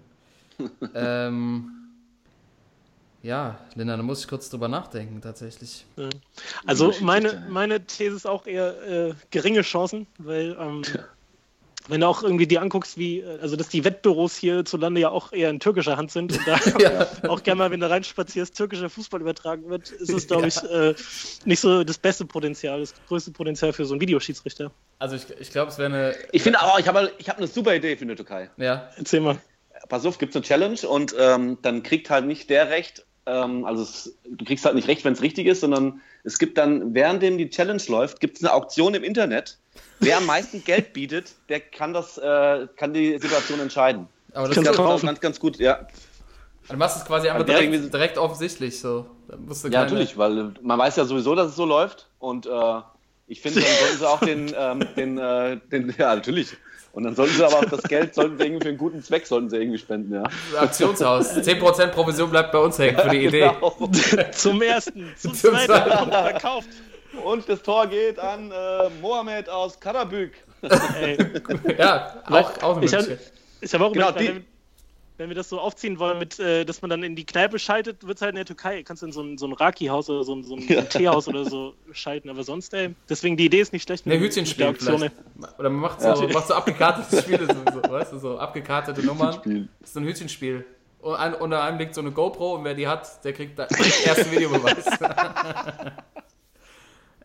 ähm, 0.94 1.70
ja, 3.22 3.58
Linda, 3.74 3.96
da 3.96 4.02
muss 4.02 4.20
ich 4.20 4.28
kurz 4.28 4.48
drüber 4.48 4.68
nachdenken, 4.68 5.20
tatsächlich. 5.20 5.84
Also 6.66 6.94
meine, 7.00 7.46
meine 7.48 7.84
These 7.84 8.16
ist 8.16 8.26
auch 8.26 8.46
eher 8.46 8.82
äh, 8.82 9.14
geringe 9.30 9.62
Chancen, 9.62 10.06
weil 10.18 10.56
ähm, 10.58 10.82
wenn 11.88 12.00
du 12.00 12.06
auch 12.06 12.22
irgendwie 12.22 12.46
dir 12.46 12.62
anguckst, 12.62 12.98
wie, 12.98 13.20
äh, 13.20 13.38
also 13.40 13.56
dass 13.56 13.68
die 13.68 13.84
Wettbüros 13.84 14.36
hierzulande 14.36 15.00
ja 15.00 15.10
auch 15.10 15.32
eher 15.32 15.50
in 15.50 15.60
türkischer 15.60 15.96
Hand 15.96 16.10
sind 16.10 16.32
und 16.32 16.46
da 16.46 16.58
Ja. 16.80 17.06
auch 17.28 17.42
gerne 17.42 17.58
mal, 17.58 17.70
wenn 17.70 17.80
du 17.80 17.88
reinspazierst, 17.88 18.56
türkischer 18.56 18.90
Fußball 18.90 19.20
übertragen 19.20 19.68
wird, 19.68 19.90
ist 19.90 20.10
es, 20.10 20.26
glaube 20.26 20.48
ich, 20.48 20.62
äh, 20.62 20.94
nicht 21.44 21.60
so 21.60 21.84
das 21.84 21.98
beste 21.98 22.24
Potenzial, 22.24 22.80
das 22.80 22.94
größte 23.08 23.30
Potenzial 23.32 23.72
für 23.72 23.84
so 23.84 23.94
einen 23.94 24.00
Videoschiedsrichter. 24.00 24.70
Also, 24.98 25.16
ich, 25.16 25.24
ich 25.38 25.50
glaube, 25.50 25.70
es 25.70 25.78
wäre 25.78 25.92
eine. 25.92 26.14
Ich 26.32 26.42
finde 26.42 26.60
auch, 26.62 26.78
ich 26.78 26.86
habe 26.86 27.10
ich 27.18 27.28
hab 27.28 27.38
eine 27.38 27.46
super 27.46 27.74
Idee 27.74 27.96
für 27.96 28.04
eine 28.04 28.14
Türkei. 28.14 28.50
Ja, 28.56 28.90
Erzähl 28.96 29.20
mal. 29.20 29.38
Pass 29.88 30.04
auf, 30.04 30.18
gibt 30.18 30.30
es 30.30 30.36
eine 30.36 30.44
Challenge 30.44 30.88
und 30.88 31.14
ähm, 31.18 31.58
dann 31.62 31.82
kriegt 31.82 32.10
halt 32.10 32.26
nicht 32.26 32.50
der 32.50 32.68
Recht, 32.68 33.06
ähm, 33.26 33.64
also 33.64 33.82
es, 33.82 34.18
du 34.28 34.44
kriegst 34.44 34.64
halt 34.64 34.74
nicht 34.74 34.88
recht, 34.88 35.04
wenn 35.04 35.14
es 35.14 35.22
richtig 35.22 35.46
ist, 35.46 35.60
sondern 35.60 36.00
es 36.24 36.38
gibt 36.38 36.58
dann, 36.58 36.94
währenddem 36.94 37.38
die 37.38 37.48
Challenge 37.48 37.82
läuft, 37.88 38.20
gibt 38.20 38.36
es 38.36 38.44
eine 38.44 38.52
Auktion 38.52 38.94
im 38.94 39.04
Internet. 39.04 39.58
Wer 40.00 40.16
am 40.16 40.26
meisten 40.26 40.64
Geld 40.64 40.92
bietet, 40.92 41.32
der 41.48 41.60
kann 41.60 41.92
das, 41.92 42.16
äh, 42.18 42.66
kann 42.76 42.92
die 42.94 43.18
Situation 43.18 43.60
entscheiden. 43.60 44.08
aber 44.32 44.48
das 44.48 44.62
das 44.62 44.76
kaufen. 44.76 44.96
ist 44.96 45.02
ganz, 45.06 45.20
ganz 45.20 45.40
gut, 45.40 45.58
ja. 45.58 45.86
Du 46.68 46.76
machst 46.76 46.98
es 46.98 47.04
quasi 47.04 47.28
einfach 47.28 47.40
Ja, 47.40 47.54
direkt, 47.58 47.72
irgendwie- 47.74 47.90
direkt 47.90 48.16
offensichtlich 48.18 48.78
so. 48.80 49.06
Da 49.28 49.36
musst 49.36 49.62
du 49.64 49.68
Ja, 49.68 49.80
keine- 49.80 49.90
natürlich, 49.92 50.16
weil 50.16 50.38
äh, 50.38 50.44
man 50.62 50.78
weiß 50.78 50.96
ja 50.96 51.04
sowieso, 51.04 51.34
dass 51.34 51.48
es 51.48 51.56
so 51.56 51.64
läuft 51.66 52.08
und 52.18 52.46
äh, 52.46 52.50
ich 53.26 53.40
finde, 53.40 53.60
dann 53.60 53.70
sollten 53.78 53.98
sie 53.98 54.08
auch 54.08 54.20
den, 54.20 54.54
ähm, 54.56 54.88
den, 54.96 55.18
äh, 55.18 55.58
den, 55.70 55.94
ja, 55.98 56.14
natürlich. 56.14 56.56
Und 56.92 57.04
dann 57.04 57.14
sollten 57.14 57.34
sie 57.36 57.44
aber 57.44 57.58
auch 57.58 57.64
das 57.66 57.82
Geld, 57.84 58.14
sollten 58.16 58.36
sie 58.38 58.44
irgendwie 58.44 58.62
für 58.64 58.68
einen 58.70 58.78
guten 58.78 59.02
Zweck, 59.02 59.24
sollten 59.26 59.48
sie 59.50 59.58
irgendwie 59.58 59.78
spenden, 59.78 60.12
ja. 60.14 60.24
Aktionshaus. 60.58 61.34
10% 61.36 61.92
Provision 61.92 62.30
bleibt 62.30 62.50
bei 62.50 62.58
uns 62.58 62.78
hängen 62.80 62.98
für 62.98 63.08
die 63.10 63.24
Idee. 63.26 63.50
Genau. 63.60 63.90
Zum 64.32 64.60
ersten, 64.62 65.12
zum, 65.16 65.34
Zum 65.34 65.52
zweiten, 65.54 65.66
zweiten. 65.66 66.10
verkauft. 66.10 66.68
Und 67.24 67.48
das 67.48 67.62
Tor 67.62 67.86
geht 67.86 68.18
an 68.18 68.50
äh, 68.50 68.88
Mohamed 69.00 69.48
aus 69.48 69.78
Karabük. 69.80 70.32
Ey, 71.00 71.16
Ja, 71.78 72.22
auch, 72.26 72.62
auch 72.62 72.76
eine 72.76 72.86
ich 72.86 72.92
habe 72.94 73.18
hab 73.64 73.80
auch 73.80 73.92
Genau, 73.92 74.10
die- 74.12 74.28
wenn, 74.28 74.44
wenn 75.18 75.28
wir 75.28 75.36
das 75.36 75.48
so 75.50 75.60
aufziehen 75.60 75.98
wollen, 75.98 76.18
mit, 76.18 76.38
äh, 76.38 76.64
dass 76.64 76.80
man 76.80 76.88
dann 76.88 77.02
in 77.02 77.14
die 77.14 77.26
Kneipe 77.26 77.58
schaltet, 77.58 78.06
wird 78.06 78.16
es 78.16 78.22
halt 78.22 78.30
in 78.30 78.36
der 78.36 78.44
Türkei. 78.46 78.82
Kannst 78.82 79.02
du 79.02 79.06
in 79.06 79.12
so 79.12 79.20
ein, 79.22 79.36
so 79.36 79.46
ein 79.46 79.52
Raki-Haus 79.52 80.08
oder 80.08 80.24
so 80.24 80.34
ein, 80.34 80.44
so 80.44 80.54
ein 80.56 80.66
Teehaus 80.88 81.28
oder 81.28 81.44
so 81.44 81.74
schalten. 81.92 82.30
Aber 82.30 82.42
sonst, 82.42 82.72
ey, 82.72 82.94
deswegen 83.08 83.36
die 83.36 83.44
Idee 83.46 83.60
ist 83.60 83.72
nicht 83.72 83.82
schlecht. 83.82 84.06
Ne, 84.06 84.18
Hütchenspiel 84.18 84.74
vielleicht. 84.74 85.12
Oder 85.58 85.68
man 85.70 85.80
macht 85.80 86.00
so, 86.00 86.28
macht 86.28 86.46
so 86.48 86.54
abgekartete 86.54 87.20
Spiele, 87.22 87.46
so, 87.46 87.54
so, 87.82 87.90
weißt 87.92 88.12
du, 88.12 88.18
so 88.18 88.38
abgekartete 88.38 89.04
Nummern. 89.04 89.68
Das 89.80 89.88
ist 89.90 89.94
so 89.94 90.00
ein 90.00 90.06
Hütchenspiel. 90.06 90.64
Und 91.00 91.14
ein, 91.14 91.34
unter 91.34 91.62
einem 91.62 91.78
liegt 91.78 91.94
so 91.94 92.00
eine 92.02 92.12
GoPro 92.12 92.54
und 92.56 92.64
wer 92.64 92.74
die 92.74 92.86
hat, 92.86 93.22
der 93.24 93.32
kriegt 93.32 93.58
da 93.58 93.64
ersten 94.04 94.30
Videobeweis. 94.30 94.84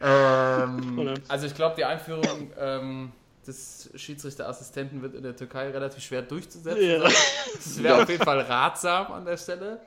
ähm, 0.02 1.00
Oder? 1.00 1.14
also 1.28 1.46
ich 1.48 1.56
glaube, 1.56 1.76
die 1.76 1.86
Einführung 1.86 2.52
ähm, 2.60 3.12
des 3.46 3.90
Schiedsrichterassistenten 3.96 5.02
wird 5.02 5.16
in 5.16 5.24
der 5.24 5.36
Türkei 5.36 5.70
relativ 5.70 6.04
schwer 6.04 6.22
durchzusetzen. 6.22 6.84
Ja. 6.84 7.04
Das 7.04 7.82
wäre 7.82 8.02
auf 8.04 8.10
jeden 8.10 8.24
Fall 8.24 8.42
ratsam 8.42 9.12
an 9.12 9.26
der 9.26 9.38
Stelle. 9.38 9.80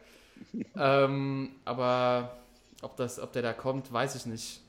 Ähm, 0.76 1.50
aber 1.64 2.36
ob, 2.82 2.96
das, 2.96 3.18
ob 3.18 3.32
der 3.32 3.42
da 3.42 3.52
kommt, 3.52 3.92
weiß 3.92 4.14
ich 4.14 4.26
nicht. 4.26 4.60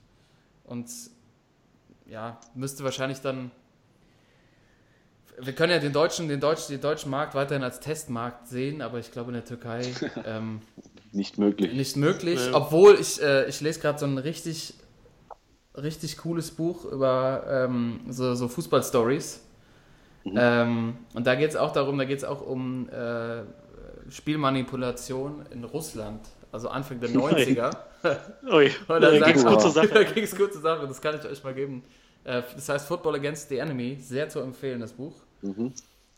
Und 0.63 0.87
ja, 2.07 2.39
müsste 2.55 2.83
wahrscheinlich 2.83 3.21
dann. 3.21 3.51
Wir 5.41 5.53
können 5.53 5.71
ja 5.71 5.79
den 5.79 5.93
deutschen, 5.93 6.27
den 6.27 6.39
deutschen, 6.39 6.71
den 6.71 6.81
deutschen 6.81 7.09
Markt 7.11 7.33
weiterhin 7.33 7.63
als 7.63 7.79
Testmarkt 7.79 8.47
sehen, 8.47 8.81
aber 8.81 8.99
ich 8.99 9.11
glaube 9.11 9.29
in 9.29 9.35
der 9.35 9.45
Türkei 9.45 9.93
ähm, 10.25 10.61
Nicht 11.13 11.37
möglich. 11.37 11.73
nicht 11.73 11.95
möglich. 11.95 12.45
Ja. 12.45 12.55
Obwohl 12.55 12.95
ich, 12.99 13.21
äh, 13.21 13.47
ich 13.47 13.61
lese 13.61 13.79
gerade 13.79 13.99
so 13.99 14.05
ein 14.05 14.17
richtig, 14.17 14.73
richtig 15.83 16.17
cooles 16.17 16.51
Buch 16.51 16.85
über 16.85 17.43
ähm, 17.49 18.01
so, 18.09 18.33
so 18.35 18.47
Fußball-Stories. 18.47 19.41
Ähm, 20.25 20.97
und 21.13 21.25
da 21.25 21.35
geht 21.35 21.49
es 21.49 21.55
auch 21.55 21.71
darum, 21.71 21.97
da 21.97 22.05
geht 22.05 22.19
es 22.19 22.23
auch 22.23 22.45
um 22.45 22.87
äh, 22.89 23.41
Spielmanipulation 24.09 25.45
in 25.51 25.63
Russland, 25.63 26.21
also 26.51 26.69
Anfang 26.69 26.99
der 26.99 27.09
90er. 27.11 27.71
Ui, 28.51 28.71
Und 28.87 29.01
da 29.01 29.09
ging's 29.11 29.41
sagt- 29.41 29.47
gut 29.53 29.61
zur 29.61 29.73
Da 29.73 29.87
Sache. 29.87 30.05
ging 30.13 30.23
es 30.23 30.35
gut 30.35 30.53
zur 30.53 30.61
Sache, 30.61 30.87
das 30.87 31.01
kann 31.01 31.15
ich 31.19 31.25
euch 31.25 31.43
mal 31.43 31.53
geben. 31.53 31.83
Äh, 32.23 32.41
Das 32.55 32.69
heißt 32.69 32.87
Football 32.87 33.15
Against 33.15 33.49
the 33.49 33.57
Enemy, 33.57 33.97
sehr 34.01 34.29
zu 34.29 34.39
empfehlen, 34.39 34.79
das 34.81 34.93
Buch. 34.93 35.15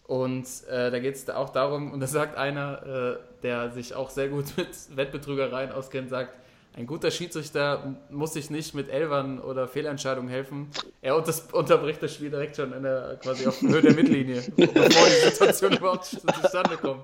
Und 0.07 0.45
äh, 0.70 0.91
da 0.91 0.99
geht 0.99 1.16
es 1.16 1.30
auch 1.30 1.49
darum, 1.51 1.91
und 1.93 1.99
da 2.01 2.07
sagt 2.07 2.36
einer, 2.38 2.84
äh, 2.86 3.18
der 3.43 3.72
sich 3.72 3.93
auch 3.93 4.09
sehr 4.09 4.28
gut 4.30 4.45
mit 4.57 4.68
Wettbetrügereien 4.97 5.72
auskennt, 5.72 6.09
sagt, 6.09 6.38
ein 6.74 6.88
guter 6.88 7.11
Schiedsrichter 7.11 7.97
muss 8.09 8.34
sich 8.34 8.49
nicht 8.49 8.74
mit 8.74 8.89
Elfern 8.89 9.39
oder 9.39 9.67
Fehlentscheidungen 9.67 10.30
helfen. 10.30 10.69
Er 11.01 11.17
unterbricht 11.17 12.01
das 12.01 12.15
Spiel 12.15 12.30
direkt 12.30 12.55
schon 12.55 12.72
in 12.72 12.84
der, 12.84 13.19
quasi 13.22 13.45
auf 13.45 13.61
Höhe 13.61 13.82
der 13.82 13.93
Mittellinie, 13.93 14.41
bevor 14.55 15.07
die 15.07 15.30
Situation 15.30 15.74
überhaupt 15.74 16.05
zustande 16.05 16.78
kommt. 16.78 17.03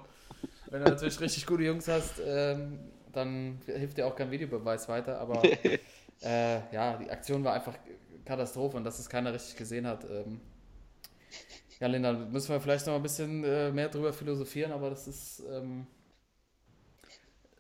Wenn 0.69 0.83
du 0.83 0.89
natürlich 0.89 1.19
richtig 1.19 1.45
gute 1.45 1.63
Jungs 1.63 1.87
hast, 1.87 2.21
ähm, 2.25 2.79
dann 3.11 3.59
hilft 3.65 3.97
dir 3.97 4.07
auch 4.07 4.15
kein 4.15 4.31
Videobeweis 4.31 4.87
weiter. 4.87 5.19
Aber 5.19 5.43
äh, 6.21 6.59
ja, 6.71 6.97
die 6.97 7.09
Aktion 7.09 7.43
war 7.43 7.53
einfach 7.53 7.73
Katastrophe 8.23 8.77
und 8.77 8.83
dass 8.83 8.99
es 8.99 9.09
keiner 9.09 9.33
richtig 9.33 9.57
gesehen 9.57 9.85
hat. 9.85 10.05
Ähm, 10.05 10.39
ja, 11.79 11.87
Linda, 11.87 12.13
müssen 12.13 12.49
wir 12.49 12.59
vielleicht 12.59 12.87
noch 12.87 12.95
ein 12.95 13.03
bisschen 13.03 13.43
äh, 13.43 13.71
mehr 13.71 13.89
drüber 13.89 14.11
philosophieren, 14.13 14.71
aber 14.71 14.89
das 14.89 15.07
ist, 15.07 15.43
ähm, 15.49 15.85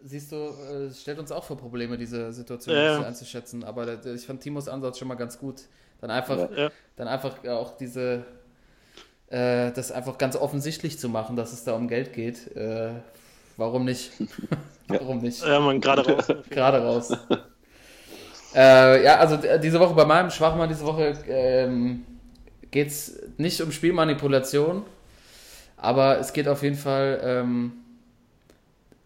siehst 0.03 0.31
du, 0.31 0.35
äh, 0.35 0.85
es 0.85 1.01
stellt 1.01 1.19
uns 1.19 1.31
auch 1.31 1.43
vor 1.43 1.57
Probleme, 1.57 1.97
diese 1.97 2.31
Situation 2.33 2.75
Ja, 2.75 2.99
einzuschätzen. 3.01 3.63
Aber 3.63 4.03
ich 4.05 4.25
fand 4.25 4.41
Timos 4.41 4.67
Ansatz 4.67 4.99
schon 4.99 5.07
mal 5.07 5.15
ganz 5.15 5.39
gut. 5.39 5.63
Dann 6.01 6.11
einfach, 6.11 6.49
Ja. 6.55 6.71
dann 6.95 7.07
einfach 7.07 7.43
auch 7.47 7.77
diese, 7.77 8.25
äh, 9.29 9.71
das 9.71 9.91
einfach 9.91 10.17
ganz 10.17 10.35
offensichtlich 10.35 10.99
zu 10.99 11.09
machen, 11.09 11.35
dass 11.35 11.53
es 11.53 11.63
da 11.63 11.73
um 11.73 11.87
Geld 11.87 12.13
geht. 12.13 12.55
Äh, 12.55 12.91
warum 13.57 13.85
nicht? 13.85 14.11
warum 14.87 15.19
nicht? 15.19 15.43
Ja, 15.43 15.59
man, 15.59 15.81
gerade 15.81 16.05
raus. 16.05 16.27
Gerade 16.49 16.81
raus. 16.83 17.11
äh, 18.55 19.03
ja, 19.03 19.17
also 19.17 19.37
diese 19.59 19.79
Woche 19.79 19.93
bei 19.93 20.05
meinem 20.05 20.29
Schwachmann, 20.31 20.69
diese 20.69 20.85
Woche 20.85 21.13
ähm, 21.27 22.05
geht 22.71 22.87
es 22.87 23.19
nicht 23.37 23.61
um 23.61 23.71
Spielmanipulation, 23.71 24.83
aber 25.75 26.19
es 26.19 26.33
geht 26.33 26.47
auf 26.47 26.63
jeden 26.63 26.77
Fall 26.77 27.19
ähm, 27.23 27.73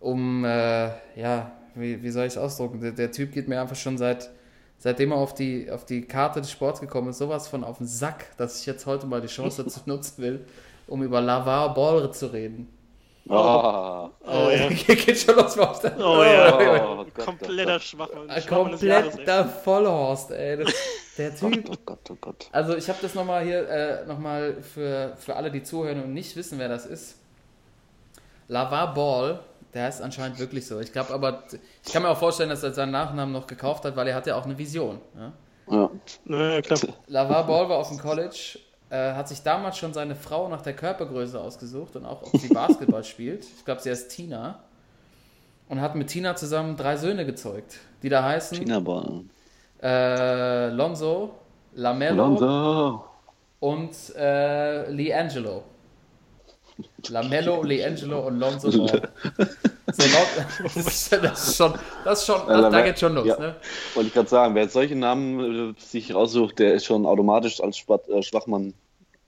um, 0.02 0.44
äh, 0.44 0.90
ja, 1.16 1.52
wie, 1.76 2.04
wie 2.04 2.10
soll 2.10 2.26
ich 2.26 2.34
es 2.34 2.38
ausdrucken? 2.38 2.82
Der, 2.82 2.92
der 2.92 3.12
Typ 3.12 3.32
geht 3.32 3.48
mir 3.48 3.62
einfach 3.62 3.76
schon 3.76 3.98
seit, 3.98 4.30
seitdem 4.78 5.12
er 5.12 5.18
auf 5.18 5.34
die, 5.34 5.72
auf 5.72 5.86
die 5.86 6.02
Karte 6.02 6.42
des 6.42 6.52
Sports 6.52 6.82
gekommen 6.82 7.10
ist, 7.10 7.20
sowas 7.20 7.48
von 7.48 7.64
auf 7.64 7.78
den 7.78 7.88
Sack, 7.88 8.36
dass 8.38 8.60
ich 8.60 8.66
jetzt 8.66 8.86
heute 8.86 9.06
mal 9.08 9.22
die 9.22 9.28
Chance 9.28 9.64
dazu 9.64 9.82
nutzen 9.86 10.22
will, 10.22 10.46
um 10.88 11.04
über 11.04 11.22
Lavar 11.22 11.74
Ball 11.74 12.12
zu 12.12 12.34
reden. 12.34 12.68
Ah. 13.30 14.10
Oh, 14.26 14.50
Äh, 14.50 14.64
ja. 14.64 14.68
Geht 14.96 15.18
schon 15.20 15.36
los, 15.36 15.56
was 15.56 15.80
da. 15.82 15.92
Oh 16.00 16.24
ja. 16.24 16.58
Oh, 16.58 16.96
Gott, 16.98 17.14
Gott, 17.14 17.26
Kompletter. 17.26 17.80
Schwachmann. 17.80 18.28
Kompletter 18.48 19.46
Vollhorst, 19.46 20.32
ey. 20.32 20.58
Das, 20.58 20.74
der 21.18 21.36
Typ. 21.36 21.70
Oh 21.70 21.76
Gott, 21.86 22.00
oh 22.10 22.18
Gott. 22.20 22.50
Also 22.52 22.76
ich 22.76 22.90
habe 22.90 22.98
das 23.02 23.14
nochmal 23.14 23.46
hier, 23.46 23.70
äh, 23.70 24.06
nochmal 24.08 24.58
für, 24.62 25.16
für 25.18 25.36
alle, 25.36 25.52
die 25.52 25.62
zuhören 25.62 26.04
und 26.04 26.14
nicht 26.14 26.36
wissen, 26.36 26.58
wer 26.58 26.68
das 26.68 26.86
ist. 26.88 27.18
Lavar 28.48 28.94
Ball, 28.94 29.40
der 29.74 29.86
heißt 29.86 30.02
anscheinend 30.02 30.40
wirklich 30.40 30.68
so. 30.68 30.80
Ich 30.80 30.92
glaube 30.92 31.14
aber, 31.14 31.44
ich 31.86 31.92
kann 31.92 32.04
mir 32.04 32.10
auch 32.10 32.18
vorstellen, 32.18 32.50
dass 32.50 32.64
er 32.64 32.74
seinen 32.74 32.92
Nachnamen 32.92 33.34
noch 33.34 33.48
gekauft 33.48 33.86
hat, 33.86 33.96
weil 33.96 34.08
er 34.08 34.16
hat 34.16 34.28
ja 34.28 34.36
auch 34.36 34.46
eine 34.46 34.58
Vision. 34.58 35.00
Ja? 35.16 35.34
Ja. 35.70 35.90
Ja, 36.26 36.62
klar. 36.62 36.80
Lavar 37.08 37.46
Ball 37.48 37.70
war 37.70 37.78
auf 37.78 37.88
dem 37.90 37.98
College, 38.00 38.60
äh, 38.90 39.14
hat 39.14 39.28
sich 39.30 39.42
damals 39.44 39.78
schon 39.78 39.94
seine 39.94 40.16
Frau 40.16 40.50
nach 40.50 40.62
der 40.62 40.74
Körpergröße 40.76 41.40
ausgesucht 41.40 41.96
und 41.96 42.06
auch, 42.06 42.22
ob 42.24 42.38
sie 42.40 42.50
Basketball 42.50 43.04
spielt. 43.06 43.46
Ich 43.46 43.64
glaube, 43.66 43.80
sie 43.82 43.90
heißt 43.90 44.12
Tina. 44.12 44.60
Und 45.70 45.80
hat 45.80 45.96
mit 45.96 46.10
Tina 46.10 46.36
zusammen 46.36 46.76
drei 46.76 46.98
Söhne 46.98 47.26
gezeugt, 47.26 47.78
die 48.04 48.10
da 48.10 48.24
heißen 48.24 48.58
China-Ball. 48.58 49.22
äh, 49.82 50.68
Lonzo, 50.70 51.32
Lamello 51.76 52.16
Lonzo. 52.26 53.06
und 53.62 53.96
äh, 54.18 54.92
Liangelo. 54.92 55.64
Lamello, 57.10 57.64
Liangelo 57.64 58.28
und 58.28 58.40
Lonzo 58.40 58.70
Ball. 58.86 59.10
So, 59.94 60.04
das, 60.64 60.76
ist, 60.76 61.12
das 61.12 61.50
ist 61.50 61.58
schon, 61.58 61.74
das 62.06 62.20
ist 62.20 62.26
schon, 62.26 62.48
das, 62.48 62.72
da 62.72 62.82
geht 62.82 63.00
schon 63.00 63.16
los, 63.16 63.28
Ja. 63.28 63.40
ne? 63.40 63.56
Wollte 63.94 64.08
ich 64.08 64.14
gerade 64.14 64.30
sagen, 64.30 64.56
wer 64.56 64.64
jetzt 64.64 64.74
solche 64.74 64.96
Namen 64.96 65.72
äh, 65.72 65.82
sich 65.82 66.14
raussucht, 66.14 66.60
der 66.60 66.76
ist 66.76 66.86
schon 66.86 67.06
automatisch 67.06 67.62
als 67.62 67.84
äh, 68.08 68.22
Schwachmann 68.24 68.74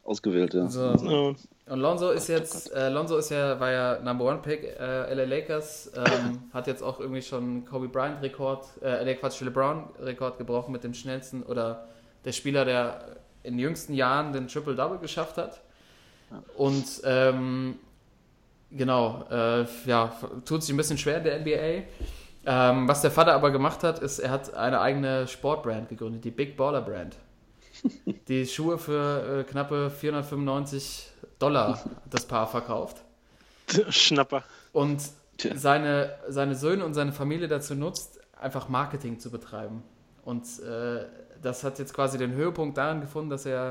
ausgewählt. 0.03 0.53
Ja. 0.53 0.67
So. 0.67 0.81
Ja. 0.81 1.35
Und 1.73 1.79
Lonzo 1.79 2.11
ist 2.11 2.27
jetzt, 2.27 2.73
äh, 2.73 2.89
Lonzo 2.89 3.17
ist 3.17 3.29
ja, 3.31 3.59
war 3.59 3.71
ja 3.71 3.99
Number 3.99 4.25
One 4.25 4.39
Pick, 4.41 4.63
äh, 4.63 5.13
LA 5.13 5.23
Lakers, 5.23 5.91
ähm, 5.95 6.43
hat 6.53 6.67
jetzt 6.67 6.83
auch 6.83 6.99
irgendwie 6.99 7.21
schon 7.21 7.65
Kobe 7.65 7.87
Bryant 7.87 8.21
Rekord, 8.21 8.65
äh, 8.81 9.03
nee, 9.05 9.15
Quatsch, 9.15 9.39
LeBron 9.41 9.85
Rekord 9.99 10.37
gebrochen 10.37 10.73
mit 10.73 10.83
dem 10.83 10.93
schnellsten 10.93 11.41
oder 11.43 11.87
der 12.25 12.33
Spieler, 12.33 12.65
der 12.65 13.15
in 13.43 13.53
den 13.53 13.59
jüngsten 13.59 13.93
Jahren 13.93 14.33
den 14.33 14.47
Triple 14.47 14.75
Double 14.75 14.97
geschafft 14.97 15.37
hat. 15.37 15.61
Und 16.55 16.85
ähm, 17.03 17.75
genau, 18.71 19.25
äh, 19.29 19.65
ja, 19.85 20.13
tut 20.45 20.63
sich 20.63 20.73
ein 20.73 20.77
bisschen 20.77 20.97
schwer 20.97 21.17
in 21.17 21.23
der 21.23 21.39
NBA. 21.39 21.87
Ähm, 22.45 22.87
was 22.87 23.01
der 23.01 23.11
Vater 23.11 23.33
aber 23.33 23.51
gemacht 23.51 23.83
hat, 23.83 23.99
ist, 23.99 24.19
er 24.19 24.31
hat 24.31 24.53
eine 24.53 24.81
eigene 24.81 25.27
Sportbrand 25.27 25.89
gegründet, 25.89 26.25
die 26.25 26.31
Big 26.31 26.57
Baller 26.57 26.81
Brand. 26.81 27.15
Die 28.27 28.45
Schuhe 28.45 28.77
für 28.77 29.39
äh, 29.39 29.43
knappe 29.43 29.89
495 29.89 31.09
Dollar 31.39 31.83
das 32.09 32.25
Paar 32.25 32.47
verkauft. 32.47 33.03
Schnapper. 33.89 34.43
Und 34.71 35.01
seine, 35.55 36.15
seine 36.29 36.55
Söhne 36.55 36.85
und 36.85 36.93
seine 36.93 37.11
Familie 37.11 37.47
dazu 37.47 37.75
nutzt, 37.75 38.19
einfach 38.39 38.69
Marketing 38.69 39.19
zu 39.19 39.29
betreiben. 39.29 39.83
Und 40.23 40.43
äh, 40.61 41.05
das 41.41 41.63
hat 41.63 41.79
jetzt 41.79 41.93
quasi 41.93 42.17
den 42.17 42.31
Höhepunkt 42.33 42.77
darin 42.77 43.01
gefunden, 43.01 43.29
dass 43.29 43.45
er 43.45 43.69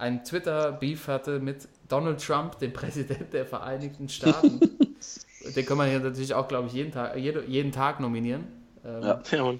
einen 0.00 0.24
Twitter-Beef 0.24 1.08
hatte 1.08 1.38
mit 1.40 1.68
Donald 1.88 2.24
Trump, 2.24 2.58
dem 2.58 2.72
Präsident 2.72 3.32
der 3.32 3.46
Vereinigten 3.46 4.08
Staaten. 4.08 4.60
Den 5.56 5.66
kann 5.66 5.76
man 5.76 5.88
hier 5.88 6.00
natürlich 6.00 6.34
auch, 6.34 6.48
glaube 6.48 6.68
ich, 6.68 6.74
jeden 6.74 6.92
Tag, 6.92 7.16
jede, 7.16 7.44
jeden 7.46 7.72
Tag 7.72 8.00
nominieren. 8.00 8.46
Ähm, 8.84 9.02
Ja. 9.02 9.20
Ja, 9.30 9.54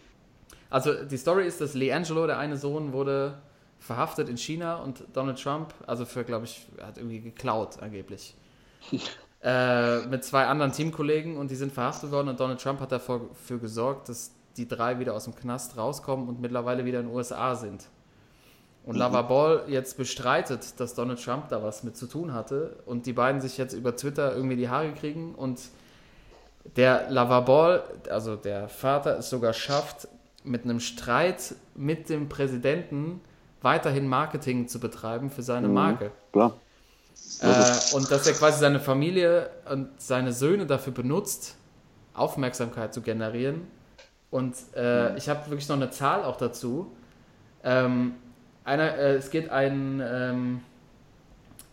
also 0.68 1.04
die 1.04 1.16
Story 1.16 1.46
ist, 1.46 1.60
dass 1.60 1.74
Leangelo, 1.74 2.26
der 2.26 2.38
eine 2.38 2.56
Sohn, 2.56 2.92
wurde 2.92 3.38
verhaftet 3.78 4.28
in 4.28 4.36
China 4.36 4.76
und 4.76 5.04
Donald 5.12 5.42
Trump, 5.42 5.74
also 5.86 6.04
für, 6.04 6.22
glaube 6.22 6.44
ich, 6.44 6.66
hat 6.80 6.98
irgendwie 6.98 7.20
geklaut 7.20 7.80
angeblich. 7.80 8.36
äh, 9.42 10.06
mit 10.06 10.24
zwei 10.24 10.46
anderen 10.46 10.72
Teamkollegen 10.72 11.36
und 11.36 11.50
die 11.50 11.56
sind 11.56 11.72
verhaftet 11.72 12.10
worden 12.10 12.28
und 12.28 12.38
Donald 12.38 12.60
Trump 12.60 12.80
hat 12.80 12.92
dafür 12.92 13.30
für 13.34 13.58
gesorgt, 13.58 14.08
dass 14.08 14.32
die 14.56 14.68
drei 14.68 14.98
wieder 14.98 15.14
aus 15.14 15.24
dem 15.24 15.34
Knast 15.34 15.76
rauskommen 15.76 16.28
und 16.28 16.40
mittlerweile 16.40 16.84
wieder 16.84 17.00
in 17.00 17.06
den 17.06 17.14
USA 17.14 17.54
sind. 17.54 17.86
Und 18.84 18.96
Lava 18.96 19.22
Ball 19.22 19.64
jetzt 19.68 19.98
bestreitet, 19.98 20.80
dass 20.80 20.94
Donald 20.94 21.22
Trump 21.22 21.48
da 21.48 21.62
was 21.62 21.84
mit 21.84 21.96
zu 21.96 22.06
tun 22.06 22.32
hatte 22.32 22.76
und 22.86 23.06
die 23.06 23.12
beiden 23.12 23.40
sich 23.40 23.58
jetzt 23.58 23.74
über 23.74 23.94
Twitter 23.94 24.34
irgendwie 24.34 24.56
die 24.56 24.68
Haare 24.68 24.92
kriegen 24.92 25.34
und 25.34 25.60
der 26.76 27.10
Lava 27.10 27.40
Ball, 27.40 27.82
also 28.08 28.36
der 28.36 28.68
Vater, 28.68 29.18
es 29.18 29.30
sogar 29.30 29.52
schafft, 29.52 30.08
mit 30.44 30.64
einem 30.64 30.80
Streit 30.80 31.54
mit 31.74 32.08
dem 32.08 32.28
Präsidenten 32.28 33.20
weiterhin 33.62 34.08
Marketing 34.08 34.68
zu 34.68 34.80
betreiben 34.80 35.30
für 35.30 35.42
seine 35.42 35.68
Marke. 35.68 36.12
Klar. 36.32 36.54
Äh, 37.40 37.94
und 37.94 38.10
dass 38.10 38.26
er 38.26 38.32
quasi 38.32 38.60
seine 38.60 38.80
Familie 38.80 39.50
und 39.70 39.88
seine 40.00 40.32
Söhne 40.32 40.66
dafür 40.66 40.92
benutzt, 40.92 41.56
Aufmerksamkeit 42.14 42.94
zu 42.94 43.02
generieren. 43.02 43.66
Und 44.30 44.54
äh, 44.74 45.16
ich 45.16 45.28
habe 45.28 45.48
wirklich 45.50 45.68
noch 45.68 45.76
eine 45.76 45.90
Zahl 45.90 46.24
auch 46.24 46.36
dazu. 46.36 46.92
Ähm, 47.62 48.14
einer, 48.70 48.96
äh, 48.96 49.14
es 49.14 49.30
geht 49.30 49.50
ein, 49.50 50.02
ähm, 50.04 50.60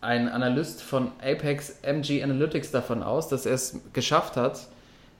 ein 0.02 0.28
Analyst 0.28 0.82
von 0.82 1.12
Apex 1.22 1.80
MG 1.82 2.24
Analytics 2.24 2.72
davon 2.72 3.04
aus, 3.04 3.30
dass 3.30 3.46
er 3.46 3.54
es 3.54 3.80
geschafft 3.94 4.36
hat, 4.36 4.68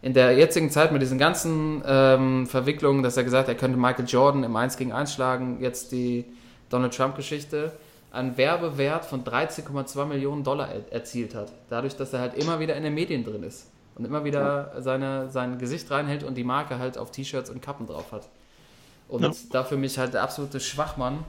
in 0.02 0.14
der 0.14 0.36
jetzigen 0.36 0.70
Zeit 0.70 0.92
mit 0.92 1.02
diesen 1.02 1.18
ganzen 1.18 1.84
ähm, 1.86 2.46
Verwicklungen, 2.48 3.02
dass 3.04 3.18
er 3.18 3.24
gesagt 3.24 3.48
hat, 3.48 3.56
er 3.56 3.60
könnte 3.60 3.78
Michael 3.78 4.06
Jordan 4.08 4.44
im 4.44 4.56
1 4.56 4.78
gegen 4.78 4.92
1 4.92 5.14
schlagen, 5.14 5.60
jetzt 5.62 5.92
die 5.92 6.26
Donald 6.70 6.96
Trump-Geschichte, 6.96 7.72
einen 8.12 8.38
Werbewert 8.38 9.06
von 9.06 9.24
13,2 9.24 10.06
Millionen 10.06 10.44
Dollar 10.44 10.70
er 10.70 10.92
erzielt 10.94 11.36
hat. 11.36 11.52
Dadurch, 11.70 11.96
dass 11.96 12.14
er 12.14 12.20
halt 12.20 12.36
immer 12.36 12.60
wieder 12.60 12.76
in 12.76 12.84
den 12.84 12.94
Medien 12.94 13.24
drin 13.24 13.44
ist 13.44 13.68
und 13.96 14.06
immer 14.06 14.24
wieder 14.24 14.74
seine, 14.80 15.30
sein 15.30 15.58
Gesicht 15.58 15.90
reinhält 15.92 16.24
und 16.24 16.36
die 16.36 16.44
Marke 16.44 16.80
halt 16.80 16.98
auf 16.98 17.12
T-Shirts 17.12 17.50
und 17.50 17.62
Kappen 17.62 17.88
drauf 17.88 18.12
hat. 18.12 18.28
Und 19.10 19.24
Ja. 19.24 19.32
da 19.52 19.64
für 19.64 19.78
mich 19.78 19.98
halt 19.98 20.14
der 20.14 20.24
absolute 20.24 20.60
Schwachmann, 20.60 21.24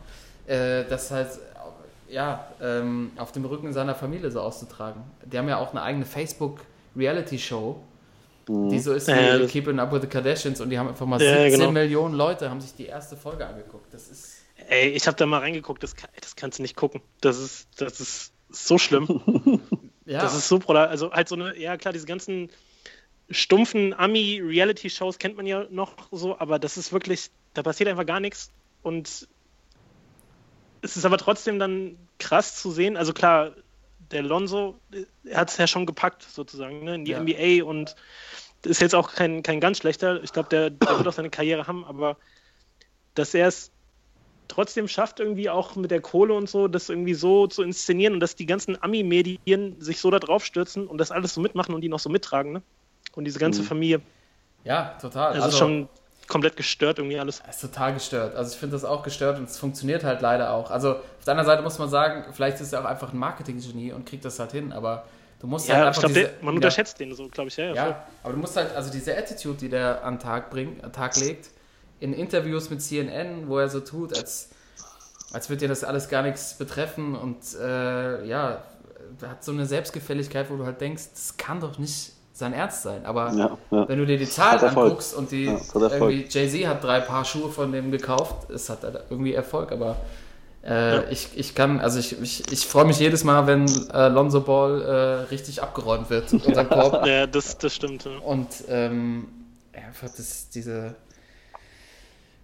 äh, 0.49 0.85
das 0.89 1.11
halt 1.11 1.29
ja, 2.09 2.47
ähm, 2.63 3.13
auf 3.17 3.33
dem 3.33 3.45
Rücken 3.45 3.73
seiner 3.73 3.95
Familie 3.95 4.31
so 4.31 4.41
auszutragen. 4.41 5.03
Die 5.25 5.39
haben 5.39 5.49
ja 5.49 5.59
auch 5.59 5.73
eine 5.73 5.83
eigene 5.83 6.07
Facebook-Reality-Show, 6.07 7.77
die 8.49 8.79
so 8.79 8.95
ist 8.95 9.09
wie 9.09 9.13
Ja, 9.13 9.47
Keeping 9.47 9.79
Up 9.79 9.93
with 9.93 10.01
the 10.01 10.07
Kardashians 10.07 10.61
und 10.61 10.71
die 10.71 10.79
haben 10.79 10.89
einfach 10.89 11.05
mal 11.05 11.21
Ja, 11.21 11.43
17 11.43 11.61
genau. 11.61 11.71
Millionen 11.71 12.15
Leute 12.15 12.49
haben 12.49 12.63
sich 12.63 12.75
die 12.75 12.87
erste 12.87 13.17
Folge 13.17 13.47
angeguckt. 13.47 13.93
Das 13.93 14.09
ist 14.09 14.39
Ey, 14.69 14.89
ich 14.89 15.07
habe 15.07 15.17
da 15.17 15.25
mal 15.27 15.39
reingeguckt, 15.39 15.83
das, 15.83 15.95
kann, 15.95 16.11
das 16.21 16.35
kannst 16.35 16.59
du 16.59 16.63
nicht 16.63 16.77
gucken. 16.77 17.01
Das 17.21 17.39
ist, 17.39 17.69
das 17.81 18.01
ist 18.01 18.33
so 18.51 18.77
schlimm. 18.79 19.61
ja, 20.07 20.21
Das 20.21 20.35
ist 20.35 20.49
so 20.49 20.59
brutal. 20.59 20.89
Also 20.89 21.13
halt 21.13 21.29
so 21.29 21.37
eine, 21.37 21.57
ja 21.59 21.77
klar, 21.77 21.93
diese 21.93 22.07
ganzen 22.07 22.51
stumpfen 23.31 23.95
Ami-Reality-Shows 23.95 25.19
kennt 25.19 25.37
man 25.37 25.47
ja 25.47 25.67
noch 25.71 25.95
so, 26.11 26.39
aber 26.39 26.59
das 26.59 26.77
ist 26.77 26.93
wirklich, 26.93 27.31
da 27.55 27.63
passiert 27.63 27.89
einfach 27.89 28.07
gar 28.07 28.21
nichts. 28.21 28.51
Und 28.83 29.29
es 30.83 30.97
ist 30.97 31.05
aber 31.05 31.19
trotzdem 31.19 31.59
dann 31.59 31.97
krass 32.19 32.57
zu 32.57 32.71
sehen. 32.71 32.97
Also 32.97 33.13
klar, 33.13 33.53
der 34.11 34.23
Lonzo, 34.23 34.79
hat 35.33 35.51
es 35.51 35.57
ja 35.57 35.67
schon 35.67 35.87
gepackt 35.87 36.23
sozusagen 36.23 36.85
ne, 36.85 36.95
in 36.97 37.05
die 37.05 37.13
Ja. 37.13 37.21
NBA 37.21 37.65
und 37.65 37.95
ist 38.65 38.81
jetzt 38.81 38.95
auch 38.95 39.13
kein, 39.13 39.43
kein 39.43 39.61
ganz 39.61 39.79
schlechter. 39.79 40.23
Ich 40.23 40.33
glaube, 40.33 40.49
der, 40.49 40.71
der 40.71 40.99
wird 40.99 41.07
auch 41.07 41.13
seine 41.13 41.31
Karriere 41.31 41.67
haben, 41.67 41.85
aber 41.85 42.17
dass 43.15 43.35
er 43.35 43.49
es 43.49 43.71
trotzdem 44.49 44.89
schafft, 44.89 45.21
irgendwie 45.21 45.51
auch 45.51 45.77
mit 45.77 45.91
der 45.91 46.01
Kohle 46.01 46.35
und 46.35 46.49
so, 46.49 46.69
das 46.69 46.89
irgendwie 46.89 47.15
so 47.15 47.47
zu 47.47 47.63
inszenieren 47.63 48.15
und 48.15 48.21
dass 48.21 48.35
die 48.35 48.47
ganzen 48.47 48.83
Ami-Medien 48.83 49.81
sich 49.81 50.01
so 50.01 50.11
da 50.11 50.19
drauf 50.19 50.45
stürzen 50.45 50.87
und 50.87 50.99
das 50.99 51.11
alles 51.11 51.35
so 51.35 51.41
mitmachen 51.41 51.75
und 51.75 51.83
die 51.83 51.89
noch 51.89 51.99
so 51.99 52.09
mittragen, 52.09 52.53
ne? 52.53 52.63
Und 53.15 53.25
diese 53.25 53.39
ganze 53.39 53.63
Familie. 53.63 54.01
ja, 54.65 54.97
total. 55.01 55.35
Das 55.35 55.49
ist 55.49 55.59
schon 55.59 55.89
komplett 56.29 56.57
gestört 56.57 56.99
irgendwie 56.99 57.19
alles. 57.19 57.43
Das 57.45 57.57
ist 57.57 57.61
total 57.63 57.95
gestört. 57.95 58.37
Also 58.37 58.53
ich 58.53 58.59
finde 58.59 58.77
das 58.77 58.85
auch 58.85 59.03
gestört 59.03 59.39
und 59.39 59.49
es 59.49 59.59
funktioniert 59.59 60.05
halt 60.05 60.21
leider 60.21 60.53
auch. 60.53 60.71
Also 60.71 60.93
auf 60.93 61.25
der 61.25 61.33
anderen 61.33 61.47
Seite 61.47 61.63
muss 61.63 61.79
man 61.79 61.89
sagen, 61.89 62.27
vielleicht 62.33 62.61
ist 62.61 62.73
er 62.73 62.83
auch 62.83 62.85
einfach 62.85 63.13
ein 63.13 63.19
Marketing-Genie 63.19 63.93
und 63.93 64.07
kriegt 64.07 64.25
das 64.25 64.39
halt 64.39 64.53
hin, 64.53 64.73
aber 64.73 65.05
du 65.41 65.47
musst 65.47 65.69
halt 65.69 65.79
Ja, 65.79 65.83
ich 65.83 65.89
einfach 65.89 66.01
glaube, 66.01 66.15
diese, 66.15 66.31
man 66.43 66.55
ja, 66.55 66.57
unterschätzt 66.59 67.01
den 67.01 67.15
so, 67.15 67.29
glaube 67.29 67.49
ich, 67.49 67.57
ja. 67.57 67.67
ja. 67.67 67.75
Ja, 67.75 68.07
aber 68.23 68.35
du 68.35 68.39
musst 68.39 68.57
halt, 68.57 68.75
also 68.77 68.91
diese 68.91 69.17
Attitude, 69.17 69.57
die 69.59 69.69
der 69.69 70.05
an 70.05 70.19
Tag 70.19 70.51
bringt, 70.51 70.85
an 70.85 70.93
Tag 70.93 71.17
legt, 71.17 71.51
in 72.01 72.13
Interviews 72.13 72.71
mit 72.71 72.83
CNN, 72.83 73.49
wo 73.49 73.59
er 73.59 73.69
so 73.69 73.81
tut, 73.81 74.17
als, 74.17 74.51
als 75.33 75.49
würde 75.49 75.61
dir 75.61 75.69
das 75.69 75.83
alles 75.83 76.09
gar 76.09 76.23
nichts 76.23 76.55
betreffen 76.55 77.17
und 77.17 77.39
äh, 77.61 78.25
ja, 78.27 78.63
hat 79.23 79.43
so 79.43 79.53
eine 79.53 79.67
Selbstgefälligkeit, 79.67 80.51
wo 80.51 80.57
du 80.57 80.67
halt 80.67 80.81
denkst, 80.81 81.05
das 81.15 81.37
kann 81.37 81.61
doch 81.61 81.79
nicht 81.79 82.13
sein 82.39 82.53
Ernst 82.53 82.83
sein. 82.83 83.05
Aber 83.05 83.33
Ja, 83.33 83.59
ja. 83.71 83.89
wenn 83.89 83.99
du 83.99 84.07
dir 84.07 84.19
die 84.19 84.29
Zahlen 84.29 84.61
anguckst 84.61 85.15
und 85.15 85.31
die 85.31 85.47
Ja, 85.47 86.09
Jay-Z 86.09 86.67
hat 86.67 86.85
drei 86.85 87.01
Paar 87.01 87.25
Schuhe 87.25 87.51
von 87.51 87.73
dem 87.73 87.91
gekauft, 87.91 88.51
es 88.51 88.71
hat 88.71 88.83
halt 88.85 89.01
irgendwie 89.11 89.35
Erfolg, 89.35 89.73
aber 89.73 89.97
äh, 90.65 91.11
ich, 91.13 91.31
ich 91.37 91.55
kann, 91.55 91.81
also 91.81 91.99
ich, 91.99 92.21
ich, 92.21 92.53
ich 92.53 92.67
freue 92.67 92.85
mich 92.85 92.99
jedes 92.99 93.25
Mal, 93.25 93.47
wenn 93.47 93.67
äh, 93.93 94.09
Lonzo 94.09 94.41
Ball 94.41 94.83
äh, 94.83 95.31
richtig 95.31 95.63
abgeräumt 95.63 96.11
wird, 96.11 96.33
unser 96.33 96.65
Korb. 96.67 97.07
Ja, 97.07 97.27
das, 97.27 97.59
das 97.59 97.75
stimmt. 97.75 98.05
Ja. 98.05 98.19
Und 98.19 98.49
ähm, 98.69 99.29
einfach 99.73 100.09
das, 100.17 100.49
diese, 100.51 100.95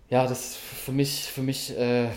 ja, 0.08 0.26
das 0.26 0.40
ist 0.40 0.56
für 0.56 0.92
mich, 0.92 1.24
für 1.32 1.42
mich 1.42 1.76
äh, 1.76 2.08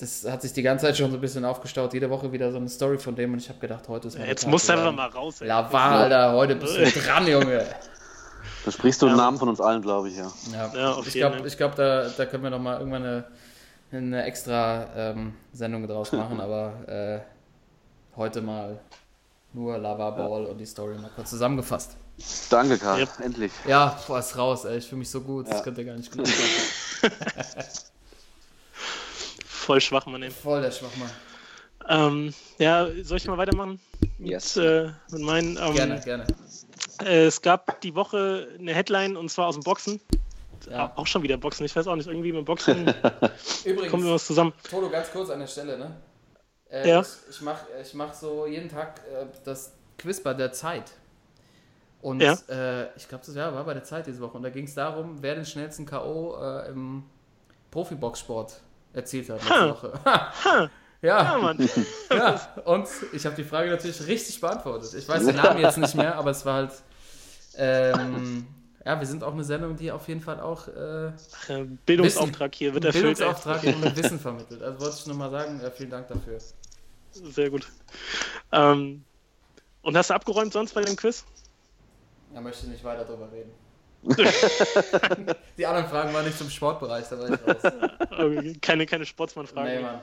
das 0.00 0.24
hat 0.30 0.42
sich 0.42 0.52
die 0.52 0.62
ganze 0.62 0.86
Zeit 0.86 0.96
schon 0.96 1.10
so 1.10 1.16
ein 1.16 1.20
bisschen 1.20 1.44
aufgestaut. 1.44 1.92
Jede 1.94 2.10
Woche 2.10 2.30
wieder 2.32 2.50
so 2.50 2.56
eine 2.58 2.68
Story 2.68 2.98
von 2.98 3.14
dem 3.14 3.32
und 3.32 3.38
ich 3.38 3.48
habe 3.48 3.58
gedacht, 3.58 3.88
heute 3.88 4.08
ist 4.08 4.18
mal 4.18 4.26
Jetzt 4.26 4.46
musst 4.46 4.68
du 4.68 4.72
einfach 4.72 4.92
mal 4.92 5.08
raus, 5.08 5.40
ey. 5.40 5.48
Laval, 5.48 6.02
Alter, 6.04 6.32
heute 6.32 6.56
bist 6.56 6.76
du 6.76 7.00
dran, 7.06 7.26
Junge. 7.26 7.64
Da 8.64 8.70
sprichst 8.70 9.00
du 9.02 9.06
im 9.06 9.16
Namen 9.16 9.38
von 9.38 9.48
uns 9.48 9.60
allen, 9.60 9.80
glaube 9.82 10.08
ich, 10.08 10.16
ja. 10.16 10.30
Ja, 10.52 10.72
Ja, 10.74 10.92
auf 10.92 11.06
ich 11.06 11.14
jeden 11.14 11.26
glaube, 11.28 11.38
Fall. 11.38 11.46
ich 11.46 11.56
glaub, 11.56 11.74
da, 11.76 12.08
da 12.08 12.26
können 12.26 12.42
wir 12.42 12.50
noch 12.50 12.58
mal 12.58 12.78
irgendwann 12.78 13.04
eine, 13.04 13.24
eine 13.92 14.24
extra 14.24 14.86
ähm, 14.94 15.34
Sendung 15.52 15.86
draus 15.86 16.12
machen, 16.12 16.40
aber 16.42 16.72
äh, 16.86 17.20
heute 18.16 18.42
mal 18.42 18.78
nur 19.52 19.78
Lava 19.78 20.10
Ball 20.10 20.44
und 20.46 20.58
die 20.58 20.66
Story 20.66 20.94
mal 20.98 21.10
kurz 21.14 21.30
zusammengefasst. 21.30 21.96
Danke, 22.50 22.76
Karl. 22.76 23.08
Endlich. 23.22 23.50
Ja, 23.66 23.98
boah, 24.06 24.18
ist 24.18 24.36
raus, 24.36 24.64
ey. 24.66 24.76
Ich 24.76 24.86
fühle 24.86 24.98
mich 24.98 25.10
so 25.10 25.22
gut. 25.22 25.46
Das 25.48 25.56
Ja. 25.58 25.62
könnt 25.62 25.78
ihr 25.78 25.84
gar 25.84 25.96
nicht 25.96 26.12
glauben. 26.12 26.30
Voll 29.60 29.80
schwach, 29.80 30.06
Mann, 30.06 30.22
ey. 30.22 30.30
Voll 30.30 30.62
der 30.62 30.70
Schwachmann. 30.70 31.10
Ähm, 31.88 32.34
ja, 32.58 32.88
soll 33.02 33.18
ich 33.18 33.26
mal 33.26 33.36
weitermachen? 33.36 33.78
Yes. 34.18 34.56
Mit, 34.56 34.64
äh, 34.64 34.90
mit 35.10 35.20
meinen. 35.20 35.58
Ähm, 35.58 35.74
Gerne, 35.74 36.00
gerne. 36.00 36.26
Äh, 37.04 37.26
es 37.26 37.42
gab 37.42 37.78
die 37.82 37.94
Woche 37.94 38.48
eine 38.58 38.72
Headline 38.74 39.18
und 39.18 39.28
zwar 39.30 39.48
aus 39.48 39.56
dem 39.56 39.62
Boxen. 39.62 40.00
Ja. 40.70 40.92
Auch 40.96 41.06
schon 41.06 41.22
wieder 41.22 41.36
Boxen. 41.36 41.66
Ich 41.66 41.76
weiß 41.76 41.86
auch 41.88 41.96
nicht, 41.96 42.06
irgendwie 42.06 42.32
mit 42.32 42.46
Boxen 42.46 42.86
kommen 43.02 43.20
wir 43.64 43.72
Übrigens, 43.72 44.04
was 44.06 44.26
zusammen. 44.26 44.52
Toto, 44.68 44.88
ganz 44.88 45.10
kurz 45.10 45.28
an 45.28 45.40
der 45.40 45.46
Stelle, 45.46 45.78
ne? 45.78 45.96
Äh, 46.70 46.88
Ja. 46.88 47.00
Ich, 47.02 47.08
ich 47.28 47.40
mache 47.42 47.66
ich 47.82 47.92
mach 47.94 48.14
so 48.14 48.46
jeden 48.46 48.70
Tag 48.70 49.00
äh, 49.12 49.26
das 49.44 49.72
Quiz 49.98 50.22
bei 50.22 50.32
der 50.32 50.52
Zeit. 50.52 50.90
Und 52.00 52.22
Ja. 52.22 52.32
äh, 52.48 52.88
ich 52.96 53.08
glaube, 53.08 53.24
das 53.26 53.34
ja, 53.34 53.54
war 53.54 53.64
bei 53.64 53.74
der 53.74 53.84
Zeit 53.84 54.06
diese 54.06 54.20
Woche. 54.20 54.38
Und 54.38 54.42
da 54.42 54.48
ging 54.50 54.64
es 54.64 54.74
darum, 54.74 55.18
wer 55.20 55.34
den 55.34 55.44
schnellsten 55.44 55.84
K.O. 55.84 56.36
Äh, 56.40 56.70
im 56.70 57.04
Profiboxsport 57.70 58.60
erzielt 58.92 59.28
hat 59.30 59.38
letzte. 59.40 59.70
Woche. 59.70 59.92
Ha, 60.04 60.70
ja, 61.02 61.22
ja, 61.22 61.38
Mann. 61.38 61.70
ja, 62.10 62.54
und 62.64 62.86
ich 63.12 63.24
habe 63.24 63.34
die 63.34 63.44
Frage 63.44 63.70
natürlich 63.70 64.06
richtig 64.06 64.38
beantwortet. 64.40 64.92
Ich 64.94 65.08
weiß 65.08 65.24
den 65.24 65.36
Namen 65.42 65.60
jetzt 65.60 65.78
nicht 65.78 65.94
mehr, 65.94 66.16
aber 66.16 66.30
es 66.30 66.44
war 66.44 66.54
halt. 66.54 66.72
Ähm, 67.56 68.46
ja, 68.84 68.98
wir 68.98 69.06
sind 69.06 69.24
auch 69.24 69.32
eine 69.32 69.44
Sendung, 69.44 69.76
die 69.76 69.90
auf 69.92 70.08
jeden 70.08 70.20
Fall 70.20 70.40
auch 70.40 70.68
äh, 70.68 71.12
Bildungsauftrag 71.84 72.54
hier 72.54 72.72
wird 72.74 72.84
erfüllt. 72.84 73.20
ey. 73.20 73.26
Bildungsauftrag 73.26 73.62
und 73.64 73.96
Wissen 73.96 74.18
vermittelt. 74.20 74.62
Also 74.62 74.80
wollte 74.80 74.96
ich 74.98 75.06
nochmal 75.06 75.30
sagen, 75.30 75.60
äh, 75.60 75.70
vielen 75.70 75.90
Dank 75.90 76.08
dafür. 76.08 76.38
Sehr 77.12 77.50
gut. 77.50 77.66
Ähm, 78.52 79.04
und 79.82 79.96
hast 79.96 80.10
du 80.10 80.14
abgeräumt 80.14 80.52
sonst 80.52 80.74
bei 80.74 80.82
dem 80.82 80.96
Quiz? 80.96 81.24
Da 82.32 82.40
möchte 82.40 82.66
ich 82.66 82.72
nicht 82.72 82.84
weiter 82.84 83.04
drüber 83.04 83.30
reden. 83.32 83.50
die 85.58 85.66
anderen 85.66 85.88
Fragen 85.88 86.12
waren 86.14 86.24
nicht 86.24 86.38
zum 86.38 86.48
Sportbereich, 86.50 87.04
da 87.08 87.18
war 87.18 87.30
ich 87.30 87.38
raus. 87.46 88.56
Keine 88.62 88.86
keine 88.86 89.04
Sportsmann-Fragen. 89.06 89.68
Nee, 89.76 89.80
Mann. 89.82 90.00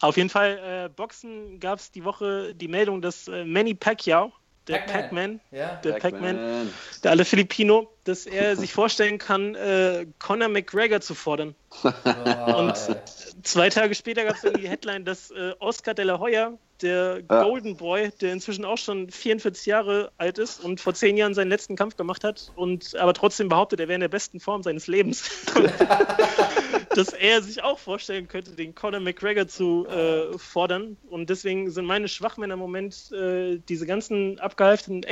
Auf 0.00 0.16
jeden 0.16 0.28
Fall, 0.30 0.86
äh, 0.86 0.88
Boxen 0.88 1.60
gab 1.60 1.78
es 1.78 1.92
die 1.92 2.04
Woche 2.04 2.54
die 2.54 2.68
Meldung, 2.68 3.00
dass 3.00 3.28
äh, 3.28 3.44
Manny 3.44 3.74
Pacquiao, 3.74 4.32
der 4.66 4.78
Pac-Man. 4.78 5.02
Pac-Man, 5.02 5.40
Ja? 5.52 5.76
der 5.76 5.92
Pac-Man, 5.94 6.36
Pac-Man. 6.36 6.72
der 7.04 7.10
alle 7.12 7.24
Filipino, 7.24 7.88
dass 8.08 8.26
er 8.26 8.56
sich 8.56 8.72
vorstellen 8.72 9.18
kann, 9.18 9.54
äh, 9.54 10.06
Conor 10.18 10.48
McGregor 10.48 11.00
zu 11.00 11.14
fordern. 11.14 11.54
Oh, 11.82 11.88
Und- 12.58 12.74
ey. 12.88 12.96
Zwei 13.42 13.68
Tage 13.68 13.94
später 13.94 14.24
gab 14.24 14.36
es 14.36 14.42
dann 14.42 14.54
die 14.54 14.68
Headline, 14.68 15.04
dass 15.04 15.30
äh, 15.30 15.52
Oscar 15.60 15.94
de 15.94 16.04
la 16.04 16.18
Hoya, 16.18 16.54
der 16.82 17.22
Ja. 17.30 17.42
Golden 17.44 17.76
Boy, 17.76 18.10
der 18.20 18.32
inzwischen 18.32 18.64
auch 18.64 18.78
schon 18.78 19.10
44 19.10 19.66
Jahre 19.66 20.10
alt 20.18 20.38
ist 20.38 20.62
und 20.64 20.80
vor 20.80 20.94
zehn 20.94 21.16
Jahren 21.16 21.34
seinen 21.34 21.48
letzten 21.48 21.76
Kampf 21.76 21.96
gemacht 21.96 22.24
hat 22.24 22.50
und 22.56 22.96
aber 22.96 23.14
trotzdem 23.14 23.48
behauptet, 23.48 23.80
er 23.80 23.88
wäre 23.88 23.94
in 23.96 24.00
der 24.00 24.08
besten 24.08 24.40
Form 24.40 24.62
seines 24.62 24.86
Lebens, 24.86 25.30
dass 26.94 27.08
er 27.12 27.42
sich 27.42 27.62
auch 27.62 27.78
vorstellen 27.78 28.28
könnte, 28.28 28.52
den 28.52 28.74
Conor 28.74 29.00
McGregor 29.00 29.46
zu 29.48 29.86
äh, 29.86 30.36
fordern. 30.38 30.96
Und 31.08 31.30
deswegen 31.30 31.70
sind 31.70 31.84
meine 31.86 32.08
Schwachmänner 32.08 32.54
im 32.54 32.60
Moment 32.60 33.10
äh, 33.12 33.58
diese 33.68 33.86
ganzen 33.86 34.38
abgehalfteten 34.40 35.02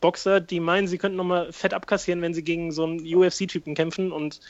Ex-Boxer, 0.00 0.40
die 0.40 0.60
meinen, 0.60 0.88
sie 0.88 0.98
könnten 0.98 1.16
nochmal 1.16 1.52
fett 1.52 1.74
abkassieren, 1.74 2.22
wenn 2.22 2.34
sie 2.34 2.42
gegen 2.42 2.72
so 2.72 2.84
einen 2.84 3.00
UFC-Typen 3.00 3.74
kämpfen 3.74 4.12
und 4.12 4.40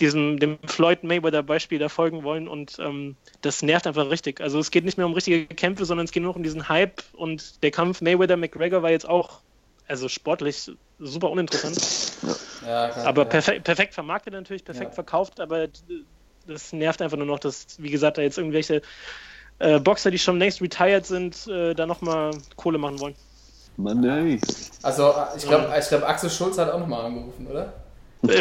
diesem 0.00 0.38
dem 0.38 0.58
Floyd 0.64 1.02
Mayweather 1.02 1.42
Beispiel 1.42 1.78
da 1.78 1.88
folgen 1.88 2.22
wollen 2.22 2.48
und 2.48 2.78
ähm, 2.78 3.16
das 3.40 3.62
nervt 3.62 3.86
einfach 3.86 4.10
richtig. 4.10 4.40
Also 4.40 4.58
es 4.58 4.70
geht 4.70 4.84
nicht 4.84 4.96
mehr 4.96 5.06
um 5.06 5.12
richtige 5.12 5.46
Kämpfe, 5.46 5.84
sondern 5.84 6.04
es 6.04 6.12
geht 6.12 6.22
nur 6.22 6.30
noch 6.32 6.36
um 6.36 6.42
diesen 6.42 6.68
Hype 6.68 7.02
und 7.14 7.62
der 7.62 7.70
Kampf 7.70 8.00
Mayweather 8.00 8.36
McGregor 8.36 8.82
war 8.82 8.90
jetzt 8.90 9.08
auch 9.08 9.42
also 9.86 10.08
sportlich 10.08 10.70
super 10.98 11.30
uninteressant, 11.30 11.78
Ja, 12.62 12.88
kann- 12.88 13.06
aber 13.06 13.22
ja. 13.22 13.28
perfekt, 13.28 13.64
perfekt 13.64 13.94
vermarktet 13.94 14.34
natürlich, 14.34 14.64
perfekt 14.64 14.90
Ja. 14.90 14.94
verkauft, 14.94 15.40
aber 15.40 15.68
das 16.46 16.72
nervt 16.72 17.02
einfach 17.02 17.16
nur 17.16 17.26
noch, 17.26 17.38
dass 17.40 17.66
wie 17.78 17.90
gesagt 17.90 18.18
da 18.18 18.22
jetzt 18.22 18.38
irgendwelche 18.38 18.82
äh, 19.58 19.80
Boxer, 19.80 20.10
die 20.10 20.18
schon 20.18 20.38
längst 20.38 20.60
retired 20.62 21.06
sind, 21.06 21.46
äh, 21.48 21.74
da 21.74 21.86
nochmal 21.86 22.38
Kohle 22.56 22.78
machen 22.78 23.00
wollen. 23.00 23.16
Mann, 23.78 24.04
ey. 24.04 24.40
Also, 24.82 25.14
ich 25.36 25.46
glaube, 25.46 25.72
ich 25.78 25.88
glaub, 25.88 26.02
Axel 26.02 26.30
Schulz 26.30 26.58
hat 26.58 26.70
auch 26.70 26.80
nochmal 26.80 27.06
angerufen, 27.06 27.46
oder? 27.46 27.72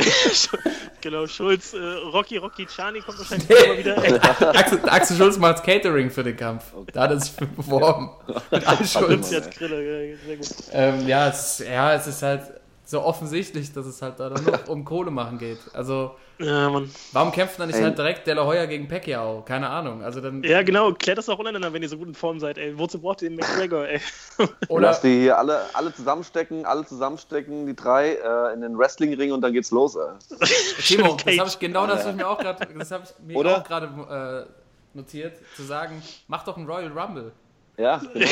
genau, 1.02 1.28
Schulz, 1.28 1.74
äh, 1.74 1.78
Rocky, 1.78 2.38
Rocky 2.38 2.66
Chani 2.66 3.02
kommt 3.02 3.20
wahrscheinlich 3.20 3.48
immer 3.48 3.78
wieder. 3.78 3.98
Axel, 4.56 4.80
Axel 4.90 5.18
Schulz 5.18 5.38
macht 5.38 5.64
Catering 5.64 6.10
für 6.10 6.24
den 6.24 6.36
Kampf. 6.36 6.74
Da 6.92 7.04
hat 7.04 7.12
er 7.12 7.20
sich 7.20 7.32
für 7.32 7.46
beworben. 7.46 8.10
Mit 8.50 8.68
Axel 8.68 8.88
Schulz 8.88 9.08
Schulz. 9.08 9.32
jetzt 9.32 9.52
Grille, 9.52 10.10
ja, 10.10 10.18
sehr 10.26 10.38
gut. 10.38 10.48
Ähm, 10.72 11.08
ja, 11.08 11.30
es, 11.30 11.60
ja, 11.60 11.94
es 11.94 12.08
ist 12.08 12.24
halt 12.24 12.42
so 12.90 13.02
offensichtlich, 13.02 13.74
dass 13.74 13.86
es 13.86 14.02
halt 14.02 14.18
da 14.18 14.30
dann 14.30 14.42
nur 14.46 14.58
um 14.70 14.86
Kohle 14.86 15.12
machen 15.12 15.38
geht. 15.38 15.60
Also, 15.74 16.16
Ja, 16.40 16.70
Mann. 16.70 16.90
warum 17.12 17.34
kämpft 17.34 17.60
dann 17.60 17.68
nicht 17.68 17.76
Ey. 17.76 17.84
halt 17.84 17.98
direkt 17.98 18.26
De 18.26 18.34
La 18.34 18.46
Hoya 18.46 18.66
gegen 18.66 18.88
Pacquiao? 18.88 19.42
Keine 19.44 19.70
Ahnung. 19.70 20.02
Also 20.02 20.22
dann, 20.22 20.42
Ja, 20.42 20.62
genau, 20.64 20.94
klärt 20.94 21.18
das 21.18 21.26
doch 21.26 21.38
untereinander, 21.38 21.74
wenn 21.74 21.82
ihr 21.84 21.90
so 21.90 21.98
gut 21.98 22.08
in 22.08 22.14
Form 22.16 22.40
seid, 22.40 22.58
ey. 22.58 22.80
Wozu 22.80 23.00
braucht 23.02 23.22
ihr 23.24 23.30
den 23.30 23.36
McGregor, 23.40 23.86
ey? 23.86 24.00
oder, 24.70 24.88
Lass 24.88 25.02
die 25.02 25.20
hier 25.20 25.38
alle, 25.38 25.64
alle 25.74 25.94
zusammenstecken, 25.94 26.66
alle 26.66 26.86
zusammenstecken, 26.86 27.66
die 27.68 27.76
drei 27.76 28.14
äh, 28.14 28.54
in 28.54 28.62
den 28.62 28.78
Wrestlingring 28.78 29.34
und 29.34 29.42
dann 29.42 29.52
geht's 29.52 29.72
los. 29.72 29.98
Ey. 29.98 30.38
Timo, 30.80 31.18
das 31.26 31.38
habe 31.40 31.50
ich 31.50 31.60
genau 31.60 31.88
das 31.88 32.00
habe 32.02 32.12
ich 32.12 32.16
mir 32.16 32.30
auch 32.30 32.38
gerade, 32.40 32.68
das 32.74 32.92
habe 32.92 33.04
ich 33.04 33.26
mir 33.28 33.36
Oder? 33.36 33.58
auch 33.58 33.64
gerade 33.66 34.46
äh, 34.48 34.98
notiert, 34.98 35.34
zu 35.58 35.64
sagen, 35.64 36.02
mach 36.30 36.46
doch 36.46 36.56
einen 36.56 36.68
Royal 36.68 36.98
Rumble. 36.98 37.34
Ja, 37.78 38.02
genau. 38.14 38.28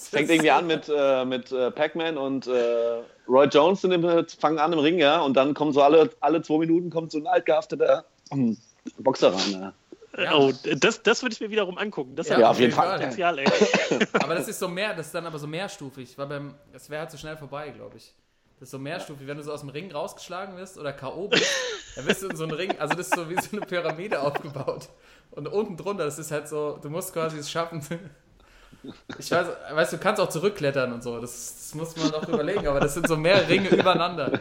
Fängt 0.00 0.30
irgendwie 0.30 0.50
an 0.50 0.66
mit, 0.66 0.88
äh, 0.88 1.24
mit 1.24 1.50
äh, 1.50 1.70
Pac-Man 1.70 2.16
und 2.16 2.46
äh, 2.46 3.02
Roy 3.28 3.46
Jones 3.46 3.82
in 3.84 3.90
dem, 3.90 4.26
fangen 4.38 4.58
an 4.58 4.72
im 4.72 4.78
Ring, 4.78 4.98
ja, 4.98 5.20
und 5.20 5.34
dann 5.34 5.54
kommen 5.54 5.72
so 5.72 5.82
alle, 5.82 6.10
alle 6.20 6.42
zwei 6.42 6.58
Minuten 6.58 6.90
kommt 6.90 7.10
so 7.10 7.18
ein 7.18 7.26
altgehafteter 7.26 8.04
ähm, 8.30 8.56
Boxer 8.98 9.34
rein. 9.34 9.52
Ja. 9.52 9.72
Ja. 10.16 10.36
Oh, 10.36 10.52
das, 10.76 11.02
das 11.02 11.22
würde 11.22 11.32
ich 11.32 11.40
mir 11.40 11.50
wiederum 11.50 11.76
angucken. 11.76 12.14
Das 12.14 12.28
Ja, 12.28 12.38
Ja, 12.38 12.50
auf 12.50 12.60
jeden 12.60 12.72
Fall. 12.72 12.98
Potenzial, 12.98 13.38
ey. 13.38 13.46
Aber 14.12 14.36
das 14.36 14.46
ist 14.46 14.60
so 14.60 14.68
mehr, 14.68 14.94
das 14.94 15.06
ist 15.06 15.14
dann 15.14 15.26
aber 15.26 15.38
so 15.38 15.48
mehrstufig, 15.48 16.16
weil 16.16 16.26
beim, 16.26 16.54
es 16.72 16.88
wäre 16.88 17.00
halt 17.00 17.10
so 17.10 17.18
schnell 17.18 17.36
vorbei, 17.36 17.70
glaube 17.70 17.96
ich. 17.96 18.14
Das 18.60 18.68
ist 18.68 18.70
so 18.70 18.78
mehrstufig, 18.78 19.26
wenn 19.26 19.36
du 19.36 19.42
so 19.42 19.52
aus 19.52 19.60
dem 19.60 19.68
Ring 19.70 19.90
rausgeschlagen 19.92 20.56
wirst 20.56 20.78
oder 20.78 20.92
K.O. 20.92 21.28
bist, 21.28 21.44
dann 21.96 22.04
bist 22.06 22.22
du 22.22 22.28
in 22.28 22.36
so 22.36 22.44
einem 22.44 22.52
Ring, 22.56 22.78
also 22.78 22.94
das 22.94 23.08
ist 23.08 23.16
so 23.16 23.28
wie 23.28 23.34
so 23.40 23.56
eine 23.56 23.66
Pyramide 23.66 24.20
aufgebaut. 24.22 24.88
Und 25.32 25.48
unten 25.48 25.76
drunter, 25.76 26.04
das 26.04 26.18
ist 26.18 26.30
halt 26.30 26.48
so, 26.48 26.78
du 26.80 26.88
musst 26.88 27.12
quasi 27.12 27.38
es 27.38 27.50
schaffen. 27.50 27.80
Ich 29.18 29.30
weiß, 29.30 29.46
weißt 29.72 29.92
du, 29.92 29.96
du 29.96 30.02
kannst 30.02 30.20
auch 30.20 30.28
zurückklettern 30.28 30.92
und 30.92 31.02
so, 31.02 31.20
das, 31.20 31.30
das 31.56 31.74
muss 31.74 31.96
man 31.96 32.14
auch 32.14 32.28
überlegen, 32.28 32.66
aber 32.68 32.80
das 32.80 32.94
sind 32.94 33.08
so 33.08 33.16
mehrere 33.16 33.48
Ringe 33.48 33.68
übereinander. 33.70 34.38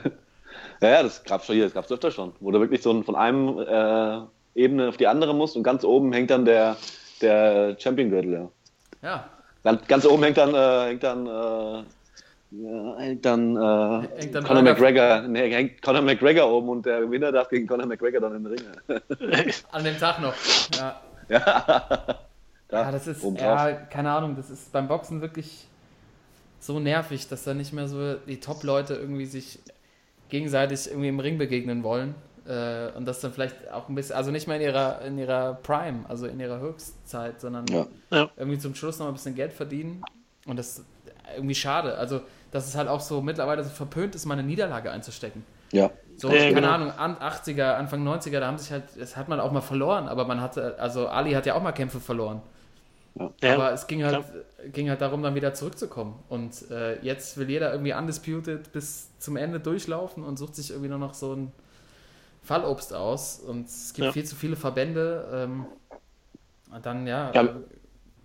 Ja, 0.81 0.89
ja, 0.89 1.03
das 1.03 1.23
gab's 1.23 1.45
schon 1.45 1.55
hier, 1.55 1.63
das 1.65 1.73
gab's 1.73 1.91
öfter 1.91 2.11
schon, 2.11 2.33
wo 2.39 2.51
du 2.51 2.59
wirklich 2.59 2.81
so 2.81 2.91
ein- 2.91 3.03
von 3.03 3.15
einem 3.15 3.57
äh, 3.59 4.21
Ebene 4.59 4.89
auf 4.89 4.97
die 4.97 5.07
andere 5.07 5.33
musst 5.33 5.55
und 5.55 5.63
ganz 5.63 5.83
oben 5.83 6.11
hängt 6.13 6.29
dann 6.29 6.45
der, 6.45 6.75
der 7.21 7.75
Champion-Gürtel, 7.79 8.33
ja. 8.33 8.49
Ja, 9.01 9.29
Ganz, 9.63 9.87
ganz 9.87 10.05
oben 10.05 10.23
hängt 10.23 10.37
dann, 10.37 10.53
äh, 10.53 10.87
hängt 10.89 11.03
dann, 11.03 11.25
äh, 11.25 11.83
ja, 12.55 12.97
hängt 12.97 13.25
dann, 13.25 13.55
äh, 13.55 14.07
Hängt 14.19 14.35
dann 14.35 14.43
Conor 14.43 14.61
McGregor, 14.61 15.21
nee, 15.27 15.51
hängt 15.51 15.81
Conor 15.81 16.01
McGregor 16.01 16.51
oben 16.51 16.69
und 16.69 16.85
der 16.85 17.01
Gewinner 17.01 17.31
darf 17.31 17.49
gegen 17.49 17.65
Conor 17.65 17.87
McGregor 17.87 18.21
dann 18.21 18.35
in 18.35 18.43
den 18.43 18.53
Ring. 18.53 19.53
an 19.71 19.83
dem 19.83 19.97
Tag 19.97 20.21
noch. 20.21 20.35
Ja. 20.77 21.01
ja. 21.29 22.19
Da, 22.67 22.81
Ja, 22.83 22.91
das 22.91 23.07
ist, 23.07 23.23
ja, 23.23 23.71
keine 23.71 24.11
Ahnung, 24.11 24.35
das 24.35 24.49
ist 24.49 24.71
beim 24.71 24.87
Boxen 24.87 25.21
wirklich 25.21 25.67
so 26.59 26.79
nervig, 26.79 27.27
dass 27.27 27.43
da 27.43 27.53
nicht 27.53 27.73
mehr 27.73 27.87
so 27.87 28.15
die 28.15 28.39
Top-Leute 28.39 28.95
irgendwie 28.95 29.25
sich 29.25 29.59
gegenseitig 30.29 30.87
irgendwie 30.87 31.09
im 31.09 31.19
Ring 31.19 31.37
begegnen 31.37 31.83
wollen. 31.83 32.15
Äh, 32.45 32.91
und 32.97 33.05
das 33.05 33.21
dann 33.21 33.31
vielleicht 33.31 33.71
auch 33.71 33.89
ein 33.89 33.95
bisschen, 33.95 34.15
also 34.15 34.31
nicht 34.31 34.47
mehr 34.47 34.57
in 34.57 34.63
ihrer, 34.63 35.01
in 35.01 35.17
ihrer 35.17 35.55
Prime, 35.55 36.05
also 36.07 36.25
in 36.27 36.39
ihrer 36.39 36.59
Höchstzeit, 36.59 37.39
sondern 37.39 37.65
Ja. 37.67 37.87
Ja. 38.11 38.29
irgendwie 38.35 38.59
zum 38.59 38.75
Schluss 38.75 38.99
noch 38.99 39.07
ein 39.07 39.13
bisschen 39.13 39.35
Geld 39.35 39.53
verdienen. 39.53 40.03
Und 40.45 40.59
das 40.59 40.83
irgendwie 41.35 41.55
schade. 41.55 41.97
Also, 41.97 42.21
dass 42.51 42.67
es 42.67 42.75
halt 42.75 42.87
auch 42.87 42.99
so 43.01 43.21
mittlerweile 43.21 43.63
so 43.63 43.69
verpönt 43.69 44.15
ist, 44.15 44.25
mal 44.25 44.33
eine 44.35 44.43
Niederlage 44.43 44.91
einzustecken. 44.91 45.43
Ja. 45.71 45.89
So, 46.17 46.29
Ja, 46.29 46.35
keine 46.35 46.53
genau. 46.55 46.69
Ahnung, 46.69 46.91
an 46.91 47.15
80er, 47.17 47.73
Anfang 47.75 48.03
90er, 48.07 48.39
da 48.39 48.47
haben 48.47 48.57
sich 48.59 48.71
halt, 48.71 48.83
das 48.97 49.17
hat 49.17 49.27
man 49.29 49.39
auch 49.39 49.51
mal 49.51 49.61
verloren, 49.61 50.07
aber 50.07 50.25
man 50.25 50.39
hatte, 50.41 50.75
also 50.79 51.07
Ali 51.07 51.31
hat 51.33 51.45
ja 51.47 51.55
auch 51.55 51.63
mal 51.63 51.71
Kämpfe 51.71 51.99
verloren. 51.99 52.41
Ja. 53.41 53.53
Aber 53.55 53.71
es 53.73 53.85
ging 53.87 54.03
halt, 54.03 54.23
ging 54.71 54.89
halt 54.89 55.01
darum, 55.01 55.21
dann 55.21 55.35
wieder 55.35 55.53
zurückzukommen. 55.53 56.15
Und 56.29 56.69
äh, 56.71 56.99
jetzt 57.01 57.37
will 57.37 57.49
jeder 57.49 57.71
irgendwie 57.71 57.93
undisputed 57.93 58.71
bis 58.71 59.09
zum 59.19 59.35
Ende 59.37 59.59
durchlaufen 59.59 60.23
und 60.23 60.37
sucht 60.37 60.55
sich 60.55 60.71
irgendwie 60.71 60.89
nur 60.89 60.97
noch 60.99 61.13
so 61.13 61.33
ein 61.33 61.51
Fallobst 62.43 62.93
aus 62.93 63.39
und 63.39 63.67
es 63.67 63.93
gibt 63.93 64.07
Ja. 64.07 64.11
viel 64.11 64.25
zu 64.25 64.35
viele 64.35 64.55
Verbände. 64.55 65.27
Ähm, 65.33 65.65
und 66.73 66.85
dann, 66.85 67.05
ja, 67.07 67.31
Ja. 67.33 67.55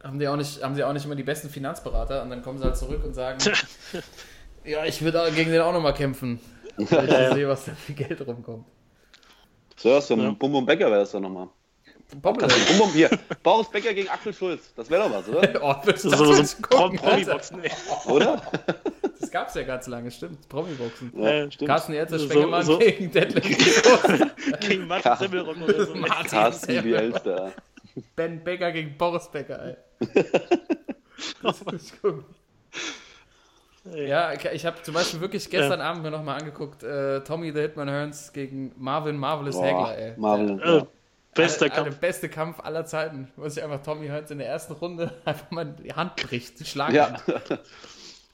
Haben, 0.02 0.18
die 0.18 0.28
auch 0.28 0.36
nicht, 0.36 0.62
haben 0.62 0.74
sie 0.74 0.84
auch 0.84 0.92
nicht 0.92 1.04
immer 1.04 1.16
die 1.16 1.22
besten 1.22 1.48
Finanzberater 1.50 2.22
und 2.22 2.30
dann 2.30 2.42
kommen 2.42 2.58
sie 2.58 2.64
halt 2.64 2.76
zurück 2.76 3.04
und 3.04 3.14
sagen, 3.14 3.38
ja, 4.64 4.84
ich 4.84 5.02
würde 5.02 5.30
gegen 5.34 5.50
den 5.50 5.60
auch 5.60 5.72
nochmal 5.72 5.94
kämpfen. 5.94 6.38
Weil 6.76 7.04
ich 7.06 7.10
Ja, 7.10 7.20
ja. 7.22 7.34
sehe, 7.34 7.48
was 7.48 7.64
da 7.64 7.72
viel 7.72 7.94
Geld 7.96 8.24
rumkommt. 8.26 8.64
So, 9.76 9.90
was 9.94 10.06
für 10.06 10.14
ein 10.14 10.20
Ja. 10.20 10.30
Bum 10.30 10.52
Bum 10.52 10.64
Becker 10.66 10.86
wäre 10.90 11.00
das 11.00 11.10
doch 11.12 11.20
nochmal. 11.20 11.48
Bum 12.22 12.36
Bum 12.38 12.90
hier. 12.92 13.10
Boris 13.42 13.68
Becker 13.68 13.92
gegen 13.92 14.08
Axel 14.08 14.32
Schulz. 14.32 14.72
Das 14.74 14.88
wäre 14.88 15.02
doch 15.08 15.12
was, 15.14 15.28
oder? 15.28 15.60
Oh, 15.62 15.74
das, 15.84 16.02
So, 16.02 16.10
das, 16.10 16.18
so, 16.18 16.42
so. 16.42 16.56
Promi-Boxen. 16.62 17.60
Oder? 18.06 18.40
das 19.20 19.30
gab 19.30 19.48
es 19.48 19.54
ja 19.54 19.62
ganz 19.64 19.86
lange, 19.88 20.10
stimmt. 20.10 20.48
Promi-Boxen. 20.48 21.12
Ja, 21.20 21.50
stimmt. 21.50 21.68
Carsten 21.68 21.92
Erzer, 21.92 22.18
So- 22.18 22.24
Spengemann 22.30 22.62
so- 22.64 22.78
gegen 22.78 23.10
Detlef. 23.10 23.82
Gegen 24.60 24.86
Martin 24.86 25.16
Semmelroggen 25.16 25.62
oder 25.64 25.84
so. 25.86 25.94
Martin 25.96 26.26
Carsten 26.30 26.66
Semmelroggen. 26.66 27.10
Bielster. 27.12 27.52
Ben 28.16 28.42
Becker 28.42 28.72
gegen 28.72 28.96
Boris 28.96 29.28
Becker, 29.30 29.62
ey. 29.62 29.76
Das. 31.42 31.62
Ja, 33.94 34.32
ich- 34.34 34.66
habe 34.66 34.82
zum 34.82 34.92
Beispiel 34.94 35.20
wirklich 35.20 35.48
gestern 35.48 35.80
Abend 35.80 36.02
mir 36.02 36.10
nochmal 36.10 36.38
angeguckt, 36.38 36.82
äh, 36.82 37.22
Tommy 37.24 37.52
the 37.52 37.60
Hitman 37.60 37.88
Hearns 37.88 38.32
gegen 38.34 38.72
Marvin 38.76 39.16
Marvelous 39.16 39.54
Boah, 39.56 39.64
Hagler, 39.64 39.98
ey. 39.98 40.12
Marvin. 40.18 40.60
Äh, 40.60 40.76
Ja. 40.78 40.86
bester 41.34 41.68
Der 41.70 41.84
Kampf. 41.84 41.96
beste 41.98 42.28
Kampf 42.28 42.60
aller 42.60 42.84
Zeiten, 42.84 43.30
wo 43.36 43.48
sich 43.48 43.62
einfach 43.62 43.80
Tommy 43.82 44.08
Hearns 44.08 44.30
in 44.30 44.38
der 44.38 44.48
ersten 44.48 44.74
Runde 44.74 45.10
einfach 45.24 45.50
mal 45.52 45.64
die 45.64 45.94
Hand 45.94 46.16
bricht, 46.16 46.60
die 46.60 46.64
Schlaghand. 46.66 47.22
Ja. 47.26 47.34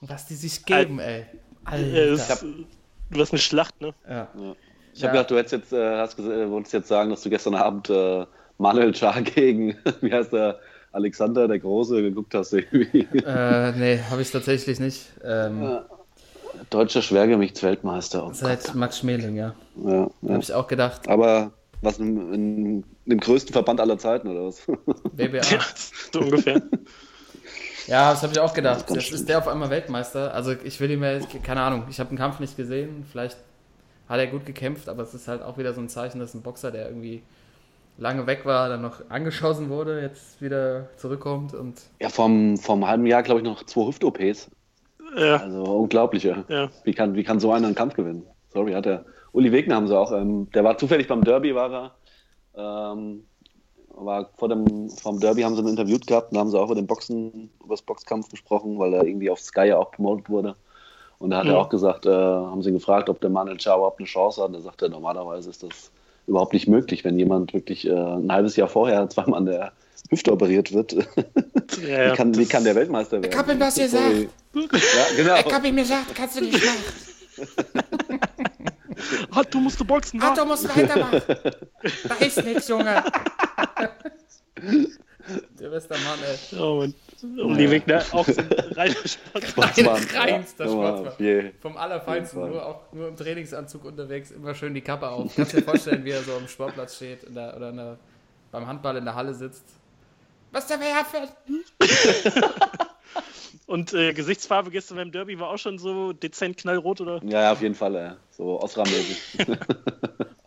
Und 0.01 0.09
was 0.09 0.25
die 0.25 0.35
sich 0.35 0.65
geben, 0.65 0.99
ey. 0.99 1.21
Äh, 1.21 1.25
Alter. 1.63 2.11
das, 2.17 2.45
du 3.11 3.21
hast 3.21 3.31
eine 3.31 3.39
Schlacht, 3.39 3.79
ne? 3.79 3.93
Ja. 4.09 4.27
Ich 4.93 5.03
habe 5.03 5.15
Ja. 5.15 5.23
gedacht, 5.23 5.31
du 5.31 5.37
hättest 5.37 5.53
jetzt, 5.53 5.71
äh, 5.73 5.97
hast 5.99 6.19
äh, 6.19 6.49
wolltest 6.49 6.73
jetzt 6.73 6.87
sagen, 6.89 7.11
dass 7.11 7.21
du 7.21 7.29
gestern 7.29 7.55
Abend 7.55 7.89
äh, 7.89 8.25
Manuel 8.57 8.93
Char 8.93 9.21
gegen, 9.21 9.77
wie 10.01 10.11
heißt 10.11 10.33
der, 10.33 10.59
Alexander 10.95 11.47
der 11.47 11.59
Große 11.59 12.01
geguckt 12.01 12.33
hast. 12.33 12.53
Irgendwie. 12.71 13.05
Äh, 13.25 13.71
nee, 13.73 13.99
habe 14.09 14.21
ich 14.21 14.31
tatsächlich 14.31 14.79
nicht. 14.79 15.05
Ähm, 15.23 15.79
Deutscher 16.69 17.01
Schwergewichtsweltmeister. 17.01 18.25
Oh 18.25 18.33
Seit 18.33 18.73
Max 18.75 18.99
Schmeling, 18.99 19.35
ja. 19.35 19.53
Gott. 19.75 19.91
Ja, 19.91 20.09
ja. 20.21 20.33
Habe 20.33 20.43
ich 20.43 20.53
auch 20.53 20.67
gedacht. 20.67 21.07
Aber 21.07 21.51
was 21.81 21.99
in, 21.99 22.33
in, 22.33 22.83
dem 23.05 23.19
größten 23.19 23.53
Verband 23.53 23.79
aller 23.81 23.97
Zeiten 23.97 24.29
oder 24.29 24.47
was? 24.47 24.61
BBA. 25.13 25.37
Ja, 25.37 25.59
so 26.11 26.19
ungefähr. 26.19 26.61
Ja, 27.87 28.09
das 28.09 28.23
habe 28.23 28.33
ich 28.33 28.39
auch 28.39 28.55
gedacht. 28.55 28.89
Jetzt 28.89 29.11
ist 29.11 29.29
der 29.29 29.37
auf 29.37 29.47
einmal 29.47 29.69
Weltmeister. 29.69 30.33
Also 30.33 30.55
ich 30.63 30.79
will 30.79 30.89
ihm 30.89 31.03
ja, 31.03 31.19
keine 31.43 31.61
Ahnung, 31.61 31.83
ich 31.87 31.99
habe 31.99 32.09
den 32.09 32.17
Kampf 32.17 32.39
nicht 32.39 32.57
gesehen. 32.57 33.05
Vielleicht 33.11 33.37
hat 34.09 34.19
er 34.19 34.25
gut 34.25 34.43
gekämpft, 34.43 34.89
aber 34.89 35.03
es 35.03 35.13
ist 35.13 35.27
halt 35.27 35.43
auch 35.43 35.59
wieder 35.59 35.71
so 35.71 35.81
ein 35.81 35.89
Zeichen, 35.89 36.19
dass 36.19 36.33
ein 36.33 36.41
Boxer, 36.41 36.71
der 36.71 36.87
irgendwie 36.87 37.21
lange 37.97 38.27
weg 38.27 38.45
war, 38.45 38.69
dann 38.69 38.81
noch 38.81 39.09
angeschossen 39.09 39.69
wurde, 39.69 40.01
jetzt 40.01 40.41
wieder 40.41 40.89
zurückkommt 40.97 41.53
und 41.53 41.81
ja, 42.01 42.09
vom, 42.09 42.57
vom 42.57 42.85
halben 42.87 43.05
Jahr, 43.05 43.23
glaube 43.23 43.41
ich, 43.41 43.45
noch 43.45 43.63
zwei 43.65 43.87
Hüft-OPs. 43.87 44.49
Ja, 45.17 45.37
Also 45.37 45.63
unglaublich, 45.63 46.23
ja. 46.23 46.43
ja. 46.49 46.69
Wie 46.83 46.93
kann, 46.93 47.15
wie 47.15 47.23
kann 47.23 47.39
so 47.39 47.51
einer 47.51 47.67
einen 47.67 47.75
Kampf 47.75 47.93
gewinnen? 47.95 48.23
Sorry, 48.49 48.73
hat 48.73 48.85
er. 48.85 49.05
Uli 49.31 49.51
Wegner 49.51 49.75
haben 49.75 49.87
sie 49.87 49.97
auch. 49.97 50.11
Ähm, 50.11 50.49
der 50.51 50.63
war 50.63 50.77
zufällig 50.77 51.07
beim 51.07 51.23
Derby, 51.23 51.55
war 51.55 51.95
er. 52.55 52.91
Ähm, 52.93 53.25
war 53.89 54.29
vor 54.37 54.49
dem 54.49 54.89
vom 54.89 55.19
Derby 55.19 55.41
haben 55.43 55.55
sie 55.55 55.61
ihn 55.61 55.67
interviewt 55.69 56.05
gehabt 56.07 56.31
und 56.31 56.37
haben 56.37 56.49
sie 56.51 56.59
auch 56.59 56.65
über 56.65 56.75
den 56.75 56.87
Boxen, 56.87 57.49
über 57.63 57.73
das 57.75 57.81
Boxkampf 57.81 58.29
gesprochen, 58.29 58.77
weil 58.79 58.93
er 58.93 59.05
irgendwie 59.05 59.29
auf 59.29 59.39
Sky 59.39 59.67
ja 59.67 59.77
auch 59.77 59.91
promotet 59.91 60.29
wurde. 60.29 60.55
Und 61.19 61.29
da 61.31 61.37
hat 61.39 61.47
er 61.47 61.53
Mhm. 61.53 61.59
auch 61.59 61.69
gesagt, 61.69 62.05
äh, 62.05 62.11
haben 62.11 62.61
sie 62.61 62.69
ihn 62.69 62.75
gefragt, 62.75 63.09
ob 63.09 63.21
der 63.21 63.29
Manuel 63.29 63.59
Char 63.59 63.77
überhaupt 63.77 63.99
eine 63.99 64.07
Chance 64.07 64.41
hat. 64.41 64.49
Und 64.49 64.55
er 64.55 64.61
sagte, 64.61 64.89
normalerweise 64.89 65.49
ist 65.49 65.63
das 65.63 65.91
überhaupt 66.27 66.53
nicht 66.53 66.67
möglich, 66.67 67.03
wenn 67.03 67.17
jemand 67.17 67.53
wirklich 67.53 67.87
äh, 67.87 67.91
ein 67.91 68.31
halbes 68.31 68.55
Jahr 68.55 68.67
vorher 68.67 69.09
zweimal 69.09 69.39
an 69.39 69.45
der 69.45 69.71
Hüfte 70.09 70.31
operiert 70.31 70.73
wird. 70.73 70.93
ja, 71.87 72.11
wie, 72.11 72.15
kann, 72.15 72.37
wie 72.37 72.45
kann 72.45 72.63
der 72.63 72.75
Weltmeister 72.75 73.21
werden? 73.21 73.31
Ich 73.31 73.37
hab 73.37 73.49
ihm 73.49 73.59
das 73.59 73.75
Sorry. 73.75 74.29
Ja, 74.53 74.61
genau. 75.15 75.51
hab 75.51 75.65
ihm 75.65 75.75
gesagt, 75.75 76.15
kannst 76.15 76.37
du 76.37 76.41
nicht 76.41 76.53
machen. 76.53 76.83
Ah, 79.31 79.43
du 79.43 79.59
musst 79.59 79.85
boxen, 79.85 80.21
wa? 80.21 80.33
du 80.33 80.45
musst 80.45 80.69
weitermachen. 80.69 81.21
Da 82.07 82.15
ist 82.25 82.43
nichts, 82.45 82.67
Junge. 82.69 83.03
Der 85.59 85.69
beste 85.69 85.93
Mann, 85.93 86.19
ey. 86.23 86.59
Oh, 86.59 86.75
Mann. 86.77 86.93
Um 87.39 87.57
die 87.57 87.69
Weg, 87.71 87.87
ne? 87.87 88.03
Auch 88.11 88.27
so 88.27 88.39
ein 88.39 88.47
reiner 88.51 88.93
Sport. 88.93 89.47
Sportsmann. 89.47 90.03
reinster 90.13 90.65
Ja, 90.65 90.71
Sportsmann. 90.71 91.51
Vom 91.61 91.77
Allerfeinsten, 91.77 92.49
nur, 92.49 92.65
auch, 92.65 92.81
nur 92.91 93.07
im 93.07 93.15
Trainingsanzug 93.15 93.85
unterwegs, 93.85 94.31
immer 94.31 94.53
schön 94.53 94.73
die 94.73 94.81
Kappe 94.81 95.09
auf. 95.09 95.35
Kannst 95.35 95.53
dir 95.53 95.63
vorstellen, 95.63 96.05
wie 96.05 96.11
er 96.11 96.21
so 96.21 96.33
am 96.33 96.47
Sportplatz 96.47 96.95
steht 96.97 97.23
in 97.23 97.33
der, 97.35 97.55
oder 97.55 97.69
in 97.69 97.77
der, 97.77 97.97
beim 98.51 98.67
Handball 98.67 98.97
in 98.97 99.05
der 99.05 99.15
Halle 99.15 99.33
sitzt. 99.33 99.63
Was 100.51 100.67
der 100.67 100.79
werfen? 100.79 101.29
Und 103.67 103.93
äh, 103.93 104.13
Gesichtsfarbe 104.13 104.69
gestern 104.69 104.97
beim 104.97 105.11
Derby 105.11 105.39
war 105.39 105.49
auch 105.49 105.57
schon 105.57 105.79
so 105.79 106.13
dezent 106.13 106.57
knallrot 106.57 107.01
oder 107.01 107.19
Ja, 107.23 107.41
ja, 107.41 107.51
auf 107.51 107.61
jeden 107.61 107.73
Fall, 107.73 107.95
ja. 107.95 108.17
so 108.29 108.61
Osram-mäßig. 108.61 109.47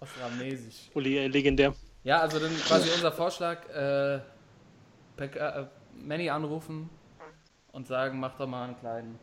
Osramesisch. 0.00 0.90
Uli, 0.94 1.18
äh, 1.18 1.26
legendär. 1.26 1.74
Ja, 2.04 2.20
also 2.20 2.38
dann 2.38 2.56
quasi 2.66 2.88
unser 2.94 3.10
Vorschlag, 3.10 3.68
äh, 3.70 4.20
äh, 5.20 5.66
Manny 5.94 6.30
anrufen 6.30 6.88
und 7.72 7.86
sagen, 7.86 8.20
mach 8.20 8.36
doch 8.36 8.46
mal 8.46 8.64
einen 8.64 8.78
kleinen 8.78 9.18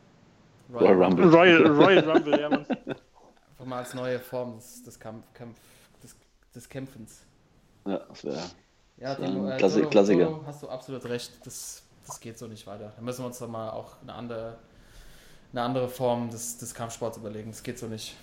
Royal 0.74 1.04
Rumble. 1.04 1.26
Royal, 1.30 1.68
Royal 1.84 2.10
Rumble, 2.10 2.40
ja, 2.40 2.50
Mann. 2.50 2.66
Einfach 2.68 3.66
mal 3.66 3.78
als 3.80 3.94
neue 3.94 4.20
Form 4.20 4.56
des, 4.56 4.84
des, 4.84 5.00
Kampf, 5.00 5.26
Kampf, 5.34 5.60
des, 6.04 6.16
des 6.54 6.68
Kämpfens. 6.70 7.24
Ja, 7.86 8.00
das 8.00 8.24
wäre. 8.26 8.42
Ja, 8.98 9.16
Timo, 9.16 9.50
äh, 9.50 9.58
Klassi- 9.58 9.80
Dodo, 9.80 9.90
Klassiker. 9.90 10.26
Dodo, 10.26 10.44
hast 10.46 10.64
du 10.64 10.70
absolut 10.70 11.06
recht. 11.06 11.46
Das, 11.46 11.84
das 12.06 12.20
geht 12.20 12.38
so 12.38 12.48
nicht 12.48 12.66
weiter. 12.68 12.94
Da 12.96 13.02
müssen 13.02 13.22
wir 13.24 13.28
uns 13.28 13.40
doch 13.40 13.48
mal 13.48 13.70
auch 13.70 14.02
eine 14.02 14.14
andere, 14.14 14.58
eine 15.52 15.62
andere 15.62 15.90
Form 15.90 16.30
des, 16.30 16.58
des 16.58 16.74
Kampfsports 16.74 17.18
überlegen. 17.18 17.52
Das 17.52 17.62
geht 17.64 17.78
so 17.78 17.88
nicht. 17.88 18.16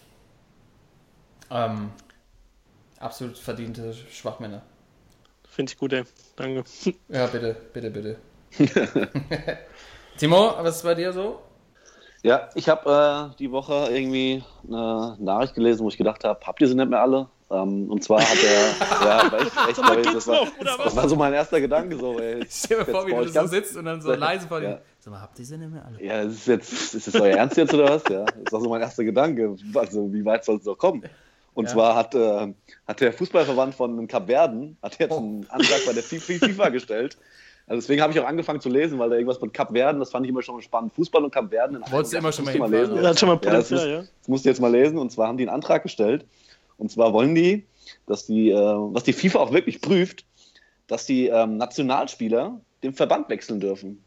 Ähm, 1.51 1.91
absolut 2.99 3.37
verdiente 3.39 3.93
Schwachmänner. 3.95 4.63
Finde 5.53 5.71
ich 5.71 5.79
gut, 5.79 5.93
ey. 5.93 6.05
Danke. 6.35 6.65
Ja, 7.11 7.27
bitte, 7.27 7.55
bitte, 7.75 7.91
bitte. 7.91 8.17
Timo, 10.17 10.55
was 10.59 10.77
ist 10.77 10.83
bei 10.83 10.95
dir 10.95 11.13
so? 11.13 11.41
Ja, 12.23 12.49
ich 12.55 12.71
habe 12.71 13.33
äh, 13.35 13.37
die 13.39 13.53
Woche 13.53 13.89
irgendwie 13.91 14.43
eine 14.67 15.17
Nachricht 15.19 15.55
gelesen, 15.55 15.85
wo 15.85 15.89
ich 15.89 15.99
gedacht 15.99 16.25
habe, 16.25 16.41
habt 16.47 16.61
ihr 16.63 16.69
sie 16.69 16.75
nicht 16.75 16.89
mehr 16.89 17.03
alle? 17.03 17.29
Ähm, 17.51 17.91
und 17.91 18.03
zwar 18.03 18.23
hat 18.23 18.39
er, 18.43 19.07
ja, 19.07 19.23
aber 19.27 19.41
echt, 19.43 19.53
echt, 19.69 19.79
aber 19.79 19.97
geht's 19.97 20.13
das, 20.15 20.27
war, 20.27 20.37
noch, 20.37 20.53
was? 20.59 20.85
das 20.85 20.97
war 20.97 21.09
so 21.11 21.17
mein 21.17 21.35
erster 21.35 21.61
Gedanke 21.61 21.99
so, 21.99 22.19
ey. 22.19 22.47
Stell 22.49 22.79
dir 22.79 22.91
vor, 22.91 23.07
wie 23.07 23.11
du 23.11 23.21
ich 23.21 23.33
so 23.35 23.47
sitzt 23.47 23.77
und 23.77 23.85
dann 23.85 24.01
so 24.01 24.15
leise 24.15 24.49
vor 24.49 24.61
dir. 24.61 24.69
Ja. 24.69 24.81
Sag 25.01 25.13
mal, 25.13 25.21
habt 25.21 25.39
ihr 25.39 25.45
sie 25.45 25.59
nicht 25.59 25.71
mehr 25.71 25.85
alle? 25.85 26.03
Ja, 26.03 26.25
das 26.25 26.33
ist 26.33 26.47
jetzt, 26.47 26.95
ist 26.95 27.09
das 27.09 27.15
euer 27.17 27.37
Ernst 27.37 27.59
jetzt 27.59 27.75
oder 27.75 27.91
was? 27.91 28.05
Ja, 28.09 28.25
das 28.25 28.53
war 28.53 28.61
so 28.63 28.71
mein 28.71 28.81
erster 28.81 29.05
Gedanke. 29.05 29.55
Also, 29.75 30.11
wie 30.15 30.25
weit 30.25 30.47
soll 30.47 30.57
es 30.57 30.65
noch 30.65 30.79
kommen? 30.79 31.03
Und 31.55 31.67
Ja. 31.67 31.73
zwar 31.73 31.97
hat, 31.97 32.15
äh, 32.15 32.53
hat 32.87 33.01
der 33.01 33.13
Fußballverband 33.13 33.75
von 33.75 34.07
Kapverden 34.09 34.77
hat 34.83 34.99
jetzt 34.99 35.13
einen 35.17 35.47
Antrag 35.51 35.85
bei 35.87 35.93
der 35.93 36.03
FIFA 36.03 36.71
gestellt. 36.71 37.19
Also 37.67 37.81
deswegen 37.81 38.03
habe 38.03 38.13
ich 38.13 38.19
auch 38.21 38.27
angefangen 38.27 38.61
zu 38.61 38.69
lesen, 38.69 38.99
weil 38.99 39.11
da 39.11 39.17
irgendwas 39.17 39.41
mit 39.41 39.55
Kapverden, 39.55 40.01
das 40.01 40.11
fand 40.11 40.27
ich 40.27 40.31
immer 40.31 40.43
schon 40.43 40.61
spannend. 40.63 40.93
Fußball 40.95 41.23
und 41.25 41.31
Kapverden. 41.33 41.77
in 41.77 41.83
einem 41.83 41.93
Wolltest 41.93 42.13
du 42.13 42.19
immer 42.19 42.29
das 42.29 42.37
schon 42.37 42.59
mal 42.59 42.71
lesen. 42.71 42.97
Das 42.97 43.07
hat 43.07 43.21
schon 43.21 43.29
mal 43.29 43.35
Ja, 43.43 43.51
das 43.53 43.69
Potenzial, 43.69 43.91
ja. 43.91 43.99
Das 44.01 44.29
musst 44.29 44.45
du 44.45 44.49
jetzt 44.49 44.61
mal 44.61 44.73
lesen. 44.73 44.99
Und 44.99 45.13
zwar 45.13 45.29
haben 45.29 45.37
die 45.37 45.45
einen 45.45 45.55
Antrag 45.55 45.83
gestellt. 45.83 46.25
Und 46.79 46.91
zwar 46.91 47.13
wollen 47.13 47.35
die, 47.35 47.65
dass 48.07 48.27
die, 48.27 48.51
äh, 48.51 48.57
was 48.57 49.05
die 49.05 49.13
FIFA 49.13 49.39
auch 49.41 49.53
wirklich 49.53 49.81
prüft, 49.81 50.25
dass 50.89 51.07
die 51.07 51.29
ähm, 51.29 51.57
Nationalspieler 51.57 52.61
den 52.83 52.93
Verband 52.95 53.29
wechseln 53.29 53.61
dürfen. 53.61 54.03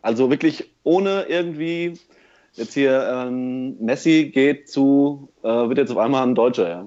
Also 0.00 0.30
wirklich 0.30 0.70
ohne 0.84 1.24
irgendwie, 1.24 1.98
jetzt 2.54 2.74
hier 2.74 3.08
ähm, 3.08 3.76
Messi 3.78 4.30
geht 4.32 4.68
zu, 4.68 5.32
äh, 5.42 5.48
wird 5.48 5.78
jetzt 5.78 5.90
auf 5.90 5.98
einmal 5.98 6.26
ein 6.26 6.34
Deutscher, 6.34 6.68
ja. 6.68 6.86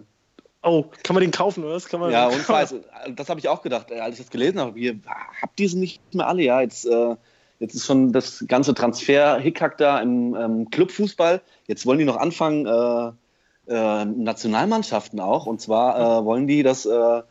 Oh, 0.64 0.86
kann 1.04 1.16
man 1.16 1.22
den 1.22 1.32
kaufen, 1.32 1.64
oder 1.64 1.74
was? 1.74 1.88
Kann 1.88 2.00
man, 2.00 2.12
Ja, 2.12 2.28
und 2.28 2.48
weiß, 2.48 2.76
das 3.16 3.30
habe 3.30 3.40
ich 3.40 3.48
auch 3.48 3.64
gedacht, 3.64 3.90
äh, 3.90 4.00
als 4.00 4.16
ich 4.16 4.26
das 4.26 4.32
gelesen 4.32 4.60
habe. 4.60 4.78
Ihr 4.78 5.00
habt 5.42 5.58
diese 5.58 5.80
nicht 5.80 6.02
mehr 6.14 6.28
alle, 6.28 6.44
ja. 6.44 6.62
Jetzt, 6.62 6.86
äh, 6.86 7.16
jetzt 7.60 7.74
ist 7.74 7.86
schon 7.86 8.12
das 8.12 8.46
ganze 8.48 8.76
Transfer-Hickhack 8.76 9.78
da 9.78 10.00
im 10.00 10.36
ähm, 10.36 10.70
Clubfußball. 10.70 11.42
Jetzt 11.66 11.86
wollen 11.88 11.98
die 11.98 12.06
noch 12.06 12.18
anfangen, 12.18 12.68
äh, 12.68 13.12
äh, 13.72 14.06
Nationalmannschaften 14.06 15.20
auch. 15.20 15.46
Und 15.46 15.62
zwar 15.62 16.20
äh, 16.20 16.26
wollen 16.26 16.46
die, 16.46 16.62
dass 16.62 16.86
äh, 16.86 17.22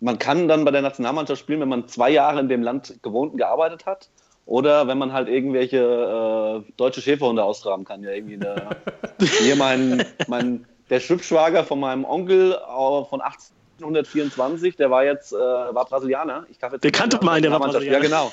man 0.00 0.18
kann 0.18 0.48
dann 0.48 0.64
bei 0.64 0.70
der 0.70 0.82
Nationalmannschaft 0.82 1.40
spielen, 1.40 1.60
wenn 1.60 1.68
man 1.68 1.88
zwei 1.88 2.10
Jahre 2.10 2.40
in 2.40 2.48
dem 2.48 2.62
Land 2.62 2.98
gewohnt 3.02 3.32
und 3.32 3.38
gearbeitet 3.38 3.86
hat. 3.86 4.08
Oder 4.46 4.86
wenn 4.86 4.96
man 4.96 5.12
halt 5.12 5.28
irgendwelche 5.28 6.64
äh, 6.64 6.72
deutsche 6.76 7.02
Schäferhunde 7.02 7.42
austragen 7.42 7.84
kann. 7.84 8.02
Ja, 8.04 8.10
irgendwie 8.10 8.36
eine, 8.36 8.76
hier 9.40 9.56
mein, 9.56 10.04
mein, 10.28 10.64
der 10.88 11.00
Schwibschwager 11.00 11.64
von 11.64 11.80
meinem 11.80 12.04
Onkel 12.04 12.52
äh, 12.52 13.04
von 13.04 13.20
1824, 13.20 14.76
der 14.76 14.90
war 14.90 15.04
jetzt, 15.04 15.32
äh, 15.32 15.36
war 15.36 15.84
Brasilianer. 15.84 16.46
Ich 16.48 16.58
jetzt 16.62 16.84
Der 16.84 16.92
kannte 16.92 17.22
mal 17.24 17.32
einen, 17.32 17.42
der 17.42 17.52
war 17.52 17.82
Ja, 17.82 17.98
genau. 17.98 18.32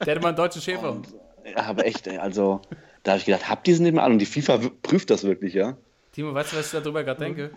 Der 0.00 0.14
hätte 0.14 0.20
mal 0.20 0.28
einen 0.28 0.36
deutschen 0.36 0.60
Schäfer. 0.60 0.98
Ja, 1.44 1.64
aber 1.64 1.86
echt, 1.86 2.06
ey, 2.06 2.18
also 2.18 2.60
da 3.02 3.12
habe 3.12 3.20
ich 3.20 3.24
gedacht, 3.24 3.48
habt 3.48 3.66
ihr 3.66 3.74
sie 3.74 3.82
nicht 3.82 3.94
mehr 3.94 4.04
an? 4.04 4.12
Und 4.12 4.18
die 4.18 4.26
FIFA 4.26 4.60
prüft 4.82 5.08
das 5.08 5.24
wirklich, 5.24 5.54
ja. 5.54 5.76
Timo, 6.12 6.34
weißt 6.34 6.52
du, 6.52 6.56
was 6.58 6.66
ich 6.66 6.72
darüber 6.72 7.02
gerade 7.04 7.20
denke? 7.20 7.50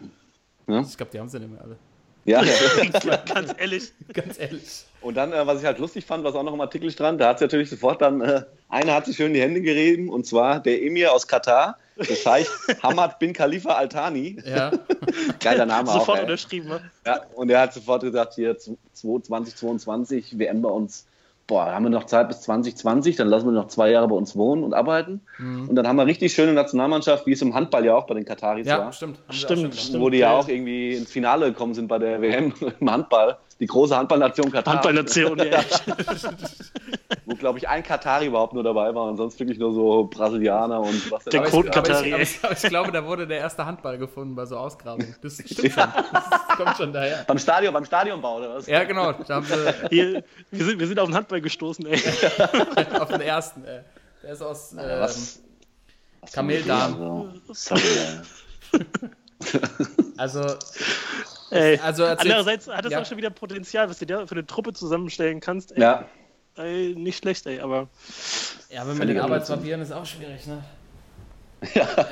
Ja, 0.67 0.79
Ich 0.79 0.95
glaube, 0.95 1.11
die 1.11 1.19
haben 1.19 1.29
sie 1.29 1.39
nicht 1.39 1.51
mehr 1.51 1.61
alle. 1.61 1.77
ja. 2.25 2.41
ja. 2.41 3.17
Ganz 3.33 3.53
ehrlich. 3.57 3.91
Ganz 4.13 4.39
ehrlich. 4.39 4.85
Und 5.01 5.15
dann, 5.15 5.31
äh, 5.31 5.45
was 5.45 5.59
ich 5.61 5.65
halt 5.65 5.79
lustig 5.79 6.05
fand, 6.05 6.23
was 6.23 6.35
auch 6.35 6.43
noch 6.43 6.53
im 6.53 6.61
Artikel 6.61 6.89
stand, 6.91 7.21
da 7.21 7.29
hat 7.29 7.39
sie 7.39 7.45
natürlich 7.45 7.69
sofort 7.69 8.01
dann, 8.01 8.21
äh, 8.21 8.41
einer 8.69 8.93
hat 8.95 9.05
sich 9.05 9.15
schön 9.15 9.33
die 9.33 9.41
Hände 9.41 9.61
gerieben, 9.61 10.09
und 10.09 10.25
zwar 10.25 10.59
der 10.59 10.81
Emir 10.83 11.13
aus 11.13 11.27
Katar, 11.27 11.77
der 11.97 12.15
Scheich 12.15 12.47
Hamad 12.83 13.17
bin 13.19 13.31
Khalifa 13.33 13.73
Al-Thani. 13.73 14.41
Ja. 14.45 14.71
Geiler 15.39 15.65
Name 15.65 15.89
auch. 15.89 15.99
Sofort 15.99 16.21
unterschrieben. 16.21 16.67
ne? 16.69 16.81
Ja, 17.05 17.21
und 17.35 17.49
er 17.49 17.61
hat 17.61 17.73
sofort 17.73 18.01
gesagt, 18.01 18.33
hier 18.35 18.55
2022 18.57 20.37
WM 20.37 20.61
bei 20.61 20.69
uns. 20.69 21.05
Boah, 21.47 21.67
haben 21.67 21.85
wir 21.85 21.89
noch 21.89 22.03
Zeit 22.03 22.27
bis 22.27 22.41
2020, 22.41 23.15
dann 23.15 23.29
lassen 23.29 23.45
wir 23.45 23.53
noch 23.53 23.67
zwei 23.69 23.89
Jahre 23.89 24.09
bei 24.09 24.15
uns 24.15 24.35
wohnen 24.35 24.65
und 24.65 24.73
arbeiten. 24.73 25.21
Und 25.39 25.75
dann 25.75 25.87
haben 25.87 25.95
wir 25.95 26.05
richtig 26.05 26.33
schöne 26.33 26.51
Nationalmannschaft, 26.51 27.25
wie 27.25 27.31
es 27.31 27.41
im 27.41 27.53
Handball 27.53 27.85
ja 27.85 27.95
auch 27.95 28.05
bei 28.05 28.15
den 28.15 28.25
Kataris 28.25 28.67
Ja, 28.67 28.79
war. 28.79 28.91
stimmt. 28.91 29.17
Auch 29.29 29.33
Stimmt, 29.33 29.61
gemacht. 29.61 29.79
stimmt. 29.79 30.01
wo 30.03 30.09
die 30.09 30.17
ja 30.17 30.33
ja. 30.33 30.37
auch 30.39 30.49
irgendwie 30.49 30.93
ins 30.95 31.09
Finale 31.09 31.45
gekommen 31.45 31.73
sind 31.73 31.87
bei 31.87 31.99
der 31.99 32.21
WM 32.21 32.53
im 32.81 32.91
Handball. 32.91 33.37
Die 33.59 33.65
große 33.65 33.97
Handballnation 33.97 34.51
Katar. 34.51 34.73
Handballnation, 34.75 35.37
ja. 35.39 35.63
Wo, 37.25 37.35
glaube 37.35 37.57
ich, 37.57 37.67
ein 37.67 37.81
Katari 37.83 38.27
überhaupt 38.27 38.53
nur 38.53 38.63
dabei 38.63 38.93
war 38.93 39.05
und 39.05 39.17
sonst 39.17 39.39
wirklich 39.39 39.57
nur 39.57 39.73
so 39.73 40.05
Brasilianer 40.05 40.79
und 40.79 41.11
was 41.11 41.25
Der 41.25 41.41
aber, 41.41 41.63
Katari, 41.63 42.09
ich, 42.09 42.13
aber, 42.13 42.17
ey. 42.17 42.23
ich, 42.23 42.39
aber 42.43 42.53
ich 42.53 42.61
glaube, 42.61 42.91
da 42.91 43.05
wurde 43.05 43.25
der 43.27 43.39
erste 43.39 43.65
Handball 43.65 43.97
gefunden 43.97 44.35
bei 44.35 44.45
so 44.45 44.57
Ausgrabungen. 44.57 45.15
Das 45.21 45.33
stimmt 45.45 45.73
schon. 45.73 45.91
Das 46.13 46.57
kommt 46.57 46.77
schon 46.77 46.93
daher. 46.93 47.23
Beim 47.27 47.39
Stadion, 47.39 47.73
beim 47.73 47.85
Stadionbau 47.85 48.37
oder 48.37 48.55
was? 48.55 48.67
Ja, 48.67 48.83
genau. 48.83 49.11
Da 49.13 49.35
haben 49.35 49.45
sie 49.45 49.73
Hier, 49.89 50.23
wir, 50.51 50.65
sind, 50.65 50.79
wir 50.79 50.87
sind 50.87 50.99
auf 50.99 51.07
den 51.07 51.15
Handball 51.15 51.41
gestoßen, 51.41 51.85
ey. 51.87 51.99
auf 52.99 53.09
den 53.09 53.21
ersten. 53.21 53.63
Äh, 53.65 53.81
der 54.23 54.33
ist 54.33 54.41
aus 54.41 54.73
Ja, 54.75 54.83
ähm, 54.83 55.01
was? 55.01 55.39
was 56.21 56.31
Kameldarm. 56.31 57.41
Sorry, 57.51 57.81
ey. 57.81 58.79
Also, 60.17 60.41
ey. 61.51 61.79
also 61.79 62.05
Andererseits 62.05 62.67
hat 62.67 62.85
das 62.85 62.91
ja. 62.91 63.01
auch 63.01 63.05
schon 63.05 63.17
wieder 63.17 63.29
Potenzial, 63.29 63.89
was 63.89 63.99
du 63.99 64.05
dir 64.05 64.27
für 64.27 64.35
eine 64.35 64.45
Truppe 64.45 64.73
zusammenstellen 64.73 65.39
kannst. 65.39 65.71
Ey. 65.73 65.81
Ja, 65.81 66.05
Ey, 66.55 66.95
nicht 66.97 67.19
schlecht, 67.19 67.45
ey, 67.45 67.59
aber 67.59 67.87
Ja, 68.69 68.81
aber 68.81 68.95
mit 68.95 69.07
den 69.09 69.19
Arbeitspapieren 69.19 69.79
ist 69.81 69.91
auch 69.91 70.05
schwierig, 70.05 70.47
ne? 70.47 70.63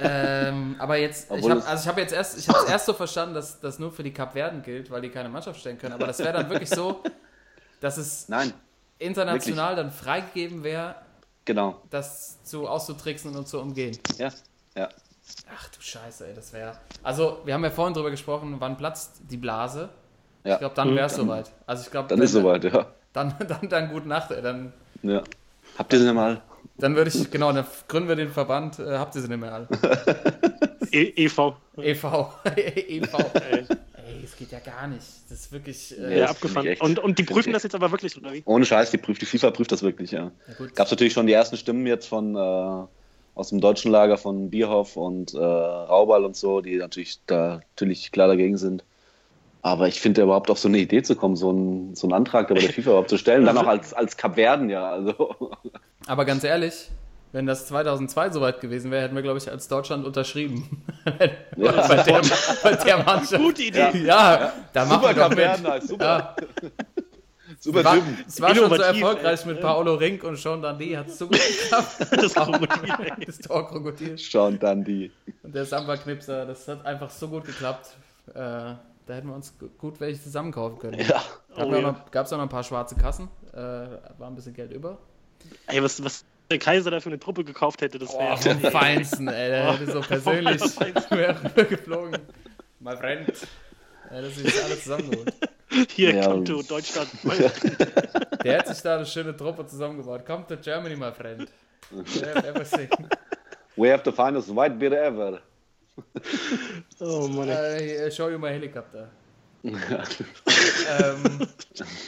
Ähm, 0.02 0.76
aber 0.80 0.98
jetzt, 0.98 1.32
ich 1.32 1.44
habe 1.50 1.60
es- 1.60 1.66
also 1.66 1.84
ich 1.84 1.88
hab 1.88 1.98
jetzt 1.98 2.14
erst, 2.14 2.38
ich 2.40 2.48
habe 2.48 2.68
erst 2.70 2.86
so 2.86 2.94
verstanden, 2.94 3.36
dass 3.36 3.60
das 3.60 3.80
nur 3.80 3.92
für 3.92 4.04
die 4.04 4.14
Kapverden 4.14 4.64
gilt, 4.64 4.90
weil 4.90 5.02
die 5.02 5.10
keine 5.10 5.30
Mannschaft 5.30 5.60
stellen 5.60 5.78
können. 5.78 5.94
Aber 5.94 6.08
das 6.08 6.20
wäre 6.20 6.34
dann 6.34 6.50
wirklich 6.50 6.70
so, 6.70 7.04
dass 7.80 7.98
es 7.98 8.28
nein, 8.30 8.54
international 8.98 9.76
dann 9.76 9.92
freigegeben 9.92 10.64
wäre, 10.64 10.96
genau. 11.46 11.82
das 11.90 12.44
zu 12.44 12.68
auszutricksen 12.68 13.36
und 13.36 13.48
zu 13.48 13.60
umgehen. 13.60 13.98
Ja, 14.18 14.30
ja. 14.76 14.90
Ach 15.56 15.70
du 15.70 15.82
Scheiße, 15.82 16.28
ey, 16.28 16.34
das 16.34 16.54
wäre. 16.54 16.78
Also, 17.04 17.40
wir 17.46 17.54
haben 17.54 17.64
ja 17.64 17.72
vorhin 17.72 17.94
drüber 17.94 18.12
gesprochen, 18.12 18.56
wann 18.60 18.78
platzt 18.78 19.22
die 19.30 19.38
Blase. 19.38 19.90
ja. 20.44 20.54
Ich 20.54 20.60
glaube, 20.60 20.76
dann 20.76 20.96
wäre 20.96 21.08
es 21.08 21.16
soweit. 21.16 21.52
Also, 21.66 21.84
ich 21.84 21.92
glaube, 21.92 22.08
Dann 22.10 22.22
ist 22.22 22.32
soweit, 22.34 22.64
ja. 22.64 22.88
Dann, 23.14 23.34
dann, 23.48 23.70
dann 23.70 23.90
gute 23.90 24.08
Nacht, 24.08 24.32
ey. 24.32 24.42
Dann, 24.42 24.74
ja. 25.04 25.24
Habt 25.78 25.92
ihr 25.94 26.00
sie 26.00 26.06
denn 26.06 26.16
mal? 26.16 26.42
dann 26.78 26.96
würde 26.96 27.10
ich, 27.14 27.32
genau, 27.32 27.52
dann 27.54 27.66
gründen 27.88 28.10
wir 28.10 28.16
den 28.16 28.30
Verband, 28.32 28.80
äh, 28.80 28.98
habt 28.98 29.16
ihr 29.16 29.22
sie 29.22 29.28
nicht 29.30 29.40
mehr 29.40 29.54
alle. 29.54 29.68
e 30.92 31.26
EV. 31.26 31.54
EV. 31.78 32.04
EV. 32.56 33.14
Ey, 33.50 33.66
Ey, 34.08 34.24
es 34.24 34.36
geht 34.38 34.52
ja 34.52 34.60
gar 34.60 34.88
nicht. 34.88 35.06
Das 35.30 35.40
ist 35.40 35.52
wirklich. 35.52 35.92
Ja, 35.92 35.98
Äh, 35.98 36.20
ja, 36.20 36.28
das 36.28 36.36
abgefahren. 36.36 36.76
Und, 36.80 37.00
und 37.00 37.18
die 37.18 37.24
prüfen 37.24 37.54
das 37.54 37.64
jetzt 37.64 37.76
aber 37.76 37.92
wirklich, 37.92 38.18
oder 38.18 38.34
wie? 38.34 38.44
Ohne 38.46 38.66
Scheiß, 38.66 38.92
die, 38.92 38.98
prüft, 38.98 39.22
die 39.22 39.26
FIFA 39.26 39.52
prüft 39.52 39.72
das 39.72 39.82
wirklich, 39.84 40.12
ja. 40.12 40.32
ja, 40.48 40.54
gut. 40.58 40.76
Gab 40.76 40.86
es 40.86 40.92
natürlich 40.92 41.14
schon 41.14 41.26
die 41.28 41.34
ersten 41.34 41.58
Stimmen 41.58 41.88
jetzt 41.88 42.08
von 42.08 42.36
äh, 42.36 42.86
aus 43.36 43.50
dem 43.50 43.62
deutschen 43.62 43.92
Lager 43.92 44.18
von 44.18 44.50
Bierhoff 44.50 44.96
und 44.98 45.34
äh, 45.34 45.38
Raubal 45.38 46.24
und 46.26 46.36
so, 46.36 46.62
die 46.62 46.78
natürlich 46.78 47.20
da 47.28 47.60
natürlich 47.76 48.12
klar 48.12 48.28
dagegen 48.28 48.58
sind. 48.58 48.84
Aber 49.62 49.88
ich 49.88 50.00
finde 50.00 50.22
überhaupt 50.22 50.50
auf 50.50 50.60
so 50.60 50.68
eine 50.68 50.78
Idee 50.78 51.02
zu 51.04 51.16
kommen, 51.16 51.36
so 51.36 51.50
einen, 51.50 51.96
so 51.96 52.08
einen 52.08 52.14
Antrag 52.14 52.48
bei 52.48 52.54
der 52.54 52.72
FIFA 52.72 52.92
überhaupt 52.92 53.10
zu 53.10 53.18
stellen, 53.18 53.46
dann 53.46 53.58
auch 53.58 53.68
als, 53.68 53.94
als 53.94 54.16
Kapverden, 54.16 54.70
ja. 54.70 54.90
Also, 54.90 55.52
Aber 56.08 56.24
ganz 56.24 56.44
ehrlich, 56.44 56.90
wenn 57.32 57.48
das 57.48 57.68
2002 57.68 58.30
soweit 58.30 58.62
gewesen 58.62 58.92
wäre, 58.92 59.04
hätten 59.04 59.16
wir, 59.16 59.24
glaube 59.24 59.40
ich, 59.40 59.50
als 59.52 59.68
Deutschland 59.68 60.06
unterschrieben. 60.06 60.84
Ja. 61.58 61.88
bei, 61.88 61.98
der, 62.02 62.22
bei 62.64 62.74
der 62.74 62.98
Mannschaft. 63.04 63.38
Gute 63.42 63.62
Idee. 63.62 64.06
Ja, 64.06 64.54
da 64.74 64.86
machen 64.86 65.16
super 65.16 65.36
wir 65.38 65.48
doch 65.48 65.74
mit. 65.76 65.84
super, 65.84 66.06
Ja, 66.06 66.36
super 67.66 67.84
war, 67.84 67.96
Typen. 67.96 68.18
es 68.28 68.42
war 68.42 68.56
schon 68.56 68.70
so 68.70 68.76
erfolgreich 68.76 69.42
ey. 69.42 69.48
mit 69.54 69.62
Paolo 69.62 69.96
Rink 69.96 70.24
und 70.24 70.38
Sean 70.38 70.62
Dundee, 70.62 70.98
hat 70.98 71.08
es 71.08 71.18
so 71.18 71.28
gut 71.28 71.38
geklappt. 71.40 71.98
Das 72.12 72.34
Krokodil. 72.36 73.26
Das 73.26 73.38
Torkrokodil. 73.40 74.18
Schauen 74.18 74.58
dann 74.60 74.84
die. 74.84 75.12
Und 75.44 75.54
der 75.56 75.66
Samba-Knipser, 75.66 76.46
das 76.46 76.68
hat 76.68 76.86
einfach 76.86 77.10
so 77.10 77.28
gut 77.28 77.46
geklappt. 77.46 77.96
Äh, 78.30 78.34
da 78.34 79.14
hätten 79.14 79.28
wir 79.28 79.36
uns 79.36 79.58
gu- 79.60 79.68
gut 79.78 80.00
welche 80.00 80.22
zusammenkaufen 80.22 80.80
können. 80.80 81.00
Ja. 81.00 81.06
Gab 81.08 81.24
Oh, 81.58 81.62
es 81.62 81.72
ja. 81.72 81.78
auch, 81.78 81.82
noch- 81.94 82.12
gab's 82.12 82.34
auch 82.34 82.38
noch 82.38 82.44
ein 82.44 82.50
paar 82.50 82.64
schwarze 82.64 82.96
Kassen, 82.96 83.28
äh, 83.54 83.58
war 83.58 84.28
ein 84.28 84.36
bisschen 84.36 84.54
Geld 84.54 84.72
über. 84.72 84.98
Ey, 85.68 85.82
was, 85.84 86.04
was 86.04 86.26
der 86.50 86.58
Kaiser 86.60 86.90
da 86.92 87.00
für 87.00 87.10
eine 87.10 87.20
Truppe 87.20 87.44
gekauft 87.44 87.82
hätte, 87.82 88.00
das 88.00 88.10
Oh, 88.14 88.20
wäre. 88.20 88.38
vom 88.38 88.60
Feinsten, 88.72 89.28
ey. 89.28 89.50
Der 89.50 89.74
hätte 89.74 89.92
so 89.92 90.02
persönlich 90.08 90.62
rübergeflogen. 91.12 92.20
My 92.80 92.96
friend. 92.98 93.32
Ja, 94.16 94.22
das 94.22 94.38
ist 94.38 94.64
alles 94.64 94.84
zusammengeholt. 94.84 95.34
Hier, 95.90 96.16
Ja, 96.16 96.28
komm 96.28 96.46
du, 96.46 96.60
und- 96.60 96.72
Deutschland. 96.72 97.10
Der 98.46 98.60
hat 98.60 98.68
sich 98.68 98.82
da 98.82 98.96
eine 98.96 99.06
schöne 99.06 99.36
Truppe 99.36 99.66
zusammengebaut. 99.68 100.26
Come 100.26 100.46
to 100.48 100.56
Germany, 100.56 100.96
my 100.96 101.12
friend. 101.12 101.50
They 101.92 102.30
have 102.34 102.48
everything. 102.48 102.90
We 103.76 103.92
have 103.92 104.04
the 104.06 104.12
finest 104.14 104.56
white 104.56 104.76
beer 104.80 104.94
ever. 104.94 105.42
Oh 107.00 107.28
Mann. 107.28 107.50
Uh, 107.50 108.10
show 108.12 108.30
you 108.30 108.38
my 108.38 108.50
helicopter. 108.52 109.10
ähm, 109.64 109.74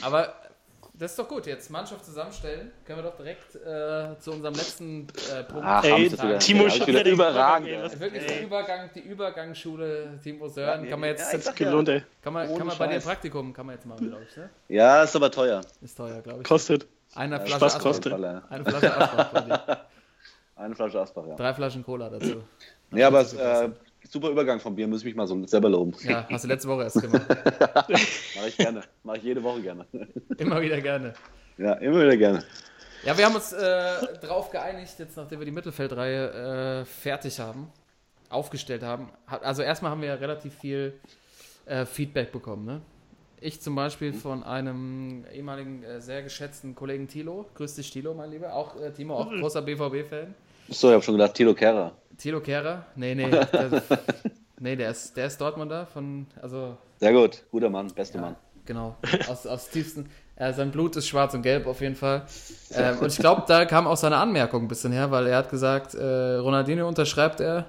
aber 0.02 0.34
das 0.98 1.12
ist 1.12 1.18
doch 1.18 1.28
gut. 1.28 1.46
Jetzt 1.46 1.70
Mannschaft 1.70 2.04
zusammenstellen. 2.04 2.72
Können 2.84 2.98
wir 2.98 3.10
doch 3.10 3.16
direkt 3.16 3.54
äh, 3.54 4.18
zu 4.18 4.32
unserem 4.32 4.54
letzten 4.54 5.06
äh, 5.32 5.44
Punkt. 5.44 5.64
Ach, 5.64 5.84
Ey, 5.84 6.10
Timo 6.38 6.68
schon 6.68 6.86
wieder 6.86 7.04
überragend. 7.04 7.68
Übergang, 7.68 7.90
ey, 7.92 8.00
Wirklich 8.00 8.22
Ey. 8.22 8.28
der 8.28 8.42
Übergang, 8.42 8.90
die 8.94 9.00
Übergangsschule 9.00 10.18
Timo 10.22 10.48
Sören. 10.48 10.88
Kann 10.88 11.00
man 11.00 11.10
jetzt, 11.10 11.32
Ja, 11.32 11.38
ich 11.38 11.44
sag 11.44 11.56
Gelohnt, 11.56 11.88
ey. 11.88 12.02
kann 12.22 12.32
man, 12.32 12.48
ohne 12.48 12.58
kann 12.58 12.66
man 12.66 12.78
bei 12.78 12.86
dir. 12.88 13.00
Praktikum 13.00 13.52
kann 13.52 13.66
man 13.66 13.74
jetzt 13.76 13.86
machen, 13.86 14.08
glaube 14.08 14.26
ich. 14.28 14.36
Ne? 14.36 14.50
Ja, 14.68 15.02
ist 15.02 15.14
aber 15.16 15.30
teuer. 15.30 15.60
Ist 15.80 15.96
teuer, 15.96 16.20
glaube 16.20 16.42
ich. 16.42 16.48
Kostet. 16.48 16.86
Eine 17.14 17.36
Flasche 17.36 17.52
Spaß 17.56 17.74
Asbach. 17.76 17.82
kostet. 17.82 18.12
Eine 18.12 18.64
Flasche 18.64 18.96
Asbach 18.96 19.28
bei 19.32 19.40
dir. 19.42 19.78
Eine 20.56 20.74
Flasche 20.74 21.00
Asbach, 21.00 21.26
ja. 21.28 21.36
Drei 21.36 21.54
Flaschen 21.54 21.84
Cola 21.84 22.10
dazu. 22.10 22.42
Ja, 22.90 23.06
aber 23.06 23.20
es, 23.20 23.32
äh, 23.32 23.68
super 24.08 24.30
Übergang 24.30 24.58
von 24.60 24.74
Bier, 24.74 24.86
muss 24.88 25.00
ich 25.00 25.04
mich 25.06 25.14
mal 25.14 25.26
so 25.26 25.46
selber 25.46 25.68
loben. 25.68 25.94
Ja, 26.02 26.26
hast 26.30 26.44
du 26.44 26.48
letzte 26.48 26.68
Woche 26.68 26.84
erst 26.84 27.00
gemacht. 27.00 27.26
Mache 27.88 28.48
ich 28.48 28.56
gerne. 28.56 28.82
Mache 29.02 29.18
ich 29.18 29.22
jede 29.24 29.42
Woche 29.42 29.60
gerne. 29.62 29.86
Immer 30.36 30.60
wieder 30.60 30.80
gerne. 30.80 31.14
Ja, 31.56 31.72
immer 31.74 32.00
wieder 32.00 32.16
gerne. 32.16 32.42
Ja, 33.04 33.16
wir 33.16 33.24
haben 33.26 33.34
uns 33.36 33.52
äh, 33.52 34.18
drauf 34.20 34.50
geeinigt, 34.50 34.94
jetzt 34.98 35.16
nachdem 35.16 35.38
wir 35.40 35.44
die 35.46 35.52
Mittelfeldreihe 35.52 36.80
äh, 36.80 36.84
fertig 36.84 37.38
haben, 37.38 37.70
aufgestellt 38.28 38.82
haben. 38.82 39.08
Ha- 39.28 39.38
Also 39.42 39.62
erstmal 39.62 39.90
haben 39.92 40.00
wir 40.00 40.08
ja 40.08 40.14
relativ 40.16 40.54
viel 40.54 40.94
äh, 41.66 41.84
Feedback 41.86 42.32
bekommen. 42.32 42.64
Ne? 42.64 42.80
Ich 43.40 43.60
zum 43.60 43.76
Beispiel 43.76 44.12
von 44.12 44.42
einem 44.42 45.24
ehemaligen 45.32 45.84
äh, 45.84 46.00
sehr 46.00 46.22
geschätzten 46.24 46.74
Kollegen 46.74 47.06
Thilo. 47.06 47.46
Grüß 47.54 47.76
dich, 47.76 47.90
Thilo, 47.90 48.14
mein 48.14 48.32
Lieber. 48.32 48.52
Auch 48.52 48.80
äh, 48.80 48.90
Timo, 48.90 49.14
auch 49.16 49.30
großer 49.30 49.62
BVB-Fan. 49.62 50.34
So, 50.70 50.88
ich 50.88 50.94
habe 50.94 51.02
schon 51.02 51.14
gedacht, 51.14 51.34
Tilo 51.34 51.54
Kehrer. 51.54 51.92
Thilo 52.18 52.40
Kehrer? 52.40 52.86
Nee, 52.96 53.14
nee. 53.14 53.30
Der, 54.60 54.70
nee, 54.72 54.76
der 54.76 54.90
ist, 54.90 55.16
der 55.16 55.26
ist 55.26 55.40
Dortmunder 55.40 55.86
von, 55.86 56.26
also 56.42 56.76
Sehr 56.98 57.12
gut, 57.12 57.44
guter 57.52 57.70
Mann, 57.70 57.88
bester 57.94 58.20
Mann. 58.20 58.34
Genau, 58.66 58.96
aus, 59.28 59.46
aus 59.46 59.70
tiefsten. 59.70 60.10
Äh, 60.36 60.52
sein 60.52 60.70
Blut 60.70 60.94
ist 60.96 61.08
schwarz 61.08 61.32
und 61.34 61.42
gelb 61.42 61.66
auf 61.66 61.80
jeden 61.80 61.94
Fall. 61.94 62.26
Ähm, 62.74 62.98
und 62.98 63.06
ich 63.06 63.18
glaube, 63.18 63.44
da 63.46 63.64
kam 63.64 63.86
auch 63.86 63.96
seine 63.96 64.16
Anmerkung 64.16 64.64
ein 64.64 64.68
bisschen 64.68 64.92
her, 64.92 65.10
weil 65.10 65.26
er 65.26 65.38
hat 65.38 65.50
gesagt, 65.50 65.94
äh, 65.94 66.34
Ronaldinho 66.36 66.86
unterschreibt 66.86 67.40
er. 67.40 67.66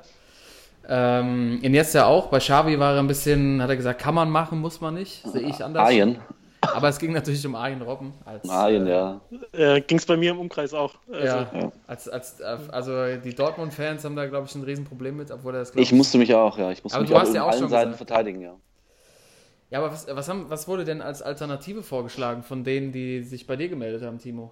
Ähm, 0.88 1.60
Iniesta 1.62 2.06
auch. 2.06 2.28
Bei 2.28 2.40
Xavi 2.40 2.80
war 2.80 2.96
er 2.96 3.00
ein 3.00 3.08
bisschen, 3.08 3.62
hat 3.62 3.70
er 3.70 3.78
gesagt, 3.78 4.02
kann 4.02 4.16
man 4.16 4.30
machen, 4.30 4.60
muss 4.60 4.82
man 4.82 4.96
nicht. 4.96 5.24
Sehe 5.32 5.48
ich 5.48 5.64
anders. 5.64 5.84
Arjen. 5.84 6.18
Aber 6.74 6.90
es 6.90 7.00
ging 7.00 7.14
natürlich 7.14 7.46
um 7.46 7.56
Arjen 7.56 7.82
Robben. 7.82 8.14
Als, 8.26 8.48
Arjen, 8.50 8.88
äh, 8.88 8.92
ja. 8.92 9.22
Äh, 9.52 9.82
Ging 9.82 9.98
es 9.98 10.06
bei 10.06 10.18
mir 10.18 10.32
im 10.32 10.40
Umkreis 10.40 10.74
auch. 10.74 10.96
Also, 11.12 11.26
Ja, 11.26 11.52
Ja. 11.54 11.72
Als, 11.88 12.08
als, 12.10 12.40
äh, 12.40 12.58
also 12.72 13.18
die 13.18 13.34
Dortmund-Fans 13.34 14.04
haben 14.04 14.16
da, 14.16 14.26
glaube 14.28 14.48
ich, 14.48 14.56
ein 14.56 14.64
Riesenproblem 14.64 15.18
mit, 15.18 15.32
obwohl 15.32 15.56
er 15.56 15.60
das, 15.60 15.72
glaub 15.72 15.84
Ich 15.84 15.92
musste 15.92 16.18
mich 16.18 16.34
auch, 16.34 16.58
ja. 16.58 16.72
Ich 16.72 16.84
musste 16.84 16.98
Aber 16.98 17.04
mich 17.04 17.12
du 17.12 17.16
auch 17.16 17.22
hast 17.22 17.30
auf 17.30 17.36
ja 17.36 17.44
auch 17.44 17.52
allen 17.52 17.70
Seiten 17.70 17.92
gesagt. 17.92 18.10
verteidigen, 18.10 18.42
ja. 18.42 18.56
Ja, 19.72 19.80
aber 19.80 19.92
was, 19.92 20.08
was, 20.08 20.28
haben, 20.30 20.50
was 20.50 20.68
wurde 20.68 20.84
denn 20.84 21.02
als 21.02 21.22
Alternative 21.22 21.84
vorgeschlagen 21.84 22.44
von 22.44 22.64
denen, 22.64 22.92
die 22.92 23.22
sich 23.24 23.46
bei 23.46 23.56
dir 23.56 23.70
gemeldet 23.70 24.02
haben, 24.02 24.18
Timo? 24.18 24.52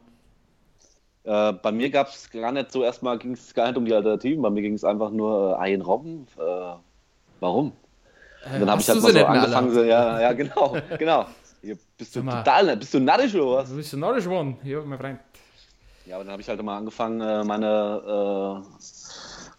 Äh, 1.23 1.53
bei 1.53 1.72
mir 1.72 1.89
gab 1.89 2.07
es 2.10 2.30
gar 2.30 2.52
nicht 2.52 2.72
so, 2.72 2.84
erstmal 2.84 3.18
ging 3.18 3.34
es 3.34 3.53
gar 3.53 3.68
nicht 3.68 3.77
um 3.77 3.85
die 3.85 3.94
Alternativen, 3.94 4.41
bei 4.41 4.49
mir 4.49 4.61
ging 4.61 4.73
es 4.73 4.84
einfach 4.84 5.10
nur 5.10 5.52
äh, 5.52 5.56
Arjen 5.56 5.81
Robben. 5.81 6.27
Äh, 6.38 6.76
warum? 7.39 7.73
Und 8.45 8.60
dann 8.61 8.69
habe 8.69 8.80
ich 8.81 8.88
halt 8.88 9.02
mal 9.02 9.11
so 9.11 9.26
angefangen, 9.26 9.73
so, 9.73 9.84
ja, 9.84 10.22
ja, 10.22 10.34
genau, 10.34 10.77
genau. 10.99 11.26
Hier, 11.61 11.77
bist 11.97 12.15
du 12.15 12.23
mal. 12.23 12.43
total, 12.43 12.77
bist 12.77 12.93
du 12.93 12.99
narrisch 12.99 13.34
oder 13.35 13.57
was? 13.57 13.69
Du 13.69 13.75
bist 13.75 13.93
ein 13.93 13.99
Nordisch 13.99 14.27
one, 14.27 14.57
hier, 14.63 14.81
mein 14.81 14.99
Freund. 14.99 15.19
Ja, 16.07 16.15
aber 16.15 16.23
dann 16.23 16.31
habe 16.31 16.41
ich 16.41 16.47
halt 16.47 16.63
mal 16.63 16.77
angefangen, 16.77 17.19
äh, 17.19 17.43
meine, 17.43 18.63
äh, 18.63 18.85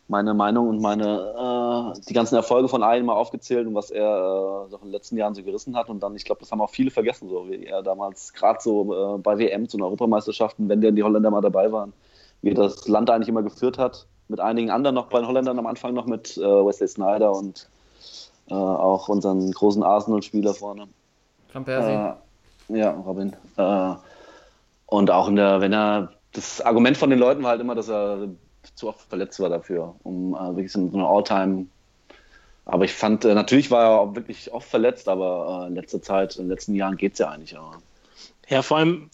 meine 0.08 0.32
Meinung 0.32 0.70
und 0.70 0.80
meine 0.80 1.94
äh, 1.96 2.00
die 2.08 2.14
ganzen 2.14 2.36
Erfolge 2.36 2.68
von 2.68 2.82
Ayen 2.82 3.04
mal 3.04 3.12
aufgezählt 3.12 3.66
und 3.66 3.74
was 3.74 3.90
er 3.90 4.66
so 4.70 4.76
in 4.76 4.84
den 4.84 4.92
letzten 4.92 5.18
Jahren 5.18 5.34
so 5.34 5.42
gerissen 5.42 5.76
hat. 5.76 5.90
Und 5.90 6.02
dann, 6.02 6.16
ich 6.16 6.24
glaube, 6.24 6.40
das 6.40 6.50
haben 6.50 6.62
auch 6.62 6.70
viele 6.70 6.90
vergessen, 6.90 7.28
so 7.28 7.50
wie 7.50 7.66
er 7.66 7.82
damals, 7.82 8.32
gerade 8.32 8.60
so 8.62 9.20
bei 9.22 9.38
WM 9.38 9.68
zu 9.68 9.76
den 9.76 9.84
Europameisterschaften, 9.84 10.70
wenn 10.70 10.80
denn 10.80 10.96
die 10.96 11.02
Holländer 11.02 11.30
mal 11.30 11.42
dabei 11.42 11.70
waren, 11.70 11.92
wie 12.40 12.54
das 12.54 12.88
Land 12.88 13.10
eigentlich 13.10 13.28
immer 13.28 13.42
geführt 13.42 13.76
hat. 13.76 14.06
Mit 14.28 14.40
einigen 14.40 14.70
anderen 14.70 14.94
noch 14.94 15.08
bei 15.08 15.18
den 15.18 15.28
Holländern 15.28 15.58
am 15.58 15.66
Anfang 15.66 15.92
noch 15.92 16.06
mit 16.06 16.38
Wesley 16.38 16.88
Snyder 16.88 17.32
und 17.32 17.68
auch 18.48 19.08
unseren 19.08 19.52
großen 19.52 19.82
Arsenal-Spieler 19.82 20.54
vorne. 20.54 20.88
Van 21.58 21.64
Persie. 21.64 22.72
Äh, 22.74 22.78
ja, 22.78 22.90
Robin. 22.90 23.34
Äh, 23.56 23.94
und 24.86 25.10
auch 25.10 25.28
in 25.28 25.36
der, 25.36 25.60
wenn 25.60 25.72
er, 25.72 26.12
das 26.32 26.60
Argument 26.60 26.96
von 26.96 27.10
den 27.10 27.18
Leuten 27.18 27.42
war 27.42 27.50
halt 27.50 27.60
immer, 27.60 27.74
dass 27.74 27.88
er 27.88 28.28
zu 28.74 28.88
oft 28.88 29.00
verletzt 29.08 29.40
war 29.40 29.48
dafür, 29.48 29.94
um 30.02 30.34
äh, 30.34 30.38
wirklich 30.56 30.72
so 30.72 30.78
eine 30.92 31.06
All-Time. 31.06 31.66
Aber 32.66 32.84
ich 32.84 32.92
fand, 32.92 33.24
äh, 33.24 33.34
natürlich 33.34 33.70
war 33.70 33.84
er 33.84 34.00
auch 34.00 34.14
wirklich 34.14 34.52
oft 34.52 34.68
verletzt, 34.68 35.08
aber 35.08 35.62
äh, 35.64 35.68
in 35.68 35.74
letzter 35.74 36.02
Zeit, 36.02 36.36
in 36.36 36.44
den 36.44 36.50
letzten 36.50 36.74
Jahren 36.74 36.96
geht 36.96 37.14
es 37.14 37.18
ja 37.18 37.30
eigentlich. 37.30 37.56
Aber, 37.56 37.80
Ja, 38.48 38.62
vor 38.62 38.76
allem 38.78 39.10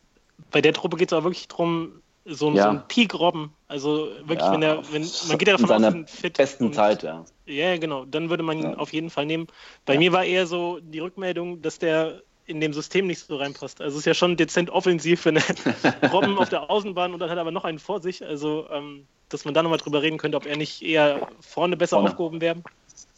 bei 0.51 0.61
der 0.61 0.73
Truppe 0.73 0.97
geht 0.97 1.13
es 1.13 1.19
auch 1.19 1.23
wirklich 1.25 1.47
darum, 1.49 1.93
so, 2.25 2.49
ein- 2.49 2.57
Ja. 2.57 2.65
so 2.65 2.69
ein 2.71 2.83
Peak-Robben. 2.89 3.53
Also 3.69 4.09
wirklich, 4.25 4.41
Ja, 4.41 4.53
wenn 4.53 4.63
er, 4.63 4.93
wenn, 4.93 5.07
man 5.29 5.39
geht 5.39 5.49
ja 5.49 5.57
davon 5.57 5.85
aus, 5.85 6.11
fit 6.11 6.37
besten 6.37 6.67
und- 6.67 6.75
Zeit, 6.75 7.03
ja. 7.03 7.25
Ja, 7.47 7.77
genau. 7.77 8.05
Dann 8.07 8.31
würde 8.31 8.43
man 8.43 8.59
ihn 8.59 8.71
Ja. 8.71 8.77
auf 8.79 8.93
jeden 8.93 9.11
Fall 9.11 9.27
nehmen. 9.27 9.47
Bei 9.85 9.93
Ja. 9.95 9.99
mir 10.01 10.13
war 10.13 10.25
eher 10.25 10.47
so 10.47 10.81
die 10.81 10.99
Rückmeldung, 11.01 11.61
dass 11.63 11.79
der 11.79 12.23
in 12.47 12.61
dem 12.61 12.73
System 12.73 13.07
nicht 13.07 13.21
so 13.27 13.37
reinpasst. 13.37 13.81
Also 13.81 13.95
es 13.95 14.01
ist 14.01 14.07
ja 14.07 14.15
schon 14.15 14.37
dezent 14.37 14.71
offensiv, 14.71 15.25
wenn 15.25 15.37
er 15.37 15.43
Robben 16.13 16.37
auf 16.39 16.49
der 16.51 16.71
Außenbahn 16.71 17.13
und 17.15 17.21
dann 17.21 17.31
hat 17.31 17.39
er 17.39 17.41
aber 17.43 17.51
noch 17.51 17.65
einen 17.65 17.79
vor 17.79 18.01
sich. 18.03 18.25
Also, 18.25 18.67
ähm, 18.71 19.07
dass 19.31 19.45
man 19.45 19.55
da 19.55 19.63
nochmal 19.63 19.79
drüber 19.79 20.03
reden 20.03 20.19
könnte, 20.19 20.37
ob 20.37 20.47
er 20.47 20.57
nicht 20.57 20.83
eher 20.83 21.29
vorne 21.41 21.77
besser 21.77 21.97
Vorne. 21.97 22.11
aufgehoben 22.11 22.41
wäre. 22.41 22.57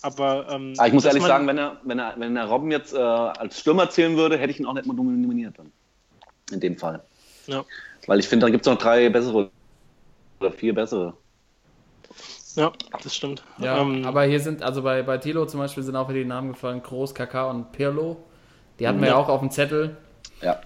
Aber, 0.03 0.47
ähm, 0.51 0.75
Aber 0.77 0.87
ich 0.87 0.93
muss 0.95 1.05
ehrlich 1.05 1.23
man- 1.23 1.29
sagen, 1.29 1.47
wenn 1.49 1.59
er, 1.59 1.81
wenn 1.83 1.99
er, 1.99 2.15
wenn 2.19 2.37
er 2.37 2.47
Robben 2.47 2.71
jetzt 2.71 2.95
äh, 2.95 2.99
als 2.99 3.59
Stürmer 3.61 3.91
zählen 3.91 4.17
würde, 4.17 4.39
hätte 4.39 4.51
ich 4.53 4.61
ihn 4.61 4.67
auch 4.67 4.75
nicht 4.75 4.87
mal 4.87 4.95
nominiert 4.95 5.59
dann. 5.59 5.73
In 6.53 6.61
dem 6.61 6.77
Fall. 6.79 7.03
Ja. 7.47 7.65
Weil 8.07 8.21
ich 8.21 8.29
finde, 8.29 8.47
da 8.47 8.51
gibt 8.51 8.65
es 8.67 8.73
noch 8.73 8.79
drei 8.79 9.09
bessere 9.09 9.51
oder 10.41 10.53
vier 10.53 10.75
bessere. 10.75 11.15
Ja, 12.55 12.73
das 13.03 13.15
stimmt. 13.15 13.43
Ja, 13.59 13.81
Ähm, 13.83 14.05
aber 14.07 14.23
hier 14.25 14.41
sind, 14.41 14.63
also 14.63 14.83
bei, 14.83 15.03
bei 15.03 15.19
Tilo 15.19 15.45
zum 15.47 15.61
Beispiel 15.61 15.83
sind 15.83 15.97
auch 15.97 16.09
wieder 16.09 16.21
die 16.21 16.25
Namen 16.25 16.53
gefallen, 16.53 16.83
Groß, 16.83 17.15
Kaka 17.15 17.51
und 17.51 17.73
Pirlo. 17.73 18.17
Die 18.79 18.87
hatten 18.89 19.01
wir 19.01 19.09
ja 19.09 19.15
Ja. 19.15 19.19
auch 19.21 19.29
auf 19.29 19.41
dem 19.41 19.51
Zettel. 19.51 19.97
Ja. 20.43 20.61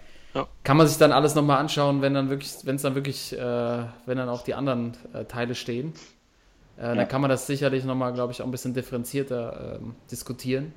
Kann 0.62 0.76
man 0.76 0.86
sich 0.86 0.96
dann 0.98 1.10
alles 1.12 1.34
nochmal 1.34 1.58
anschauen, 1.58 2.02
wenn 2.02 2.14
dann 2.14 2.30
wirklich, 2.30 2.54
wenn 2.64 2.76
es 2.76 2.82
dann 2.82 2.94
wirklich, 2.94 3.36
äh, 3.36 3.38
wenn 4.06 4.16
dann 4.16 4.28
auch 4.28 4.42
die 4.42 4.54
anderen 4.54 4.92
äh, 5.12 5.24
Teile 5.24 5.54
stehen. 5.54 5.92
Äh, 6.78 6.82
Ja. 6.82 6.94
Dann 6.94 7.08
kann 7.08 7.20
man 7.20 7.28
das 7.30 7.46
sicherlich 7.46 7.84
nochmal, 7.84 8.12
glaube 8.12 8.32
ich, 8.32 8.40
auch 8.40 8.46
ein 8.46 8.50
bisschen 8.52 8.72
differenzierter 8.74 9.78
ähm, 9.80 9.94
diskutieren. 10.10 10.72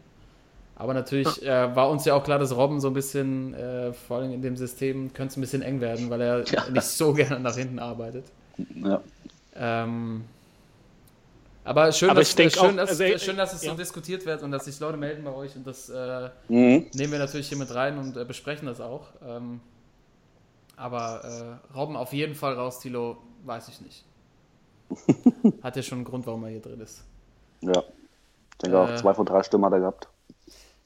Aber 0.76 0.94
natürlich 0.96 1.46
äh, 1.46 1.76
war 1.76 1.90
uns 1.90 2.04
ja 2.06 2.16
auch 2.16 2.24
klar, 2.24 2.40
dass 2.40 2.56
Robben 2.56 2.82
so 2.82 2.88
ein 2.88 2.94
bisschen, 2.96 3.54
äh, 3.54 3.94
vor 3.94 4.18
allem 4.18 4.32
in 4.34 4.42
dem 4.42 4.58
System, 4.58 5.14
könnte 5.14 5.34
es 5.34 5.38
ein 5.38 5.42
bisschen 5.42 5.62
eng 5.62 5.82
werden, 5.82 6.10
weil 6.10 6.22
er 6.22 6.44
Ja. 6.46 6.70
nicht 6.72 6.84
so 6.86 7.14
gerne 7.14 7.40
nach 7.40 7.56
hinten 7.56 7.78
arbeitet. 7.80 8.26
ja. 8.76 9.02
Ähm, 9.56 10.24
aber 11.64 11.92
schön, 11.92 12.10
Aber 12.10 12.20
dass, 12.22 12.30
ich 12.30 12.36
denk 12.36 12.52
schön, 12.52 12.72
auch, 12.72 12.76
dass, 12.76 12.90
also, 12.92 13.04
äh, 13.04 13.20
schön, 13.20 13.38
dass 13.38 13.54
es 13.54 13.64
ja. 13.64 13.72
so 13.72 13.78
diskutiert 13.78 14.26
wird 14.26 14.42
und 14.44 14.52
dass 14.52 14.66
sich 14.66 14.80
Leute 14.80 14.98
melden 14.98 15.24
bei 15.24 15.32
euch 15.34 15.56
und 15.56 15.66
das 15.66 15.90
äh, 15.90 16.30
Mhm. 16.48 16.88
nehmen 16.94 17.12
wir 17.12 17.20
natürlich 17.20 17.48
hier 17.50 17.58
mit 17.58 17.74
rein 17.74 17.98
und 17.98 18.18
äh, 18.18 18.26
besprechen 18.26 18.66
das 18.68 18.82
auch. 18.82 19.08
Ähm, 19.26 19.60
aber 20.76 21.60
äh, 21.72 21.76
Robben 21.76 21.96
auf 21.96 22.14
jeden 22.14 22.36
Fall 22.36 22.54
raus, 22.56 22.80
Tilo, 22.80 23.18
weiß 23.46 23.68
ich 23.70 23.82
nicht. 23.82 24.04
Hat 25.64 25.76
ja 25.76 25.82
schon 25.84 26.00
einen 26.00 26.06
Grund, 26.06 26.26
warum 26.28 26.44
er 26.44 26.50
hier 26.52 26.62
drin 26.62 26.82
ist. 26.82 27.04
ja. 27.62 27.72
Ich 28.52 28.58
denke 28.60 28.80
auch, 28.80 28.90
Äh, 28.90 28.96
zwei 28.96 29.14
von 29.14 29.26
drei 29.26 29.44
Stimmen 29.44 29.66
hat 29.66 29.74
er 29.74 29.80
gehabt. 29.80 30.08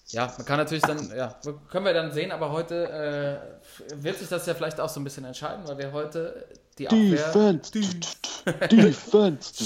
Ja, 0.10 0.34
man 0.38 0.46
kann 0.46 0.58
natürlich 0.58 0.84
dann, 0.84 1.12
ja, 1.16 1.36
können 1.70 1.86
wir 1.86 1.94
dann 1.94 2.12
sehen, 2.14 2.32
aber 2.32 2.52
heute 2.54 2.90
äh, 2.90 4.02
wird 4.04 4.18
sich 4.18 4.30
das 4.30 4.46
ja 4.46 4.54
vielleicht 4.56 4.80
auch 4.80 4.88
so 4.88 5.02
ein 5.02 5.04
bisschen 5.04 5.26
entscheiden, 5.26 5.68
weil 5.68 5.78
wir 5.78 5.92
heute 5.92 6.48
die 6.78 6.88
Abwehr 6.88 7.54
Defense. 8.72 9.66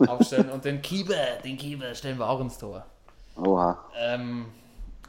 Aufstellen 0.00 0.50
und 0.50 0.64
den 0.64 0.80
Keeper, 0.82 1.14
den 1.44 1.56
Keeper 1.56 1.94
stellen 1.94 2.18
wir 2.18 2.28
auch 2.28 2.40
ins 2.40 2.58
Tor. 2.58 2.84
Oha. 3.36 3.78
Ähm, 3.98 4.46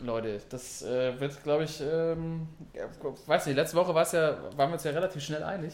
Leute, 0.01 0.41
das 0.49 0.81
äh, 0.81 1.19
wird, 1.19 1.43
glaube 1.43 1.65
ich, 1.65 1.81
ähm, 1.81 2.47
ja, 2.73 2.83
weiß 3.27 3.45
nicht, 3.47 3.55
letzte 3.55 3.77
Woche 3.77 3.93
war's 3.93 4.11
ja, 4.11 4.35
waren 4.57 4.69
wir 4.69 4.73
uns 4.73 4.83
ja 4.83 4.91
relativ 4.91 5.21
schnell 5.23 5.43
einig. 5.43 5.73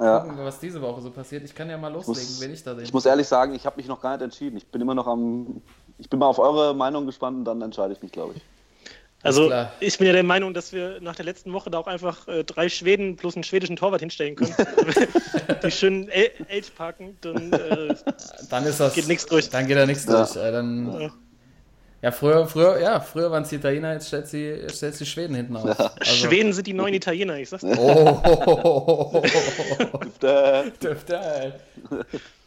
Ja. 0.00 0.20
Gucken 0.20 0.36
wir, 0.38 0.44
was 0.44 0.60
diese 0.60 0.80
Woche 0.80 1.00
so 1.00 1.10
passiert. 1.10 1.42
Ich 1.44 1.54
kann 1.54 1.68
ja 1.68 1.76
mal 1.76 1.92
loslegen, 1.92 2.22
muss- 2.22 2.40
wen 2.40 2.52
ich 2.52 2.62
da 2.62 2.74
sehe. 2.74 2.84
Ich 2.84 2.92
muss 2.92 3.04
ehrlich 3.04 3.26
sagen, 3.26 3.54
ich 3.54 3.66
habe 3.66 3.76
mich 3.76 3.88
noch 3.88 4.00
gar 4.00 4.12
nicht 4.12 4.22
entschieden. 4.22 4.56
Ich 4.56 4.66
bin 4.70 4.80
immer 4.80 4.94
noch 4.94 5.08
am. 5.08 5.60
Ich 5.98 6.08
bin 6.08 6.20
mal 6.20 6.26
auf 6.26 6.38
eure 6.38 6.72
Meinung 6.74 7.04
gespannt 7.06 7.38
und 7.38 7.44
dann 7.44 7.60
entscheide 7.62 7.92
ich 7.94 8.00
mich, 8.02 8.12
glaube 8.12 8.34
ich. 8.36 8.42
Also 9.22 9.52
ich 9.80 9.98
bin 9.98 10.06
ja 10.06 10.12
der 10.12 10.22
Meinung, 10.22 10.54
dass 10.54 10.72
wir 10.72 11.00
nach 11.00 11.16
der 11.16 11.24
letzten 11.24 11.52
Woche 11.52 11.70
da 11.70 11.78
auch 11.78 11.88
einfach 11.88 12.28
äh, 12.28 12.44
drei 12.44 12.68
Schweden 12.68 13.16
plus 13.16 13.34
einen 13.34 13.42
schwedischen 13.42 13.74
Torwart 13.74 14.00
hinstellen 14.00 14.36
können. 14.36 14.54
die 15.64 15.70
schön 15.72 16.08
Elch 16.08 16.72
parken, 16.76 17.16
dann 17.20 17.52
äh, 17.52 17.94
Dann 18.48 18.64
ist 18.64 18.78
das. 18.78 18.94
Geht 18.94 19.08
nix 19.08 19.26
durch. 19.26 19.50
Dann 19.50 19.66
geht 19.66 19.76
da 19.76 19.86
nichts 19.86 20.04
Ja. 20.06 20.24
durch. 20.24 20.36
Äh, 20.36 20.52
dann, 20.52 21.00
Ja. 21.00 21.10
ja, 22.02 22.10
früher, 22.12 22.46
früher, 22.46 22.80
ja, 22.80 23.00
früher 23.00 23.28
waren 23.32 23.42
es 23.42 23.48
die 23.48 23.56
Italiener, 23.56 23.94
jetzt 23.94 24.06
stellt 24.06 24.28
sie, 24.28 24.56
stellt 24.72 24.94
sie 24.94 25.04
Schweden 25.04 25.34
hinten 25.34 25.56
auf. 25.56 25.64
Also, 25.80 25.90
Schweden 26.02 26.52
sind 26.52 26.68
die 26.68 26.74
neuen 26.74 26.94
Italiener, 26.94 27.38
ich 27.38 27.48
sag's 27.48 27.64
dir. 27.64 27.76
Oh, 27.76 29.20
Äh, 30.22 30.70
dürfte, 30.80 31.16
ey. 31.18 31.52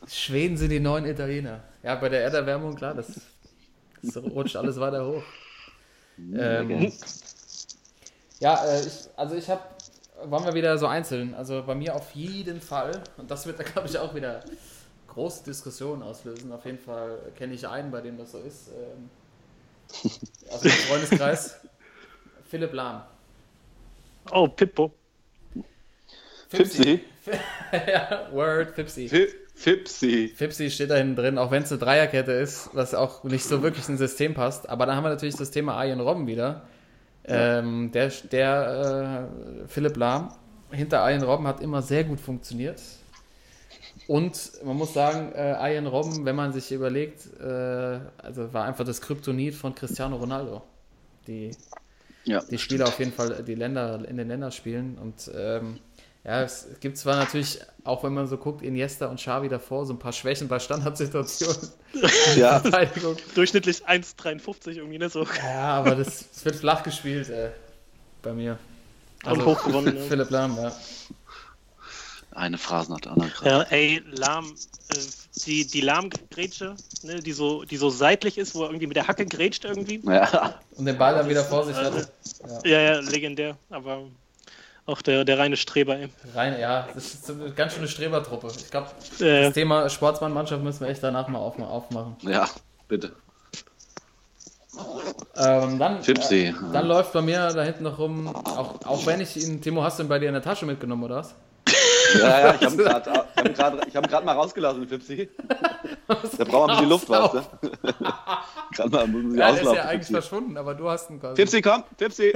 Schweden 0.08 0.56
sind 0.58 0.70
die 0.70 0.80
neuen 0.80 1.06
Italiener. 1.06 1.60
Ja, 1.84 1.96
bei 1.96 2.08
der 2.10 2.24
Erderwärmung, 2.24 2.76
klar, 2.76 2.94
das, 2.94 3.08
das 4.02 4.18
rutscht 4.24 4.56
alles 4.56 4.80
weiter 4.80 5.06
hoch. 5.06 5.24
Ähm, 6.34 6.94
ja, 8.40 8.64
äh, 8.66 8.82
ich, 8.86 9.10
also 9.16 9.36
ich 9.36 9.50
habe, 9.50 9.62
wollen 10.26 10.46
wir 10.46 10.54
wieder 10.54 10.78
so 10.78 10.88
einzeln, 10.88 11.34
also 11.36 11.64
bei 11.64 11.76
mir 11.76 11.96
auf 11.96 12.12
jeden 12.16 12.62
Fall, 12.62 12.92
und 13.18 13.30
das 13.30 13.46
wird 13.46 13.60
da 13.60 13.64
glaube 13.66 13.88
ich 13.88 13.98
auch 13.98 14.16
wieder 14.16 14.42
große 15.08 15.44
Diskussionen 15.44 16.04
auslösen, 16.04 16.52
auf 16.52 16.66
jeden 16.66 16.80
Fall 16.80 17.20
kenne 17.36 17.54
ich 17.54 17.68
einen, 17.68 17.92
bei 17.92 18.02
dem 18.02 18.18
das 18.18 18.32
so 18.32 18.40
ist, 18.40 18.70
ähm, 18.70 19.10
aus 20.52 20.62
dem 20.62 20.72
Freundeskreis, 20.72 21.56
Philipp 22.50 22.74
Lahm. 22.74 23.04
Oh, 24.32 24.48
Pippo. 24.48 24.92
Fipsi. 26.50 27.06
ja, 27.72 28.28
Word, 28.32 28.76
Fipsi. 28.76 29.10
Fi- 29.10 29.41
Fipsi. 29.62 30.32
Fipsi 30.36 30.70
steht 30.72 30.90
da 30.90 30.96
hinten 30.96 31.16
drin, 31.16 31.38
auch 31.38 31.52
wenn 31.52 31.64
es 31.64 31.72
eine 31.72 31.80
Dreierkette 31.80 32.32
ist, 32.32 32.70
was 32.74 32.94
auch 32.94 33.24
nicht 33.24 33.44
so 33.44 33.62
wirklich 33.62 33.88
ins 33.90 34.00
System 34.00 34.34
passt. 34.34 34.68
Aber 34.70 34.86
dann 34.86 34.96
haben 34.96 35.04
wir 35.04 35.10
natürlich 35.10 35.36
das 35.36 35.52
Thema 35.52 35.76
Arjen 35.76 36.00
Robben 36.00 36.28
wieder. 36.28 36.64
Ähm, 37.24 37.92
der 37.92 38.10
der 38.32 39.30
äh, 39.64 39.68
Philipp 39.68 39.96
Lahm 39.96 40.30
hinter 40.72 41.02
Arjen 41.02 41.22
Robben 41.22 41.46
hat 41.46 41.62
immer 41.62 41.82
sehr 41.82 42.04
gut 42.04 42.20
funktioniert. 42.20 42.82
Und 44.08 44.52
man 44.64 44.76
muss 44.76 44.94
sagen, 44.94 45.32
äh, 45.36 45.52
Arjen 45.52 45.86
Robben, 45.88 46.26
wenn 46.26 46.36
man 46.36 46.52
sich 46.54 46.72
überlegt, 46.72 47.28
äh, 47.40 48.00
also 48.18 48.54
war 48.54 48.66
einfach 48.66 48.86
das 48.86 49.02
Kryptonit 49.02 49.54
von 49.54 49.76
Cristiano 49.76 50.16
Ronaldo. 50.16 50.64
Die, 51.28 51.52
Ja. 52.24 52.42
die 52.50 52.58
Spieler 52.58 52.88
auf 52.88 53.00
jeden 53.00 53.14
Fall, 53.14 53.44
die 53.44 53.56
Länder 53.56 54.04
in 54.08 54.18
den 54.18 54.28
Länderspielen. 54.28 54.98
Und 54.98 55.30
ähm, 55.36 55.80
ja, 56.24 56.44
es 56.44 56.68
gibt 56.80 56.98
zwar 56.98 57.16
natürlich, 57.16 57.60
auch 57.84 58.04
wenn 58.04 58.14
man 58.14 58.28
so 58.28 58.38
guckt, 58.38 58.62
Iniesta 58.62 59.08
und 59.08 59.16
Xavi 59.18 59.50
davor, 59.50 59.86
so 59.86 59.94
ein 59.94 60.00
paar 60.00 60.14
Schwächen 60.14 60.48
bei 60.48 60.60
Standardsituationen. 60.60 61.70
Ja. 62.38 62.60
Durchschnittlich 63.36 63.86
1,53 63.86 64.78
irgendwie, 64.78 64.98
ne? 64.98 65.10
So. 65.10 65.28
Ja, 65.44 65.74
aber 65.74 65.96
das, 65.96 66.30
das 66.34 66.46
wird 66.46 66.56
flach 66.56 66.84
gespielt, 66.84 67.30
äh, 67.30 67.50
bei 68.22 68.32
mir. 68.32 68.58
Und 69.26 69.44
hoch 69.44 69.62
gewonnen, 69.64 69.96
ne? 69.96 70.02
Philipp 70.02 70.30
Lahm, 70.30 70.56
ja. 70.56 70.72
Eine 72.32 72.58
Phrase 72.58 72.94
nach 72.94 73.02
der 73.02 73.12
anderen. 73.12 73.32
Ja, 73.44 73.64
ey, 73.64 74.02
Lahm, 74.10 74.54
äh, 74.90 74.98
die, 75.46 75.68
die 75.68 75.82
Lahm-Grätsche, 75.82 76.76
ne, 77.04 77.20
die, 77.20 77.34
so, 77.34 77.66
die 77.66 77.78
so 77.78 77.90
seitlich 77.90 78.38
ist, 78.38 78.56
wo 78.56 78.64
er 78.64 78.70
irgendwie 78.70 78.88
mit 78.88 78.96
der 78.96 79.08
Hacke 79.08 79.26
grätscht 79.26 79.66
irgendwie. 79.66 80.02
Ja. 80.06 80.60
Und 80.78 80.86
den 80.86 80.98
Ball 80.98 81.16
dann 81.16 81.28
wieder 81.28 81.44
vor 81.44 81.66
sich 81.66 81.76
hatte. 81.76 82.08
Ja, 82.64 82.80
ja, 82.80 83.00
legendär, 83.00 83.58
aber 83.70 84.04
auch 84.86 85.02
der, 85.02 85.24
der 85.26 85.38
reine 85.40 85.58
Streber, 85.58 85.96
ey. 85.98 86.10
Rein, 86.36 86.60
ja, 86.60 86.88
das 86.94 87.14
ist 87.14 87.30
eine 87.32 87.52
ganz 87.52 87.74
schöne 87.74 87.88
Strebertruppe. 87.88 88.48
Ich 88.58 88.70
glaube, 88.72 88.88
Äh, 89.20 89.44
das 89.46 89.54
Thema 89.54 89.90
Sportsmannmannschaft 89.90 90.64
müssen 90.64 90.82
wir 90.82 90.90
echt 90.90 91.04
danach 91.04 91.28
mal 91.28 91.40
aufma- 91.40 91.68
aufmachen. 91.68 92.16
ja, 92.22 92.48
bitte. 92.88 93.14
Ähm, 95.36 95.80
dann, 95.80 96.02
Fipsi. 96.04 96.46
Äh, 96.48 96.54
dann 96.74 96.88
läuft 96.88 97.14
bei 97.14 97.22
mir 97.22 97.52
da 97.54 97.62
hinten 97.64 97.84
noch 97.84 98.00
rum, 98.00 98.28
auch, 98.36 98.76
auch 98.86 99.06
wenn 99.06 99.22
ich 99.22 99.36
ihn, 99.38 99.62
Timo, 99.62 99.84
hast 99.84 100.00
du 100.00 100.04
ihn 100.04 100.10
bei 100.10 100.18
dir 100.20 100.28
in 100.28 100.34
der 100.34 100.42
Tasche 100.44 100.66
mitgenommen, 100.66 101.04
oder 101.04 101.18
was? 101.18 101.36
Ja, 102.20 102.40
ja, 102.40 102.56
ich 102.56 102.62
habe 102.66 102.78
gerade 102.78 103.12
hab 103.12 103.36
grad- 103.56 103.88
ich 103.88 103.96
hab 103.96 104.10
grad 104.10 104.26
mal 104.26 104.34
rausgelassen, 104.34 104.88
Fipsi. 104.88 105.30
Der 106.38 106.46
braucht 106.46 106.70
ein 106.72 106.76
bisschen 106.76 106.90
Luft, 106.90 107.10
weißt 107.10 107.34
du? 107.36 107.42
Gerade 108.74 108.90
mal 108.90 109.08
muss 109.08 109.22
man 109.24 109.32
sich 109.32 109.40
Ja, 109.40 109.52
der 109.52 109.62
ist 109.62 109.64
ja 109.64 109.72
eigentlich 109.84 109.92
Fipsi. 110.08 110.14
verschwunden, 110.14 110.58
aber 110.58 110.74
du 110.76 110.90
hast 110.90 111.10
ihn 111.10 111.20
quasi. 111.22 111.36
Fipsi, 111.36 111.62
komm, 111.62 111.84
Fipsi. 111.98 112.34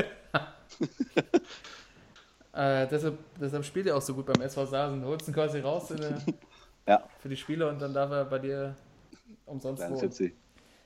Äh, 2.55 2.87
deshalb, 2.87 3.17
deshalb 3.39 3.65
spielt 3.65 3.87
er 3.87 3.97
auch 3.97 4.01
so 4.01 4.13
gut 4.13 4.25
beim 4.25 4.41
SV 4.41 4.65
Sasen. 4.65 5.03
Holst 5.05 5.27
ihn 5.27 5.33
quasi 5.33 5.59
raus 5.59 5.87
der, 5.89 6.17
Ja. 6.87 7.03
für 7.19 7.29
die 7.29 7.37
Spiele 7.37 7.67
und 7.67 7.79
dann 7.81 7.93
darf 7.93 8.11
er 8.11 8.25
bei 8.25 8.39
dir 8.39 8.75
Umsonst 9.45 9.83
wohnen. 9.83 9.99
Fipsi. 9.99 10.33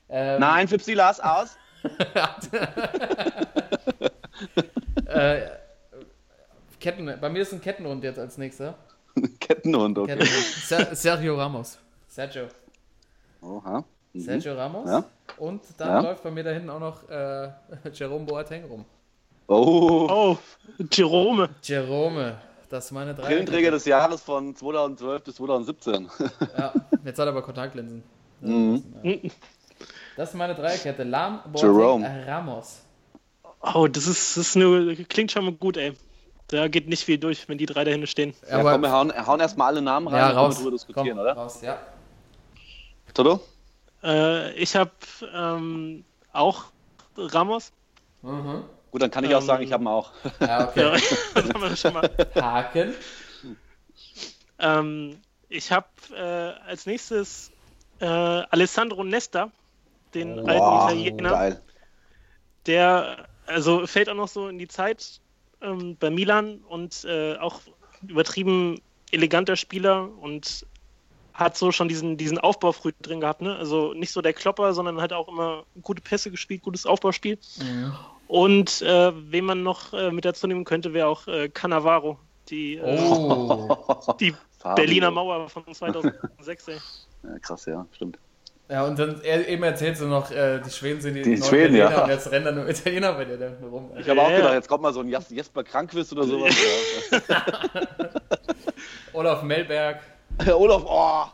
Ähm, 0.08 0.40
Nein, 0.40 0.66
Fipsi, 0.68 0.94
Lars, 0.94 1.20
aus. 1.20 1.56
Äh, 5.06 5.48
Ketten, 6.78 7.12
bei 7.20 7.28
mir 7.28 7.42
ist 7.42 7.52
ein 7.52 7.60
Kettenhund 7.60 8.02
jetzt 8.04 8.18
als 8.18 8.38
nächster. 8.38 8.74
Kettenhund, 9.40 9.98
okay. 9.98 10.16
Kettenhund. 10.16 10.44
Ser 10.44 10.94
Sergio 10.94 11.36
Ramos. 11.36 11.78
Sergio. 12.08 12.46
Oha. 13.42 13.84
Mhm. 14.12 14.20
Sergio 14.20 14.54
Ramos. 14.54 14.88
Ja. 14.88 15.04
Und 15.36 15.62
dann 15.78 15.88
Ja. 15.88 16.00
läuft 16.10 16.22
bei 16.22 16.30
mir 16.30 16.44
da 16.44 16.50
hinten 16.50 16.70
auch 16.70 16.80
noch 16.80 17.08
äh, 17.10 17.50
Jerome 17.92 18.24
Boateng 18.24 18.64
rum. 18.64 18.84
Oh, 19.52 20.06
Oh, 20.08 20.38
Jerome. 20.92 21.48
Jerome. 21.62 22.36
Das 22.68 22.84
ist 22.84 22.90
meine 22.92 23.14
drei. 23.14 23.26
Brillenträger 23.26 23.72
des 23.72 23.84
Jahres 23.84 24.22
von 24.22 24.54
2012 24.54 25.24
bis 25.24 25.34
2017. 25.36 26.08
Ja, 26.56 26.72
jetzt 27.04 27.18
hat 27.18 27.26
er 27.26 27.28
aber 27.32 27.42
Kontaktlinsen. 27.42 28.02
Mhm. 28.42 28.82
Das 30.16 30.30
ist 30.30 30.34
meine 30.36 30.54
Dreierkette. 30.54 31.02
Lam, 31.02 31.40
Boateng, 31.52 31.74
Jerome. 31.74 32.26
Ramos. 32.26 32.82
Oh, 33.74 33.86
das 33.86 34.06
ist, 34.06 34.36
das 34.36 34.46
ist 34.48 34.56
nur, 34.56 34.94
klingt 35.08 35.30
schon 35.32 35.44
mal 35.44 35.52
gut, 35.52 35.76
ey. 35.76 35.92
Da 36.46 36.68
geht 36.68 36.88
nicht 36.88 37.04
viel 37.04 37.18
durch, 37.18 37.46
wenn 37.48 37.58
die 37.58 37.66
drei 37.66 37.84
dahinter 37.84 38.06
stehen. 38.06 38.32
Ja, 38.48 38.58
aber- 38.60 38.72
komm, 38.72 38.82
wir 38.82 38.92
hauen, 38.92 39.26
hauen 39.26 39.40
erstmal 39.40 39.66
alle 39.68 39.82
Namen 39.82 40.06
rein, 40.08 40.18
Ja, 40.20 40.30
raus. 40.30 40.56
wir 40.56 40.62
drüber 40.62 40.70
diskutieren, 40.76 41.16
Komm, 41.18 41.18
oder? 41.20 41.32
Raus, 41.34 41.60
ja. 41.60 41.78
Toto? 43.12 43.40
Äh, 44.02 44.52
ich 44.54 44.74
habe 44.76 44.90
ähm, 45.34 46.04
auch 46.32 46.64
Ramos. 47.16 47.72
Mhm. 48.22 48.62
Gut, 48.90 49.02
dann 49.02 49.10
kann 49.10 49.24
ich 49.24 49.34
auch 49.34 49.40
Ähm, 49.40 49.46
sagen, 49.46 49.62
ich 49.62 49.72
habe 49.72 49.84
ihn 49.84 49.88
auch. 49.88 50.12
Ja, 50.40 50.64
okay. 50.68 50.80
Ja, 50.82 50.90
das 51.34 51.48
haben 51.48 51.60
wir 51.62 51.76
schon 51.76 51.94
mal. 51.94 52.10
Haken. 52.34 52.94
Ähm, 54.58 55.18
ich 55.48 55.72
habe 55.72 55.86
äh, 56.14 56.68
als 56.68 56.86
nächstes 56.86 57.50
äh, 58.00 58.06
Alessandro 58.06 59.04
Nesta, 59.04 59.50
den 60.14 60.38
alten 60.38 60.58
Boah, 60.60 60.90
Italiener. 60.90 61.30
geil. 61.30 61.62
der 62.66 63.26
also 63.46 63.86
fällt 63.86 64.08
auch 64.08 64.14
noch 64.14 64.28
so 64.28 64.48
in 64.48 64.58
die 64.58 64.68
Zeit 64.68 65.20
ähm, 65.60 65.96
bei 65.98 66.10
Milan 66.10 66.58
und 66.68 67.04
äh, 67.04 67.36
auch 67.36 67.60
übertrieben 68.02 68.80
eleganter 69.12 69.56
Spieler 69.56 70.08
und 70.20 70.66
hat 71.34 71.56
so 71.56 71.72
schon 71.72 71.88
diesen, 71.88 72.16
diesen 72.16 72.38
Aufbau 72.38 72.72
früh 72.72 72.92
drin 73.00 73.20
gehabt. 73.20 73.40
Ne? 73.40 73.56
Also 73.56 73.92
nicht 73.94 74.12
so 74.12 74.20
der 74.20 74.32
Klopper, 74.32 74.72
sondern 74.74 75.00
halt 75.00 75.12
auch 75.12 75.28
immer 75.28 75.64
gute 75.82 76.02
Pässe 76.02 76.30
gespielt, 76.30 76.62
gutes 76.62 76.86
Aufbauspiel. 76.86 77.38
Und 78.30 78.80
äh, 78.82 79.12
wen 79.32 79.44
man 79.44 79.64
noch 79.64 79.92
äh, 79.92 80.12
mit 80.12 80.24
dazu 80.24 80.46
nehmen 80.46 80.64
könnte, 80.64 80.94
wäre 80.94 81.08
auch 81.08 81.26
äh, 81.26 81.48
Cannavaro, 81.48 82.16
die, 82.48 82.76
äh, 82.76 82.98
Oh. 83.00 83.76
die. 84.20 84.34
Berliner 84.76 85.10
Mauer 85.10 85.48
von 85.48 85.64
2006. 85.72 86.68
Ey. 86.68 86.74
Ja, 87.24 87.38
krass, 87.40 87.64
ja, 87.66 87.84
stimmt. 87.92 88.18
Ja, 88.68 88.84
und 88.84 88.96
dann 89.00 89.20
er, 89.22 89.48
eben 89.48 89.62
erzählst 89.64 90.00
du 90.00 90.06
noch, 90.06 90.30
äh, 90.30 90.60
die 90.64 90.70
Schweden 90.70 91.00
sind 91.00 91.14
die, 91.14 91.22
Die 91.22 91.30
neuen 91.30 91.42
Schweden, 91.42 91.74
ja. 91.76 92.04
Und 92.04 92.10
jetzt 92.10 92.30
rennen 92.30 92.44
da 92.44 92.52
nur 92.52 92.68
Italiener 92.68 93.14
bei 93.14 93.24
dir 93.24 93.36
da 93.36 93.50
rum. 93.68 93.90
Ich 93.98 94.08
habe 94.08 94.20
auch 94.22 94.30
Ja. 94.30 94.36
gedacht, 94.36 94.52
jetzt 94.54 94.68
kommt 94.68 94.82
mal 94.82 94.92
so 94.92 95.00
ein 95.00 95.08
Jas- 95.08 95.30
Jesper 95.30 95.64
Krankquiz 95.64 96.12
oder 96.12 96.22
sowas. 96.24 96.54
Olaf 99.12 99.42
Melberg. 99.42 100.00
Olaf, 100.54 100.82
oh, 100.86 101.24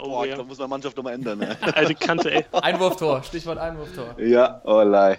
Oh, 0.00 0.08
Boah, 0.10 0.26
ja. 0.26 0.36
da 0.36 0.44
muss 0.44 0.58
man 0.58 0.70
Mannschaft 0.70 0.96
nochmal 0.96 1.14
ändern. 1.14 1.38
Ne? 1.38 1.56
Alte 1.74 1.94
Kante, 1.94 2.30
ey. 2.30 2.44
Einwurftor, 2.52 3.20
Stichwort 3.24 3.58
Einwurftor. 3.58 4.14
ja, 4.20 4.60
oh 4.64 4.82
lei. 4.82 5.18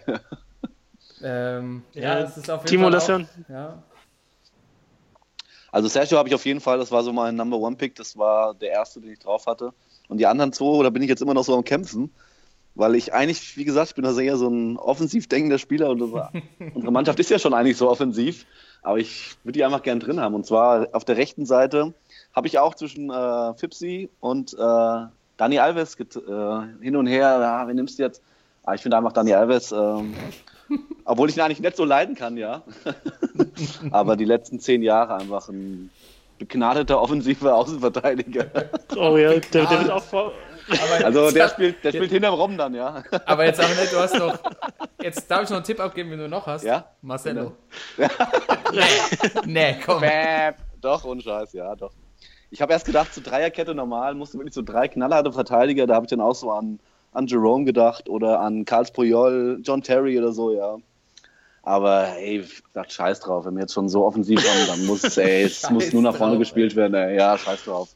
Ähm, 1.21 1.83
ja, 1.93 2.19
es 2.19 2.37
ist 2.37 2.49
auf 2.49 2.61
jeden 2.61 2.69
Timo, 2.69 2.83
Fall 2.83 2.91
lass 2.93 3.03
auch, 3.05 3.09
hören. 3.09 3.29
Ja, 3.49 3.83
Also 5.71 5.87
Sergio 5.87 6.17
habe 6.17 6.29
ich 6.29 6.35
auf 6.35 6.45
jeden 6.45 6.61
Fall, 6.61 6.77
das 6.77 6.91
war 6.91 7.03
so 7.03 7.13
mein 7.13 7.35
Number 7.35 7.57
One 7.57 7.75
Pick, 7.75 7.95
das 7.95 8.17
war 8.17 8.53
der 8.53 8.71
erste, 8.71 9.01
den 9.01 9.11
ich 9.11 9.19
drauf 9.19 9.45
hatte. 9.47 9.73
Und 10.07 10.17
die 10.17 10.25
anderen 10.25 10.53
zwei, 10.53 10.83
da 10.83 10.89
bin 10.89 11.03
ich 11.03 11.09
jetzt 11.09 11.21
immer 11.21 11.33
noch 11.33 11.43
so 11.43 11.55
am 11.55 11.63
Kämpfen, 11.63 12.11
weil 12.75 12.95
ich 12.95 13.13
eigentlich, 13.13 13.57
wie 13.57 13.65
gesagt, 13.65 13.89
ich 13.89 13.95
bin 13.95 14.05
also 14.05 14.21
eher 14.21 14.37
so 14.37 14.47
ein 14.47 14.77
offensiv 14.77 15.27
denkender 15.27 15.59
Spieler 15.59 15.89
und 15.89 15.99
das, 15.99 16.09
unsere 16.73 16.91
Mannschaft 16.91 17.19
ist 17.19 17.29
ja 17.29 17.37
schon 17.39 17.53
eigentlich 17.53 17.77
so 17.77 17.89
offensiv, 17.89 18.45
aber 18.81 18.97
ich 18.97 19.35
würde 19.43 19.57
die 19.57 19.65
einfach 19.65 19.83
gern 19.83 19.99
drin 19.99 20.19
haben. 20.19 20.35
Und 20.35 20.45
zwar 20.45 20.87
auf 20.93 21.05
der 21.05 21.17
rechten 21.17 21.45
Seite 21.45 21.93
habe 22.33 22.47
ich 22.47 22.57
auch 22.59 22.75
zwischen 22.75 23.09
äh, 23.09 23.53
Fipsi 23.55 24.09
und 24.19 24.53
äh, 24.53 25.05
Dani 25.37 25.59
Alves 25.59 25.95
äh, 25.99 26.05
hin 26.81 26.95
und 26.95 27.07
her, 27.07 27.39
ja, 27.39 27.67
wen 27.67 27.75
nimmst 27.75 27.99
du 27.99 28.03
jetzt? 28.03 28.21
Ah, 28.63 28.73
ich 28.73 28.81
finde 28.81 28.97
einfach 28.97 29.13
Dani 29.13 29.33
Alves, 29.33 29.71
ähm, 29.71 30.13
obwohl 31.05 31.29
ich 31.29 31.37
ihn 31.37 31.41
eigentlich 31.41 31.59
nicht 31.59 31.77
so 31.77 31.85
leiden 31.85 32.15
kann, 32.15 32.37
ja. 32.37 32.63
aber 33.91 34.15
die 34.15 34.25
letzten 34.25 34.59
zehn 34.59 34.81
Jahre 34.81 35.15
einfach 35.15 35.49
ein 35.49 35.89
begnadeter 36.37 37.01
offensiver 37.01 37.55
Außenverteidiger. 37.55 38.45
Oh 38.95 39.17
ja, 39.17 39.31
der, 39.31 39.65
der 39.65 39.69
wird 39.69 39.91
auch 39.91 40.03
vor. 40.03 40.33
aber, 40.69 41.05
Also 41.05 41.31
der 41.31 41.49
spielt, 41.49 41.83
der 41.83 41.91
spielt 41.91 42.11
hinterm 42.11 42.33
Rom 42.33 42.57
dann, 42.57 42.73
ja. 42.73 43.03
aber 43.25 43.45
jetzt 43.45 43.57
sag 43.57 43.69
nicht, 43.69 43.91
du 43.91 43.97
hast 43.97 44.17
noch. 44.17 44.39
Jetzt 45.01 45.29
darf 45.29 45.43
ich 45.43 45.49
noch 45.49 45.57
einen 45.57 45.65
Tipp 45.65 45.79
abgeben, 45.79 46.09
den 46.11 46.19
du 46.19 46.29
noch 46.29 46.45
hast. 46.47 46.63
Ja? 46.63 46.85
Marcelo. 47.01 47.53
nee, 47.97 48.07
nee, 49.45 49.75
komm. 49.85 50.01
Bäm. 50.01 50.53
Doch, 50.81 51.03
ohne 51.03 51.21
Scheiß, 51.21 51.53
ja, 51.53 51.75
doch. 51.75 51.91
Ich 52.51 52.61
habe 52.61 52.73
erst 52.73 52.85
gedacht, 52.85 53.13
so 53.13 53.21
Dreierkette 53.21 53.75
normal, 53.75 54.15
musste 54.15 54.37
wirklich 54.37 54.53
so 54.53 54.61
drei 54.61 54.87
knallharte 54.87 55.31
Verteidiger, 55.31 55.85
da 55.85 55.95
habe 55.95 56.05
ich 56.05 56.09
dann 56.09 56.21
auch 56.21 56.33
so 56.33 56.51
an, 56.51 56.79
an 57.11 57.27
Jerome 57.27 57.65
gedacht 57.65 58.09
oder 58.09 58.39
an 58.39 58.65
Carls 58.65 58.91
Puyol, 58.91 59.59
John 59.63 59.81
Terry 59.81 60.17
oder 60.17 60.31
so, 60.31 60.51
ja. 60.53 60.77
Aber 61.63 62.07
ey, 62.17 62.39
ich 62.39 62.63
dachte, 62.73 62.91
scheiß 62.93 63.19
drauf, 63.19 63.45
wenn 63.45 63.55
wir 63.55 63.61
jetzt 63.61 63.73
schon 63.73 63.89
so 63.89 64.05
offensiv 64.05 64.39
haben, 64.39 64.67
dann 64.67 64.85
muss 64.85 65.17
ey, 65.17 65.43
es 65.45 65.69
muss 65.69 65.91
nur 65.93 66.01
nach 66.01 66.15
vorne 66.15 66.33
drauf, 66.33 66.39
gespielt 66.39 66.75
werden, 66.75 66.93
ey. 66.93 67.17
ja, 67.17 67.37
scheiß 67.37 67.65
drauf. 67.65 67.89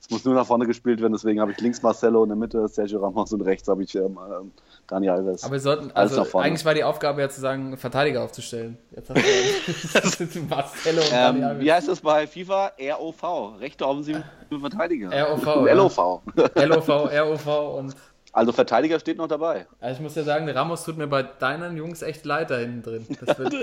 Es 0.00 0.08
muss 0.10 0.24
nur 0.24 0.34
nach 0.36 0.46
vorne 0.46 0.64
gespielt 0.64 1.00
werden, 1.00 1.12
deswegen 1.12 1.40
habe 1.40 1.50
ich 1.50 1.58
links 1.60 1.82
Marcelo, 1.82 2.22
in 2.22 2.28
der 2.28 2.36
Mitte 2.36 2.68
Sergio 2.68 3.00
Ramos 3.00 3.32
und 3.32 3.40
rechts 3.40 3.66
habe 3.68 3.82
ich 3.82 3.96
ähm, 3.96 4.16
ähm, 4.30 4.52
Dani 4.86 5.08
Alves. 5.08 5.42
Aber 5.42 5.54
wir 5.54 5.60
sollten, 5.60 5.90
also 5.90 6.22
eigentlich 6.38 6.64
war 6.64 6.72
die 6.74 6.84
Aufgabe 6.84 7.20
ja 7.20 7.28
zu 7.28 7.40
sagen, 7.40 7.76
Verteidiger 7.76 8.22
aufzustellen. 8.22 8.78
Jetzt 8.94 9.10
hast 9.10 10.20
du 10.20 10.40
Marcelo 10.48 11.02
und 11.02 11.10
Dani 11.12 11.38
Ähm, 11.40 11.44
Alves. 11.44 11.64
wie 11.64 11.72
heißt 11.72 11.88
das 11.88 12.00
bei 12.00 12.28
FIFA? 12.28 12.72
ROV, 12.96 13.58
rechter 13.60 13.88
offensive 13.88 14.22
Verteidiger. 14.60 15.10
ROV. 15.10 15.44
LOV. 15.74 16.22
LOV, 16.54 16.88
ROV 16.88 17.76
und 17.78 17.96
Also 18.32 18.52
Verteidiger 18.52 19.00
steht 19.00 19.16
noch 19.16 19.26
dabei. 19.26 19.66
also 19.80 19.96
ich 19.96 20.00
muss 20.02 20.14
ja 20.14 20.22
sagen, 20.22 20.46
der 20.46 20.54
Ramos 20.54 20.84
tut 20.84 20.98
mir 20.98 21.06
bei 21.06 21.22
deinen 21.22 21.76
Jungs 21.76 22.02
echt 22.02 22.24
leid 22.24 22.50
da 22.50 22.58
hinten 22.58 22.82
drin. 22.82 23.06
Das 23.24 23.38
wird. 23.38 23.54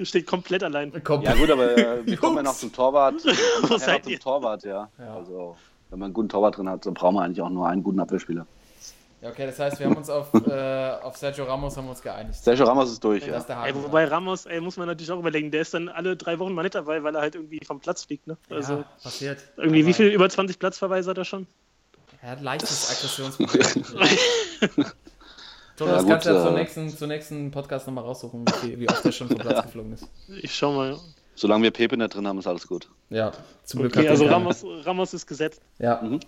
Steht 0.08 0.26
komplett 0.26 0.64
allein. 0.64 0.92
Komm. 1.04 1.22
Ja 1.22 1.34
gut, 1.34 1.50
aber 1.50 1.76
äh, 1.76 2.06
wir 2.06 2.16
kommen 2.16 2.36
ja 2.36 2.42
noch 2.42 2.54
zum 2.54 2.72
Torwart. 2.72 3.14
Wir 3.24 3.32
nachher 3.62 3.78
seid 3.78 3.96
noch 3.98 4.02
zum 4.04 4.12
ihr? 4.12 4.20
Torwart, 4.20 4.64
ja. 4.64 4.88
Ja. 4.98 5.14
Also 5.14 5.56
wenn 5.90 5.98
man 5.98 6.06
einen 6.06 6.14
guten 6.14 6.28
Torwart 6.28 6.56
drin 6.56 6.68
hat, 6.68 6.86
dann 6.86 6.94
braucht 6.94 7.14
man 7.14 7.24
eigentlich 7.24 7.42
auch 7.42 7.50
nur 7.50 7.68
einen 7.68 7.82
guten 7.82 8.00
Abwehrspieler. 8.00 8.46
Ja, 9.20 9.28
okay, 9.28 9.44
das 9.44 9.58
heißt, 9.58 9.78
wir 9.78 9.86
haben 9.86 9.96
uns 9.96 10.08
auf, 10.08 10.32
äh, 10.46 10.92
auf 11.02 11.16
Sergio 11.16 11.44
Ramos 11.44 11.76
haben 11.76 11.84
wir 11.84 11.90
uns 11.90 12.00
geeinigt. 12.00 12.42
Sergio 12.42 12.64
Ramos 12.64 12.90
ist 12.90 13.04
durch, 13.04 13.26
ja. 13.26 13.44
Ey, 13.64 13.74
wobei 13.74 14.06
Ramos, 14.06 14.46
ey, 14.46 14.60
muss 14.60 14.78
man 14.78 14.86
natürlich 14.86 15.10
auch 15.12 15.18
überlegen, 15.18 15.50
der 15.50 15.60
ist 15.60 15.74
dann 15.74 15.90
alle 15.90 16.16
drei 16.16 16.38
Wochen 16.38 16.54
mal 16.54 16.62
nicht 16.62 16.74
dabei, 16.74 17.02
weil 17.02 17.14
er 17.14 17.20
halt 17.20 17.34
irgendwie 17.34 17.60
vom 17.64 17.80
Platz 17.80 18.04
fliegt. 18.04 18.26
Ne? 18.26 18.38
Also 18.48 18.78
ja, 18.78 18.84
passiert. 19.02 19.38
irgendwie, 19.58 19.84
wie 19.84 19.92
viel? 19.92 20.06
Über 20.06 20.30
20 20.30 20.58
Platzverweise 20.58 21.10
hat 21.10 21.18
er 21.18 21.26
schon? 21.26 21.46
Er 22.22 22.30
hat 22.32 22.42
leichtes 22.42 22.90
Aggressionsproblem. 22.90 23.84
Thomas, 25.76 25.94
Ja, 25.94 26.00
gut, 26.02 26.08
kannst 26.10 26.26
du 26.26 26.30
ja 26.30 26.44
zum 26.44 26.54
äh, 26.54 26.58
nächsten, 26.58 26.88
zum 26.90 27.08
nächsten 27.08 27.50
Podcast 27.50 27.86
nochmal 27.86 28.04
raussuchen, 28.04 28.44
wie, 28.62 28.78
wie 28.80 28.88
oft 28.88 29.04
er 29.04 29.12
schon 29.12 29.28
vom 29.28 29.38
Platz 29.38 29.62
geflogen 29.64 29.94
ist. 29.94 30.06
Ich 30.42 30.54
schau 30.54 30.72
mal. 30.72 30.98
Solange 31.34 31.62
wir 31.64 31.70
Pepe 31.70 31.96
nicht 31.96 32.14
drin 32.14 32.26
haben, 32.26 32.38
ist 32.38 32.46
alles 32.46 32.66
gut. 32.68 32.90
Ja, 33.08 33.32
zum 33.64 33.80
Glück 33.80 33.96
Okay, 33.96 34.08
also. 34.08 34.26
Ramos, 34.26 34.62
Ramos 34.84 35.14
ist 35.14 35.26
gesetzt. 35.26 35.62
Ja. 35.78 36.02
Mhm. 36.02 36.20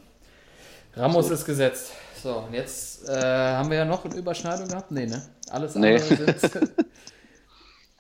Ramos 0.96 1.30
ist 1.30 1.44
gesetzt. 1.44 1.92
So, 2.22 2.36
und 2.38 2.54
jetzt 2.54 3.06
äh, 3.08 3.12
haben 3.12 3.68
wir 3.68 3.78
ja 3.78 3.84
noch 3.84 4.04
eine 4.06 4.14
Überschneidung 4.14 4.68
gehabt? 4.68 4.90
Nee, 4.90 5.06
ne? 5.06 5.22
Alles 5.50 5.74
Nee. 5.74 5.96
andere 6.00 6.38
sind. 6.38 6.72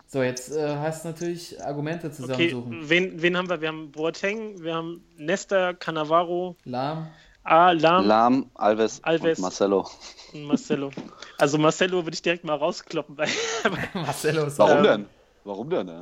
so, 0.06 0.22
jetzt 0.22 0.52
äh, 0.56 0.76
heißt 0.76 1.04
natürlich 1.04 1.62
Argumente 1.62 2.06
Okay, 2.06 2.16
zusammensuchen. 2.16 2.88
wen, 2.88 3.20
wen 3.20 3.36
haben 3.36 3.50
wir? 3.50 3.60
Wir 3.60 3.68
haben 3.68 3.90
Boateng, 3.92 4.62
wir 4.62 4.74
haben 4.74 5.04
Nesta, 5.18 5.74
Cannavaro, 5.74 6.56
Lahm. 6.64 7.08
A, 7.44 7.72
Lahm 7.72 8.06
Lahm, 8.06 8.50
Alves, 8.54 9.00
Alves. 9.02 9.38
und 9.38 9.42
Marcelo. 9.42 9.88
und 10.32 10.44
Marcelo. 10.44 10.90
Also 11.38 11.58
Marcelo 11.58 12.04
würde 12.04 12.14
ich 12.14 12.22
direkt 12.22 12.44
mal 12.44 12.54
rauskloppen. 12.54 13.18
Weil, 13.18 13.28
Marcelo 13.94 14.44
ist 14.46 14.58
Warum 14.58 14.78
ähm, 14.78 14.82
denn? 14.84 15.06
Warum 15.44 15.70
denn? 15.70 15.88
Ja? 15.88 16.00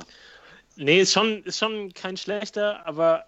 nee, 0.75 1.01
ist 1.01 1.13
schon, 1.13 1.43
ist 1.43 1.57
schon 1.57 1.93
kein 1.93 2.15
schlechter, 2.17 2.85
aber 2.85 3.25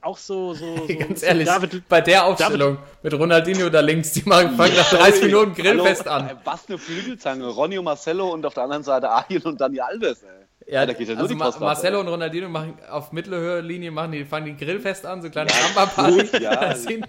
auch 0.00 0.18
so, 0.18 0.54
so, 0.54 0.76
so 0.88 0.98
Ganz 0.98 1.22
ehrlich, 1.22 1.46
David, 1.46 1.88
bei 1.88 2.00
der 2.00 2.24
Aufstellung 2.24 2.78
mit 3.02 3.14
Ronaldinho 3.14 3.70
da 3.70 3.80
links, 3.80 4.12
die 4.12 4.22
machen, 4.28 4.50
fangen 4.56 4.76
nach 4.76 4.90
30 4.90 5.24
Minuten 5.24 5.54
Grillfest 5.54 6.06
Hallo, 6.06 6.30
an. 6.30 6.40
Was 6.44 6.68
eine 6.68 6.78
Flügelzange. 6.78 7.46
Ronny 7.46 7.78
und 7.78 7.84
Marcelo 7.84 8.32
und 8.32 8.44
auf 8.44 8.54
der 8.54 8.64
anderen 8.64 8.82
Seite 8.82 9.08
Arjen 9.08 9.42
und 9.42 9.60
Dani 9.60 9.80
Alves, 9.80 10.22
ey. 10.22 10.43
Ja, 10.66 10.86
da 10.86 10.92
geht 10.94 11.08
ja 11.08 11.14
nur 11.14 11.22
also 11.24 11.34
die 11.34 11.38
Ma 11.38 11.44
Post 11.46 11.56
ab, 11.58 11.62
Marcelo 11.62 11.96
ey. 11.98 12.00
und 12.02 12.08
Ronaldinho 12.08 12.48
machen 12.48 12.78
auf 12.90 13.12
Mittelhöhe-Linie 13.12 13.90
machen 13.90 14.12
die, 14.12 14.24
fangen 14.24 14.46
die 14.56 14.64
Grillfest 14.64 15.04
an, 15.04 15.20
so 15.22 15.28
kleine 15.30 15.50
Samba-Party. 15.50 16.42
ja. 16.42 16.54
Das 16.70 16.84
sind- 16.84 17.06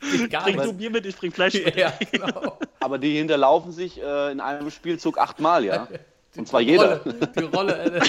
geht 0.00 0.30
gar 0.30 0.44
bring 0.44 0.56
du. 0.60 0.72
Bier 0.74 0.90
mit, 0.90 1.06
ich 1.06 1.16
bring 1.16 1.32
Fleisch 1.32 1.54
mit. 1.54 1.74
Ja, 1.76 1.92
genau. 2.12 2.58
Aber 2.80 2.98
die 2.98 3.16
hinterlaufen 3.16 3.72
sich 3.72 4.00
äh, 4.00 4.32
in 4.32 4.40
einem 4.40 4.70
Spielzug 4.70 5.18
achtmal, 5.18 5.64
ja. 5.64 5.88
Und 6.36 6.46
zwar 6.46 6.60
jeder. 6.60 7.00
Rolle, 7.02 7.28
die 7.36 7.44
Rolle. 7.44 7.84
Äh, 7.96 8.00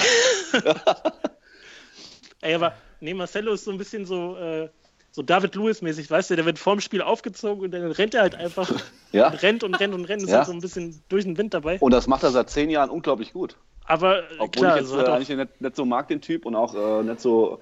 Ey, 2.41 2.53
aber 2.56 2.73
nee, 2.99 3.14
Marcelo 3.14 3.53
ist 3.53 3.65
so 3.65 3.72
ein 3.72 3.77
bisschen 3.77 4.06
so, 4.06 4.38
äh, 4.38 4.69
so 5.11 5.22
David 5.23 5.56
Lewis-mäßig, 5.56 6.10
weißt 6.10 6.30
du, 6.30 6.36
der 6.36 6.45
wird 6.45 6.60
vorm 6.60 6.80
Spiel 6.80 7.02
aufgezogen 7.02 7.64
und 7.65 7.72
dann 7.72 7.91
rennt 7.91 8.14
er 8.14 8.22
halt 8.22 8.36
einfach 8.36 8.72
Ja. 9.11 9.27
und 9.30 9.41
rennt 9.41 9.64
und 9.64 9.73
rennt 9.76 9.94
und 9.94 10.06
rennt, 10.06 10.22
ist 10.23 10.30
Ja. 10.30 10.38
halt 10.38 10.48
so 10.48 10.53
ein 10.53 10.61
bisschen 10.61 11.02
durch 11.10 11.23
den 11.26 11.38
Wind 11.38 11.53
dabei. 11.53 11.77
Und 11.80 11.91
das 11.91 12.07
macht 12.07 12.23
er 12.23 12.31
seit 12.31 12.49
zehn 12.49 12.69
Jahren 12.69 12.90
unglaublich 12.90 13.34
gut. 13.34 13.56
Aber 13.90 14.20
äh, 14.20 14.24
Obwohl 14.38 14.49
klar, 14.49 14.76
ich 14.76 14.84
jetzt 14.84 14.94
also 14.94 15.06
äh, 15.06 15.16
eigentlich 15.16 15.36
nicht, 15.36 15.61
nicht 15.61 15.76
so 15.76 15.84
mag 15.84 16.07
den 16.07 16.22
Typ 16.22 16.45
und 16.45 16.56
auch 16.56 16.76
äh, 16.76 17.03
nicht 17.03 17.20
so, 17.20 17.60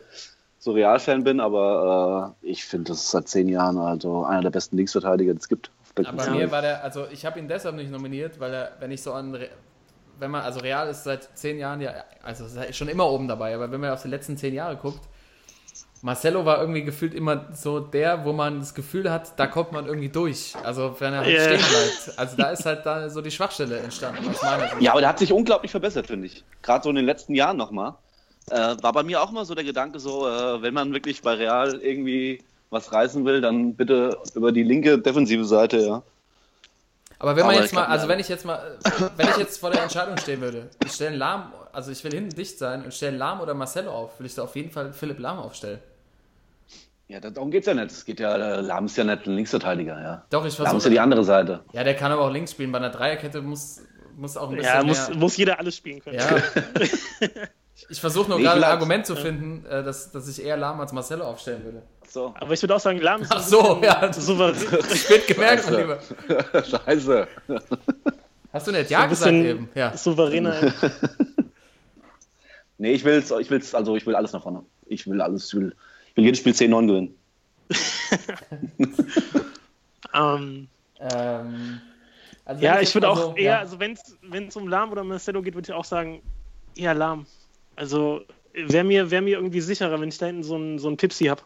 so 0.60 0.74
Real-Fan 0.74 1.24
bin, 1.24 1.40
aber 1.40 2.36
äh, 2.44 2.50
ich 2.50 2.66
finde, 2.66 2.92
das 2.92 3.00
ist 3.00 3.12
seit 3.12 3.30
zehn 3.30 3.48
Jahren 3.48 3.78
also 3.78 4.26
einer 4.26 4.42
der 4.42 4.50
besten 4.50 4.76
Linksverteidiger, 4.76 5.34
die 5.34 5.40
es 5.40 5.48
gibt. 5.48 5.72
Aber 5.96 6.04
ganzen 6.04 6.36
mir 6.36 6.52
war 6.52 6.62
der, 6.62 6.84
also 6.84 7.08
ich 7.12 7.26
habe 7.26 7.40
ihn 7.40 7.48
deshalb 7.48 7.76
nicht 7.76 7.90
nominiert, 7.90 8.42
weil 8.42 8.54
er, 8.54 8.72
wenn 8.80 8.92
ich 8.92 9.02
so 9.02 9.14
an, 9.14 9.40
wenn 10.20 10.32
man, 10.32 10.42
also 10.42 10.60
Real 10.60 10.90
ist 10.90 11.06
seit 11.06 11.30
zehn 11.38 11.58
Jahren 11.58 11.80
ja, 11.80 11.94
also 12.22 12.44
ist 12.44 12.76
schon 12.76 12.90
immer 12.90 13.10
oben 13.10 13.30
dabei, 13.30 13.56
aber 13.56 13.72
wenn 13.72 13.80
man 13.80 13.92
auf 13.92 14.02
die 14.02 14.10
letzten 14.10 14.36
zehn 14.36 14.54
Jahre 14.54 14.76
guckt, 14.76 15.00
Marcelo 16.08 16.46
war 16.46 16.62
irgendwie 16.62 16.84
gefühlt 16.86 17.14
immer 17.14 17.48
so 17.54 17.82
der, 17.82 18.24
wo 18.24 18.32
man 18.32 18.62
das 18.62 18.74
Gefühl 18.74 19.12
hat, 19.12 19.38
da 19.38 19.46
kommt 19.46 19.74
man 19.74 19.88
irgendwie 19.88 20.08
durch. 20.08 20.56
Also 20.64 20.96
wenn 21.00 21.12
er 21.12 21.20
halt 21.20 21.36
Ja. 21.36 21.44
stehen 21.44 21.58
bleibt. 21.58 22.18
Also 22.18 22.38
da 22.38 22.50
ist 22.52 22.66
halt 22.66 22.86
da 22.86 23.10
so 23.10 23.20
die 23.22 23.30
Schwachstelle 23.30 23.80
entstanden. 23.80 24.24
Ja, 24.80 24.92
aber 24.92 25.02
der 25.02 25.10
hat 25.10 25.20
sich 25.20 25.34
unglaublich 25.34 25.70
verbessert, 25.70 26.08
finde 26.08 26.28
ich. 26.28 26.46
Gerade 26.62 26.82
so 26.86 26.90
in 26.92 26.96
den 26.96 27.06
letzten 27.06 27.36
Jahren 27.36 27.58
nochmal. 27.58 27.96
Äh, 28.50 28.78
war 28.82 28.94
bei 28.94 29.04
mir 29.04 29.22
auch 29.22 29.32
mal 29.32 29.44
so 29.44 29.54
der 29.54 29.66
Gedanke, 29.66 30.00
so, 30.00 30.26
äh, 30.26 30.62
wenn 30.62 30.74
man 30.74 30.94
wirklich 30.94 31.22
bei 31.22 31.34
Real 31.34 31.76
irgendwie 31.82 32.42
was 32.70 32.94
reißen 32.94 33.26
will, 33.26 33.42
dann 33.42 33.76
bitte 33.76 34.18
über 34.34 34.54
die 34.54 34.64
linke 34.64 35.00
defensive 35.00 35.44
Seite, 35.44 35.80
ja. 35.80 36.04
Aber 37.20 37.36
wenn 37.36 37.46
man 37.46 37.56
Aber 37.56 37.64
jetzt 37.64 37.74
ich 37.74 37.78
mal, 37.78 37.86
also 37.88 38.08
wenn 38.08 38.20
ich 38.20 38.30
jetzt 38.30 38.46
mal, 38.46 38.78
wenn 39.18 39.28
ich 39.28 39.38
jetzt 39.38 39.60
vor 39.60 39.72
der 39.72 39.84
Entscheidung 39.84 40.16
stehen 40.18 40.40
würde, 40.40 40.70
ich 40.86 40.94
stelle 40.94 41.18
Lahm, 41.18 41.52
also 41.74 41.92
ich 41.92 42.02
will 42.06 42.14
hinten 42.14 42.34
dicht 42.34 42.58
sein 42.60 42.86
und 42.86 42.94
stelle 42.94 43.18
Lahm 43.18 43.42
oder 43.42 43.54
Marcelo 43.54 43.92
auf, 43.92 44.18
will 44.20 44.26
ich 44.26 44.36
da 44.36 44.44
auf 44.44 44.56
jeden 44.56 44.72
Fall 44.72 44.94
Philipp 44.94 45.20
Lahm 45.20 45.40
aufstellen. 45.40 45.80
Ja, 47.10 47.20
da- 47.22 47.30
darum 47.30 47.52
geht's 47.52 47.68
ja 47.68 47.74
nicht. 47.74 47.92
Es 47.92 48.04
geht 48.06 48.20
ja, 48.20 48.36
äh, 48.36 48.62
Lahm 48.62 48.86
ist 48.86 48.98
ja 48.98 49.04
nicht 49.06 49.26
ein 49.28 49.36
Linksverteidiger, 49.36 50.02
ja. 50.02 50.26
Doch, 50.30 50.46
ich 50.46 50.58
Lahm 50.58 50.66
ist 50.66 50.68
ja 50.68 50.70
versuche. 50.72 50.90
die 50.90 51.00
andere 51.00 51.24
Seite. 51.24 51.62
Ja, 51.72 51.84
der 51.84 51.96
kann 51.96 52.12
aber 52.12 52.24
auch 52.24 52.32
links 52.32 52.52
spielen. 52.52 52.72
Bei 52.72 52.80
einer 52.80 52.90
Dreierkette 52.90 53.42
muss, 53.42 53.82
muss 54.18 54.36
auch 54.36 54.50
ein 54.50 54.58
bisschen 54.58 54.74
ja, 54.76 54.84
muss, 54.84 55.08
mehr. 55.10 55.18
muss 55.18 55.38
jeder 55.38 55.60
alles 55.60 55.76
spielen 55.78 56.00
können. 56.02 56.18
Ja. 56.20 56.28
Ich 57.90 58.02
versuche 58.02 58.28
nur 58.28 58.40
Nee, 58.40 58.44
gerade 58.46 58.58
ein 58.66 58.72
Argument 58.72 59.06
zu 59.06 59.16
finden, 59.16 59.64
äh, 59.68 59.84
dass, 59.84 60.12
dass 60.12 60.28
ich 60.28 60.44
eher 60.44 60.58
Lahm 60.58 60.82
als 60.82 60.94
Marcelo 60.94 61.24
aufstellen 61.26 61.64
würde. 61.64 61.84
So. 62.10 62.34
Aber 62.40 62.52
ich 62.52 62.62
würde 62.64 62.76
auch 62.76 62.80
sagen, 62.80 63.00
Lahm 63.00 63.22
ist 63.22 63.32
Ach 63.32 63.40
so, 63.40 63.80
ja. 63.84 64.12
souverän. 64.12 64.56
Spät 64.96 65.28
gemerkt, 65.28 65.70
mein. 65.70 65.82
Lieber. 65.82 66.00
Scheiße. 66.66 67.28
Hast 68.52 68.66
du 68.68 68.72
nicht 68.72 68.90
Ja 68.90 69.02
ein 69.04 69.10
gesagt 69.10 69.32
eben? 69.32 69.70
Ja. 69.76 69.96
souveräner. 69.96 70.56
Nee, 72.80 72.94
ich 72.94 73.04
will's, 73.06 73.30
ich 73.32 73.50
will's, 73.52 73.74
also 73.76 73.96
ich 73.96 74.06
will 74.08 74.16
alles 74.16 74.34
nach 74.34 74.42
vorne. 74.42 74.64
Ich 74.88 75.08
will 75.08 75.22
alles, 75.22 75.48
ich 75.48 75.54
will, 75.60 75.76
will 76.18 76.26
jedes 76.26 76.40
Spiel 76.40 76.54
10-9 76.54 76.88
gewinnen. 76.88 77.16
ähm, 80.14 80.68
Ähm, 81.00 81.80
also 82.46 82.64
ja, 82.64 82.80
ich 82.82 82.94
würde 82.96 83.10
auch 83.10 83.18
so- 83.18 83.36
eher, 83.36 83.44
ja. 83.54 83.60
also 83.60 83.80
wenn 83.80 84.48
es 84.48 84.56
um 84.56 84.68
Lahm 84.68 84.92
oder 84.92 85.04
Marcelo 85.04 85.42
geht, 85.42 85.54
würde 85.54 85.70
ich 85.72 85.74
auch 85.76 85.86
sagen, 85.86 86.22
eher 86.76 86.94
Lahm. 86.96 87.26
Also 87.76 88.22
wäre 88.54 88.84
mir, 88.84 89.12
wär 89.12 89.22
mir 89.22 89.36
irgendwie 89.38 89.62
sicherer, 89.62 90.00
wenn 90.02 90.10
ich 90.10 90.18
da 90.18 90.26
hinten 90.26 90.44
so 90.44 90.56
einen 90.56 90.80
so 90.80 90.88
einen 90.88 90.98
Pipsi 90.98 91.26
habe. 91.26 91.42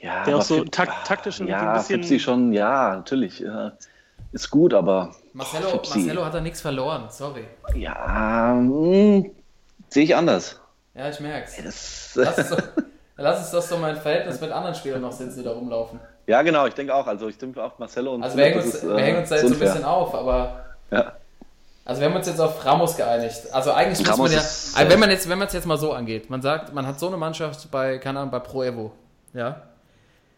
Ja, 0.00 0.24
Der 0.24 0.38
auch 0.38 0.42
so 0.42 0.64
tak- 0.64 1.04
taktisch 1.04 1.36
irgendwie 1.40 1.52
ja, 1.52 1.72
ein 1.72 1.78
bisschen- 1.78 2.00
Fipsi 2.02 2.18
schon, 2.18 2.52
ja, 2.52 2.96
natürlich. 2.96 3.38
Ja, 3.40 3.72
ist 4.32 4.50
gut, 4.50 4.74
aber 4.74 5.14
Marcelo, 5.32 5.68
Fipsi. 5.70 5.98
Marcelo 5.98 6.24
hat 6.24 6.34
da 6.34 6.40
nichts 6.40 6.60
verloren, 6.60 7.04
sorry. 7.10 7.44
ja, 7.76 8.54
hm, 8.56 9.30
sehe 9.88 10.04
ich 10.04 10.16
anders. 10.16 10.60
Ja, 10.98 11.08
ich 11.08 11.20
merk's. 11.20 11.56
Das, 11.62 12.12
Lass 12.16 12.38
es, 12.38 12.48
doch, 12.50 12.62
lass 13.16 13.40
es 13.44 13.50
doch 13.52 13.62
so 13.62 13.76
mein 13.78 13.96
Verhältnis 13.96 14.40
mit 14.40 14.50
anderen 14.50 14.74
Spielern 14.74 15.00
noch 15.02 15.12
sind, 15.12 15.34
die 15.36 15.42
da 15.44 15.52
rumlaufen. 15.52 16.00
ja, 16.26 16.42
genau, 16.42 16.66
ich 16.66 16.74
denke 16.74 16.92
auch. 16.94 17.06
Also 17.06 17.28
ich 17.28 17.38
denke 17.38 17.62
auch 17.62 17.78
Marcelo 17.78 18.14
und 18.14 18.22
Also 18.24 18.36
wir 18.36 18.44
hängen 18.46 18.58
uns, 18.58 18.74
ist, 18.74 18.82
wir 18.86 18.96
äh, 18.96 19.02
hängen 19.02 19.18
uns 19.20 19.28
da 19.28 19.36
jetzt 19.36 19.48
so 19.48 19.54
ein 19.54 19.60
bisschen 19.60 19.84
auf, 19.84 20.14
aber 20.14 20.64
Ja. 20.90 21.12
also 21.84 22.00
wir 22.00 22.08
haben 22.08 22.16
uns 22.16 22.26
jetzt 22.26 22.40
auf 22.40 22.64
Ramos 22.64 22.96
geeinigt. 22.96 23.42
Also 23.52 23.72
eigentlich 23.72 24.00
muss 24.00 24.08
Ramos 24.08 24.18
man 24.30 24.32
ja, 24.32 24.38
ist, 24.38 24.76
also 24.76 24.88
äh, 24.88 24.92
wenn 24.92 24.98
man 25.00 25.10
jetzt, 25.10 25.28
wenn 25.28 25.38
man 25.38 25.46
es 25.46 25.54
jetzt 25.54 25.66
mal 25.66 25.78
so 25.78 25.92
angeht, 25.92 26.28
man 26.30 26.42
sagt, 26.42 26.74
man 26.74 26.84
hat 26.86 26.98
so 26.98 27.06
eine 27.06 27.16
Mannschaft 27.16 27.70
bei, 27.70 27.98
keine 27.98 28.18
Ahnung, 28.18 28.32
bei 28.32 28.40
Pro 28.40 28.64
Evo, 28.64 28.90
ja, 29.34 29.62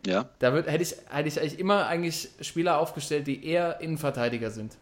Ja. 0.06 0.26
da 0.40 0.52
wird, 0.52 0.66
hätte 0.70 0.82
ich, 0.82 0.94
hätte 1.10 1.28
ich 1.28 1.40
eigentlich 1.40 1.58
immer 1.58 1.86
eigentlich 1.86 2.28
Spieler 2.42 2.78
aufgestellt, 2.78 3.26
die 3.26 3.46
eher 3.46 3.80
Innenverteidiger 3.80 4.50
sind, 4.50 4.76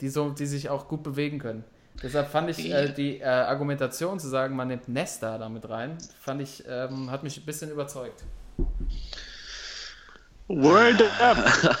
die 0.00 0.08
so, 0.08 0.30
die 0.30 0.46
sich 0.46 0.68
auch 0.70 0.88
gut 0.88 1.02
bewegen 1.04 1.38
können. 1.38 1.62
Deshalb 2.02 2.30
fand 2.30 2.50
ich 2.50 2.70
äh, 2.70 2.92
die 2.92 3.20
äh, 3.20 3.24
Argumentation 3.24 4.20
zu 4.20 4.28
sagen, 4.28 4.54
man 4.54 4.68
nimmt 4.68 4.88
Nesta 4.88 5.38
da 5.38 5.48
mit 5.48 5.68
rein, 5.68 5.96
fand 6.20 6.42
ich, 6.42 6.62
ähm, 6.68 7.10
hat 7.10 7.22
mich 7.22 7.38
ein 7.38 7.44
bisschen 7.46 7.70
überzeugt. 7.70 8.22
World 10.48 11.02
up! 11.20 11.38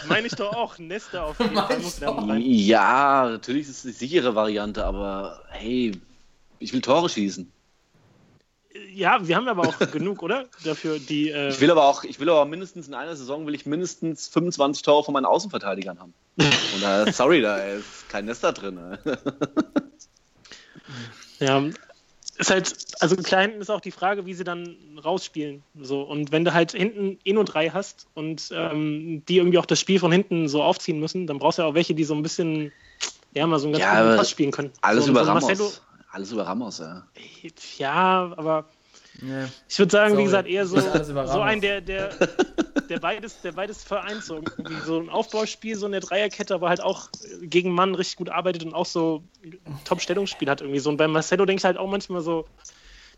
Meine 0.08 0.26
ich 0.26 0.34
doch 0.34 0.52
auch. 0.52 0.76
Nesta 0.78 1.22
auf 1.22 1.38
jeden 1.38 1.54
Fall 1.54 1.78
muss 1.78 2.02
rein. 2.02 2.40
ja, 2.42 3.28
natürlich 3.30 3.68
ist 3.68 3.76
es 3.76 3.82
die 3.82 3.92
sichere 3.92 4.34
Variante, 4.34 4.84
aber 4.84 5.40
hey, 5.50 5.92
ich 6.58 6.72
will 6.72 6.80
Tore 6.80 7.08
schießen. 7.08 7.52
Ja, 8.92 9.26
wir 9.26 9.36
haben 9.36 9.48
aber 9.48 9.68
auch 9.68 9.78
genug, 9.92 10.22
oder? 10.22 10.46
Dafür 10.64 10.98
die. 10.98 11.30
Äh, 11.30 11.48
Ich 11.48 11.60
will 11.60 11.70
aber 11.70 11.84
auch, 11.84 12.02
ich 12.04 12.18
will 12.18 12.28
aber 12.28 12.44
mindestens 12.44 12.88
in 12.88 12.94
einer 12.94 13.14
Saison 13.16 13.46
will 13.46 13.54
ich 13.54 13.66
mindestens 13.66 14.28
25 14.28 14.82
Tore 14.82 15.04
von 15.04 15.14
meinen 15.14 15.24
Außenverteidigern 15.26 15.98
haben. 16.00 16.12
Und 16.36 16.82
da, 16.82 17.10
sorry, 17.12 17.40
da 17.40 17.56
ist 17.58 18.05
kein 18.08 18.24
Nester 18.26 18.52
drin. 18.52 18.74
Ne? 18.74 18.98
Ja, 21.38 21.62
ist 22.38 22.50
halt, 22.50 22.74
also 23.00 23.16
klar 23.16 23.42
hinten 23.42 23.60
ist 23.60 23.70
auch 23.70 23.80
die 23.80 23.90
Frage, 23.90 24.24
wie 24.26 24.34
sie 24.34 24.44
dann 24.44 24.98
rausspielen. 25.02 25.62
So. 25.80 26.02
Und 26.02 26.32
wenn 26.32 26.44
du 26.44 26.54
halt 26.54 26.72
hinten 26.72 27.18
eh 27.24 27.32
nur 27.32 27.44
drei 27.44 27.70
hast 27.70 28.06
und 28.14 28.48
ähm, 28.52 29.22
die 29.28 29.38
irgendwie 29.38 29.58
auch 29.58 29.66
das 29.66 29.80
Spiel 29.80 29.98
von 29.98 30.12
hinten 30.12 30.48
so 30.48 30.62
aufziehen 30.62 31.00
müssen, 31.00 31.26
dann 31.26 31.38
brauchst 31.38 31.58
du 31.58 31.62
ja 31.62 31.68
auch 31.68 31.74
welche, 31.74 31.94
die 31.94 32.04
so 32.04 32.14
ein 32.14 32.22
bisschen, 32.22 32.72
ja, 33.34 33.46
mal 33.46 33.58
so 33.58 33.66
einen 33.66 33.72
ganz 33.72 33.84
Ja, 33.84 34.02
guten 34.02 34.16
Pass 34.16 34.30
spielen 34.30 34.50
können. 34.50 34.70
Alles 34.82 35.04
so, 35.04 35.10
über 35.10 35.24
so 35.24 35.30
Ramos. 35.30 35.44
Marcelo, 35.44 35.70
Alles 36.10 36.32
über 36.32 36.46
Ramos, 36.46 36.78
ja. 36.78 37.06
ja, 37.78 38.32
aber 38.36 38.68
Ja. 39.22 39.48
ich 39.68 39.78
würde 39.78 39.92
sagen, 39.92 40.10
Sorry. 40.12 40.20
wie 40.20 40.24
gesagt, 40.24 40.48
eher 40.48 40.66
so, 40.66 40.78
so 40.78 41.40
ein, 41.40 41.60
der, 41.60 41.80
der, 41.80 42.10
der 42.88 42.98
beides, 43.00 43.40
der 43.42 43.52
beides 43.52 43.84
vereint, 43.84 44.22
so 44.24 44.40
so 44.84 44.98
ein 45.00 45.08
Aufbauspiel, 45.08 45.76
so 45.76 45.86
eine 45.86 46.00
Dreierkette, 46.00 46.54
aber 46.54 46.68
halt 46.68 46.80
auch 46.82 47.08
gegen 47.42 47.72
Mann 47.72 47.94
richtig 47.94 48.16
gut 48.16 48.30
arbeitet 48.30 48.64
und 48.64 48.74
auch 48.74 48.86
so 48.86 49.22
ein 49.44 49.58
Top-Stellungsspiel 49.84 50.48
hat 50.48 50.60
irgendwie 50.60 50.80
so. 50.80 50.90
Und 50.90 50.96
bei 50.96 51.08
Marcelo 51.08 51.44
denke 51.44 51.60
ich 51.60 51.64
halt 51.64 51.78
auch 51.78 51.88
manchmal 51.88 52.20
so, 52.20 52.46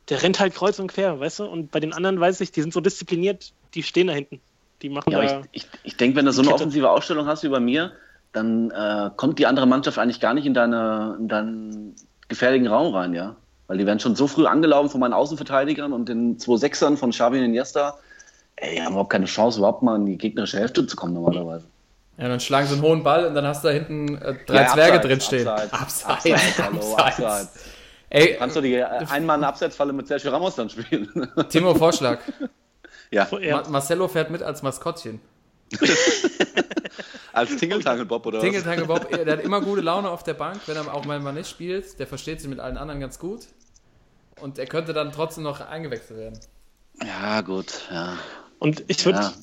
der 0.09 0.23
rennt 0.23 0.41
halt 0.41 0.55
kreuz 0.55 0.79
und 0.79 0.89
quer, 0.89 1.21
weißt 1.21 1.41
du? 1.41 1.45
Und 1.45 1.71
bei 1.71 1.81
den 1.81 1.93
anderen 1.93 2.19
weiß 2.19 2.41
ich, 2.41 2.53
die 2.53 2.63
sind 2.63 2.73
so 2.73 2.81
diszipliniert, 2.81 3.53
die 3.75 3.83
stehen 3.83 4.07
da 4.07 4.15
hinten. 4.15 4.41
Die 4.83 4.89
machen 4.89 5.13
Ja, 5.13 5.21
da. 5.21 5.43
ich, 5.53 5.63
ich, 5.65 5.69
ich 5.83 5.97
denke, 5.97 6.17
wenn 6.17 6.25
du 6.27 6.33
so 6.33 6.41
eine 6.41 6.51
Kette. 6.51 6.63
offensive 6.63 6.91
Ausstellung 6.91 7.27
hast 7.27 7.43
wie 7.43 7.49
bei 7.49 7.61
mir, 7.61 7.93
dann 8.33 8.71
äh, 8.71 9.11
kommt 9.17 9.39
die 9.39 9.47
andere 9.47 9.67
Mannschaft 9.67 9.99
eigentlich 9.99 10.21
gar 10.21 10.35
nicht 10.35 10.47
in, 10.47 10.55
deine, 10.55 11.17
in 11.19 11.29
deinen 11.29 11.97
gefährlichen 12.29 12.67
Raum 12.67 12.95
rein, 12.95 13.13
ja. 13.15 13.37
Weil 13.67 13.79
die 13.79 13.87
werden 13.87 14.01
schon 14.01 14.17
so 14.17 14.27
früh 14.27 14.47
angelaufen 14.47 14.89
von 14.89 15.01
meinen 15.01 15.13
Außenverteidigern 15.13 15.93
und 15.93 16.09
den 16.09 16.39
2-6ern 16.39 16.97
von 16.97 17.11
Xavi 17.11 17.39
und 17.39 17.45
Iniesta. 17.45 17.99
Ey, 18.61 18.75
die 18.77 18.83
haben 18.83 18.93
überhaupt 18.93 19.11
keine 19.11 19.27
Chance, 19.27 19.59
überhaupt 19.59 19.83
mal 19.83 19.97
in 19.97 20.07
die 20.07 20.19
gegnerische 20.19 20.59
Hälfte 20.59 20.87
zu 20.87 20.97
kommen 20.97 21.15
normalerweise. 21.15 21.67
Ja, 22.17 22.27
dann 22.29 22.41
schlagen 22.41 22.67
sie 22.67 22.73
einen 22.75 22.83
hohen 22.83 23.05
Ball 23.05 23.27
und 23.27 23.35
dann 23.35 23.47
hast 23.47 23.63
du 23.63 23.69
da 23.69 23.75
hinten 23.75 24.17
äh, 24.17 24.35
drei 24.47 24.63
Ja, 24.63 24.73
Zwerge 24.73 24.95
abseits, 24.95 25.07
drinstehen. 25.07 25.47
abseits, 25.49 26.05
abseits, 26.05 26.59
hallo, 26.63 26.97
abseits. 26.97 27.65
Ey, 28.11 28.37
Kannst 28.39 28.57
du 28.57 28.61
die 28.61 28.75
äh, 28.75 28.85
Einmann-Abseitsfalle 28.85 29.93
mit 29.93 30.09
Sergio 30.09 30.31
Ramos 30.33 30.57
dann 30.57 30.69
spielen? 30.71 31.09
Timo, 31.51 31.75
Vorschlag. 31.75 32.19
ja. 33.11 33.29
Ma 33.31 33.63
Marcelo 33.69 34.09
fährt 34.09 34.31
mit 34.31 34.43
als 34.43 34.63
Maskottchen. 34.63 35.21
als 37.33 37.55
Tingeltangel-Bob 37.57 38.27
oder 38.27 38.41
Tingle 38.41 38.63
Tangle 38.63 38.87
Bob, 38.87 39.09
der 39.11 39.31
hat 39.35 39.41
immer 39.45 39.61
gute 39.61 39.83
Laune 39.83 40.09
auf 40.11 40.23
der 40.23 40.35
Bank, 40.35 40.61
wenn 40.67 40.77
er 40.77 40.93
auch 40.93 41.05
mal 41.05 41.21
nicht 41.33 41.49
spielt. 41.51 41.99
Der 42.01 42.07
versteht 42.07 42.41
sich 42.41 42.49
mit 42.49 42.59
allen 42.59 42.79
anderen 42.79 43.01
ganz 43.01 43.19
gut. 43.19 43.43
Und 44.41 44.59
er 44.59 44.67
könnte 44.67 44.93
dann 44.93 45.13
trotzdem 45.13 45.45
noch 45.45 45.61
eingewechselt 45.61 46.19
werden. 46.19 46.39
was? 46.99 47.07
Ja, 47.07 47.41
gut, 47.43 47.87
ja. 47.93 48.15
Und 48.59 48.85
ich 48.89 49.05
würde 49.05 49.19
Ja. 49.19 49.35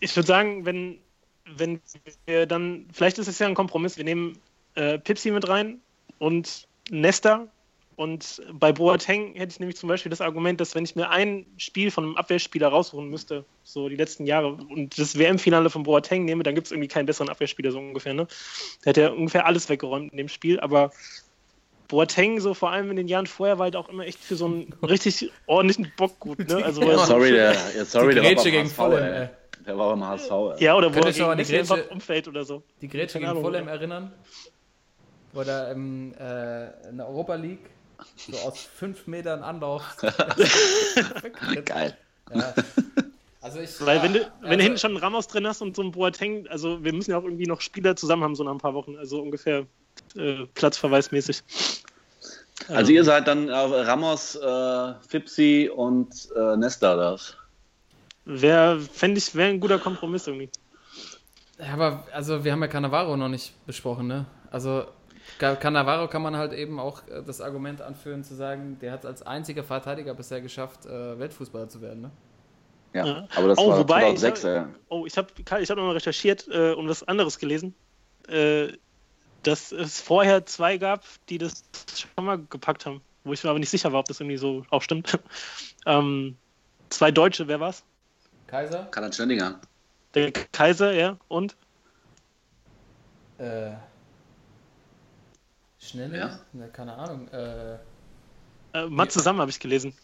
ich 0.00 0.14
würd 0.14 0.26
sagen, 0.26 0.64
wenn, 0.64 0.98
wenn 1.46 1.80
wir 2.26 2.46
dann, 2.46 2.86
vielleicht 2.92 3.18
ist 3.18 3.28
es 3.28 3.38
ja 3.38 3.46
ein 3.46 3.54
Kompromiss, 3.54 3.96
wir 3.96 4.04
nehmen 4.04 4.38
äh, 4.74 4.98
Pipsi 4.98 5.30
mit 5.30 5.48
rein 5.48 5.80
und 6.18 6.66
Nesta. 6.90 7.48
Und 7.96 8.40
bei 8.52 8.70
Boateng 8.70 9.34
hätte 9.34 9.50
ich 9.50 9.58
nämlich 9.58 9.76
zum 9.76 9.88
Beispiel 9.88 10.10
das 10.10 10.20
Argument, 10.20 10.60
dass 10.60 10.76
wenn 10.76 10.84
ich 10.84 10.94
mir 10.94 11.10
ein 11.10 11.46
Spiel 11.56 11.90
von 11.90 12.04
einem 12.04 12.16
Abwehrspieler 12.16 12.68
raussuchen 12.68 13.10
müsste, 13.10 13.44
so 13.64 13.88
die 13.88 13.96
letzten 13.96 14.24
Jahre, 14.24 14.52
und 14.52 14.96
das 15.00 15.18
WM-Finale 15.18 15.68
von 15.68 15.82
Boateng 15.82 16.24
nehme, 16.24 16.44
dann 16.44 16.54
gibt 16.54 16.68
es 16.68 16.70
irgendwie 16.70 16.86
keinen 16.86 17.06
besseren 17.06 17.28
Abwehrspieler 17.28 17.72
so 17.72 17.80
ungefähr. 17.80 18.14
Ne? 18.14 18.28
Der 18.84 18.90
hat 18.90 18.96
ja 18.98 19.08
ungefähr 19.10 19.46
alles 19.46 19.68
weggeräumt 19.68 20.12
in 20.12 20.16
dem 20.16 20.28
Spiel, 20.28 20.60
aber 20.60 20.92
Boateng, 21.88 22.38
so 22.40 22.52
vor 22.54 22.70
allem 22.70 22.90
in 22.90 22.96
den 22.96 23.08
Jahren 23.08 23.26
vorher, 23.26 23.58
war 23.58 23.64
halt 23.64 23.76
auch 23.76 23.88
immer 23.88 24.04
echt 24.04 24.18
für 24.18 24.36
so 24.36 24.44
einen 24.46 24.72
richtig 24.82 25.30
ordentlichen 25.46 25.90
Bock 25.96 26.18
gut. 26.20 26.38
Ne? 26.48 26.62
Also, 26.64 26.82
wo 26.82 26.90
Ja, 26.90 26.98
so- 26.98 27.04
sorry, 27.06 27.30
der, 27.32 27.52
ja, 27.76 27.84
sorry, 27.84 28.14
der 28.14 28.22
war 28.24 28.44
gegen 28.44 28.64
HSV, 28.66 28.74
Fulham, 28.76 29.02
ey. 29.02 29.28
Der 29.66 29.76
war 29.78 29.90
beim 29.90 30.04
HSV, 30.06 30.30
ey. 30.30 30.64
Ja, 30.64 30.76
oder 30.76 30.94
wo 30.94 31.00
Könnt 31.00 31.16
ihr 31.16 31.24
er 31.26 31.36
gegen 31.36 31.48
Grätsche- 31.48 31.58
einfach 31.74 31.90
umfällt 31.90 32.28
oder 32.28 32.44
so. 32.44 32.62
Die 32.82 32.88
Grätsche 32.88 33.18
Keine 33.20 33.40
gegen 33.40 33.54
ja. 33.66 33.72
erinnern? 33.72 34.12
Wo 35.32 35.40
er 35.42 35.70
ähm, 35.72 36.14
äh, 36.18 36.88
in 36.90 36.96
der 36.98 37.08
Europa 37.08 37.34
League 37.34 37.70
so 38.16 38.36
aus 38.38 38.60
fünf 38.60 39.06
Metern 39.06 39.42
Anlauf. 39.42 39.82
Geil. 41.64 41.96
ja. 42.34 42.54
Also 43.40 43.60
ich, 43.60 43.70
Weil 43.80 44.02
wenn 44.02 44.12
du, 44.14 44.20
wenn 44.20 44.26
also- 44.42 44.56
du 44.56 44.62
hinten 44.62 44.78
schon 44.78 44.90
einen 44.92 44.96
Ramos 45.00 45.28
drin 45.28 45.46
hast 45.46 45.62
und 45.62 45.76
so 45.76 45.82
einen 45.82 45.92
Boateng, 45.92 46.46
also 46.48 46.82
wir 46.82 46.92
müssen 46.92 47.12
ja 47.12 47.18
auch 47.18 47.24
irgendwie 47.24 47.46
noch 47.46 47.60
Spieler 47.60 47.94
zusammen 47.96 48.24
haben, 48.24 48.34
so 48.34 48.42
nach 48.44 48.52
ein 48.52 48.58
paar 48.58 48.74
Wochen, 48.74 48.96
also 48.96 49.20
ungefähr 49.22 49.64
äh, 50.16 50.46
platzverweismäßig. 50.54 51.42
Also 52.68 52.92
ihr 52.92 53.04
seid 53.04 53.26
dann 53.28 53.48
Ramos, 53.48 54.34
äh, 54.36 54.94
Fipsi 55.08 55.70
und 55.74 56.28
äh, 56.36 56.56
Nesta 56.56 56.96
das. 56.96 57.36
Wäre, 58.24 58.80
fände 58.80 59.18
ich, 59.18 59.34
wäre 59.34 59.50
ein 59.50 59.60
guter 59.60 59.78
Kompromiss 59.78 60.26
irgendwie. 60.26 60.50
Ja, 61.58 61.72
aber 61.72 62.04
also 62.12 62.44
wir 62.44 62.52
haben 62.52 62.60
ja 62.62 62.68
Cannavaro 62.68 63.16
noch 63.16 63.28
nicht 63.28 63.54
besprochen, 63.66 64.06
ne? 64.06 64.26
Also 64.50 64.86
Ca- 65.38 65.56
Cannavaro 65.56 66.08
kann 66.08 66.22
man 66.22 66.36
halt 66.36 66.52
eben 66.52 66.78
auch 66.78 67.06
äh, 67.08 67.22
das 67.24 67.40
Argument 67.40 67.80
anführen 67.80 68.22
zu 68.24 68.34
sagen, 68.34 68.78
der 68.80 68.92
hat 68.92 69.00
es 69.00 69.06
als 69.06 69.22
einziger 69.22 69.62
Verteidiger 69.64 70.14
bisher 70.14 70.40
geschafft, 70.40 70.86
äh, 70.86 71.18
Weltfußballer 71.18 71.68
zu 71.68 71.80
werden, 71.80 72.02
ne? 72.02 72.10
Ja, 72.94 73.06
Ja. 73.06 73.28
aber 73.34 73.48
das 73.48 73.58
Oh, 73.58 73.70
war 73.70 73.78
wobei, 73.78 74.00
2006, 74.14 74.38
ich 74.40 74.44
ja. 74.44 74.68
Oh, 74.88 75.06
ich 75.06 75.16
habe 75.18 75.28
ich 75.60 75.70
hab 75.70 75.76
nochmal 75.76 75.94
recherchiert 75.94 76.46
äh, 76.48 76.72
und 76.72 76.88
was 76.88 77.02
anderes 77.06 77.38
gelesen. 77.38 77.74
Äh, 78.28 78.68
dass 79.42 79.72
es 79.72 80.00
vorher 80.00 80.46
zwei 80.46 80.78
gab, 80.78 81.04
die 81.28 81.38
das 81.38 81.64
schon 81.94 82.24
mal 82.24 82.38
gepackt 82.50 82.86
haben, 82.86 83.00
wo 83.24 83.32
ich 83.32 83.44
mir 83.44 83.50
aber 83.50 83.58
nicht 83.58 83.70
sicher 83.70 83.92
war, 83.92 84.00
ob 84.00 84.06
das 84.06 84.20
irgendwie 84.20 84.36
so 84.36 84.64
auch 84.70 84.82
stimmt. 84.82 85.18
ähm, 85.86 86.36
zwei 86.90 87.10
Deutsche, 87.10 87.48
wer 87.48 87.60
war's? 87.60 87.84
Kaiser? 88.46 88.84
Karl 88.90 89.12
Schöndinger. 89.12 89.60
Der 90.14 90.32
Kaiser, 90.32 90.92
ja, 90.92 91.16
und? 91.28 91.54
Äh, 93.38 93.72
Schnelle? 95.78 96.18
Ja. 96.18 96.40
Ja, 96.54 96.66
keine 96.68 96.94
Ahnung. 96.94 97.28
Äh, 97.28 97.78
Äh, 98.72 98.86
Matze 98.86 99.20
Sammer 99.20 99.42
habe 99.42 99.50
ich 99.50 99.60
gelesen. 99.60 99.94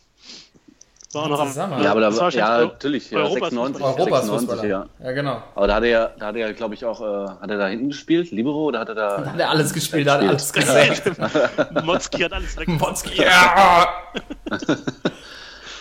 War 1.15 1.25
auch 1.25 1.29
noch 1.29 1.41
am? 1.41 1.83
Ja, 1.83 1.91
aber 1.91 2.01
da 2.01 2.11
das 2.11 2.21
war, 2.21 2.31
ja, 2.33 2.59
natürlich, 2.59 3.11
ja, 3.11 3.19
Europas 3.19 3.51
96, 3.51 3.83
Fußballer. 3.83 3.99
Europas 3.99 4.21
96, 4.27 4.49
Fußballer. 4.49 4.69
ja. 4.69 4.87
Ja, 5.07 5.13
genau. 5.13 5.43
Aber 5.55 5.67
da 5.67 5.75
hat 5.77 5.83
er 5.85 5.89
ja, 5.89 6.11
da 6.19 6.27
hat 6.27 6.37
er 6.37 6.47
ja, 6.49 6.53
glaube 6.53 6.75
ich, 6.75 6.85
auch, 6.85 7.01
äh, 7.01 7.29
hat 7.41 7.51
er 7.51 7.59
da 7.59 7.67
hinten 7.69 7.89
gespielt, 7.89 8.31
Libero, 8.31 8.65
oder 8.65 8.81
hat 8.81 8.89
er 8.89 8.95
da. 8.95 9.25
Hat 9.27 9.39
er 9.39 9.51
alles 9.51 9.73
gespielt, 9.73 10.09
hat 10.09 10.23
er 10.23 10.31
alles 10.31 10.53
gesehen. 10.53 10.95
Motzki 11.85 12.23
hat 12.23 12.33
alles 12.33 12.57
weg. 12.59 12.69
Motzki, 12.69 13.23
ja! 13.23 13.87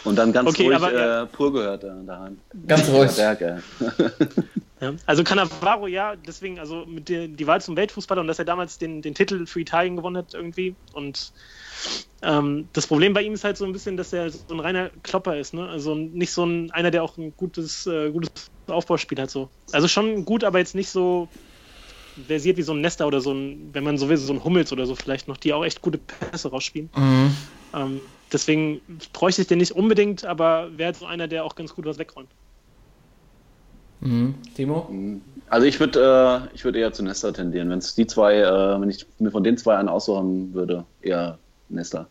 Und 0.04 0.18
dann 0.18 0.34
ganz 0.34 0.50
Okay, 0.50 0.66
ruhig 0.66 0.76
aber, 0.76 0.94
ja. 0.94 1.24
äh, 1.24 1.26
pur 1.28 1.54
gehört 1.54 1.84
da 1.84 1.96
daheim. 2.06 2.40
Ganz 2.68 2.90
ruhig. 2.90 3.16
Ja. 3.18 3.36
Ja. 4.84 4.94
Also 5.06 5.24
Cannavaro, 5.24 5.88
ja, 5.88 6.16
deswegen, 6.16 6.60
also 6.60 6.86
mit 6.86 7.08
der, 7.08 7.30
die 7.30 7.48
Wahl 7.48 7.62
zum 7.62 7.78
Weltfußballer 7.78 8.20
und 8.20 8.28
dass 8.28 8.40
er 8.40 8.44
damals 8.44 8.78
den, 8.78 9.02
den 9.02 9.16
Titel 9.16 9.46
für 9.46 9.62
Italien 9.62 9.96
gewonnen 9.96 10.18
hat 10.18 10.34
irgendwie. 10.34 10.76
Und 10.92 11.32
ähm, 12.22 12.68
das 12.74 12.88
Problem 12.88 13.14
bei 13.14 13.22
ihm 13.22 13.34
ist 13.34 13.46
halt 13.46 13.56
so 13.56 13.64
ein 13.64 13.72
bisschen, 13.72 13.96
dass 13.96 14.12
er 14.12 14.30
so 14.30 14.42
ein 14.52 14.60
reiner 14.60 14.90
Klopper 15.02 15.38
ist, 15.38 15.54
ne? 15.54 15.70
Also 15.70 15.96
nicht 15.96 16.34
so 16.34 16.46
ein 16.46 16.70
einer, 16.72 16.92
der 16.92 17.04
auch 17.04 17.18
ein 17.18 17.34
gutes, 17.38 17.88
äh, 17.88 18.12
gutes 18.12 18.30
Aufbauspiel 18.68 19.20
hat. 19.22 19.30
So. 19.30 19.50
Also 19.72 19.88
schon 19.88 20.26
gut, 20.26 20.44
aber 20.44 20.60
jetzt 20.60 20.76
nicht 20.76 20.90
so 20.90 21.30
versiert 22.28 22.58
wie 22.58 22.62
so 22.62 22.74
ein 22.74 22.82
Nester 22.82 23.08
oder 23.08 23.22
so 23.22 23.34
ein, 23.34 23.70
wenn 23.74 23.84
man 23.84 23.98
so 23.98 24.10
will, 24.10 24.18
so 24.18 24.34
ein 24.34 24.44
Hummels 24.44 24.72
oder 24.72 24.86
so 24.86 24.96
vielleicht 24.96 25.28
noch, 25.28 25.38
die 25.38 25.54
auch 25.54 25.64
echt 25.64 25.82
gute 25.82 25.98
Pässe 25.98 26.50
rausspielen. 26.50 26.90
Mhm. 26.96 27.38
Ähm, 27.74 28.02
deswegen 28.34 28.82
bräuchte 29.14 29.42
ich 29.42 29.48
den 29.48 29.60
nicht 29.60 29.74
unbedingt, 29.74 30.26
aber 30.26 30.70
wäre 30.78 30.94
so 30.94 31.06
einer, 31.06 31.28
der 31.28 31.46
auch 31.46 31.56
ganz 31.56 31.74
gut 31.74 31.86
was 31.86 31.98
wegräumt. 31.98 32.30
Mhm. 34.02 34.36
Timo? 34.56 34.90
Also 35.50 35.66
ich 35.66 35.80
würde 35.80 36.50
äh, 36.52 36.56
ich 36.56 36.66
würd 36.66 36.76
eher 36.76 36.92
zu 36.92 37.04
Nesta 37.04 37.32
tendieren. 37.32 37.70
Wenn 37.70 37.80
es 37.80 37.96
die 37.96 38.06
zwei, 38.06 38.40
äh, 38.40 38.82
wenn 38.82 38.90
ich 38.90 39.06
mir 39.20 39.32
von 39.32 39.44
den 39.44 39.58
zwei 39.58 39.78
einen 39.78 39.88
aussuchen 39.88 40.54
würde, 40.54 40.84
eher 41.02 41.38
Nesta. 41.70 42.08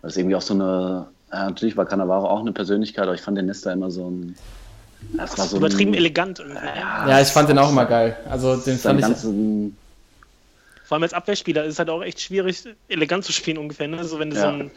Das 0.00 0.12
ist 0.12 0.18
irgendwie 0.18 0.36
auch 0.36 0.42
so 0.42 0.54
eine, 0.54 1.06
ja, 1.32 1.44
natürlich 1.46 1.76
war 1.76 1.86
Cannavaro 1.86 2.28
auch 2.28 2.40
eine 2.40 2.52
Persönlichkeit, 2.52 3.04
aber 3.04 3.14
ich 3.14 3.20
fand 3.20 3.38
den 3.38 3.46
Nesta 3.46 3.72
immer 3.72 3.90
so 3.90 4.10
ein. 4.10 4.36
Das 5.14 5.36
war 5.36 5.46
so 5.46 5.56
Übertrieben 5.56 5.92
ein, 5.92 5.96
elegant 5.96 6.38
irgendwie. 6.38 6.60
Ja, 6.64 7.20
ich 7.20 7.28
fand 7.28 7.48
den 7.48 7.58
auch 7.58 7.70
immer 7.70 7.86
geil. 7.86 8.16
Also 8.30 8.56
den 8.56 8.78
fand 8.78 9.00
ich. 9.00 9.06
ganzen, 9.06 9.76
Vor 10.92 10.96
allem 10.96 11.04
als 11.04 11.14
Abwehrspieler 11.14 11.64
ist 11.64 11.72
es 11.72 11.78
halt 11.78 11.88
auch 11.88 12.02
echt 12.02 12.20
schwierig, 12.20 12.68
elegant 12.86 13.24
zu 13.24 13.32
spielen 13.32 13.56
ungefähr. 13.56 13.88
Ne? 13.88 13.96
Also 13.96 14.18
wenn 14.18 14.28
du 14.28 14.36
so 14.36 14.42
Ja. 14.42 14.50
ein, 14.50 14.70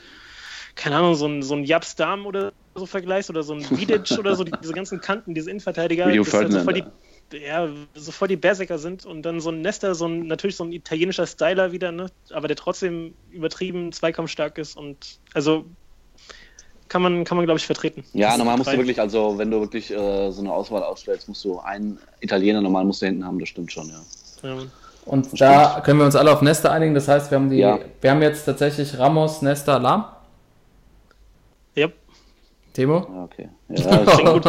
keine 0.73 0.95
Ahnung, 0.95 1.15
so 1.15 1.27
ein, 1.27 1.43
so 1.43 1.55
ein 1.55 1.65
Japs 1.65 1.97
Darm 1.97 2.25
oder 2.25 2.53
so 2.73 2.85
vergleichst 2.85 3.29
oder 3.29 3.43
so 3.43 3.53
ein 3.53 3.59
Vidic 3.77 4.17
oder 4.17 4.33
so, 4.33 4.45
die, 4.45 4.53
diese 4.61 4.73
ganzen 4.73 5.01
Kanten, 5.01 5.33
diese 5.33 5.49
Innenverteidiger, 5.49 6.15
das 6.15 6.33
halt 6.33 6.53
so 6.53 6.59
voll 6.59 6.73
die, 6.73 7.37
ja, 7.37 7.67
so 7.95 8.13
voll 8.13 8.29
die 8.29 8.37
Berserker 8.37 8.77
sind 8.77 9.05
und 9.05 9.23
dann 9.23 9.41
so 9.41 9.49
ein 9.49 9.59
Nester, 9.59 9.93
so 9.93 10.07
ein, 10.07 10.25
natürlich 10.25 10.55
so 10.55 10.63
ein 10.63 10.71
italienischer 10.71 11.27
Styler 11.27 11.73
wieder, 11.73 11.91
ne? 11.91 12.09
aber 12.29 12.47
der 12.47 12.55
trotzdem 12.55 13.13
übertrieben 13.29 13.91
zweikampfstark 13.91 14.57
ist 14.57 14.77
und 14.77 15.19
also 15.33 15.65
kann 16.87 17.01
man, 17.01 17.25
kann 17.25 17.35
man 17.35 17.45
glaube 17.45 17.59
ich, 17.59 17.65
vertreten. 17.65 18.05
Ja, 18.13 18.37
normal 18.37 18.55
musst 18.55 18.71
du 18.71 18.77
wirklich, 18.77 19.01
also 19.01 19.37
wenn 19.37 19.51
du 19.51 19.59
wirklich 19.59 19.91
äh, 19.91 20.31
so 20.31 20.39
eine 20.39 20.53
Auswahl 20.53 20.83
ausstellst, 20.83 21.27
musst 21.27 21.43
du 21.43 21.59
einen 21.59 21.99
Italiener 22.21 22.61
normal 22.61 22.85
musst 22.85 23.01
du 23.01 23.05
hinten 23.05 23.25
haben, 23.25 23.37
das 23.37 23.49
stimmt 23.49 23.73
schon, 23.73 23.89
ja. 23.89 24.01
Ja. 24.43 24.65
Und 25.05 25.39
da 25.39 25.81
können 25.83 25.99
wir 25.99 26.05
uns 26.05 26.15
alle 26.15 26.31
auf 26.31 26.41
Nesta 26.41 26.71
einigen. 26.71 26.95
Das 26.95 27.07
heißt, 27.07 27.31
wir 27.31 27.37
haben 27.37 27.49
die, 27.49 27.57
Ja. 27.57 27.79
wir 28.01 28.11
haben 28.11 28.21
jetzt 28.21 28.45
tatsächlich 28.45 28.97
Ramos, 28.97 29.41
Nesta, 29.41 29.77
Lahm. 29.77 30.05
Ja, 31.75 31.89
Timo? 32.73 33.05
Ja, 33.13 33.23
okay. 33.23 33.49
Ja, 33.67 34.31
gut. 34.31 34.45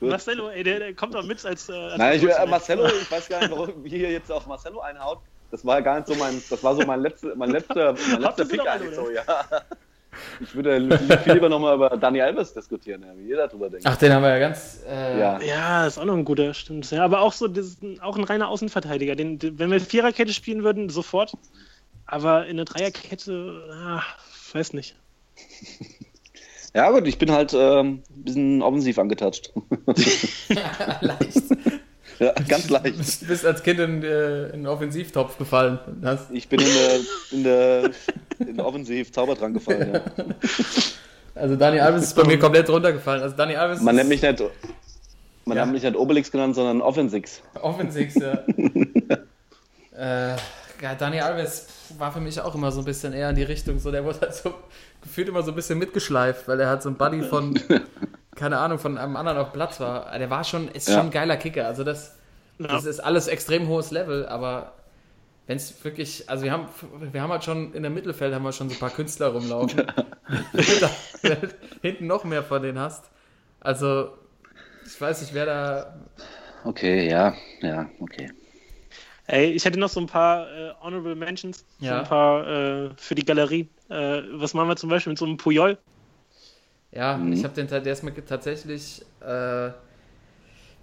Marcelo, 0.00 0.50
ey, 0.50 0.62
der, 0.64 0.78
der 0.80 0.94
kommt 0.94 1.14
doch 1.14 1.24
mit 1.24 1.44
als. 1.44 1.68
Äh, 1.68 1.72
als 1.72 1.98
Nein, 1.98 2.16
ich, 2.16 2.24
äh. 2.24 2.46
Marcelo, 2.46 2.86
ich 2.86 3.10
weiß 3.10 3.28
gar 3.28 3.40
nicht, 3.40 3.52
warum 3.52 3.84
hier 3.84 4.10
jetzt 4.10 4.30
auch 4.30 4.46
Marcelo 4.46 4.80
einhaut. 4.80 5.18
Das 5.50 5.64
war 5.64 5.80
gar 5.82 5.96
nicht 5.96 6.08
so 6.08 6.14
mein, 6.16 6.42
das 6.50 6.64
war 6.64 6.74
so 6.74 6.84
mein 6.84 7.00
letzter, 7.00 7.34
mein 7.36 7.50
letzter, 7.50 7.94
mein 8.10 8.22
letzter 8.22 8.44
Pick 8.44 8.66
eigentlich 8.66 8.94
so, 8.94 9.08
ja. 9.10 9.22
Ich 10.40 10.54
würde 10.54 10.98
viel 11.24 11.32
lieber 11.34 11.48
nochmal 11.48 11.74
über 11.76 11.90
Dani 11.90 12.20
Alves 12.20 12.52
diskutieren, 12.52 13.04
wie 13.16 13.28
jeder 13.28 13.48
drüber 13.48 13.70
denkt. 13.70 13.86
Ach, 13.86 13.96
den 13.96 14.12
haben 14.12 14.22
wir 14.22 14.30
ja 14.30 14.38
ganz. 14.38 14.82
Äh, 14.88 15.18
ja. 15.18 15.40
Ja, 15.40 15.86
ist 15.86 15.98
auch 15.98 16.04
noch 16.04 16.14
ein 16.14 16.24
guter, 16.24 16.54
stimmt. 16.54 16.90
Ja, 16.90 17.04
aber 17.04 17.20
auch 17.20 17.32
so, 17.32 17.48
das 17.48 17.66
ist 17.66 17.82
ein, 17.82 18.00
auch 18.00 18.16
ein 18.16 18.24
reiner 18.24 18.48
Außenverteidiger. 18.48 19.16
Den, 19.16 19.38
den, 19.38 19.58
wenn 19.58 19.70
wir 19.70 19.80
Viererkette 19.80 20.32
spielen 20.32 20.64
würden, 20.64 20.88
sofort. 20.88 21.32
Aber 22.06 22.46
in 22.46 22.56
der 22.56 22.66
Dreierkette, 22.66 23.62
ah, 23.72 24.02
weiß 24.52 24.72
nicht. 24.72 24.96
ja, 26.74 26.90
gut, 26.90 27.06
ich 27.06 27.18
bin 27.18 27.30
halt 27.30 27.54
ähm, 27.54 28.02
ein 28.14 28.24
bisschen 28.24 28.62
offensiv 28.62 28.98
angetatscht. 28.98 29.52
leicht. 31.00 31.53
Ja, 32.18 32.32
ganz 32.48 32.68
leicht. 32.70 33.22
Du 33.22 33.26
bist 33.26 33.44
als 33.44 33.62
Kind 33.62 33.80
in, 33.80 34.02
äh, 34.02 34.46
in 34.46 34.60
den 34.60 34.66
Offensivtopf 34.66 35.36
gefallen. 35.38 35.78
Hast, 36.02 36.30
Ich 36.30 36.48
bin 36.48 36.60
in 36.60 36.66
der, 36.66 37.00
in 37.30 37.44
der, 37.44 37.90
in 38.46 38.56
der 38.56 38.66
Offensiv 38.66 39.12
Zaubertrank 39.12 39.54
gefallen, 39.54 39.94
ja. 39.94 40.00
also 41.34 41.56
Dani 41.56 41.80
Alves 41.80 42.04
ist 42.04 42.14
bei 42.16 42.24
mir 42.24 42.38
komplett 42.38 42.68
runtergefallen. 42.68 43.22
Also 43.22 43.36
Dani 43.36 43.56
Alves 43.56 43.80
Man 43.80 43.96
nennt 43.96 44.08
mich 44.08 44.22
nicht, 44.22 44.42
man 45.44 45.56
Ja. 45.56 45.62
hat 45.64 45.72
mich 45.72 45.82
nicht 45.82 45.96
Obelix 45.96 46.30
genannt, 46.30 46.54
sondern 46.54 46.80
Offensix. 46.80 47.42
Offensivs, 47.60 48.14
ja. 48.14 48.38
äh, 50.32 50.36
ja, 50.82 50.94
Dani 50.98 51.20
Alves 51.20 51.66
war 51.98 52.12
für 52.12 52.20
mich 52.20 52.40
auch 52.40 52.54
immer 52.54 52.72
so 52.72 52.80
ein 52.80 52.84
bisschen 52.84 53.12
eher 53.12 53.30
in 53.30 53.36
die 53.36 53.42
Richtung, 53.42 53.78
so 53.78 53.90
der 53.90 54.04
wurde 54.04 54.20
halt 54.22 54.34
so 54.34 54.54
gefühlt 55.02 55.28
immer 55.28 55.42
so 55.42 55.52
ein 55.52 55.54
bisschen 55.54 55.78
mitgeschleift, 55.78 56.48
weil 56.48 56.58
er 56.60 56.68
halt 56.68 56.82
so 56.82 56.88
ein 56.88 56.96
Buddy 56.96 57.22
von, 57.22 57.58
keine 58.34 58.58
Ahnung, 58.58 58.78
von 58.78 58.98
einem 58.98 59.16
anderen 59.16 59.38
auf 59.38 59.52
Platz 59.52 59.80
war. 59.80 60.16
Der 60.18 60.30
war 60.30 60.44
schon, 60.44 60.68
ist 60.68 60.88
Ja. 60.88 60.94
schon 60.94 61.06
ein 61.06 61.10
geiler 61.10 61.36
Kicker. 61.36 61.66
Also 61.66 61.84
das, 61.84 62.16
Ja. 62.58 62.68
das 62.68 62.84
ist 62.84 63.00
alles 63.00 63.28
extrem 63.28 63.68
hohes 63.68 63.90
Level, 63.90 64.26
aber 64.26 64.72
wenn 65.46 65.56
es 65.56 65.84
wirklich, 65.84 66.28
also 66.30 66.44
wir 66.44 66.52
haben, 66.52 66.68
wir 67.12 67.20
haben 67.20 67.30
halt 67.30 67.44
schon 67.44 67.74
in 67.74 67.82
der 67.82 67.90
Mittelfeld 67.90 68.34
haben 68.34 68.44
wir 68.44 68.52
schon 68.52 68.68
so 68.70 68.76
ein 68.76 68.78
paar 68.80 68.90
Künstler 68.90 69.28
rumlaufen. 69.28 69.78
Wenn 70.52 70.64
du 70.64 70.80
da 70.80 70.90
hinten 71.82 72.06
noch 72.06 72.24
mehr 72.24 72.42
von 72.42 72.62
denen 72.62 72.78
hast. 72.78 73.10
Also, 73.60 74.10
ich 74.86 74.98
weiß 75.00 75.20
nicht, 75.22 75.34
wer 75.34 75.46
da. 75.46 75.94
Okay, 76.64 77.08
ja, 77.10 77.34
ja, 77.60 77.88
okay. 78.00 78.30
Ey, 79.26 79.52
ich 79.52 79.64
hätte 79.64 79.78
noch 79.78 79.88
so 79.88 80.00
ein 80.00 80.06
paar 80.06 80.50
äh, 80.50 80.72
Honorable 80.80 81.14
Mentions, 81.14 81.64
so 81.78 81.86
Ja. 81.86 81.98
ein 82.00 82.04
paar 82.04 82.46
äh, 82.46 82.90
für 82.96 83.14
die 83.14 83.24
Galerie. 83.24 83.68
Äh, 83.88 84.22
was 84.32 84.52
machen 84.54 84.68
wir 84.68 84.76
zum 84.76 84.90
Beispiel 84.90 85.12
mit 85.12 85.18
so 85.18 85.24
einem 85.24 85.36
Puyol? 85.38 85.78
Ja, 86.94 87.16
Mhm. 87.16 87.32
ich 87.32 87.42
habe 87.44 87.54
den, 87.54 87.66
der 87.66 87.84
ist 87.92 88.02
mir 88.02 88.14
tatsächlich 88.24 89.02
äh, 89.20 89.70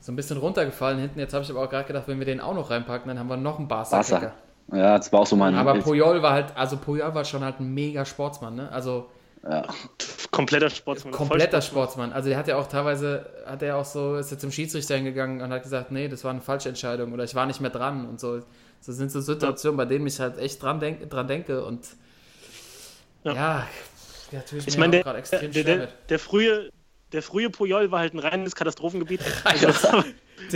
so 0.02 0.12
ein 0.12 0.16
bisschen 0.16 0.38
runtergefallen 0.38 1.00
hinten. 1.00 1.20
Jetzt 1.20 1.34
habe 1.34 1.44
ich 1.44 1.50
aber 1.52 1.64
auch 1.64 1.70
gerade 1.70 1.88
gedacht, 1.88 2.08
wenn 2.08 2.20
wir 2.20 2.26
den 2.26 2.42
auch 2.42 2.54
noch 2.54 2.70
reinpacken, 2.70 3.08
dann 3.08 3.20
haben 3.20 3.30
wir 3.30 3.38
noch 3.38 3.60
einen 3.60 3.68
barca. 3.68 4.34
Ja, 4.72 4.98
das 4.98 5.12
war 5.14 5.22
auch 5.22 5.28
so 5.28 5.36
mein. 5.36 5.56
Aber 5.56 5.76
Puyol 5.80 6.22
war 6.22 6.34
halt, 6.34 6.56
also 6.56 6.78
Puyol 6.78 7.14
war 7.14 7.26
schon 7.26 7.44
halt 7.44 7.60
ein 7.60 7.74
mega 7.74 8.06
Sportsmann, 8.06 8.56
ne? 8.56 8.72
Also 8.72 9.10
ja. 9.48 9.64
Kompletter 10.30 10.70
Sportsmann. 10.70 11.14
kompletter. 11.14 11.62
Sportsmann. 11.62 12.14
Also 12.14 12.30
der 12.30 12.38
hat 12.38 12.48
ja 12.48 12.58
auch 12.58 12.68
teilweise, 12.68 13.26
hat 13.46 13.62
er 13.64 13.76
auch 13.78 13.86
so, 13.86 14.16
ist 14.16 14.32
jetzt 14.32 14.42
zum 14.42 14.52
Schiedsrichter 14.52 14.96
hingegangen 14.96 15.42
und 15.42 15.52
hat 15.52 15.64
gesagt, 15.64 15.92
nee, 15.92 16.08
das 16.08 16.24
war 16.24 16.32
eine 16.32 16.42
falsche 16.42 16.70
Entscheidung 16.70 17.12
oder 17.12 17.24
ich 17.24 17.34
war 17.36 17.46
nicht 17.48 17.60
mehr 17.60 17.72
dran 17.72 18.08
und 18.08 18.20
so. 18.20 18.40
So 18.82 18.92
sind 18.94 19.12
so 19.12 19.20
Situationen, 19.20 19.78
bei 19.78 19.86
denen 19.86 20.06
ich 20.08 20.20
halt 20.20 20.38
echt 20.38 20.62
dran, 20.64 20.80
denk, 20.80 21.10
dran 21.10 21.28
denke 21.28 21.64
und 21.66 21.88
Ja. 23.24 23.34
ja, 23.34 23.68
ja 24.32 24.41
Ich 24.66 24.78
meine, 24.78 24.91
der, 24.91 25.03
gerade 25.03 25.22
der, 25.22 25.41
extrem 25.41 25.52
der, 25.52 25.88
der, 26.10 26.20
frühe. 26.20 26.72
Der 27.12 27.22
frühe 27.22 27.49
Puyol 27.49 27.91
war 27.91 27.99
halt 27.99 28.14
ein 28.14 28.20
reines 28.20 28.56
Katastrophengebiet. 28.56 29.20
Also 29.44 29.68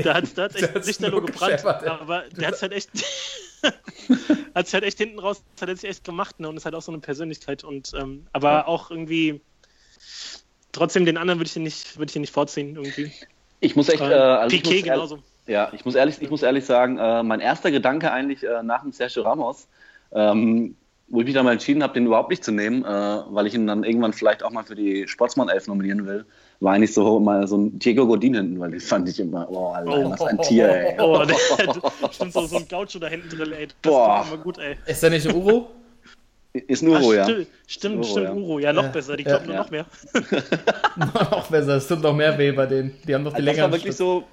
da 0.01 0.13
hat 0.13 0.23
es 0.23 0.33
der 0.33 0.45
echt 0.55 0.85
Lichterloh 0.85 1.19
nur 1.19 1.25
gebrannt. 1.25 1.65
Aber 1.65 2.23
der 2.29 2.47
hat 2.47 2.55
es 2.55 2.61
halt 2.61 2.71
echt. 2.71 2.89
hat 4.55 4.73
halt 4.73 4.83
echt 4.83 4.97
hinten 4.97 5.19
raus, 5.19 5.43
hat 5.59 5.69
er 5.69 5.75
sich 5.75 5.89
echt 5.89 6.03
gemacht, 6.03 6.39
ne? 6.39 6.47
Und 6.47 6.57
ist 6.57 6.65
halt 6.65 6.75
auch 6.75 6.81
so 6.81 6.91
eine 6.91 7.01
Persönlichkeit. 7.01 7.63
Und, 7.63 7.91
ähm, 7.93 8.27
aber 8.31 8.67
auch 8.67 8.89
irgendwie. 8.89 9.41
trotzdem 10.71 11.05
den 11.05 11.17
anderen 11.17 11.39
würde 11.39 11.47
ich 11.47 11.53
den 11.53 11.63
nicht, 11.63 11.97
würde 11.97 12.09
ich 12.09 12.13
den 12.13 12.21
nicht 12.21 12.33
vorziehen 12.33 12.75
irgendwie. 12.75 13.11
Ich 13.59 13.75
muss 13.75 13.89
echt. 13.89 14.01
Äh, 14.01 14.11
Äh, 14.11 14.13
also 14.13 14.55
Piquet 14.55 14.83
genauso. 14.83 15.19
Ja, 15.47 15.71
ich 15.73 15.85
muss 15.85 15.95
ehrlich, 15.95 16.21
ich 16.21 16.29
muss 16.29 16.41
ehrlich 16.41 16.65
sagen, 16.65 16.97
äh, 16.97 17.21
mein 17.21 17.39
erster 17.39 17.69
Gedanke 17.69 18.11
eigentlich 18.11 18.43
äh, 18.43 18.63
nach 18.63 18.81
dem 18.81 18.91
Sergio 18.91 19.23
Ramos, 19.23 19.67
ähm, 20.11 20.75
wo 21.07 21.19
ich 21.19 21.25
mich 21.25 21.35
dann 21.35 21.45
mal 21.45 21.51
entschieden 21.53 21.83
habe, 21.83 21.93
den 21.93 22.07
überhaupt 22.07 22.29
nicht 22.31 22.43
zu 22.43 22.51
nehmen, 22.51 22.83
äh, 22.83 22.87
weil 22.87 23.45
ich 23.45 23.53
ihn 23.53 23.67
dann 23.67 23.83
irgendwann 23.83 24.13
vielleicht 24.13 24.41
auch 24.43 24.49
mal 24.51 24.63
für 24.63 24.75
die 24.75 25.07
Sportsmann 25.07 25.49
11 25.49 25.67
nominieren 25.67 26.05
will, 26.05 26.25
war 26.61 26.73
eigentlich 26.73 26.93
so 26.93 27.19
mal 27.19 27.47
so 27.47 27.57
ein 27.57 27.77
Diego 27.77 28.07
Godin 28.07 28.33
hinten, 28.35 28.59
weil 28.59 28.71
den 28.71 28.79
fand 28.79 29.07
ich 29.07 29.19
immer, 29.19 29.47
oh, 29.49 29.67
Alter, 29.69 29.91
Oh. 29.97 30.09
was 30.11 30.21
ein 30.21 30.41
Tier, 30.41 30.67
ey. 30.69 30.95
Oh, 30.99 31.23
der, 31.23 31.37
stimmt 32.11 32.33
so, 32.33 32.47
so 32.47 32.57
ein 32.57 32.67
Gaucho 32.67 32.97
da 32.99 33.07
hinten 33.07 33.29
drin, 33.29 33.51
ey. 33.51 33.67
Das 33.81 33.91
Boah. 33.91 34.25
gut, 34.43 34.57
ey. 34.57 34.77
Ist 34.87 35.03
der 35.03 35.11
nicht 35.11 35.27
ein 35.27 35.35
Uro? 35.35 35.69
Ist 36.53 36.81
nur 36.83 36.97
Uro, 36.99 37.11
Ah, 37.11 37.15
ja. 37.15 37.25
Stimmt, 37.25 37.47
stimmt, 37.67 37.95
Uro, 37.97 38.03
stimmt 38.05 38.25
ja. 38.27 38.33
Uro. 38.33 38.59
Ja, 38.59 38.73
noch 38.73 38.83
Ja. 38.83 38.89
besser, 38.89 39.17
die 39.17 39.23
Ja. 39.23 39.29
kloppen 39.31 39.47
nur 39.47 39.55
Ja. 39.57 39.61
noch 39.63 39.71
mehr. 39.71 39.85
noch 40.95 41.47
besser, 41.51 41.75
es 41.75 41.87
tut 41.87 42.01
noch 42.01 42.15
mehr 42.15 42.37
weh 42.37 42.51
bei 42.51 42.65
denen. 42.65 42.93
Die 43.07 43.13
haben 43.13 43.23
noch 43.23 43.33
die 43.33 43.37
Also 43.41 43.45
das 43.45 43.45
war 43.45 43.53
längeren 43.53 43.71
wirklich 43.71 43.81
Stütze. 43.95 43.97
so, 43.97 44.23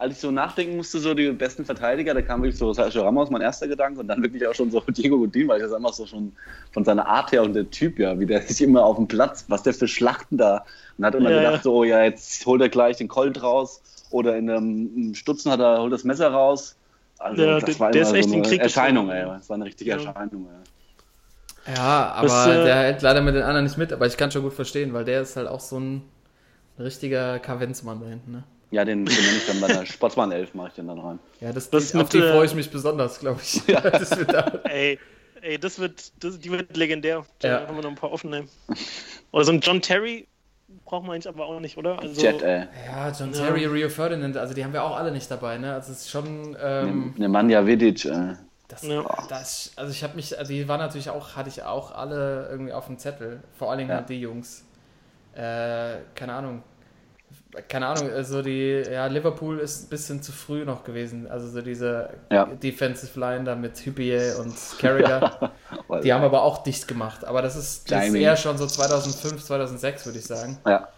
als 0.00 0.14
ich 0.14 0.20
so 0.20 0.30
nachdenken 0.30 0.76
musste, 0.78 0.98
so 0.98 1.12
die 1.12 1.30
besten 1.32 1.66
Verteidiger, 1.66 2.14
da 2.14 2.22
kam 2.22 2.42
wirklich 2.42 2.56
so 2.58 2.72
Sergio 2.72 3.02
Ramos, 3.02 3.28
mein 3.28 3.42
erster 3.42 3.68
Gedanke, 3.68 4.00
und 4.00 4.08
dann 4.08 4.22
wirklich 4.22 4.46
auch 4.46 4.54
schon 4.54 4.70
so 4.70 4.80
Diego 4.88 5.18
Godin, 5.18 5.46
weil 5.46 5.58
ich 5.58 5.64
das 5.64 5.74
einfach 5.74 5.92
so 5.92 6.06
schon 6.06 6.32
von 6.72 6.84
seiner 6.86 7.06
Art 7.06 7.32
her 7.32 7.42
und 7.42 7.52
der 7.52 7.70
Typ, 7.70 7.98
ja, 7.98 8.18
wie 8.18 8.24
der 8.24 8.40
sich 8.48 8.62
immer 8.62 8.82
auf 8.82 8.96
dem 8.96 9.08
Platz, 9.08 9.44
was 9.48 9.62
der 9.62 9.74
für 9.74 9.86
Schlachten 9.88 10.38
da, 10.38 10.64
und 10.96 11.04
hat 11.04 11.14
immer 11.14 11.30
Ja, 11.30 11.36
gedacht, 11.38 11.56
ja. 11.56 11.62
so, 11.62 11.84
ja, 11.84 12.02
jetzt 12.02 12.46
holt 12.46 12.62
er 12.62 12.70
gleich 12.70 12.96
den 12.96 13.08
Colt 13.08 13.42
raus, 13.42 13.82
oder 14.10 14.36
in 14.38 14.48
einem 14.50 15.14
Stutzen 15.14 15.52
hat 15.52 15.60
er, 15.60 15.80
holt 15.82 15.92
das 15.92 16.04
Messer 16.04 16.32
raus. 16.32 16.76
Also, 17.18 17.42
Ja, 17.42 17.60
das 17.60 17.64
der- 17.66 17.80
war 17.80 17.90
der 17.92 18.02
ist 18.02 18.12
echt 18.14 18.30
so 18.30 18.34
eine 18.36 18.48
Krieg 18.48 18.60
Erscheinung, 18.62 19.10
ey. 19.10 19.24
Das 19.26 19.48
war 19.50 19.54
eine 19.56 19.66
richtige 19.66 19.90
Ja. 19.90 19.96
Erscheinung, 19.96 20.48
ey. 21.66 21.74
Ja, 21.74 22.12
aber 22.12 22.26
Das, 22.26 22.46
äh, 22.46 22.64
der 22.64 22.76
hält 22.76 23.02
leider 23.02 23.20
mit 23.20 23.34
den 23.34 23.42
anderen 23.42 23.64
nicht 23.64 23.76
mit, 23.76 23.92
aber 23.92 24.06
ich 24.06 24.16
kann 24.16 24.30
schon 24.30 24.42
gut 24.42 24.54
verstehen, 24.54 24.94
weil 24.94 25.04
der 25.04 25.20
ist 25.20 25.36
halt 25.36 25.46
auch 25.46 25.60
so 25.60 25.78
ein 25.78 26.02
richtiger 26.78 27.38
Kavenzmann 27.38 28.00
da 28.00 28.06
hinten, 28.06 28.32
ne? 28.32 28.44
Ja, 28.70 28.84
den, 28.84 29.04
den 29.04 29.14
nenne 29.14 29.36
ich 29.38 29.46
dann 29.46 29.60
bei 29.60 29.66
der 29.68 29.84
Sportsmann 29.84 30.30
11, 30.30 30.54
mache 30.54 30.68
ich 30.68 30.74
den 30.74 30.86
dann 30.86 30.98
rein. 31.00 31.18
Ja, 31.40 31.52
das, 31.52 31.70
Das 31.70 31.90
die, 31.90 31.98
auf 31.98 32.08
die 32.08 32.18
äh, 32.18 32.32
freue 32.32 32.46
ich 32.46 32.54
mich 32.54 32.70
besonders, 32.70 33.18
glaube 33.18 33.40
ich. 33.42 33.62
das 33.66 34.16
wird 34.16 34.32
da, 34.32 34.60
Ey, 34.64 34.98
ey, 35.42 35.58
das 35.58 35.78
wird, 35.78 36.12
das, 36.22 36.38
die 36.38 36.50
wird 36.50 36.76
legendär. 36.76 37.24
Da 37.40 37.48
Ja. 37.48 37.66
haben 37.66 37.76
wir 37.76 37.82
noch 37.82 37.90
ein 37.90 37.96
paar 37.96 38.12
offene. 38.12 38.44
Oder 39.32 39.44
so 39.44 39.52
ein 39.52 39.60
John 39.60 39.80
Terry 39.82 40.28
braucht 40.84 41.02
man 41.04 41.14
eigentlich 41.14 41.28
aber 41.28 41.46
auch 41.46 41.58
nicht, 41.60 41.76
oder? 41.76 41.98
Also, 41.98 42.22
Jet, 42.22 42.42
ey. 42.42 42.68
ja, 42.86 43.10
John 43.10 43.32
Ja. 43.32 43.38
Terry, 43.40 43.64
Rio 43.66 43.88
Ferdinand, 43.88 44.36
also 44.36 44.54
die 44.54 44.64
haben 44.64 44.72
wir 44.72 44.84
auch 44.84 44.96
alle 44.96 45.10
nicht 45.10 45.28
dabei, 45.30 45.58
ne? 45.58 45.74
Also 45.74 45.90
es 45.92 46.02
ist 46.02 46.10
schon, 46.10 46.56
ähm, 46.62 47.14
Nemanja 47.16 47.66
Vidic, 47.66 48.04
ey. 48.04 48.34
das, 48.68 48.82
Ja. 48.84 49.04
das, 49.28 49.72
also 49.76 49.90
ich 49.90 50.04
habe 50.04 50.14
mich, 50.14 50.38
also 50.38 50.52
die 50.52 50.68
waren 50.68 50.78
natürlich 50.78 51.10
auch, 51.10 51.34
hatte 51.34 51.48
ich 51.48 51.62
auch 51.64 51.90
alle 51.92 52.48
irgendwie 52.50 52.72
auf 52.72 52.86
dem 52.86 52.98
Zettel, 52.98 53.42
vor 53.58 53.70
allen 53.70 53.78
Dingen 53.78 53.90
Ja. 53.90 53.96
halt 53.96 54.08
die 54.08 54.20
Jungs. 54.20 54.64
Äh, 55.34 55.98
keine 56.14 56.34
Ahnung. 56.34 56.62
Keine 57.68 57.86
Ahnung, 57.88 58.10
also 58.12 58.42
die, 58.42 58.82
ja, 58.90 59.06
Liverpool 59.06 59.58
ist 59.58 59.84
ein 59.84 59.88
bisschen 59.88 60.22
zu 60.22 60.30
früh 60.32 60.64
noch 60.64 60.84
gewesen. 60.84 61.28
Also 61.28 61.48
so 61.48 61.60
diese 61.62 62.10
Ja. 62.30 62.44
Defensive 62.46 63.18
Line 63.18 63.44
da 63.44 63.56
mit 63.56 63.76
Hüppier 63.84 64.36
und 64.40 64.54
Carragher. 64.78 65.52
Die 66.04 66.12
haben 66.12 66.22
aber 66.22 66.42
auch 66.42 66.62
dicht 66.62 66.86
gemacht. 66.86 67.24
Aber 67.24 67.42
das 67.42 67.56
ist, 67.56 67.90
das 67.90 68.06
ist 68.06 68.14
eher 68.14 68.36
schon 68.36 68.56
so 68.56 68.66
2005, 68.66 69.44
2006, 69.44 70.06
würde 70.06 70.18
ich 70.20 70.24
sagen. 70.26 70.58
Ja, 70.64 70.88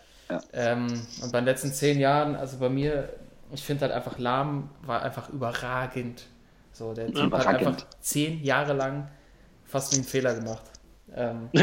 Ähm, 0.53 1.07
und 1.23 1.33
bei 1.33 1.41
den 1.41 1.47
letzten 1.47 1.73
zehn 1.73 1.99
Jahren, 1.99 2.37
also 2.37 2.59
bei 2.59 2.69
mir, 2.69 3.09
ich 3.53 3.63
finde 3.63 3.83
halt 3.83 3.93
einfach 3.93 4.19
Lahm 4.19 4.71
war 4.83 5.03
einfach 5.03 5.31
überragend. 5.31 6.27
So, 6.73 6.93
der 6.95 7.13
Typ 7.13 7.33
hat 7.33 7.47
einfach 7.47 7.77
zehn 8.01 8.43
Jahre 8.43 8.73
lang 8.75 9.09
fast 9.65 9.93
nie 9.93 9.99
einen 9.99 10.07
Fehler 10.07 10.35
gemacht. 10.35 10.65
Ähm, 11.15 11.49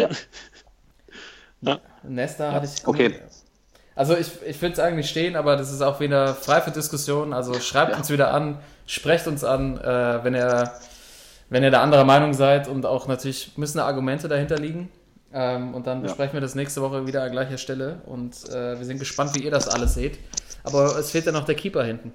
Ja. 1.62 1.80
Nesta 2.04 2.52
hatte 2.54 2.68
ich. 2.74 2.88
Okay. 2.88 3.20
Also 4.00 4.16
ich, 4.16 4.32
ich 4.48 4.62
würde 4.62 4.72
es 4.72 4.80
eigentlich 4.80 5.10
stehen, 5.10 5.36
aber 5.36 5.58
das 5.58 5.74
ist 5.74 5.82
auch 5.82 6.00
wieder 6.00 6.34
frei 6.34 6.62
für 6.62 6.72
Diskussion. 6.72 7.34
Also 7.34 7.60
schreibt 7.60 7.92
Ja. 7.92 7.98
uns 7.98 8.10
wieder 8.10 8.34
an, 8.34 8.58
sprecht 8.86 9.28
uns 9.28 9.44
an, 9.44 9.78
äh, 9.78 10.24
wenn 10.24 10.34
ihr 10.36 10.72
wenn 11.50 11.64
ihr 11.64 11.72
da 11.72 11.82
anderer 11.82 12.06
Meinung 12.06 12.34
seid 12.34 12.70
und 12.70 12.86
auch 12.86 13.08
natürlich 13.08 13.58
müssen 13.58 13.80
da 13.80 13.86
Argumente 13.86 14.30
dahinter 14.30 14.56
liegen. 14.58 14.90
Ähm, 15.34 15.74
und 15.74 15.86
dann 15.86 15.98
Ja. 16.00 16.04
besprechen 16.08 16.36
wir 16.36 16.40
das 16.42 16.56
nächste 16.56 16.82
Woche 16.82 17.08
wieder 17.08 17.24
an 17.24 17.32
gleicher 17.32 17.58
Stelle. 17.58 18.02
Und 18.06 18.48
äh, 18.50 18.80
wir 18.80 18.86
sind 18.86 19.00
gespannt, 19.00 19.36
wie 19.36 19.40
ihr 19.44 19.52
das 19.52 19.68
alles 19.68 19.96
seht. 19.96 20.18
Aber 20.64 20.98
es 20.98 21.12
fehlt 21.12 21.26
ja 21.26 21.34
noch 21.34 21.44
der 21.44 21.56
Keeper 21.56 21.84
hinten. 21.84 22.14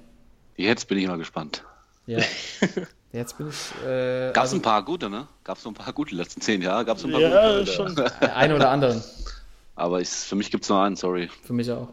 Jetzt 0.56 0.88
bin 0.88 0.96
ich 0.96 1.06
mal 1.06 1.18
gespannt. 1.18 1.64
Ja. 2.06 2.20
Jetzt 3.12 3.36
bin 3.36 3.48
ich. 3.50 3.86
Äh, 3.86 4.28
Gab 4.32 4.36
es 4.36 4.52
also, 4.52 4.56
ein 4.56 4.62
paar 4.62 4.82
gute, 4.86 5.10
ne? 5.10 5.28
Gab 5.44 5.58
es 5.58 5.62
so 5.64 5.68
ein 5.68 5.74
paar 5.74 5.92
gute 5.92 6.14
letzten 6.14 6.40
zehn 6.40 6.62
Jahre? 6.62 6.86
Gab 6.86 6.96
es 6.96 7.04
ein 7.04 7.10
paar 7.12 7.20
Ja, 7.20 7.58
gute? 7.58 7.66
schon. 7.70 7.94
der 7.94 8.36
eine 8.36 8.54
oder 8.56 8.70
anderen. 8.70 9.02
Aber 9.76 10.00
ich, 10.00 10.08
für 10.08 10.36
mich 10.36 10.50
gibt 10.50 10.64
es 10.64 10.70
nur 10.70 10.80
einen, 10.82 10.96
sorry. 10.96 11.28
Für 11.44 11.52
mich 11.52 11.70
auch. 11.70 11.88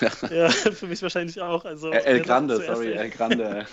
Ja, 0.30 0.50
für 0.50 0.86
mich 0.86 1.00
wahrscheinlich 1.00 1.40
auch. 1.40 1.64
Also, 1.64 1.90
El, 1.90 2.00
El 2.04 2.20
Grande, 2.20 2.56
sorry? 2.56 2.92
El 2.92 3.08
Grande. 3.10 3.64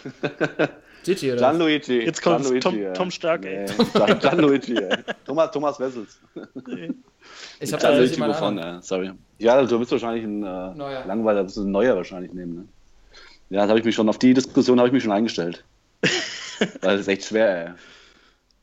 Gigi, 1.03 1.31
oder? 1.33 1.39
Gianluigi. 1.39 1.99
Jetzt 2.05 2.21
kommt 2.21 2.37
Gianluigi, 2.41 2.59
Tom- 2.61 2.75
ey. 2.77 2.93
Tom 2.93 3.11
Stark, 3.11 3.45
ey. 3.45 3.65
Nee, 3.65 3.85
Gian- 3.93 4.19
Gianluigi, 4.19 4.75
ey. 4.77 4.97
Thomas, 5.25 5.51
Thomas 5.51 5.79
Wessels. 5.79 6.17
ich 7.59 7.71
habe 7.73 7.81
tatsächlich 7.81 8.15
Gianluigi 8.15 8.19
mal 8.19 8.33
einen. 8.33 8.77
ey. 8.77 8.81
Sorry. 8.81 9.11
Ja, 9.39 9.61
du 9.61 9.79
wirst 9.79 9.91
wahrscheinlich 9.91 10.23
ein 10.23 10.41
äh, 10.43 10.73
Neuer. 10.73 11.03
Langweiler, 11.05 11.43
wirst 11.43 11.57
du 11.57 11.63
ein 11.63 11.71
Neuer 11.71 11.95
wahrscheinlich 11.97 12.33
nehmen, 12.33 12.55
ne? 12.55 12.65
Ja, 13.49 13.61
das 13.61 13.69
habe 13.69 13.79
ich 13.79 13.85
mich 13.85 13.93
schon, 13.93 14.07
auf 14.09 14.17
die 14.17 14.33
Diskussion 14.33 14.79
habe 14.79 14.87
ich 14.87 14.93
mich 14.93 15.03
schon 15.03 15.11
eingestellt. 15.11 15.63
Weil 16.81 16.93
das 16.93 17.01
ist 17.01 17.07
echt 17.09 17.25
schwer, 17.25 17.65
ey. 17.67 17.73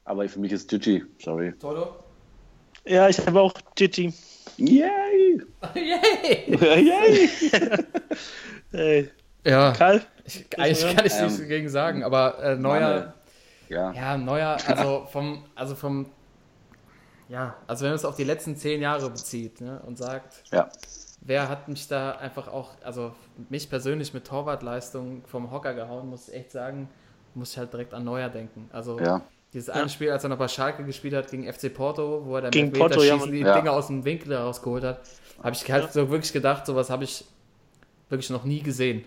Aber 0.04 0.28
für 0.28 0.40
mich 0.40 0.50
ist 0.52 0.68
Gigi, 0.70 1.04
sorry. 1.22 1.52
Toto? 1.60 1.94
Ja, 2.84 3.08
ich 3.08 3.18
habe 3.24 3.40
auch 3.40 3.54
Gigi. 3.76 4.12
Yay! 4.62 5.40
Yay! 5.74 6.56
Yay! 6.84 7.28
Ey, 8.72 9.10
Ja, 9.44 9.72
Karl? 9.72 10.02
ich, 10.24 10.46
eigentlich 10.58 10.96
kann 10.96 11.06
ich 11.06 11.20
nichts 11.20 11.38
Ähm, 11.38 11.38
dagegen 11.38 11.68
sagen, 11.68 12.04
aber 12.04 12.38
äh, 12.42 12.56
neuer. 12.56 13.14
Ja. 13.68 13.92
Ja, 13.92 14.16
neuer, 14.16 14.56
also 14.66 15.06
vom, 15.10 15.44
also 15.54 15.74
vom, 15.74 16.06
ja, 17.28 17.56
also 17.66 17.82
wenn 17.84 17.90
man 17.90 17.96
es 17.96 18.04
auf 18.04 18.16
die 18.16 18.24
letzten 18.24 18.56
zehn 18.56 18.80
Jahre 18.80 19.10
bezieht 19.10 19.60
ne, 19.60 19.80
und 19.86 19.96
sagt, 19.98 20.44
ja. 20.52 20.68
wer 21.20 21.48
hat 21.48 21.68
mich 21.68 21.88
da 21.88 22.12
einfach 22.12 22.48
auch, 22.48 22.70
also 22.82 23.14
mich 23.48 23.68
persönlich 23.70 24.12
mit 24.14 24.26
Torwartleistung 24.26 25.24
vom 25.26 25.50
Hocker 25.50 25.74
gehauen, 25.74 26.08
muss 26.08 26.28
ich 26.28 26.34
echt 26.34 26.52
sagen, 26.52 26.88
muss 27.34 27.52
ich 27.52 27.58
halt 27.58 27.72
direkt 27.72 27.94
an 27.94 28.04
Neuer 28.04 28.28
denken. 28.28 28.68
Also 28.72 29.00
Ja. 29.00 29.22
Dieses 29.52 29.68
eine 29.70 29.88
Spiel, 29.88 30.10
als 30.10 30.22
er 30.24 30.30
noch 30.30 30.38
bei 30.38 30.48
Schalke 30.48 30.84
gespielt 30.84 31.14
hat 31.14 31.30
gegen 31.30 31.50
FC 31.50 31.72
Porto, 31.72 32.22
wo 32.24 32.36
er 32.36 32.42
dann 32.42 32.50
Gegen 32.50 32.72
Porto, 32.72 33.02
ja, 33.02 33.16
die 33.26 33.40
Ja. 33.40 33.54
Dinger 33.54 33.72
aus 33.72 33.88
dem 33.88 34.04
Winkel 34.04 34.34
rausgeholt 34.34 34.84
hat, 34.84 35.00
habe 35.42 35.54
ich 35.54 35.70
halt 35.70 35.92
so 35.92 36.10
wirklich 36.10 36.32
gedacht, 36.32 36.64
sowas 36.66 36.88
habe 36.90 37.04
ich 37.04 37.24
wirklich 38.08 38.30
noch 38.30 38.44
nie 38.44 38.62
gesehen 38.62 39.04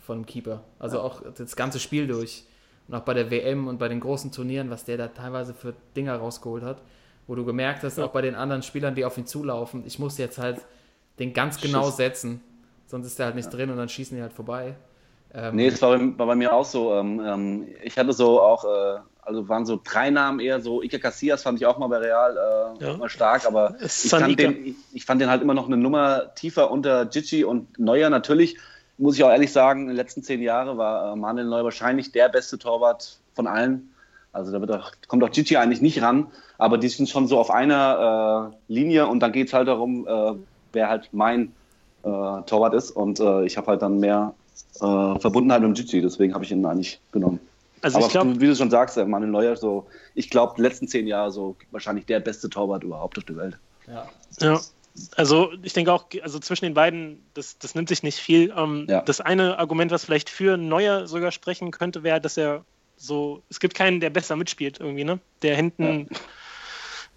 von 0.00 0.16
einem 0.16 0.26
Keeper. 0.26 0.62
Also 0.78 1.00
auch 1.00 1.22
das 1.36 1.54
ganze 1.56 1.78
Spiel 1.78 2.06
durch. 2.06 2.44
Und 2.88 2.94
auch 2.94 3.00
bei 3.02 3.14
der 3.14 3.30
WM 3.30 3.66
und 3.68 3.78
bei 3.78 3.88
den 3.88 4.00
großen 4.00 4.30
Turnieren, 4.32 4.68
was 4.70 4.84
der 4.84 4.98
da 4.98 5.08
teilweise 5.08 5.54
für 5.54 5.74
Dinger 5.96 6.16
rausgeholt 6.16 6.62
hat, 6.62 6.82
wo 7.26 7.34
du 7.34 7.44
gemerkt 7.44 7.82
hast, 7.82 7.98
auch 7.98 8.10
bei 8.10 8.20
den 8.20 8.34
anderen 8.34 8.62
Spielern, 8.62 8.94
die 8.94 9.04
auf 9.06 9.16
ihn 9.16 9.26
zulaufen, 9.26 9.84
ich 9.86 9.98
muss 9.98 10.18
jetzt 10.18 10.38
halt 10.38 10.60
den 11.18 11.32
ganz 11.32 11.60
genau 11.60 11.88
setzen, 11.88 12.42
sonst 12.86 13.06
ist 13.06 13.18
der 13.18 13.26
halt 13.26 13.36
nicht 13.36 13.48
drin 13.50 13.70
und 13.70 13.76
dann 13.78 13.88
schießen 13.88 14.14
die 14.16 14.22
halt 14.22 14.34
vorbei. 14.34 14.74
Ähm, 15.32 15.56
Nee, 15.56 15.68
es 15.68 15.80
war, 15.80 15.96
bei- 15.96 16.18
war 16.18 16.26
bei 16.26 16.34
mir 16.34 16.52
auch 16.52 16.64
so. 16.66 16.92
Ähm, 16.94 17.20
ähm, 17.24 17.68
ich 17.82 17.96
hatte 17.96 18.12
so 18.12 18.40
auch, 18.42 18.64
äh, 18.64 18.98
also 19.24 19.48
waren 19.48 19.66
so 19.66 19.80
drei 19.82 20.10
Namen 20.10 20.40
eher 20.40 20.60
so. 20.60 20.82
Iker 20.82 20.98
Casillas 20.98 21.42
fand 21.42 21.60
ich 21.60 21.66
auch 21.66 21.78
mal 21.78 21.88
bei 21.88 21.98
Real 21.98 22.36
äh, 22.80 22.84
Ja. 22.84 22.96
mal 22.96 23.08
stark, 23.08 23.46
aber 23.46 23.76
ich 23.80 24.10
fand, 24.10 24.38
den, 24.38 24.66
ich, 24.66 24.74
ich 24.92 25.04
fand 25.04 25.20
den 25.20 25.30
halt 25.30 25.42
immer 25.42 25.54
noch 25.54 25.66
eine 25.66 25.76
Nummer 25.76 26.34
tiefer 26.34 26.70
unter 26.70 27.06
Gigi 27.06 27.44
und 27.44 27.78
Neuer 27.78 28.10
natürlich. 28.10 28.58
Muss 28.96 29.16
ich 29.16 29.24
auch 29.24 29.30
ehrlich 29.30 29.52
sagen, 29.52 29.82
in 29.82 29.86
den 29.88 29.96
letzten 29.96 30.22
zehn 30.22 30.40
Jahren 30.40 30.78
war 30.78 31.12
äh, 31.12 31.16
Manuel 31.16 31.46
Neuer 31.46 31.64
wahrscheinlich 31.64 32.12
der 32.12 32.28
beste 32.28 32.58
Torwart 32.58 33.18
von 33.34 33.46
allen. 33.46 33.90
Also 34.32 34.52
da 34.52 34.60
wird 34.60 34.70
auch, 34.72 34.92
kommt 35.08 35.22
auch 35.22 35.30
Gigi 35.30 35.56
eigentlich 35.56 35.80
nicht 35.80 36.02
ran, 36.02 36.26
aber 36.58 36.76
die 36.78 36.88
sind 36.88 37.08
schon 37.08 37.26
so 37.26 37.38
auf 37.38 37.50
einer 37.50 38.52
äh, 38.52 38.72
Linie 38.72 39.06
und 39.06 39.20
dann 39.20 39.32
geht 39.32 39.48
es 39.48 39.52
halt 39.52 39.68
darum, 39.68 40.06
äh, 40.06 40.32
wer 40.72 40.88
halt 40.88 41.08
mein 41.12 41.52
äh, 42.02 42.08
Torwart 42.08 42.74
ist 42.74 42.90
und 42.90 43.20
äh, 43.20 43.44
ich 43.44 43.56
habe 43.56 43.68
halt 43.68 43.82
dann 43.82 44.00
mehr 44.00 44.34
Verbundenheit 44.78 45.62
mit 45.62 45.76
Gigi, 45.76 46.00
deswegen 46.00 46.34
habe 46.34 46.44
ich 46.44 46.50
ihn 46.50 46.64
eigentlich 46.66 47.00
genommen. 47.12 47.40
Also 47.84 47.98
Aber 47.98 48.06
ich 48.06 48.12
glaube, 48.12 48.32
du- 48.32 48.40
wie 48.40 48.46
du 48.46 48.56
schon 48.56 48.70
sagst, 48.70 48.96
äh, 48.96 49.04
Manuel 49.04 49.30
Neuer, 49.30 49.56
so, 49.56 49.86
ich 50.14 50.30
glaube, 50.30 50.54
die 50.56 50.62
letzten 50.62 50.88
zehn 50.88 51.06
Jahre 51.06 51.30
so 51.30 51.54
wahrscheinlich 51.70 52.06
der 52.06 52.20
beste 52.20 52.48
Torwart 52.48 52.82
überhaupt 52.82 53.18
auf 53.18 53.24
der 53.24 53.36
Welt. 53.36 53.58
ja. 53.86 54.08
ja. 54.40 54.60
Also 55.16 55.50
ich 55.62 55.72
denke 55.72 55.92
auch, 55.92 56.06
also 56.22 56.38
zwischen 56.38 56.66
den 56.66 56.74
beiden, 56.74 57.20
das, 57.34 57.58
das 57.58 57.74
nimmt 57.74 57.88
sich 57.88 58.04
nicht 58.04 58.18
viel. 58.20 58.54
Ähm, 58.56 58.86
Ja. 58.88 59.02
Das 59.02 59.20
eine 59.20 59.58
Argument, 59.58 59.90
was 59.90 60.04
vielleicht 60.04 60.30
für 60.30 60.56
Neuer 60.56 61.08
sogar 61.08 61.32
sprechen 61.32 61.72
könnte, 61.72 62.04
wäre, 62.04 62.20
dass 62.20 62.36
er 62.36 62.64
so, 62.96 63.42
es 63.50 63.58
gibt 63.58 63.74
keinen, 63.74 63.98
der 63.98 64.10
besser 64.10 64.36
mitspielt 64.36 64.78
irgendwie, 64.78 65.02
ne? 65.02 65.18
Der 65.42 65.56
hinten 65.56 66.08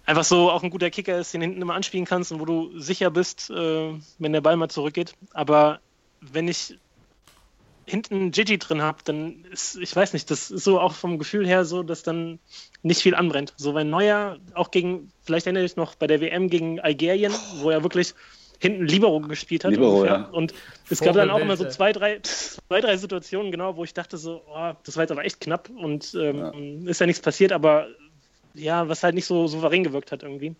einfach 0.06 0.24
so 0.24 0.50
auch 0.50 0.64
ein 0.64 0.70
guter 0.70 0.90
Kicker 0.90 1.18
ist, 1.20 1.32
den 1.32 1.40
hinten 1.40 1.62
immer 1.62 1.74
anspielen 1.74 2.04
kannst 2.04 2.32
und 2.32 2.40
wo 2.40 2.44
du 2.46 2.76
sicher 2.80 3.10
bist, 3.12 3.48
äh, 3.50 3.92
wenn 4.18 4.32
der 4.32 4.40
Ball 4.40 4.56
mal 4.56 4.68
zurückgeht. 4.68 5.14
Aber 5.32 5.78
wenn 6.20 6.48
ich 6.48 6.76
hinten 7.88 8.30
Gigi 8.30 8.58
drin 8.58 8.82
habe, 8.82 8.98
dann 9.04 9.44
ist, 9.50 9.76
ich 9.76 9.94
weiß 9.94 10.12
nicht, 10.12 10.30
das 10.30 10.50
ist 10.50 10.64
so 10.64 10.78
auch 10.78 10.92
vom 10.92 11.18
Gefühl 11.18 11.46
her 11.46 11.64
so, 11.64 11.82
dass 11.82 12.02
dann 12.02 12.38
nicht 12.82 13.00
viel 13.00 13.14
anbrennt. 13.14 13.54
So, 13.56 13.74
weil 13.74 13.84
Neuer 13.84 14.38
auch 14.54 14.70
gegen, 14.70 15.10
vielleicht 15.22 15.46
erinnere 15.46 15.64
ich 15.64 15.76
noch 15.76 15.94
bei 15.94 16.06
der 16.06 16.20
WM 16.20 16.50
gegen 16.50 16.80
Algerien, 16.80 17.32
wo 17.60 17.70
er 17.70 17.82
wirklich 17.82 18.14
hinten 18.60 18.86
Libero 18.86 19.20
gespielt 19.20 19.64
hat. 19.64 19.70
Libero, 19.70 20.00
ungefähr. 20.00 20.18
ja. 20.18 20.28
Und 20.28 20.52
es 20.90 21.00
gab 21.00 21.14
dann 21.14 21.30
auch 21.30 21.38
immer 21.38 21.56
so 21.56 21.68
zwei 21.68 21.92
drei, 21.92 22.18
zwei, 22.22 22.80
drei 22.80 22.96
Situationen, 22.96 23.50
genau, 23.50 23.76
wo 23.76 23.84
ich 23.84 23.94
dachte 23.94 24.18
so, 24.18 24.42
oh, 24.48 24.72
das 24.84 24.96
war 24.96 25.04
jetzt 25.04 25.12
aber 25.12 25.24
echt 25.24 25.40
knapp 25.40 25.70
und 25.70 26.14
ähm, 26.14 26.86
ist 26.86 27.00
ja 27.00 27.06
nichts 27.06 27.22
passiert, 27.22 27.52
aber 27.52 27.88
ja, 28.54 28.88
was 28.88 29.02
halt 29.02 29.14
nicht 29.14 29.26
so 29.26 29.46
souverän 29.46 29.84
gewirkt 29.84 30.12
hat 30.12 30.22
irgendwie. 30.22 30.54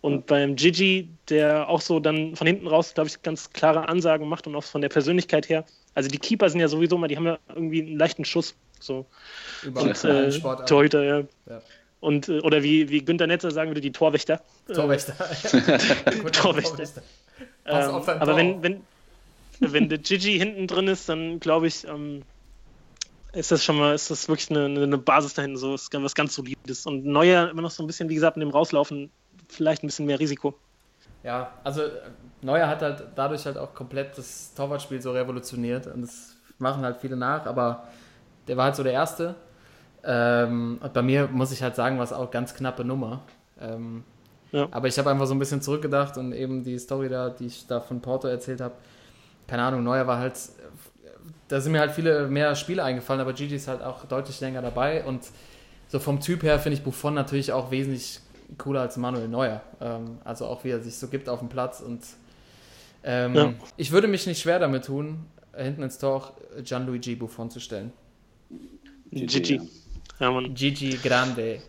Und 0.00 0.26
beim 0.26 0.56
Gigi, 0.56 1.08
der 1.28 1.68
auch 1.68 1.82
so 1.82 2.00
dann 2.00 2.34
von 2.34 2.46
hinten 2.46 2.66
raus, 2.66 2.94
glaube 2.94 3.08
ich, 3.08 3.20
ganz 3.22 3.50
klare 3.50 3.88
Ansagen 3.88 4.28
macht 4.28 4.46
und 4.46 4.56
auch 4.56 4.64
von 4.64 4.80
der 4.80 4.88
Persönlichkeit 4.88 5.48
her. 5.48 5.64
Also 5.94 6.08
die 6.08 6.18
Keeper 6.18 6.48
sind 6.48 6.60
ja 6.60 6.68
sowieso 6.68 6.96
mal, 6.96 7.08
die 7.08 7.16
haben 7.16 7.26
ja 7.26 7.38
irgendwie 7.48 7.82
einen 7.82 7.98
leichten 7.98 8.24
Schuss. 8.24 8.54
So. 8.80 9.04
Überall 9.62 9.88
Und 9.88 10.04
äh. 10.04 10.64
Torhüter, 10.66 11.02
ja. 11.02 11.18
Ja. 11.46 11.62
Und, 12.00 12.30
äh, 12.30 12.40
oder 12.40 12.62
wie, 12.62 12.88
wie 12.88 13.04
Günther 13.04 13.26
Netzer 13.26 13.50
sagen 13.50 13.70
würde, 13.70 13.82
die 13.82 13.92
Torwächter. 13.92 14.40
Torwächter. 14.72 15.14
Gut, 16.22 16.34
Torwächter. 16.34 16.76
Pass 16.76 17.02
Ähm, 17.66 17.94
aber 17.94 18.24
Tor 18.24 18.36
wenn, 18.36 18.62
wenn, 18.62 18.80
wenn 19.60 19.88
der 19.90 19.98
Gigi 19.98 20.38
hinten 20.38 20.66
drin 20.66 20.88
ist, 20.88 21.10
dann 21.10 21.40
glaube 21.40 21.66
ich, 21.66 21.86
ähm, 21.86 22.22
ist 23.34 23.52
das 23.52 23.62
schon 23.62 23.76
mal, 23.76 23.94
ist 23.94 24.10
das 24.10 24.28
wirklich 24.28 24.50
eine, 24.50 24.64
eine 24.64 24.98
Basis 24.98 25.34
dahin, 25.34 25.56
so 25.58 25.74
ist 25.74 25.92
was 25.92 26.14
ganz 26.14 26.34
Solides. 26.34 26.86
Und 26.86 27.04
Neuer 27.04 27.50
immer 27.50 27.62
noch 27.62 27.70
so 27.70 27.82
ein 27.82 27.86
bisschen, 27.86 28.08
wie 28.08 28.14
gesagt, 28.14 28.36
in 28.36 28.40
dem 28.40 28.50
Rauslaufen 28.50 29.10
vielleicht 29.48 29.82
ein 29.82 29.88
bisschen 29.88 30.06
mehr 30.06 30.18
Risiko. 30.18 30.54
Ja, 31.22 31.52
also 31.64 31.82
Neuer 32.42 32.68
hat 32.68 32.82
halt 32.82 33.04
dadurch 33.14 33.44
halt 33.46 33.58
auch 33.58 33.74
komplett 33.74 34.16
das 34.16 34.54
Torwartspiel 34.54 35.00
so 35.02 35.12
revolutioniert 35.12 35.86
und 35.86 36.02
das 36.02 36.36
machen 36.58 36.82
halt 36.82 36.96
viele 36.98 37.16
nach, 37.16 37.46
aber 37.46 37.84
der 38.48 38.56
war 38.56 38.66
halt 38.66 38.76
so 38.76 38.82
der 38.82 38.92
Erste. 38.92 39.34
Ähm, 40.02 40.78
und 40.82 40.92
bei 40.92 41.02
mir 41.02 41.28
muss 41.28 41.52
ich 41.52 41.62
halt 41.62 41.76
sagen, 41.76 41.98
war 41.98 42.04
es 42.04 42.12
auch 42.12 42.30
ganz 42.30 42.54
knappe 42.54 42.84
Nummer. 42.84 43.22
Ähm, 43.60 44.04
Ja. 44.52 44.66
Aber 44.72 44.88
ich 44.88 44.98
habe 44.98 45.10
einfach 45.10 45.26
so 45.26 45.34
ein 45.34 45.38
bisschen 45.38 45.62
zurückgedacht 45.62 46.16
und 46.16 46.32
eben 46.32 46.64
die 46.64 46.78
Story 46.78 47.08
da, 47.08 47.30
die 47.30 47.46
ich 47.46 47.66
da 47.66 47.80
von 47.80 48.00
Porto 48.00 48.26
erzählt 48.26 48.60
habe, 48.60 48.74
keine 49.46 49.62
Ahnung, 49.62 49.84
Neuer 49.84 50.06
war 50.06 50.18
halt, 50.18 50.34
da 51.48 51.60
sind 51.60 51.72
mir 51.72 51.80
halt 51.80 51.92
viele 51.92 52.26
mehr 52.26 52.54
Spiele 52.56 52.82
eingefallen, 52.82 53.20
aber 53.20 53.32
Gigi 53.32 53.54
ist 53.54 53.68
halt 53.68 53.82
auch 53.82 54.04
deutlich 54.06 54.40
länger 54.40 54.62
dabei 54.62 55.04
und 55.04 55.22
so 55.88 55.98
vom 55.98 56.18
Typ 56.20 56.42
her 56.42 56.58
finde 56.58 56.78
ich 56.78 56.84
Buffon 56.84 57.14
natürlich 57.14 57.52
auch 57.52 57.70
wesentlich 57.70 58.20
cooler 58.58 58.80
als 58.82 58.96
Manuel 58.96 59.28
Neuer. 59.28 59.62
Ähm, 59.80 60.18
also 60.24 60.46
auch 60.46 60.64
wie 60.64 60.70
er 60.70 60.80
sich 60.80 60.96
so 60.96 61.08
gibt 61.08 61.28
auf 61.28 61.38
dem 61.40 61.48
Platz 61.48 61.80
und 61.80 62.00
ähm, 63.02 63.34
Ja. 63.34 63.54
ich 63.76 63.92
würde 63.92 64.08
mich 64.08 64.26
nicht 64.26 64.40
schwer 64.40 64.58
damit 64.58 64.84
tun, 64.84 65.24
hinten 65.56 65.82
ins 65.82 65.98
Tor 65.98 66.14
auch 66.16 66.32
Gianluigi 66.62 67.14
Buffon 67.16 67.50
zu 67.50 67.60
stellen. 67.60 67.92
Gigi. 69.10 69.60
ja. 70.18 70.30
Mann. 70.30 70.54
Gigi 70.54 70.96
Grande. 71.02 71.60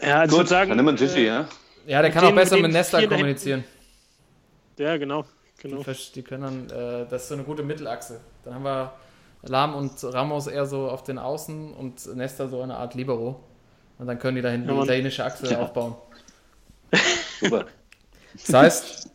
Ja, 0.00 0.20
also 0.20 0.24
ich 0.24 0.30
Gut, 0.30 0.38
würde 0.38 0.50
sagen. 0.50 0.76
dann 0.76 0.84
nimm 0.84 0.96
Gigi, 0.96 1.20
äh, 1.20 1.26
ja? 1.26 1.48
Ja, 1.86 2.02
der 2.02 2.10
kann 2.10 2.24
auch 2.24 2.34
besser 2.34 2.58
mit 2.58 2.72
Nesta 2.72 3.06
kommunizieren. 3.06 3.64
Ja, 4.78 4.96
genau. 4.96 5.24
Die, 5.62 5.68
genau. 5.68 5.80
versch- 5.82 6.12
die 6.12 6.22
können 6.22 6.68
dann, 6.68 7.02
äh, 7.04 7.06
das 7.08 7.22
ist 7.22 7.28
so 7.28 7.34
eine 7.34 7.44
gute 7.44 7.62
Mittelachse. 7.62 8.20
Dann 8.44 8.54
haben 8.54 8.64
wir 8.64 8.92
Lahm 9.42 9.74
und 9.74 9.92
Ramos 10.02 10.46
eher 10.46 10.66
so 10.66 10.88
auf 10.88 11.02
den 11.04 11.18
Außen 11.18 11.72
und 11.74 12.14
Nesta 12.16 12.48
so 12.48 12.60
eine 12.62 12.76
Art 12.76 12.94
Libero. 12.94 13.40
Und 13.98 14.06
dann 14.06 14.18
können 14.18 14.36
die 14.36 14.42
da 14.42 14.48
hinten 14.50 14.68
Ja, 14.68 14.74
die 14.74 14.82
italienische 14.82 15.24
Achse 15.24 15.46
Ja. 15.50 15.60
aufbauen. 15.60 15.94
Super. 17.40 17.66
Das 18.46 18.54
heißt, 18.54 19.08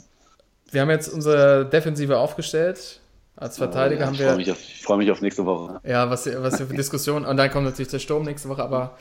wir 0.71 0.81
haben 0.81 0.89
jetzt 0.89 1.09
unsere 1.09 1.65
Defensive 1.65 2.17
aufgestellt. 2.17 2.99
Als 3.35 3.57
Verteidiger 3.57 4.01
Ja, 4.01 4.07
haben 4.07 4.15
freue 4.15 4.27
wir, 4.31 4.35
mich, 4.35 4.51
auf- 4.51 4.59
ich 4.61 4.83
freu 4.83 4.97
mich 4.97 5.09
auf 5.11 5.21
nächste 5.21 5.45
Woche. 5.45 5.79
ja, 5.83 6.09
was, 6.09 6.25
was 6.41 6.57
für 6.57 6.65
Diskussionen. 6.75 7.25
Und 7.25 7.37
dann 7.37 7.49
kommt 7.51 7.65
natürlich 7.65 7.87
der 7.89 7.99
Sturm 7.99 8.23
nächste 8.23 8.49
Woche, 8.49 8.61
aber 8.63 8.97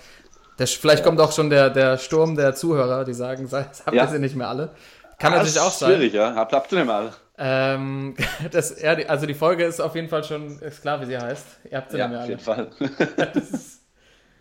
der, 0.59 0.67
vielleicht 0.69 1.03
kommt 1.05 1.21
auch 1.21 1.33
schon 1.33 1.51
der, 1.51 1.71
der 1.71 1.99
Sturm 1.99 2.37
der 2.37 2.55
Zuhörer, 2.55 3.05
die 3.05 3.15
sagen, 3.15 3.49
habt 3.53 3.93
ihr 3.93 4.07
sie 4.09 4.19
nicht 4.21 4.37
mehr 4.37 4.49
alle. 4.49 4.71
Kann 5.19 5.33
Ah, 5.33 5.37
natürlich 5.39 5.57
ist 5.57 5.61
auch 5.63 5.73
sein. 5.73 5.95
Schwierig, 5.95 6.13
ja. 6.13 6.35
Habt, 6.37 6.53
habt 6.53 6.71
ihr 6.73 6.79
nicht 6.79 6.87
mal. 6.87 7.13
Ähm, 7.37 8.15
das, 8.53 8.81
ja, 8.81 8.93
also 9.09 9.27
die 9.27 9.35
Folge 9.35 9.65
ist 9.65 9.81
auf 9.81 9.95
jeden 9.97 10.09
Fall 10.09 10.23
schon, 10.25 10.59
ist 10.61 10.83
klar, 10.83 11.01
wie 11.01 11.07
sie 11.07 11.19
heißt. 11.19 11.45
Ihr 11.71 11.77
habt 11.77 11.91
sie 11.91 11.99
Ja, 11.99 12.07
nicht 12.09 12.45
mehr 12.47 12.55
auf 12.55 12.59
alle. 12.59 12.71
jeden 12.79 12.97
Fall. 12.97 13.33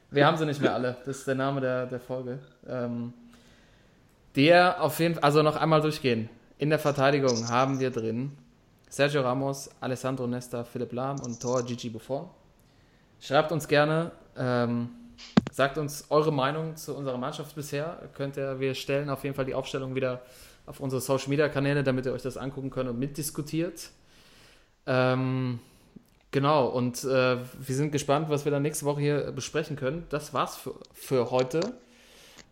Wir 0.10 0.26
haben 0.26 0.38
sie 0.38 0.46
nicht 0.46 0.62
mehr 0.62 0.74
alle. 0.74 0.98
Das 1.06 1.18
ist 1.18 1.28
der 1.28 1.36
Name 1.36 1.60
der, 1.62 1.86
der 1.86 2.00
Folge. 2.00 2.40
Ähm, 2.68 3.14
der 4.36 4.82
auf 4.82 5.00
jeden 5.00 5.16
Fall, 5.16 5.24
also 5.24 5.42
noch 5.42 5.56
einmal 5.56 5.82
durchgehen. 5.82 6.30
In 6.58 6.70
der 6.70 6.80
Verteidigung 6.80 7.50
haben 7.50 7.80
wir 7.80 7.92
drin 7.92 8.32
Sergio 8.90 9.22
Ramos, 9.22 9.70
Alessandro 9.82 10.28
Nesta, 10.28 10.64
Philipp 10.64 10.94
Lahm 10.94 11.20
und 11.20 11.42
Tor 11.42 11.64
Gigi 11.64 11.90
Buffon. 11.90 12.30
Schreibt 13.20 13.52
uns 13.52 13.68
gerne, 13.68 14.12
ähm, 14.38 14.90
sagt 15.52 15.78
uns 15.78 16.06
eure 16.10 16.32
Meinung 16.32 16.76
zu 16.76 16.96
unserer 16.96 17.18
Mannschaft 17.18 17.56
bisher. 17.56 18.10
Könnt 18.14 18.38
ihr, 18.38 18.60
wir 18.60 18.76
stellen 18.76 19.10
auf 19.10 19.24
jeden 19.24 19.36
Fall 19.36 19.46
die 19.46 19.56
Aufstellung 19.56 19.96
wieder 19.96 20.22
auf 20.66 20.80
unsere 20.80 21.02
Social 21.02 21.30
Media 21.30 21.50
Kanäle, 21.50 21.84
damit 21.84 22.06
ihr 22.06 22.14
euch 22.14 22.22
das 22.22 22.38
angucken 22.38 22.70
könnt 22.70 22.90
und 22.90 23.00
mitdiskutiert. 23.00 23.90
Ähm, 24.86 25.60
genau, 26.32 26.68
und 26.68 27.04
äh, 27.04 27.38
wir 27.38 27.76
sind 27.76 27.92
gespannt, 27.92 28.30
was 28.30 28.46
wir 28.46 28.52
dann 28.52 28.62
nächste 28.64 28.86
Woche 28.86 29.02
hier 29.02 29.32
besprechen 29.32 29.76
können. 29.76 30.06
Das 30.10 30.34
war's 30.34 30.56
für, 30.58 30.76
für 30.94 31.32
heute. 31.32 31.60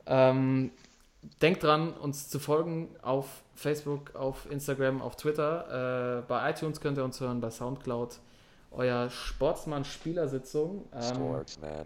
Ähm, 0.05 0.71
denkt 1.41 1.63
dran, 1.63 1.93
uns 1.93 2.29
zu 2.29 2.39
folgen 2.39 2.89
auf 3.01 3.25
Facebook, 3.55 4.15
auf 4.15 4.49
Instagram, 4.51 5.01
auf 5.01 5.15
Twitter. 5.15 6.19
Äh, 6.19 6.27
bei 6.27 6.49
iTunes 6.51 6.81
könnt 6.81 6.97
ihr 6.97 7.03
uns 7.03 7.19
hören, 7.19 7.41
bei 7.41 7.49
Soundcloud. 7.49 8.19
Euer 8.71 9.09
Sportsmann-Spielersitzung. 9.09 10.85
Ähm, 10.93 11.01
Sportsman. 11.01 11.85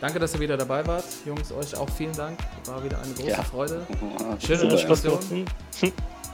danke, 0.00 0.18
dass 0.18 0.34
ihr 0.34 0.40
wieder 0.40 0.56
dabei 0.56 0.86
wart. 0.86 1.04
Jungs, 1.24 1.50
euch 1.50 1.74
auch 1.76 1.88
vielen 1.88 2.12
Dank. 2.12 2.38
War 2.66 2.84
wieder 2.84 3.00
eine 3.00 3.14
große 3.14 3.28
Ja. 3.30 3.42
Freude. 3.42 3.86
Schöne 4.38 4.68
Diskussion. 4.68 5.18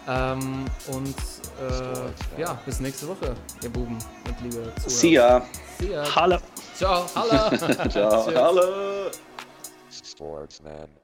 Ähm, 0.08 0.64
und 0.88 1.14
äh, 1.60 2.40
ja, 2.40 2.58
bis 2.64 2.80
nächste 2.80 3.08
Woche, 3.08 3.34
ihr 3.62 3.70
Buben 3.70 3.98
und 4.26 4.40
liebe 4.42 4.72
Zuhörer. 4.76 4.90
See 4.90 5.12
ya. 5.12 5.42
See 5.78 5.92
ya. 5.92 6.14
Halle. 6.14 6.40
Ciao. 6.76 7.06
Halla. 7.14 7.88
Ciao. 7.90 8.26
Hallo. 8.34 9.10
Sportsman. 9.90 10.99